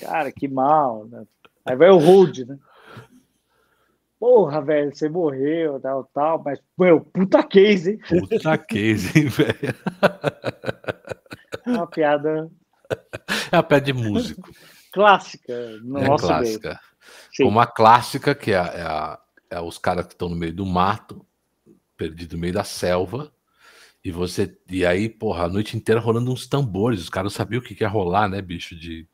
Cara, 0.00 0.30
que 0.30 0.46
mal, 0.46 1.04
né? 1.06 1.26
Aí 1.64 1.74
vai 1.74 1.90
o 1.90 1.98
Hold, 1.98 2.46
né? 2.46 2.56
Porra, 4.20 4.62
velho, 4.62 4.94
você 4.94 5.08
morreu, 5.08 5.80
tal, 5.80 6.04
tal, 6.14 6.42
mas, 6.44 6.60
meu, 6.78 7.00
puta 7.00 7.42
case, 7.42 7.90
hein? 7.90 7.98
Puta 8.08 8.56
case, 8.56 9.18
hein, 9.18 9.26
velho? 9.26 9.74
É 11.66 11.70
Uma 11.70 11.86
piada 11.88 12.48
É 13.50 13.56
a 13.56 13.62
pé 13.64 13.80
de 13.80 13.92
músico. 13.92 14.48
Clássica 14.96 15.78
no 15.82 15.98
é 15.98 16.08
nosso 16.08 16.26
meio. 16.26 16.60
clássica. 16.60 16.80
Sim. 17.32 17.44
Como 17.44 17.60
a 17.60 17.66
clássica, 17.66 18.34
que 18.34 18.52
é, 18.52 18.56
a- 18.58 18.66
é 18.74 18.82
a- 18.82 19.18
é 19.50 19.60
os 19.60 19.78
caras 19.78 20.06
que 20.06 20.12
estão 20.14 20.28
no 20.28 20.36
meio 20.36 20.52
do 20.52 20.66
mato, 20.66 21.24
perdido 21.96 22.34
no 22.34 22.40
meio 22.40 22.52
da 22.54 22.64
selva, 22.64 23.32
e 24.04 24.10
você. 24.10 24.56
E 24.70 24.84
aí, 24.86 25.08
porra, 25.08 25.44
a 25.44 25.48
noite 25.48 25.76
inteira 25.76 26.00
rolando 26.00 26.32
uns 26.32 26.46
tambores. 26.46 27.00
Os 27.00 27.08
caras 27.10 27.32
sabiam 27.34 27.60
o 27.60 27.64
que 27.64 27.74
que 27.74 27.84
ia 27.84 27.88
rolar, 27.88 28.28
né, 28.28 28.40
bicho? 28.42 28.74
De 28.76 29.06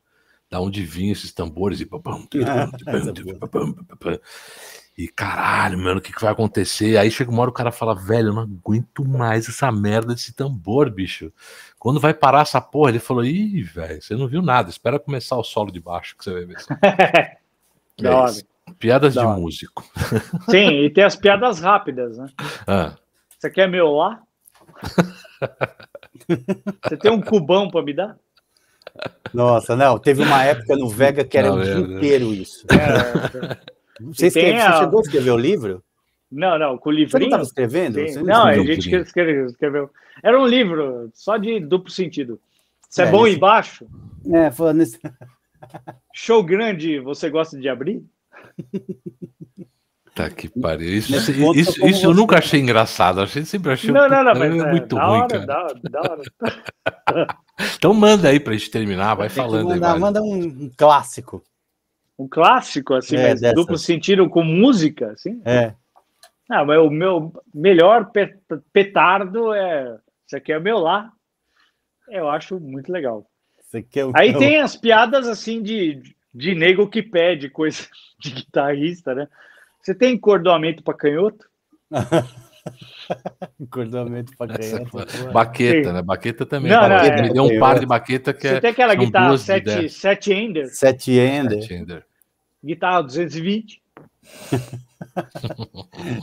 da 0.49 0.59
onde 0.61 0.83
vinham 0.85 1.11
esses 1.13 1.33
tambores 1.33 1.81
e. 1.81 1.85
papam, 1.85 2.27
E 4.95 5.07
caralho, 5.07 5.77
mano, 5.79 5.97
o 5.97 6.01
que, 6.01 6.13
que 6.13 6.21
vai 6.21 6.31
acontecer? 6.31 6.97
Aí 6.97 7.09
chega 7.09 7.31
uma 7.31 7.41
hora 7.41 7.49
o 7.49 7.53
cara 7.53 7.71
fala, 7.71 7.95
velho, 7.95 8.27
eu 8.29 8.33
não 8.33 8.43
aguento 8.43 9.03
mais 9.03 9.49
essa 9.49 9.71
merda 9.71 10.13
desse 10.13 10.33
tambor, 10.33 10.87
bicho. 10.91 11.33
Quando 11.79 11.99
vai 11.99 12.13
parar 12.13 12.41
essa 12.41 12.61
porra? 12.61 12.91
Ele 12.91 12.99
falou, 12.99 13.25
ih, 13.25 13.63
velho, 13.63 13.99
você 14.01 14.15
não 14.15 14.27
viu 14.27 14.43
nada, 14.43 14.69
espera 14.69 14.99
começar 14.99 15.35
o 15.35 15.43
solo 15.43 15.71
de 15.71 15.79
baixo 15.79 16.15
que 16.15 16.23
você 16.23 16.33
vai 16.33 16.45
ver. 16.45 16.57
É 18.01 18.09
hora. 18.09 18.33
Piadas 18.79 19.13
Da 19.13 19.21
de 19.21 19.27
hora. 19.27 19.39
músico. 19.39 19.83
Sim, 20.49 20.83
e 20.83 20.89
tem 20.89 21.03
as 21.03 21.15
piadas 21.15 21.59
rápidas, 21.59 22.17
né? 22.17 22.27
Ah, 22.65 22.95
Você 23.37 23.49
quer 23.51 23.69
meu 23.69 23.91
lá? 23.91 24.19
Você 26.83 26.97
tem 26.97 27.11
um 27.11 27.21
cubão 27.21 27.69
pra 27.69 27.83
me 27.83 27.93
dar? 27.93 28.17
Nossa, 29.33 29.75
não, 29.75 29.97
teve 29.99 30.23
uma 30.23 30.43
época 30.43 30.75
no 30.75 30.89
Vega 30.89 31.23
que 31.23 31.37
era 31.37 31.49
Não, 31.49 31.59
o 31.59 31.63
dia 31.63 31.73
é, 31.73 31.77
inteiro 31.77 32.33
isso. 32.33 32.65
É, 32.71 33.29
Você, 33.29 33.37
E 33.39 33.41
tem 34.11 34.27
escreve- 34.27 34.51
você 34.59 34.63
a- 34.65 34.79
chegou 34.79 34.99
a 34.99 35.01
escrever 35.01 35.31
o 35.31 35.37
livro? 35.37 35.83
não, 36.31 36.57
não, 36.57 36.77
com 36.77 36.89
o 36.89 36.93
Você 36.93 36.97
não 36.97 36.99
livrinho. 37.05 37.25
estava 37.25 37.43
escrevendo? 37.43 37.93
Você 37.99 38.21
Não, 38.23 38.45
a 38.45 38.53
gente 38.55 38.67
livrinho. 38.67 39.01
escreveu, 39.03 39.45
escreveu. 39.47 39.89
Era 40.23 40.39
um 40.39 40.47
livro 40.47 41.09
só 41.13 41.37
de 41.37 41.59
duplo 41.59 41.91
sentido. 41.91 42.39
Se 42.89 43.01
é, 43.03 43.05
É, 43.05 43.11
bom 43.11 43.25
esse- 43.27 43.35
embaixo, 43.37 43.87
É, 44.31 44.49
falando 44.51 44.81
isso. 44.83 44.99
show 46.13 46.43
grande, 46.43 46.99
você 46.99 47.29
gosta 47.29 47.57
de 47.59 47.69
abrir? 47.69 48.03
tá 50.15 50.29
que 50.29 50.47
pariu. 50.47 50.89
Isso, 50.89 51.11
Nesse 51.11 51.31
isso, 51.31 51.55
isso, 51.55 51.85
isso 51.87 52.05
eu 52.05 52.11
você- 52.11 52.19
nunca 52.19 52.37
achei 52.37 52.59
engraçado. 52.59 53.21
Achei, 53.21 53.43
sempre 53.45 53.71
achei 53.71 53.89
um 53.89 53.93
não, 53.93 54.07
não, 54.09 54.23
não, 54.23 54.33
mas 54.35 54.55
é, 54.55 54.71
muito 54.71 54.95
da 54.95 55.05
ruim, 55.07 55.19
hora, 55.21 55.27
cara. 55.27 55.45
da, 55.45 55.67
da 55.89 56.01
hora. 56.01 56.21
Então 57.77 57.93
manda 57.93 58.29
aí 58.29 58.39
pra 58.39 58.53
gente 58.53 58.71
terminar, 58.71 59.13
vai 59.13 59.29
falando 59.29 59.67
aí. 59.71 59.75
mandar, 59.75 59.91
vai. 59.91 59.99
manda 59.99 60.21
um 60.23 60.71
clássico. 60.75 61.43
Um 62.17 62.27
clássico, 62.27 62.93
assim, 62.93 63.15
É, 63.17 63.29
mas 63.29 63.41
duplo 63.53 63.77
sentido 63.77 64.29
com 64.29 64.43
música, 64.43 65.11
assim. 65.11 65.41
É. 65.45 65.73
Ah, 66.49 66.63
mas 66.63 66.79
o 66.79 66.89
meu 66.89 67.33
melhor 67.53 68.11
pe- 68.11 68.37
petardo 68.71 69.53
é. 69.53 69.97
Isso 70.27 70.37
aqui 70.37 70.51
é 70.51 70.57
o 70.57 70.61
meu 70.61 70.77
lá. 70.77 71.11
Eu 72.07 72.29
acho 72.29 72.59
muito 72.59 72.91
legal. 72.91 73.25
O 73.73 74.11
Aí 74.15 74.35
o- 74.35 74.37
tem 74.37 74.59
as 74.59 74.75
piadas 74.75 75.27
assim 75.27 75.63
de, 75.63 76.01
de 76.33 76.53
nego 76.53 76.87
que 76.87 77.01
pede 77.01 77.49
coisa 77.49 77.87
de 78.19 78.31
guitarrista, 78.31 79.15
né? 79.15 79.27
Você 79.81 79.95
tem 79.95 80.13
encordoamento 80.13 80.83
para 80.83 80.93
canhoto? 80.93 81.47
Acordamento 83.61 84.35
pra 84.37 84.53
Essa 84.55 84.79
criança. 84.85 85.07
foi- 85.07 85.31
Baqueta, 85.33 85.89
Sim. 85.89 85.93
né? 85.95 86.01
Baqueta 86.01 86.45
também. 86.45 86.71
Não, 86.71 86.87
não, 86.87 86.95
é. 86.95 87.21
Me 87.21 87.33
deu 87.33 87.43
um 87.43 87.59
par 87.59 87.79
de 87.79 87.85
baqueta 87.85 88.33
que 88.33 88.47
Você 88.47 88.55
é. 88.55 88.61
tem 88.61 88.69
aquela 88.71 88.95
guitarra 88.95 89.27
duas 89.29 89.41
de 89.41 89.45
7, 89.47 89.63
dez. 89.65 89.93
7 89.95 90.33
ender, 90.33 90.67
Sete 90.69 91.11
Ender. 91.11 91.59
Tinder. 91.67 92.05
guitarra 92.63 93.01
220. 93.03 93.81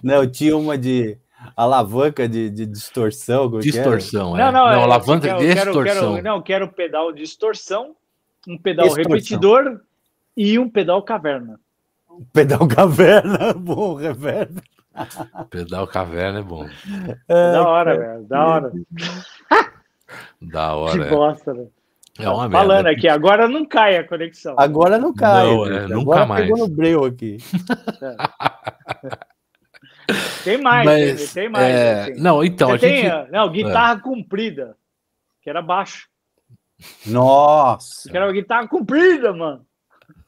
Não, 0.02 0.26
tinha 0.26 0.56
uma 0.56 0.76
de 0.78 1.18
alavanca 1.56 2.28
de, 2.28 2.50
de 2.50 2.66
distorção. 2.66 3.48
que 3.50 3.56
era? 3.56 3.62
Distorção, 3.62 4.36
é. 4.36 4.40
Não, 4.44 4.52
não, 4.52 4.70
é, 4.70 4.74
alavanca 4.82 5.28
eu 5.28 5.38
de 5.38 5.54
quero, 5.54 5.72
distorção. 5.72 6.12
Quero, 6.14 6.24
não, 6.24 6.42
quero 6.42 6.68
pedal 6.68 7.12
de 7.12 7.22
distorção, 7.22 7.94
um 8.48 8.58
pedal 8.58 8.88
repetidor 8.92 9.80
e 10.36 10.58
um 10.58 10.68
pedal 10.68 11.02
caverna. 11.02 11.60
Pedal 12.32 12.66
caverna, 12.66 13.52
bom, 13.54 13.94
reverb. 13.94 14.60
Pedal 15.50 15.86
caverna 15.86 16.40
é 16.40 16.42
bom. 16.42 16.66
da 17.28 17.68
hora, 17.68 17.96
velho. 17.98 18.24
Da 18.24 18.46
hora. 18.46 18.72
Da 20.42 20.66
Que 20.70 20.74
hora. 20.74 21.04
é. 21.06 21.08
bosta, 21.10 21.54
né? 21.54 21.66
É 22.18 22.28
uma 22.28 22.50
Falando 22.50 22.84
merda. 22.84 22.90
aqui, 22.98 23.06
agora 23.08 23.46
não 23.46 23.64
cai 23.64 23.96
a 23.96 24.06
conexão. 24.06 24.56
Agora 24.58 24.98
não 24.98 25.14
cai. 25.14 25.46
Não, 25.46 25.64
é, 25.66 25.84
Agora 25.84 25.88
nunca 25.88 26.26
mais. 26.26 26.42
pegou 26.42 26.58
no 26.58 26.68
breu 26.68 27.04
aqui. 27.04 27.38
Tem 30.42 30.60
mais, 30.60 30.84
Mas, 30.84 31.32
tem, 31.32 31.42
tem 31.44 31.48
mais. 31.52 31.64
é, 31.74 32.02
assim. 32.02 32.20
Não, 32.20 32.42
então, 32.42 32.70
Você 32.70 32.74
a 32.74 32.78
tem, 32.80 32.96
gente. 33.02 33.06
É. 33.12 33.28
não, 33.30 33.48
guitarra 33.50 34.00
comprida, 34.00 34.76
que 35.40 35.48
era 35.48 35.62
baixo. 35.62 36.08
Nossa. 37.06 38.10
Que 38.10 38.16
era 38.16 38.26
uma 38.26 38.32
guitarra 38.32 38.66
comprida, 38.66 39.32
mano. 39.32 39.64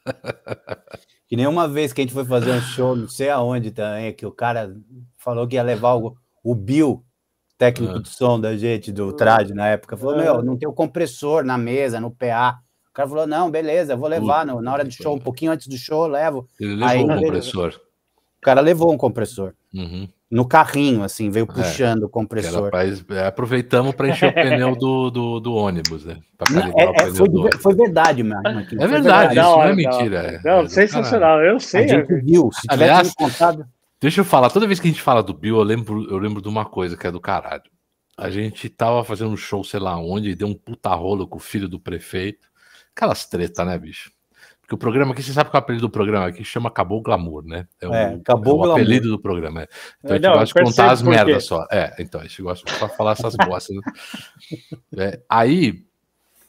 Que 1.33 1.37
nem 1.37 1.47
uma 1.47 1.67
vez 1.67 1.95
que 1.95 2.01
a 2.03 2.05
gente 2.05 2.13
foi 2.13 2.27
fazer 2.27 2.51
um 2.51 2.61
show, 2.61 2.95
não 2.95 3.09
sei 3.09 3.31
aonde 3.31 3.71
também, 3.71 4.13
que 4.13 4.27
o 4.27 4.31
cara 4.31 4.77
falou 5.17 5.49
que 5.49 5.55
ia 5.57 5.63
levar 5.63 5.95
o, 5.95 6.15
o 6.45 6.55
Bill, 6.55 7.03
técnico 7.57 7.95
Ah. 7.95 8.03
de 8.03 8.11
som 8.11 8.39
da 8.39 8.55
gente, 8.55 8.93
do 8.93 9.15
traje 9.15 9.55
na 9.55 9.67
época. 9.69 9.97
Falou, 9.97 10.15
Ah. 10.17 10.23
meu, 10.23 10.43
não 10.43 10.59
tem 10.59 10.69
o 10.69 10.75
compressor 10.75 11.43
na 11.43 11.57
mesa, 11.57 11.99
no 11.99 12.11
PA. 12.11 12.59
O 12.91 12.93
cara 12.93 13.09
falou, 13.09 13.27
não, 13.27 13.51
beleza, 13.51 13.97
vou 13.97 14.11
levar 14.11 14.45
no- 14.45 14.61
na 14.61 14.75
hora 14.75 14.85
do 14.85 14.91
show, 14.91 15.17
um 15.17 15.19
pouquinho 15.19 15.53
antes 15.53 15.69
do 15.69 15.79
show, 15.79 16.05
eu 16.05 16.11
levo. 16.11 16.47
Ele 16.61 16.75
levou 16.75 16.87
Aí, 16.89 16.99
beleza. 17.07 17.23
compressor. 17.25 17.81
O 18.37 18.41
cara 18.43 18.61
levou 18.61 18.93
um 18.93 18.99
compressor. 18.99 19.55
Uhum. 19.73 20.07
No 20.33 20.47
carrinho, 20.49 21.03
assim, 21.05 21.29
veio 21.29 21.45
É, 21.45 21.47
puxando 21.53 21.99
o 21.99 22.01
Que 22.01 22.05
era 22.05 22.09
compressor. 22.09 22.71
pra, 22.71 22.85
é, 22.87 23.27
aproveitamos 23.27 23.95
para 23.95 24.09
encher 24.09 24.31
o 24.31 24.33
pneu 24.33 24.75
do, 24.75 25.11
do, 25.11 25.41
do 25.41 25.55
ônibus, 25.55 26.07
né? 26.07 26.19
Pra 26.39 26.51
Não, 26.51 26.61
calibrar 26.73 26.87
o 26.87 26.91
é- 26.91 26.95
é, 26.95 27.13
pneu 27.13 27.43
foi, 27.43 27.53
foi 27.61 27.75
verdade, 27.75 28.23
mesmo. 28.23 28.39
aquilo, 28.59 28.83
É 28.83 28.87
verdade, 28.89 29.35
Da 29.35 29.43
isso 29.43 29.51
não 29.51 29.63
é 29.63 29.75
mentira. 29.75 30.19
é- 30.19 30.41
Não, 30.43 30.61
é 30.63 30.69
sensacional, 30.69 31.43
eu 31.43 31.61
sei. 31.61 31.85
A 31.85 31.87
gente 31.87 32.15
viu. 32.25 32.51
Se 32.51 32.63
tivesse 32.63 32.73
Aliás- 32.83 33.15
contado. 33.15 33.67
Deixa 34.01 34.21
eu 34.23 34.25
falar, 34.25 34.49
toda 34.49 34.67
vez 34.67 34.81
que 34.81 34.89
a 34.89 34.91
gente 34.91 35.03
fala 35.03 35.23
do 35.23 35.35
Bill, 35.35 35.59
eu 35.59 35.63
lembro, 35.63 36.11
eu 36.11 36.17
lembro 36.19 36.41
de 36.41 36.49
uma 36.49 36.65
coisa 36.65 36.97
que 36.97 37.07
é 37.07 37.11
do 37.11 37.21
caralho. 37.21 37.63
A 38.17 38.31
gente 38.31 38.69
tava 38.71 39.05
fazendo 39.05 39.31
um 39.31 39.37
show, 39.37 39.63
sei 39.63 39.81
lá 39.81 39.97
onde, 39.99 40.31
e 40.31 40.35
deu 40.35 40.49
um 40.49 40.55
puta 40.55 40.95
rolo 40.95 41.27
com 41.29 41.37
o 41.37 41.41
filho 41.41 41.69
do 41.69 41.79
prefeito. 41.79 42.49
Aquelas 42.97 43.27
tretas, 43.27 43.67
né, 43.67 43.79
bicho? 43.79 44.11
Que 44.73 44.75
o 44.75 44.79
programa 44.79 45.13
aqui, 45.13 45.23
você 45.23 45.35
sabe 45.35 45.51
qual 45.51 45.59
é 45.59 45.61
o 45.61 45.65
apelido 45.65 45.87
do 45.87 45.91
programa 45.91 46.29
aqui? 46.29 46.43
Chama 46.43 46.71
Acabou 46.71 47.01
o 47.01 47.03
Glamour, 47.03 47.45
né? 47.45 47.69
É, 47.79 47.87
o, 47.87 47.93
é, 47.93 48.15
acabou 48.15 48.65
é 48.65 48.69
o 48.69 48.73
apelido 48.73 49.11
do 49.11 49.21
programa. 49.21 49.65
É. 49.65 49.69
Então 50.03 50.13
a 50.13 50.15
gente 50.15 50.23
não, 50.25 50.33
gosta 50.33 50.47
de 50.47 50.65
contar 50.65 50.93
as 50.93 51.03
merdas 51.03 51.45
só. 51.45 51.67
É, 51.71 51.95
então 51.99 52.19
a 52.19 52.25
gente 52.25 52.41
gosta 52.41 52.65
de 52.65 52.97
falar 52.97 53.13
essas 53.13 53.37
bostas. 53.47 53.77
Né? 53.77 53.83
É, 54.97 55.21
aí 55.29 55.85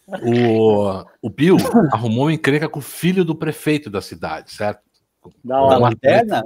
o, 0.08 1.04
o 1.22 1.30
Bill 1.30 1.58
arrumou 1.91 2.28
uma 2.28 2.34
encrenca 2.34 2.70
com 2.70 2.80
o 2.80 2.82
filho 2.82 3.26
do 3.26 3.36
prefeito 3.36 3.90
da 3.90 4.00
cidade, 4.00 4.54
certo? 4.54 4.80
Da 5.44 5.62
hora. 5.62 5.78
lanterna? 5.80 6.41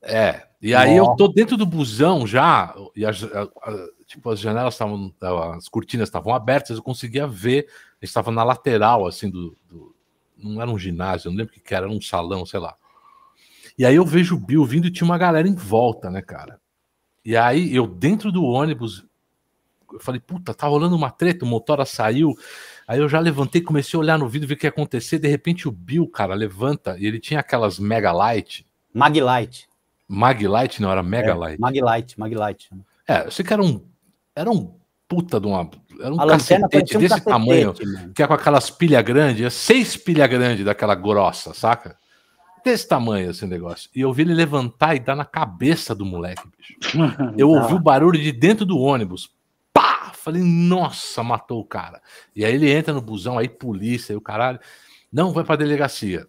É. 0.00 0.44
E 0.62 0.74
aí 0.74 0.96
Nossa. 0.96 1.10
eu 1.10 1.16
tô 1.16 1.28
dentro 1.28 1.58
do 1.58 1.66
busão 1.66 2.26
já, 2.26 2.74
e 2.96 3.04
as, 3.04 3.22
a, 3.22 3.42
a, 3.42 3.86
tipo, 4.06 4.30
as 4.30 4.40
janelas 4.40 4.72
estavam, 4.72 5.12
as 5.54 5.68
cortinas 5.68 6.08
estavam 6.08 6.34
abertas, 6.34 6.78
eu 6.78 6.82
conseguia 6.82 7.26
ver, 7.26 7.66
estava 8.00 8.30
na 8.30 8.42
lateral, 8.42 9.06
assim, 9.06 9.28
do, 9.28 9.54
do, 9.68 9.94
Não 10.42 10.60
era 10.60 10.70
um 10.70 10.78
ginásio, 10.78 11.30
não 11.30 11.38
lembro 11.38 11.54
o 11.56 11.60
que 11.60 11.74
era, 11.74 11.86
era 11.86 11.94
um 11.94 12.00
salão, 12.00 12.44
sei 12.44 12.60
lá. 12.60 12.76
E 13.78 13.84
aí 13.84 13.96
eu 13.96 14.04
vejo 14.04 14.36
o 14.36 14.40
Bill 14.40 14.64
vindo 14.64 14.86
e 14.86 14.90
tinha 14.90 15.06
uma 15.06 15.18
galera 15.18 15.48
em 15.48 15.54
volta, 15.54 16.10
né, 16.10 16.20
cara? 16.20 16.60
E 17.24 17.36
aí 17.36 17.74
eu, 17.74 17.86
dentro 17.86 18.32
do 18.32 18.44
ônibus, 18.44 19.04
eu 19.92 20.00
falei, 20.00 20.20
puta, 20.20 20.54
tá 20.54 20.66
rolando 20.66 20.96
uma 20.96 21.10
treta, 21.10 21.44
o 21.44 21.48
motora 21.48 21.84
saiu. 21.84 22.34
Aí 22.86 22.98
eu 22.98 23.08
já 23.08 23.20
levantei, 23.20 23.60
comecei 23.60 23.96
a 23.96 24.00
olhar 24.00 24.18
no 24.18 24.28
vídeo, 24.28 24.48
ver 24.48 24.54
o 24.54 24.56
que 24.56 24.66
ia 24.66 24.70
acontecer. 24.70 25.18
De 25.18 25.28
repente 25.28 25.68
o 25.68 25.72
Bill, 25.72 26.06
cara, 26.08 26.34
levanta 26.34 26.96
e 26.98 27.06
ele 27.06 27.18
tinha 27.18 27.40
aquelas 27.40 27.78
Mega 27.78 28.12
Light. 28.12 28.66
Mag 28.92 29.20
Light. 29.20 29.68
Mag 30.08 30.46
Light, 30.46 30.82
não, 30.82 30.90
era 30.90 31.02
Mega 31.02 31.30
é, 31.30 31.34
Light. 31.34 31.60
Mag 31.60 31.80
Light, 31.80 32.18
Mag 32.18 32.34
Light. 32.34 32.70
É, 33.06 33.26
eu 33.26 33.30
sei 33.30 33.44
que 33.44 33.52
era 33.52 33.62
um, 33.62 33.84
era 34.34 34.50
um 34.50 34.74
puta 35.06 35.40
de 35.40 35.46
uma. 35.46 35.70
Era 36.00 36.14
um 36.14 36.20
a 36.20 36.26
cacetete 36.26 36.96
um 36.96 37.00
desse 37.00 37.20
tamanho, 37.20 37.74
mano. 37.84 38.12
que 38.14 38.22
é 38.22 38.26
com 38.26 38.34
aquelas 38.34 38.70
pilhas 38.70 39.02
grandes, 39.02 39.44
é 39.44 39.50
seis 39.50 39.96
pilhas 39.96 40.28
grandes 40.28 40.64
daquela 40.64 40.94
grossa, 40.94 41.52
saca? 41.54 41.96
Desse 42.64 42.86
tamanho 42.86 43.30
esse 43.30 43.46
negócio. 43.46 43.90
E 43.94 44.00
eu 44.00 44.12
vi 44.12 44.22
ele 44.22 44.34
levantar 44.34 44.94
e 44.94 45.00
dar 45.00 45.16
na 45.16 45.24
cabeça 45.24 45.94
do 45.94 46.04
moleque, 46.04 46.42
bicho. 46.56 46.98
Eu 47.36 47.48
ouvi 47.48 47.74
o 47.74 47.78
barulho 47.80 48.20
de 48.20 48.32
dentro 48.32 48.66
do 48.66 48.78
ônibus. 48.78 49.30
Falei, 50.12 50.42
nossa, 50.42 51.22
matou 51.22 51.60
o 51.60 51.64
cara. 51.64 52.02
E 52.36 52.44
aí 52.44 52.54
ele 52.54 52.70
entra 52.70 52.92
no 52.92 53.00
busão, 53.00 53.38
aí 53.38 53.48
polícia, 53.48 54.12
e 54.12 54.16
o 54.16 54.20
caralho. 54.20 54.60
Não, 55.10 55.32
vai 55.32 55.42
pra 55.42 55.56
delegacia. 55.56 56.26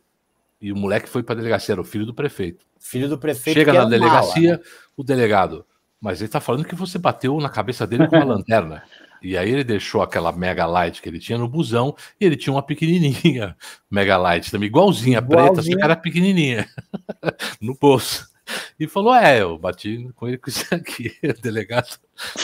E 0.61 0.72
o 0.72 0.76
moleque 0.77 1.10
foi 1.10 1.22
pra 1.22 1.35
delegacia, 1.35 1.73
era 1.73 1.81
o 1.81 1.84
filho 1.84 2.06
do 2.06 2.14
prefeito. 2.14 2.65
Filho 2.80 3.10
do 3.10 3.18
prefeito. 3.18 3.57
Chega 3.57 3.73
na 3.73 3.85
delegacia, 3.85 4.53
né? 4.53 4.60
o 4.95 5.03
delegado. 5.03 5.65
Mas 5.99 6.22
ele 6.22 6.30
tá 6.30 6.39
falando 6.39 6.65
que 6.65 6.73
você 6.73 6.98
bateu 6.98 7.38
na 7.39 7.49
cabeça 7.49 7.85
dele 7.85 8.07
com 8.07 8.15
uma 8.15 8.23
lanterna. 8.35 8.84
E 9.22 9.38
aí 9.38 9.49
ele 9.49 9.64
deixou 9.64 10.02
aquela 10.02 10.31
Mega 10.31 10.65
Light 10.65 11.02
que 11.02 11.07
ele 11.07 11.19
tinha 11.19 11.38
no 11.38 11.48
busão 11.48 11.95
e 12.19 12.26
ele 12.26 12.35
tinha 12.35 12.53
uma 12.53 12.64
pequenininha 12.64 13.56
Mega 13.89 14.18
Light 14.18 14.49
também, 14.49 14.68
igualzinha, 14.68 15.19
igualzinha. 15.19 15.53
preta, 15.53 15.61
só 15.61 15.77
que 15.77 15.84
era 15.84 15.95
pequenininha 15.95 16.68
no 17.61 17.76
bolso. 17.76 18.30
E 18.80 18.88
falou: 18.88 19.14
É, 19.14 19.41
eu 19.41 19.57
bati 19.57 20.10
com 20.15 20.27
ele 20.27 20.38
com 20.38 20.49
isso 20.49 20.65
aqui. 20.73 21.14
O 21.23 21.34
delegado, 21.41 21.99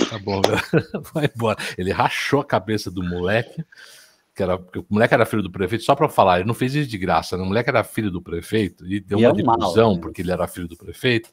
tá 0.10 0.20
bom, 0.20 0.41
vai 1.14 1.30
embora. 1.34 1.58
Ele 1.78 1.91
rachou 1.91 2.40
a 2.40 2.45
cabeça 2.45 2.90
do 2.91 3.04
moleque, 3.04 3.66
que 4.36 4.44
era, 4.44 4.56
o 4.56 4.86
moleque 4.90 5.14
era 5.14 5.26
filho 5.26 5.41
do 5.41 5.52
prefeito, 5.52 5.84
só 5.84 5.95
para 5.95 6.08
falar, 6.08 6.40
ele 6.40 6.48
não 6.48 6.54
fez 6.54 6.76
isso 6.76 6.90
de 6.90 6.98
graça, 6.98 7.36
né? 7.36 7.44
o 7.44 7.48
moleque 7.48 7.70
era 7.70 7.84
filho 7.84 8.12
do 8.12 8.22
prefeito 8.22 8.86
e 8.86 8.99
deu 8.99 9.20
e 9.20 9.26
uma 9.26 9.32
é 9.32 9.34
difusão 9.34 9.95
né? 9.95 9.99
porque 9.99 10.22
ele 10.22 10.32
era 10.32 10.48
filho 10.48 10.68
do 10.68 10.78
prefeito 10.78 11.30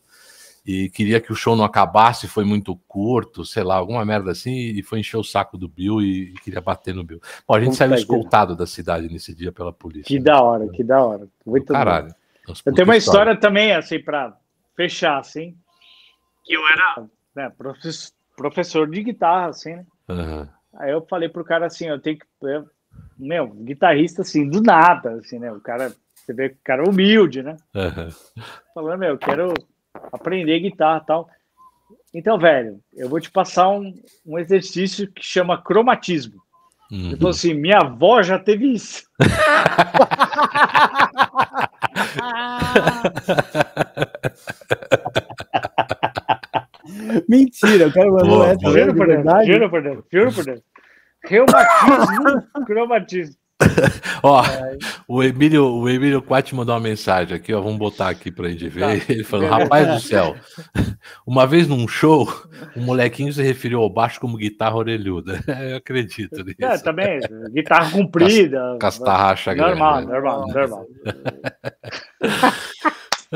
e 0.65 0.89
queria 0.89 1.21
que 1.21 1.31
o 1.31 1.37
show 1.37 1.55
não 1.55 1.65
acabasse, 1.65 2.27
foi 2.27 2.45
muito 2.45 2.75
curto, 2.89 3.45
sei 3.45 3.63
lá, 3.63 3.77
alguma 3.77 4.05
merda 4.05 4.31
assim, 4.31 4.51
e 4.51 4.83
foi 4.83 5.01
encher 5.01 5.19
o 5.19 5.25
saco 5.25 5.59
do 5.59 5.69
Bill 5.69 6.01
e, 6.01 6.31
e 6.31 6.35
queria 6.35 6.61
bater 6.61 6.95
no 6.95 7.05
Bill. 7.05 7.21
Bom, 7.47 7.55
a 7.55 7.61
gente 7.61 7.77
saiu 7.77 7.95
escoltado 7.95 8.57
da 8.57 8.67
cidade 8.67 9.09
nesse 9.09 9.35
dia 9.35 9.53
pela 9.53 9.73
polícia. 9.73 10.07
Que 10.07 10.19
né? 10.19 10.25
da 10.25 10.43
hora, 10.43 10.69
que 10.69 10.83
da 10.83 11.05
hora. 11.05 11.29
Muito 11.45 11.73
Caralho. 11.73 12.15
Eu 12.47 12.75
tenho 12.75 12.87
uma 12.87 12.97
história, 12.97 13.33
história 13.33 13.37
também, 13.37 13.73
assim, 13.73 13.99
para 13.99 14.37
fechar, 14.75 15.19
assim, 15.19 15.57
que 16.45 16.55
eu 16.55 16.61
era 16.69 17.07
né, 17.35 17.53
professor 18.37 18.89
de 18.89 19.03
guitarra, 19.03 19.49
assim, 19.49 19.77
né? 19.77 19.87
Uhum. 20.09 20.49
Aí 20.77 20.91
eu 20.91 21.05
falei 21.07 21.29
pro 21.29 21.45
cara 21.45 21.67
assim, 21.67 21.87
eu 21.87 22.01
tenho 22.01 22.19
que. 22.19 22.27
Eu, 22.43 22.69
meu, 23.17 23.49
guitarrista 23.49 24.23
assim, 24.23 24.49
do 24.49 24.61
nada, 24.61 25.13
assim, 25.13 25.39
né? 25.39 25.53
O 25.53 25.61
cara, 25.61 25.95
você 26.15 26.33
vê 26.33 26.49
que 26.49 26.57
o 26.57 26.65
cara 26.65 26.85
é 26.85 26.89
humilde, 26.89 27.43
né? 27.43 27.57
Uhum. 27.75 28.45
Falando, 28.75 28.99
meu, 28.99 29.11
eu 29.11 29.19
quero 29.19 29.55
aprender 30.13 30.61
guitarra 30.61 31.01
e 31.03 31.07
tal. 31.07 31.29
Então, 32.13 32.39
velho, 32.39 32.79
eu 32.95 33.09
vou 33.09 33.19
te 33.21 33.31
passar 33.31 33.71
um, 33.71 33.95
um 34.25 34.39
exercício 34.39 35.11
que 35.11 35.23
chama 35.23 35.61
cromatismo. 35.61 36.41
Uhum. 36.91 37.07
Ele 37.07 37.17
falou 37.17 37.31
assim: 37.31 37.55
minha 37.55 37.79
avó 37.79 38.23
já 38.23 38.39
teve 38.39 38.73
isso. 38.73 39.05
Mentira, 47.29 47.89
o 47.89 47.93
cara 47.93 48.11
mandou 48.11 48.45
essa. 48.45 48.71
Juro 48.71 48.95
por 48.95 49.07
Deus, 49.07 49.25
juro 49.47 49.71
por 49.71 49.83
Deus, 49.83 50.05
juro 50.11 50.33
por 50.33 50.45
Deus. 50.45 50.61
Reumatismo, 51.25 52.43
cromatismo. 52.67 53.37
Ó, 54.23 54.43
o 55.07 55.23
Emílio, 55.23 55.65
o 55.65 55.89
Emílio 55.89 56.21
Quat 56.21 56.53
mandou 56.55 56.75
uma 56.75 56.81
mensagem 56.81 57.37
aqui, 57.37 57.55
ó, 57.55 57.61
vamos 57.61 57.79
botar 57.79 58.09
aqui 58.09 58.31
pra 58.31 58.49
gente 58.49 58.69
ver. 58.69 58.81
Tá. 58.81 58.95
Ele 59.13 59.25
falou: 59.25 59.49
Rapaz 59.49 59.87
do 59.87 60.01
céu, 60.01 60.35
uma 61.27 61.47
vez 61.47 61.69
num 61.69 61.87
show, 61.87 62.29
um 62.77 62.83
molequinho 62.83 63.33
se 63.33 63.43
referiu 63.43 63.81
ao 63.81 63.91
baixo 63.91 64.21
como 64.21 64.37
guitarra 64.37 64.77
orelhuda. 64.77 65.41
Eu 65.71 65.77
acredito 65.77 66.45
nisso. 66.45 66.57
É, 66.63 66.79
também, 66.79 67.21
guitarra 67.53 67.91
comprida. 67.93 68.77
Castarracha 68.81 69.55
grande. 69.55 69.79
Normal, 69.79 70.03
normal, 70.03 70.49
normal. 70.49 70.87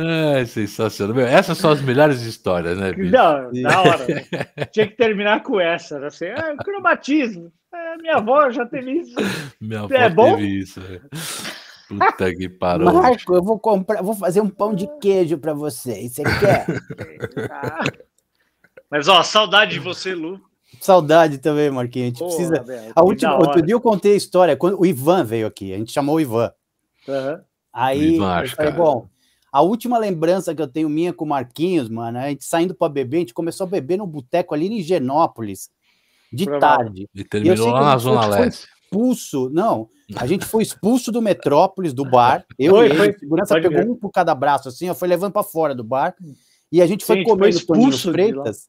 É 0.00 0.44
sensacional. 0.44 1.16
Meu, 1.16 1.26
essas 1.26 1.58
são 1.58 1.70
as 1.72 1.80
melhores 1.80 2.22
histórias, 2.22 2.78
né, 2.78 2.92
bicho? 2.92 3.10
Não, 3.10 3.50
da 3.50 3.80
hora. 3.80 4.06
Tinha 4.70 4.86
que 4.86 4.96
terminar 4.96 5.42
com 5.42 5.60
essa, 5.60 5.98
né? 5.98 6.06
assim, 6.06 6.26
ah, 6.26 6.54
cromatismo. 6.56 7.52
É, 7.74 7.96
minha 7.96 8.16
avó 8.16 8.48
já 8.50 8.64
teve 8.64 8.92
isso. 8.92 9.16
Minha 9.60 9.80
avó 9.80 9.94
é 9.94 10.08
bom? 10.08 10.36
teve 10.36 10.60
isso. 10.60 10.80
É. 10.80 11.00
Puta 11.88 12.34
que 12.34 12.48
parou. 12.48 12.92
Marco, 12.92 13.34
eu 13.34 13.42
vou 13.42 13.58
comprar, 13.58 14.00
vou 14.00 14.14
fazer 14.14 14.40
um 14.40 14.48
pão 14.48 14.72
de 14.72 14.86
queijo 15.00 15.36
para 15.36 15.52
você. 15.52 16.08
Você 16.08 16.22
quer? 16.22 16.66
Mas 18.90 19.08
ó, 19.08 19.22
saudade 19.22 19.72
de 19.72 19.80
você, 19.80 20.14
Lu. 20.14 20.40
Saudade 20.80 21.38
também, 21.38 21.70
Marquinhos. 21.70 22.04
A 22.04 22.08
gente 22.10 22.18
Porra, 22.18 22.36
precisa. 22.36 22.62
Velho, 22.62 22.92
a 22.94 23.02
última, 23.02 23.36
outro 23.36 23.62
dia 23.62 23.74
eu 23.74 23.80
contei 23.80 24.12
a 24.12 24.16
história 24.16 24.56
quando 24.56 24.80
o 24.80 24.86
Ivan 24.86 25.24
veio 25.24 25.46
aqui. 25.46 25.74
A 25.74 25.78
gente 25.78 25.90
chamou 25.90 26.16
o 26.16 26.20
Ivan. 26.20 26.52
Uhum. 27.08 27.40
Aí, 27.72 28.14
Ivan, 28.14 28.42
eu 28.42 28.48
falei, 28.50 28.72
bom, 28.72 29.08
a 29.52 29.62
última 29.62 29.98
lembrança 29.98 30.54
que 30.54 30.60
eu 30.60 30.68
tenho 30.68 30.88
minha 30.88 31.12
com 31.12 31.24
o 31.24 31.28
Marquinhos, 31.28 31.88
mano, 31.88 32.18
a 32.18 32.28
gente 32.28 32.44
saindo 32.44 32.74
para 32.74 32.88
beber, 32.88 33.16
a 33.16 33.20
gente 33.20 33.34
começou 33.34 33.66
a 33.66 33.70
beber 33.70 33.98
no 33.98 34.06
boteco 34.06 34.54
ali 34.54 34.66
em 34.66 34.78
Higienópolis, 34.78 35.70
de 36.32 36.46
tarde. 36.58 37.08
E 37.14 37.24
terminou 37.24 37.70
lá 37.70 37.80
na 37.80 37.98
Zona 37.98 38.26
Leste. 38.26 38.68
Expulso, 38.84 39.50
não, 39.50 39.88
a 40.16 40.26
gente 40.26 40.44
foi 40.44 40.62
expulso 40.62 41.12
do 41.12 41.20
Metrópolis, 41.20 41.92
do 41.92 42.04
bar. 42.04 42.44
Eu 42.58 42.74
foi, 42.74 42.86
e 42.86 42.90
ele, 42.90 42.96
foi. 42.96 43.08
a 43.08 43.18
segurança 43.18 43.54
pegou 43.54 43.78
ver. 43.78 43.90
um 43.90 43.94
por 43.94 44.10
cada 44.10 44.34
braço, 44.34 44.68
assim, 44.68 44.88
ó, 44.88 44.94
foi 44.94 45.08
levando 45.08 45.32
para 45.32 45.42
fora 45.42 45.74
do 45.74 45.84
bar. 45.84 46.14
E 46.70 46.82
a 46.82 46.86
gente 46.86 47.04
foi 47.04 47.16
Sim, 47.18 47.24
comer 47.24 47.54
no 47.54 47.66
Toninho 47.66 47.92
Freitas. 47.98 48.68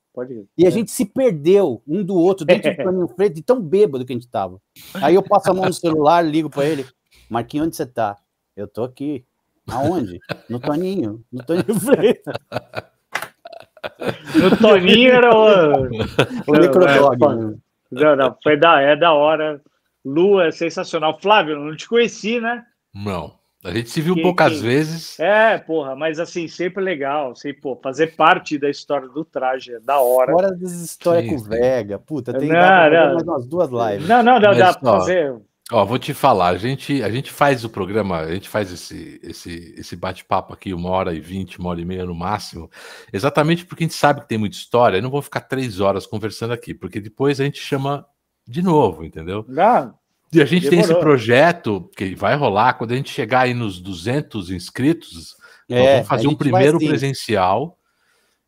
E 0.58 0.66
a 0.66 0.70
gente 0.70 0.90
se 0.90 1.06
perdeu 1.06 1.82
um 1.86 2.02
do 2.04 2.16
outro 2.16 2.46
dentro 2.46 2.72
do 2.72 2.78
Toninho 2.84 3.08
Freitas, 3.10 3.36
de 3.36 3.42
tão 3.42 3.62
bêbado 3.62 4.06
que 4.06 4.14
a 4.14 4.16
gente 4.16 4.28
tava. 4.30 4.62
Aí 4.96 5.16
eu 5.16 5.24
passo 5.24 5.52
a 5.52 5.54
mão 5.54 5.66
no 5.66 5.74
celular, 5.74 6.22
ligo 6.22 6.50
para 6.50 6.66
ele. 6.66 6.86
Marquinhos, 7.30 7.68
onde 7.68 7.76
você 7.76 7.86
tá? 7.86 8.18
Eu 8.56 8.68
tô 8.68 8.84
aqui. 8.84 9.26
Aonde? 9.72 10.20
No 10.50 10.60
Toninho. 10.60 11.24
No 11.32 11.44
Toninho 11.44 11.76
Freitas. 11.80 12.36
No 14.36 14.58
Toninho 14.58 15.12
era 15.12 15.36
o. 15.36 15.84
O 16.48 16.54
Necrodog. 16.54 17.24
É, 17.24 17.70
não, 17.92 18.16
não, 18.16 18.38
foi 18.44 18.58
da, 18.58 18.82
é 18.82 18.96
da 18.96 19.14
hora. 19.14 19.62
Lu 20.06 20.40
é 20.40 20.52
sensacional. 20.52 21.20
Flávio, 21.20 21.60
não 21.60 21.76
te 21.76 21.88
conheci, 21.88 22.40
né? 22.40 22.66
Não. 22.94 23.40
A 23.64 23.72
gente 23.72 23.90
se 23.90 24.00
viu 24.00 24.16
que, 24.16 24.22
poucas 24.22 24.54
que... 24.54 24.62
vezes. 24.62 25.20
É, 25.20 25.58
porra, 25.58 25.94
mas 25.94 26.18
assim, 26.18 26.48
sempre 26.48 26.82
legal. 26.82 27.32
Assim, 27.32 27.54
pô, 27.54 27.76
fazer 27.76 28.16
parte 28.16 28.58
da 28.58 28.70
história 28.70 29.08
do 29.10 29.26
traje 29.26 29.74
é 29.74 29.80
da 29.82 30.00
hora. 30.00 30.32
Fora 30.32 30.52
das 30.56 30.72
histórias 30.72 31.26
sim, 31.26 31.36
com. 31.36 31.44
Vega. 31.44 32.00
Puta, 32.00 32.34
tem 32.34 32.48
não, 32.48 32.56
não, 32.58 33.14
mais 33.14 33.24
umas 33.24 33.46
duas 33.46 33.70
lives. 33.70 34.08
Não, 34.08 34.24
não, 34.24 34.40
dá, 34.40 34.54
dá 34.54 34.74
pra 34.74 34.92
fazer. 34.94 35.36
Ó, 35.72 35.86
vou 35.86 36.00
te 36.00 36.16
falar, 36.16 36.50
a 36.50 36.58
gente, 36.58 37.04
a 37.04 37.12
gente 37.12 37.32
faz 37.32 37.64
o 37.64 37.70
programa, 37.70 38.22
a 38.22 38.34
gente 38.34 38.50
faz 38.50 38.72
esse, 38.72 39.20
esse, 39.22 39.76
esse 39.78 39.96
bate-papo 39.96 40.52
aqui, 40.52 40.74
uma 40.74 40.90
hora 40.90 41.14
e 41.14 41.20
vinte, 41.20 41.60
uma 41.60 41.70
hora 41.70 41.80
e 41.80 41.86
meia 41.86 42.06
no 42.06 42.16
máximo, 42.16 42.70
exatamente 43.14 43.66
porque 43.66 43.84
a 43.84 43.88
gente 43.88 43.96
sabe 43.96 44.22
que 44.22 44.28
tem 44.28 44.38
muita 44.38 44.58
história, 44.58 44.98
eu 44.98 45.04
não 45.04 45.12
vou 45.12 45.22
ficar 45.22 45.42
três 45.42 45.80
horas 45.80 46.08
conversando 46.08 46.54
aqui, 46.54 46.74
porque 46.74 47.00
depois 47.00 47.40
a 47.40 47.44
gente 47.44 47.60
chama 47.60 48.04
de 48.48 48.64
novo, 48.64 49.06
entendeu? 49.06 49.46
Ah, 49.60 49.94
e 50.34 50.42
a 50.42 50.46
gente 50.46 50.70
demorou. 50.70 50.88
tem 50.88 50.96
esse 50.96 51.00
projeto 51.00 51.90
que 51.96 52.16
vai 52.16 52.36
rolar, 52.36 52.74
quando 52.74 52.92
a 52.92 52.96
gente 52.96 53.12
chegar 53.12 53.42
aí 53.42 53.54
nos 53.54 53.80
200 53.80 54.50
inscritos, 54.50 55.36
é, 55.70 55.94
vamos 55.94 56.08
fazer 56.08 56.28
um 56.28 56.36
primeiro 56.36 56.80
presencial, 56.80 57.79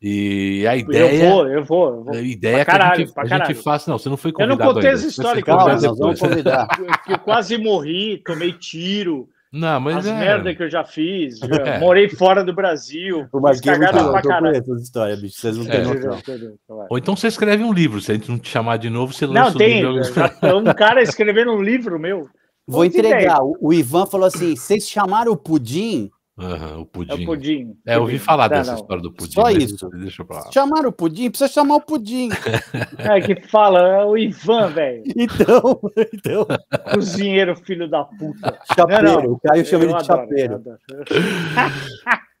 e 0.02 0.66
a 0.66 0.76
ideia. 0.76 1.24
Eu 1.24 1.30
vou, 1.30 1.48
eu 1.48 1.64
vou. 1.64 1.88
Eu 1.94 2.04
vou. 2.04 2.14
A 2.14 2.20
ideia 2.20 2.56
é 2.62 2.64
que 2.64 2.70
a 2.70 2.94
gente, 2.96 3.12
a 3.16 3.26
gente 3.46 3.54
faça. 3.54 3.90
Não, 3.90 3.98
você 3.98 4.08
não 4.08 4.16
foi 4.16 4.32
convidado. 4.32 4.60
Eu 4.60 4.66
não 4.66 4.74
contei 4.74 4.90
essa 4.90 5.06
história 5.06 5.40
que 5.42 5.50
eu, 5.50 5.56
quase, 5.56 5.86
que 7.06 7.12
eu 7.12 7.18
quase 7.18 7.58
morri, 7.58 8.20
tomei 8.24 8.52
tiro. 8.52 9.28
Não, 9.52 9.78
mas 9.80 9.98
As 9.98 10.06
é... 10.06 10.14
merda 10.18 10.54
que 10.54 10.62
eu 10.62 10.70
já 10.70 10.82
fiz. 10.82 11.38
já 11.38 11.78
morei 11.78 12.08
fora 12.08 12.42
do 12.42 12.54
Brasil. 12.54 13.20
É 13.32 13.38
muito 13.38 13.62
cagada 13.62 14.10
pra 14.10 14.22
caralho. 14.22 14.46
conheço 14.52 14.72
essa 14.72 14.82
história, 14.82 15.14
bicho. 15.16 15.36
Vocês 15.38 15.58
não 15.58 15.66
É. 15.66 15.68
têm 15.68 15.84
noção. 15.84 16.86
Ou 16.88 16.96
então 16.96 17.14
você 17.14 17.26
escreve 17.28 17.62
um 17.62 17.72
livro, 17.72 18.00
se 18.00 18.10
a 18.10 18.14
gente 18.14 18.30
não 18.30 18.38
te 18.38 18.48
chamar 18.48 18.78
de 18.78 18.88
novo, 18.88 19.12
você 19.12 19.26
lança 19.26 19.40
Não, 19.40 19.50
um 19.50 19.58
tem. 19.58 19.82
livro. 19.82 20.02
já- 20.04 20.56
Um 20.56 20.64
cara 20.74 21.02
escrevendo 21.02 21.52
um 21.52 21.60
livro 21.62 21.98
meu. 21.98 22.26
Vou 22.66 22.84
entregar. 22.84 23.42
O, 23.42 23.56
o 23.60 23.72
Ivan 23.74 24.06
falou 24.06 24.26
assim: 24.26 24.56
vocês 24.56 24.88
chamaram 24.88 25.32
o 25.32 25.36
pudim? 25.36 26.10
Aham, 26.38 26.78
o 26.78 26.82
É 26.82 26.84
pudim. 26.86 27.22
o 27.22 27.26
pudim. 27.26 27.76
É, 27.86 27.96
eu 27.96 28.00
ouvi 28.00 28.18
falar 28.18 28.48
Não, 28.48 28.56
dessa 28.56 28.72
não. 28.72 28.78
história 28.80 29.02
do 29.02 29.12
pudim. 29.12 29.32
Só 29.32 29.50
isso. 29.50 29.88
Deixa 29.90 30.24
pra 30.24 30.38
lá. 30.38 30.50
Chamaram 30.50 30.88
o 30.88 30.92
pudim? 30.92 31.28
Precisa 31.28 31.48
chamar 31.52 31.76
o 31.76 31.80
pudim. 31.82 32.30
É 32.98 33.20
que 33.20 33.36
fala, 33.48 33.80
é 33.80 34.04
o 34.04 34.16
Ivan, 34.16 34.68
velho. 34.70 35.02
Então, 35.14 35.80
então. 36.14 36.46
Cozinheiro, 36.94 37.54
filho 37.56 37.86
da 37.88 38.04
puta. 38.04 38.58
Chapeiro. 38.74 39.02
Não, 39.02 39.22
não. 39.22 39.32
O 39.32 39.40
Caio 39.40 39.64
chama 39.66 39.84
ele 39.84 39.92
de 39.92 39.98
adoro, 39.98 40.20
chapeiro. 40.22 40.62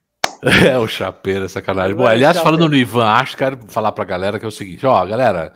É, 0.66 0.76
o 0.76 0.88
chapeiro, 0.88 1.44
é 1.44 1.48
sacanagem. 1.48 1.94
Bom, 1.94 2.08
É, 2.08 2.12
aliás, 2.14 2.36
falando 2.38 2.68
no 2.68 2.74
Ivan, 2.76 3.04
acho 3.06 3.32
que 3.36 3.44
quero 3.44 3.58
falar 3.68 3.92
pra 3.92 4.04
galera 4.04 4.40
que 4.40 4.44
é 4.44 4.48
o 4.48 4.50
seguinte: 4.52 4.84
ó, 4.84 5.04
galera, 5.06 5.52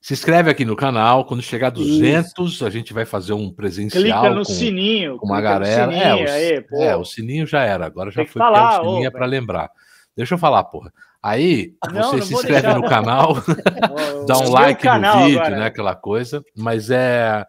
se 0.00 0.14
inscreve 0.14 0.50
aqui 0.50 0.64
no 0.64 0.76
canal. 0.76 1.24
Quando 1.24 1.42
chegar 1.42 1.68
a 1.68 1.70
200, 1.70 2.62
a 2.62 2.70
gente 2.70 2.92
vai 2.92 3.04
fazer 3.04 3.32
um 3.32 3.52
presencial. 3.52 4.02
Clica 4.02 4.30
no 4.30 4.44
com... 4.44 4.52
sininho. 4.52 5.16
com 5.18 5.26
uma 5.26 5.40
galera. 5.40 5.92
sininho, 5.92 6.02
é, 6.02 6.14
o, 6.14 6.30
aí, 6.30 6.66
é, 6.86 6.96
o 6.96 7.04
sininho 7.04 7.46
já 7.46 7.62
era, 7.62 7.86
agora 7.86 8.10
já 8.10 8.24
foi 8.24 8.40
falar, 8.40 8.80
o 8.80 8.84
sininho 8.84 9.06
é 9.06 9.10
velho. 9.10 9.26
lembrar. 9.26 9.70
Deixa 10.16 10.34
eu 10.34 10.38
falar, 10.38 10.64
porra. 10.64 10.92
Aí, 11.22 11.74
Não, 11.92 12.10
você 12.10 12.16
não 12.16 12.22
se 12.22 12.34
inscreve 12.34 12.62
deixar. 12.62 12.78
no 12.78 12.88
canal, 12.88 13.36
dá 14.26 14.38
um 14.38 14.50
like 14.50 14.86
no 14.86 15.24
vídeo, 15.24 15.40
agora. 15.40 15.56
né? 15.56 15.66
Aquela 15.66 15.94
coisa. 15.96 16.42
Mas 16.56 16.90
é. 16.90 17.44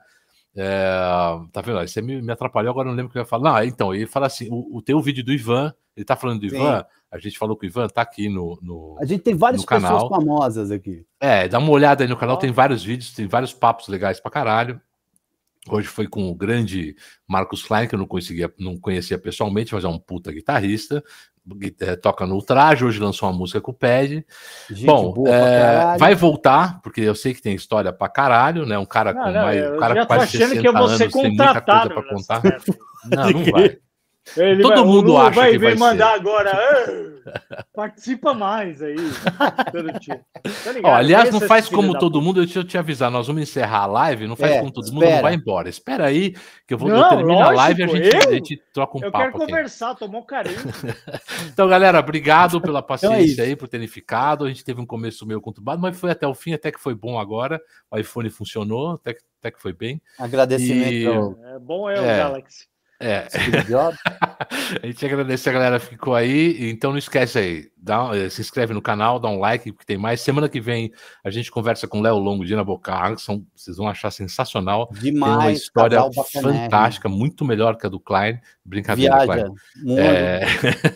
é, 0.55 0.89
tá 1.51 1.61
vendo? 1.61 1.77
Aí 1.77 1.87
Você 1.87 2.01
me, 2.01 2.21
me 2.21 2.31
atrapalhou, 2.31 2.71
agora 2.71 2.89
não 2.89 2.95
lembro 2.95 3.09
o 3.09 3.11
que 3.11 3.19
eu 3.19 3.21
ia 3.21 3.27
falar. 3.27 3.51
Não, 3.51 3.63
então, 3.63 3.93
ele 3.93 4.07
fala 4.07 4.25
assim: 4.25 4.47
o, 4.51 4.77
o 4.77 4.81
teu 4.81 4.99
vídeo 5.01 5.23
do 5.23 5.31
Ivan, 5.31 5.73
ele 5.95 6.05
tá 6.05 6.15
falando 6.15 6.41
do 6.41 6.49
Sim. 6.49 6.55
Ivan, 6.55 6.83
a 7.11 7.17
gente 7.17 7.37
falou 7.37 7.55
que 7.57 7.65
o 7.65 7.67
Ivan 7.67 7.87
tá 7.87 8.01
aqui 8.01 8.29
no. 8.29 8.57
no- 8.61 8.97
A 8.99 9.05
gente 9.05 9.21
tem 9.21 9.35
várias 9.35 9.63
pessoas 9.65 9.83
canal. 9.83 10.09
famosas 10.09 10.71
aqui. 10.71 11.05
É, 11.19 11.47
dá 11.47 11.57
uma 11.59 11.71
olhada 11.71 12.03
aí 12.03 12.09
no 12.09 12.17
canal, 12.17 12.37
tem 12.37 12.51
vários 12.51 12.83
vídeos, 12.83 13.13
tem 13.13 13.27
vários 13.27 13.53
papos 13.53 13.87
legais 13.87 14.19
pra 14.19 14.31
caralho. 14.31 14.79
Hoje 15.69 15.87
foi 15.87 16.07
com 16.07 16.29
o 16.29 16.35
grande 16.35 16.95
Marcos 17.27 17.63
Klein, 17.63 17.87
que 17.87 17.93
eu 17.93 17.99
não, 17.99 18.07
conseguia, 18.07 18.51
não 18.57 18.77
conhecia 18.77 19.19
pessoalmente, 19.19 19.73
mas 19.73 19.83
é 19.83 19.87
um 19.87 19.99
puta 19.99 20.31
guitarrista. 20.31 21.03
gui- 21.45 21.75
eh, 21.81 21.95
toca 21.95 22.25
no 22.27 22.35
Ultraje, 22.35 22.85
hoje 22.85 22.99
lançou 22.99 23.27
uma 23.27 23.35
música 23.37 23.59
com 23.59 23.71
o 23.71 23.73
Pad. 23.73 24.23
Gente 24.69 24.85
Bom, 24.85 25.23
caralho. 25.23 25.99
vai 25.99 26.13
voltar, 26.15 26.79
porque 26.81 27.01
eu 27.01 27.15
sei 27.15 27.33
que 27.33 27.41
tem 27.41 27.55
história 27.55 27.91
pra 27.91 28.07
caralho, 28.07 28.65
né? 28.67 28.77
Um 28.77 28.85
cara 28.85 29.13
Não, 29.13 29.23
com 29.23 29.31
não, 29.31 29.41
mais. 29.41 29.59
eu 29.63 29.75
Um 29.75 29.79
cara 29.79 29.95
já 29.95 30.01
com 30.01 30.07
tô 30.07 30.13
quase 30.15 30.23
achando 30.37 30.49
60 30.49 30.61
que 30.61 30.67
eu 30.67 30.73
vou 30.73 30.87
ser 30.89 31.03
anos, 31.03 31.13
tem 31.13 31.23
muita 31.23 31.43
coisa 31.45 31.59
contratado. 31.59 31.89
pra 31.93 32.03
nessa 32.03 32.15
contar. 32.15 32.41
Não, 33.09 33.29
não 33.31 33.43
vai. 33.51 33.77
Ele 34.37 34.61
Todo 34.61 34.75
vai- 34.75 34.83
o 34.83 34.85
mundo 34.85 35.17
acha 35.17 35.31
vai 35.31 35.51
que 35.51 35.57
vai 35.57 35.71
vir 35.73 35.79
mandar 35.79 36.09
ser. 36.13 36.19
agora. 36.19 36.51
"Ah, 37.51 37.63
participa 37.73 38.33
mais 38.33 38.81
aí. 38.81 38.95
Tá? 39.39 40.71
Ó, 40.83 40.93
aliás, 40.93 41.31
não 41.31 41.41
faz 41.41 41.67
como 41.67 41.97
todo 41.97 42.21
mundo, 42.21 42.43
deixa 42.43 42.59
eu 42.59 42.63
te 42.63 42.77
avisar, 42.77 43.09
nós 43.11 43.27
vamos 43.27 43.41
encerrar 43.41 43.83
a 43.83 43.85
live, 43.85 44.27
não 44.27 44.35
faz 44.35 44.53
É, 44.53 44.59
como 44.59 44.71
todo 44.71 44.85
mundo, 44.87 44.95
não 45.01 45.03
espera. 45.03 45.21
vai 45.21 45.33
embora. 45.35 45.69
Espera 45.69 46.05
aí, 46.05 46.31
que 46.67 46.73
eu 46.73 46.77
vou 46.77 46.89
Não, 46.89 46.97
eu 46.97 47.09
termino 47.09 47.39
a 47.41 47.51
live 47.51 47.81
e 47.81 47.83
a 47.83 47.87
gente, 47.87 48.15
eu? 48.15 48.29
a 48.29 48.33
gente 48.33 48.63
troca 48.73 48.97
um 48.97 49.01
Eu 49.03 49.11
papo 49.11 49.23
quero 49.25 49.35
aqui. 49.37 49.45
conversar, 49.45 49.95
tomar 49.95 50.19
um 50.19 50.25
carinho. 50.25 50.57
Então, 51.53 51.67
galera, 51.67 51.99
obrigado 51.99 52.61
pela 52.61 52.81
paciência 52.81 53.21
isso. 53.23 53.41
aí, 53.41 53.55
por 53.55 53.67
terem 53.67 53.87
ficado. 53.87 54.45
A 54.45 54.47
gente 54.47 54.63
teve 54.63 54.79
um 54.81 54.85
começo 54.85 55.25
meio 55.25 55.41
conturbado, 55.41 55.81
mas 55.81 55.99
foi 55.99 56.11
até 56.11 56.27
o 56.27 56.33
fim, 56.33 56.53
até 56.53 56.71
que 56.71 56.79
foi 56.79 56.93
bom 56.93 57.19
agora. 57.19 57.59
O 57.91 57.97
iPhone 57.97 58.29
funcionou, 58.29 58.91
até 58.93 59.13
que, 59.13 59.21
até 59.39 59.51
que 59.51 59.61
foi 59.61 59.73
bem. 59.73 60.01
Agradecimento 60.17 61.37
E- 61.41 61.55
É 61.55 61.59
bom 61.59 61.89
eu, 61.89 62.03
É. 62.03 62.17
Galaxy. 62.17 62.67
É, 63.01 63.27
a 64.83 64.85
gente 64.85 65.05
agradece 65.05 65.49
a 65.49 65.53
galera 65.53 65.79
que 65.79 65.85
ficou 65.85 66.13
aí. 66.13 66.69
Então 66.69 66.91
não 66.91 66.97
esquece 66.97 67.39
aí, 67.39 67.67
dá, 67.77 68.11
eh, 68.13 68.29
se 68.29 68.41
inscreve 68.41 68.73
no 68.73 68.81
canal, 68.81 69.19
dá 69.19 69.29
um 69.29 69.39
like, 69.39 69.71
porque 69.71 69.85
tem 69.85 69.97
mais. 69.97 70.19
Semana 70.19 70.49
que 70.49 70.59
vem 70.59 70.91
a 71.23 71.29
gente 71.29 71.49
conversa 71.49 71.87
com 71.87 71.99
o 71.99 72.01
Léo 72.01 72.17
Longo, 72.17 72.45
Dina 72.45 72.63
Bocar, 72.63 73.17
são, 73.17 73.45
vocês 73.55 73.77
vão 73.77 73.87
achar 73.87 74.11
sensacional. 74.11 74.87
Tem 74.87 75.15
uma 75.15 75.27
Demais. 75.27 75.59
história 75.59 76.01
fantástica, 76.31 77.07
muito 77.07 77.45
melhor 77.45 77.77
que 77.77 77.85
a 77.85 77.89
do 77.89 78.01
Klein. 78.01 78.37
Brincadeira, 78.65 79.15
Viaja. 79.15 79.33
Klein. 79.33 79.55
Mundo, 79.77 79.99
É, 80.01 80.41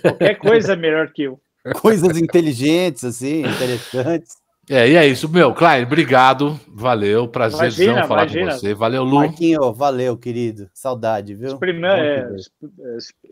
Qualquer 0.02 0.36
coisa 0.36 0.74
é 0.74 0.76
melhor 0.76 1.10
que 1.12 1.24
eu. 1.24 1.40
Coisas 1.76 2.18
inteligentes, 2.18 3.06
assim, 3.06 3.46
interessantes. 3.46 4.43
É, 4.70 4.90
e 4.90 4.96
é 4.96 5.06
isso, 5.06 5.28
meu. 5.28 5.54
Klein, 5.54 5.84
obrigado. 5.84 6.58
Valeu. 6.68 7.28
Prazerzão 7.28 7.84
Imagina, 7.86 8.08
falar 8.08 8.22
imagina. 8.24 8.52
com 8.54 8.58
você. 8.60 8.74
Valeu, 8.74 9.04
Lu. 9.04 9.16
Marquinho, 9.16 9.74
valeu, 9.74 10.18
querido. 10.18 10.70
Saudade, 10.74 11.36
viu? 11.36 11.58
Primeiro, 11.58 11.98
é, 11.98 12.36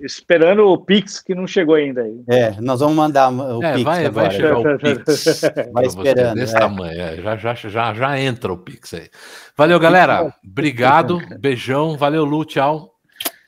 esperando 0.01 0.67
o 0.67 0.77
Pix 0.77 1.21
que 1.21 1.33
não 1.33 1.47
chegou 1.47 1.75
ainda 1.75 2.01
aí. 2.01 2.21
É, 2.27 2.59
nós 2.59 2.81
vamos 2.81 2.95
mandar 2.95 3.31
o 3.31 3.63
É, 3.63 3.71
Pix 3.73 3.83
vai, 3.83 4.05
agora. 4.05 4.27
vai 4.27 4.35
chegar 4.35 4.57
o 4.59 4.63
Pix. 4.77 5.23
você, 5.23 5.87
esperando, 5.87 6.35
Desse 6.35 6.55
é. 6.55 6.59
tamanho, 6.59 7.01
é, 7.01 7.15
já, 7.21 7.37
já, 7.37 7.53
já, 7.55 7.93
já 7.93 8.19
entra 8.19 8.51
o 8.51 8.57
Pix 8.57 8.93
aí. 8.93 9.09
Valeu, 9.55 9.79
galera. 9.79 10.33
Obrigado. 10.45 11.19
Beijão. 11.39 11.97
Valeu, 11.97 12.25
Lu. 12.25 12.43
Tchau. 12.43 12.91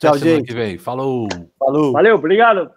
Tchau, 0.00 0.10
Até 0.10 0.18
semana 0.20 0.36
gente. 0.38 0.46
que 0.48 0.54
vem. 0.54 0.78
Falou. 0.78 1.28
Falou. 1.58 1.92
Valeu, 1.92 2.16
obrigado. 2.16 2.70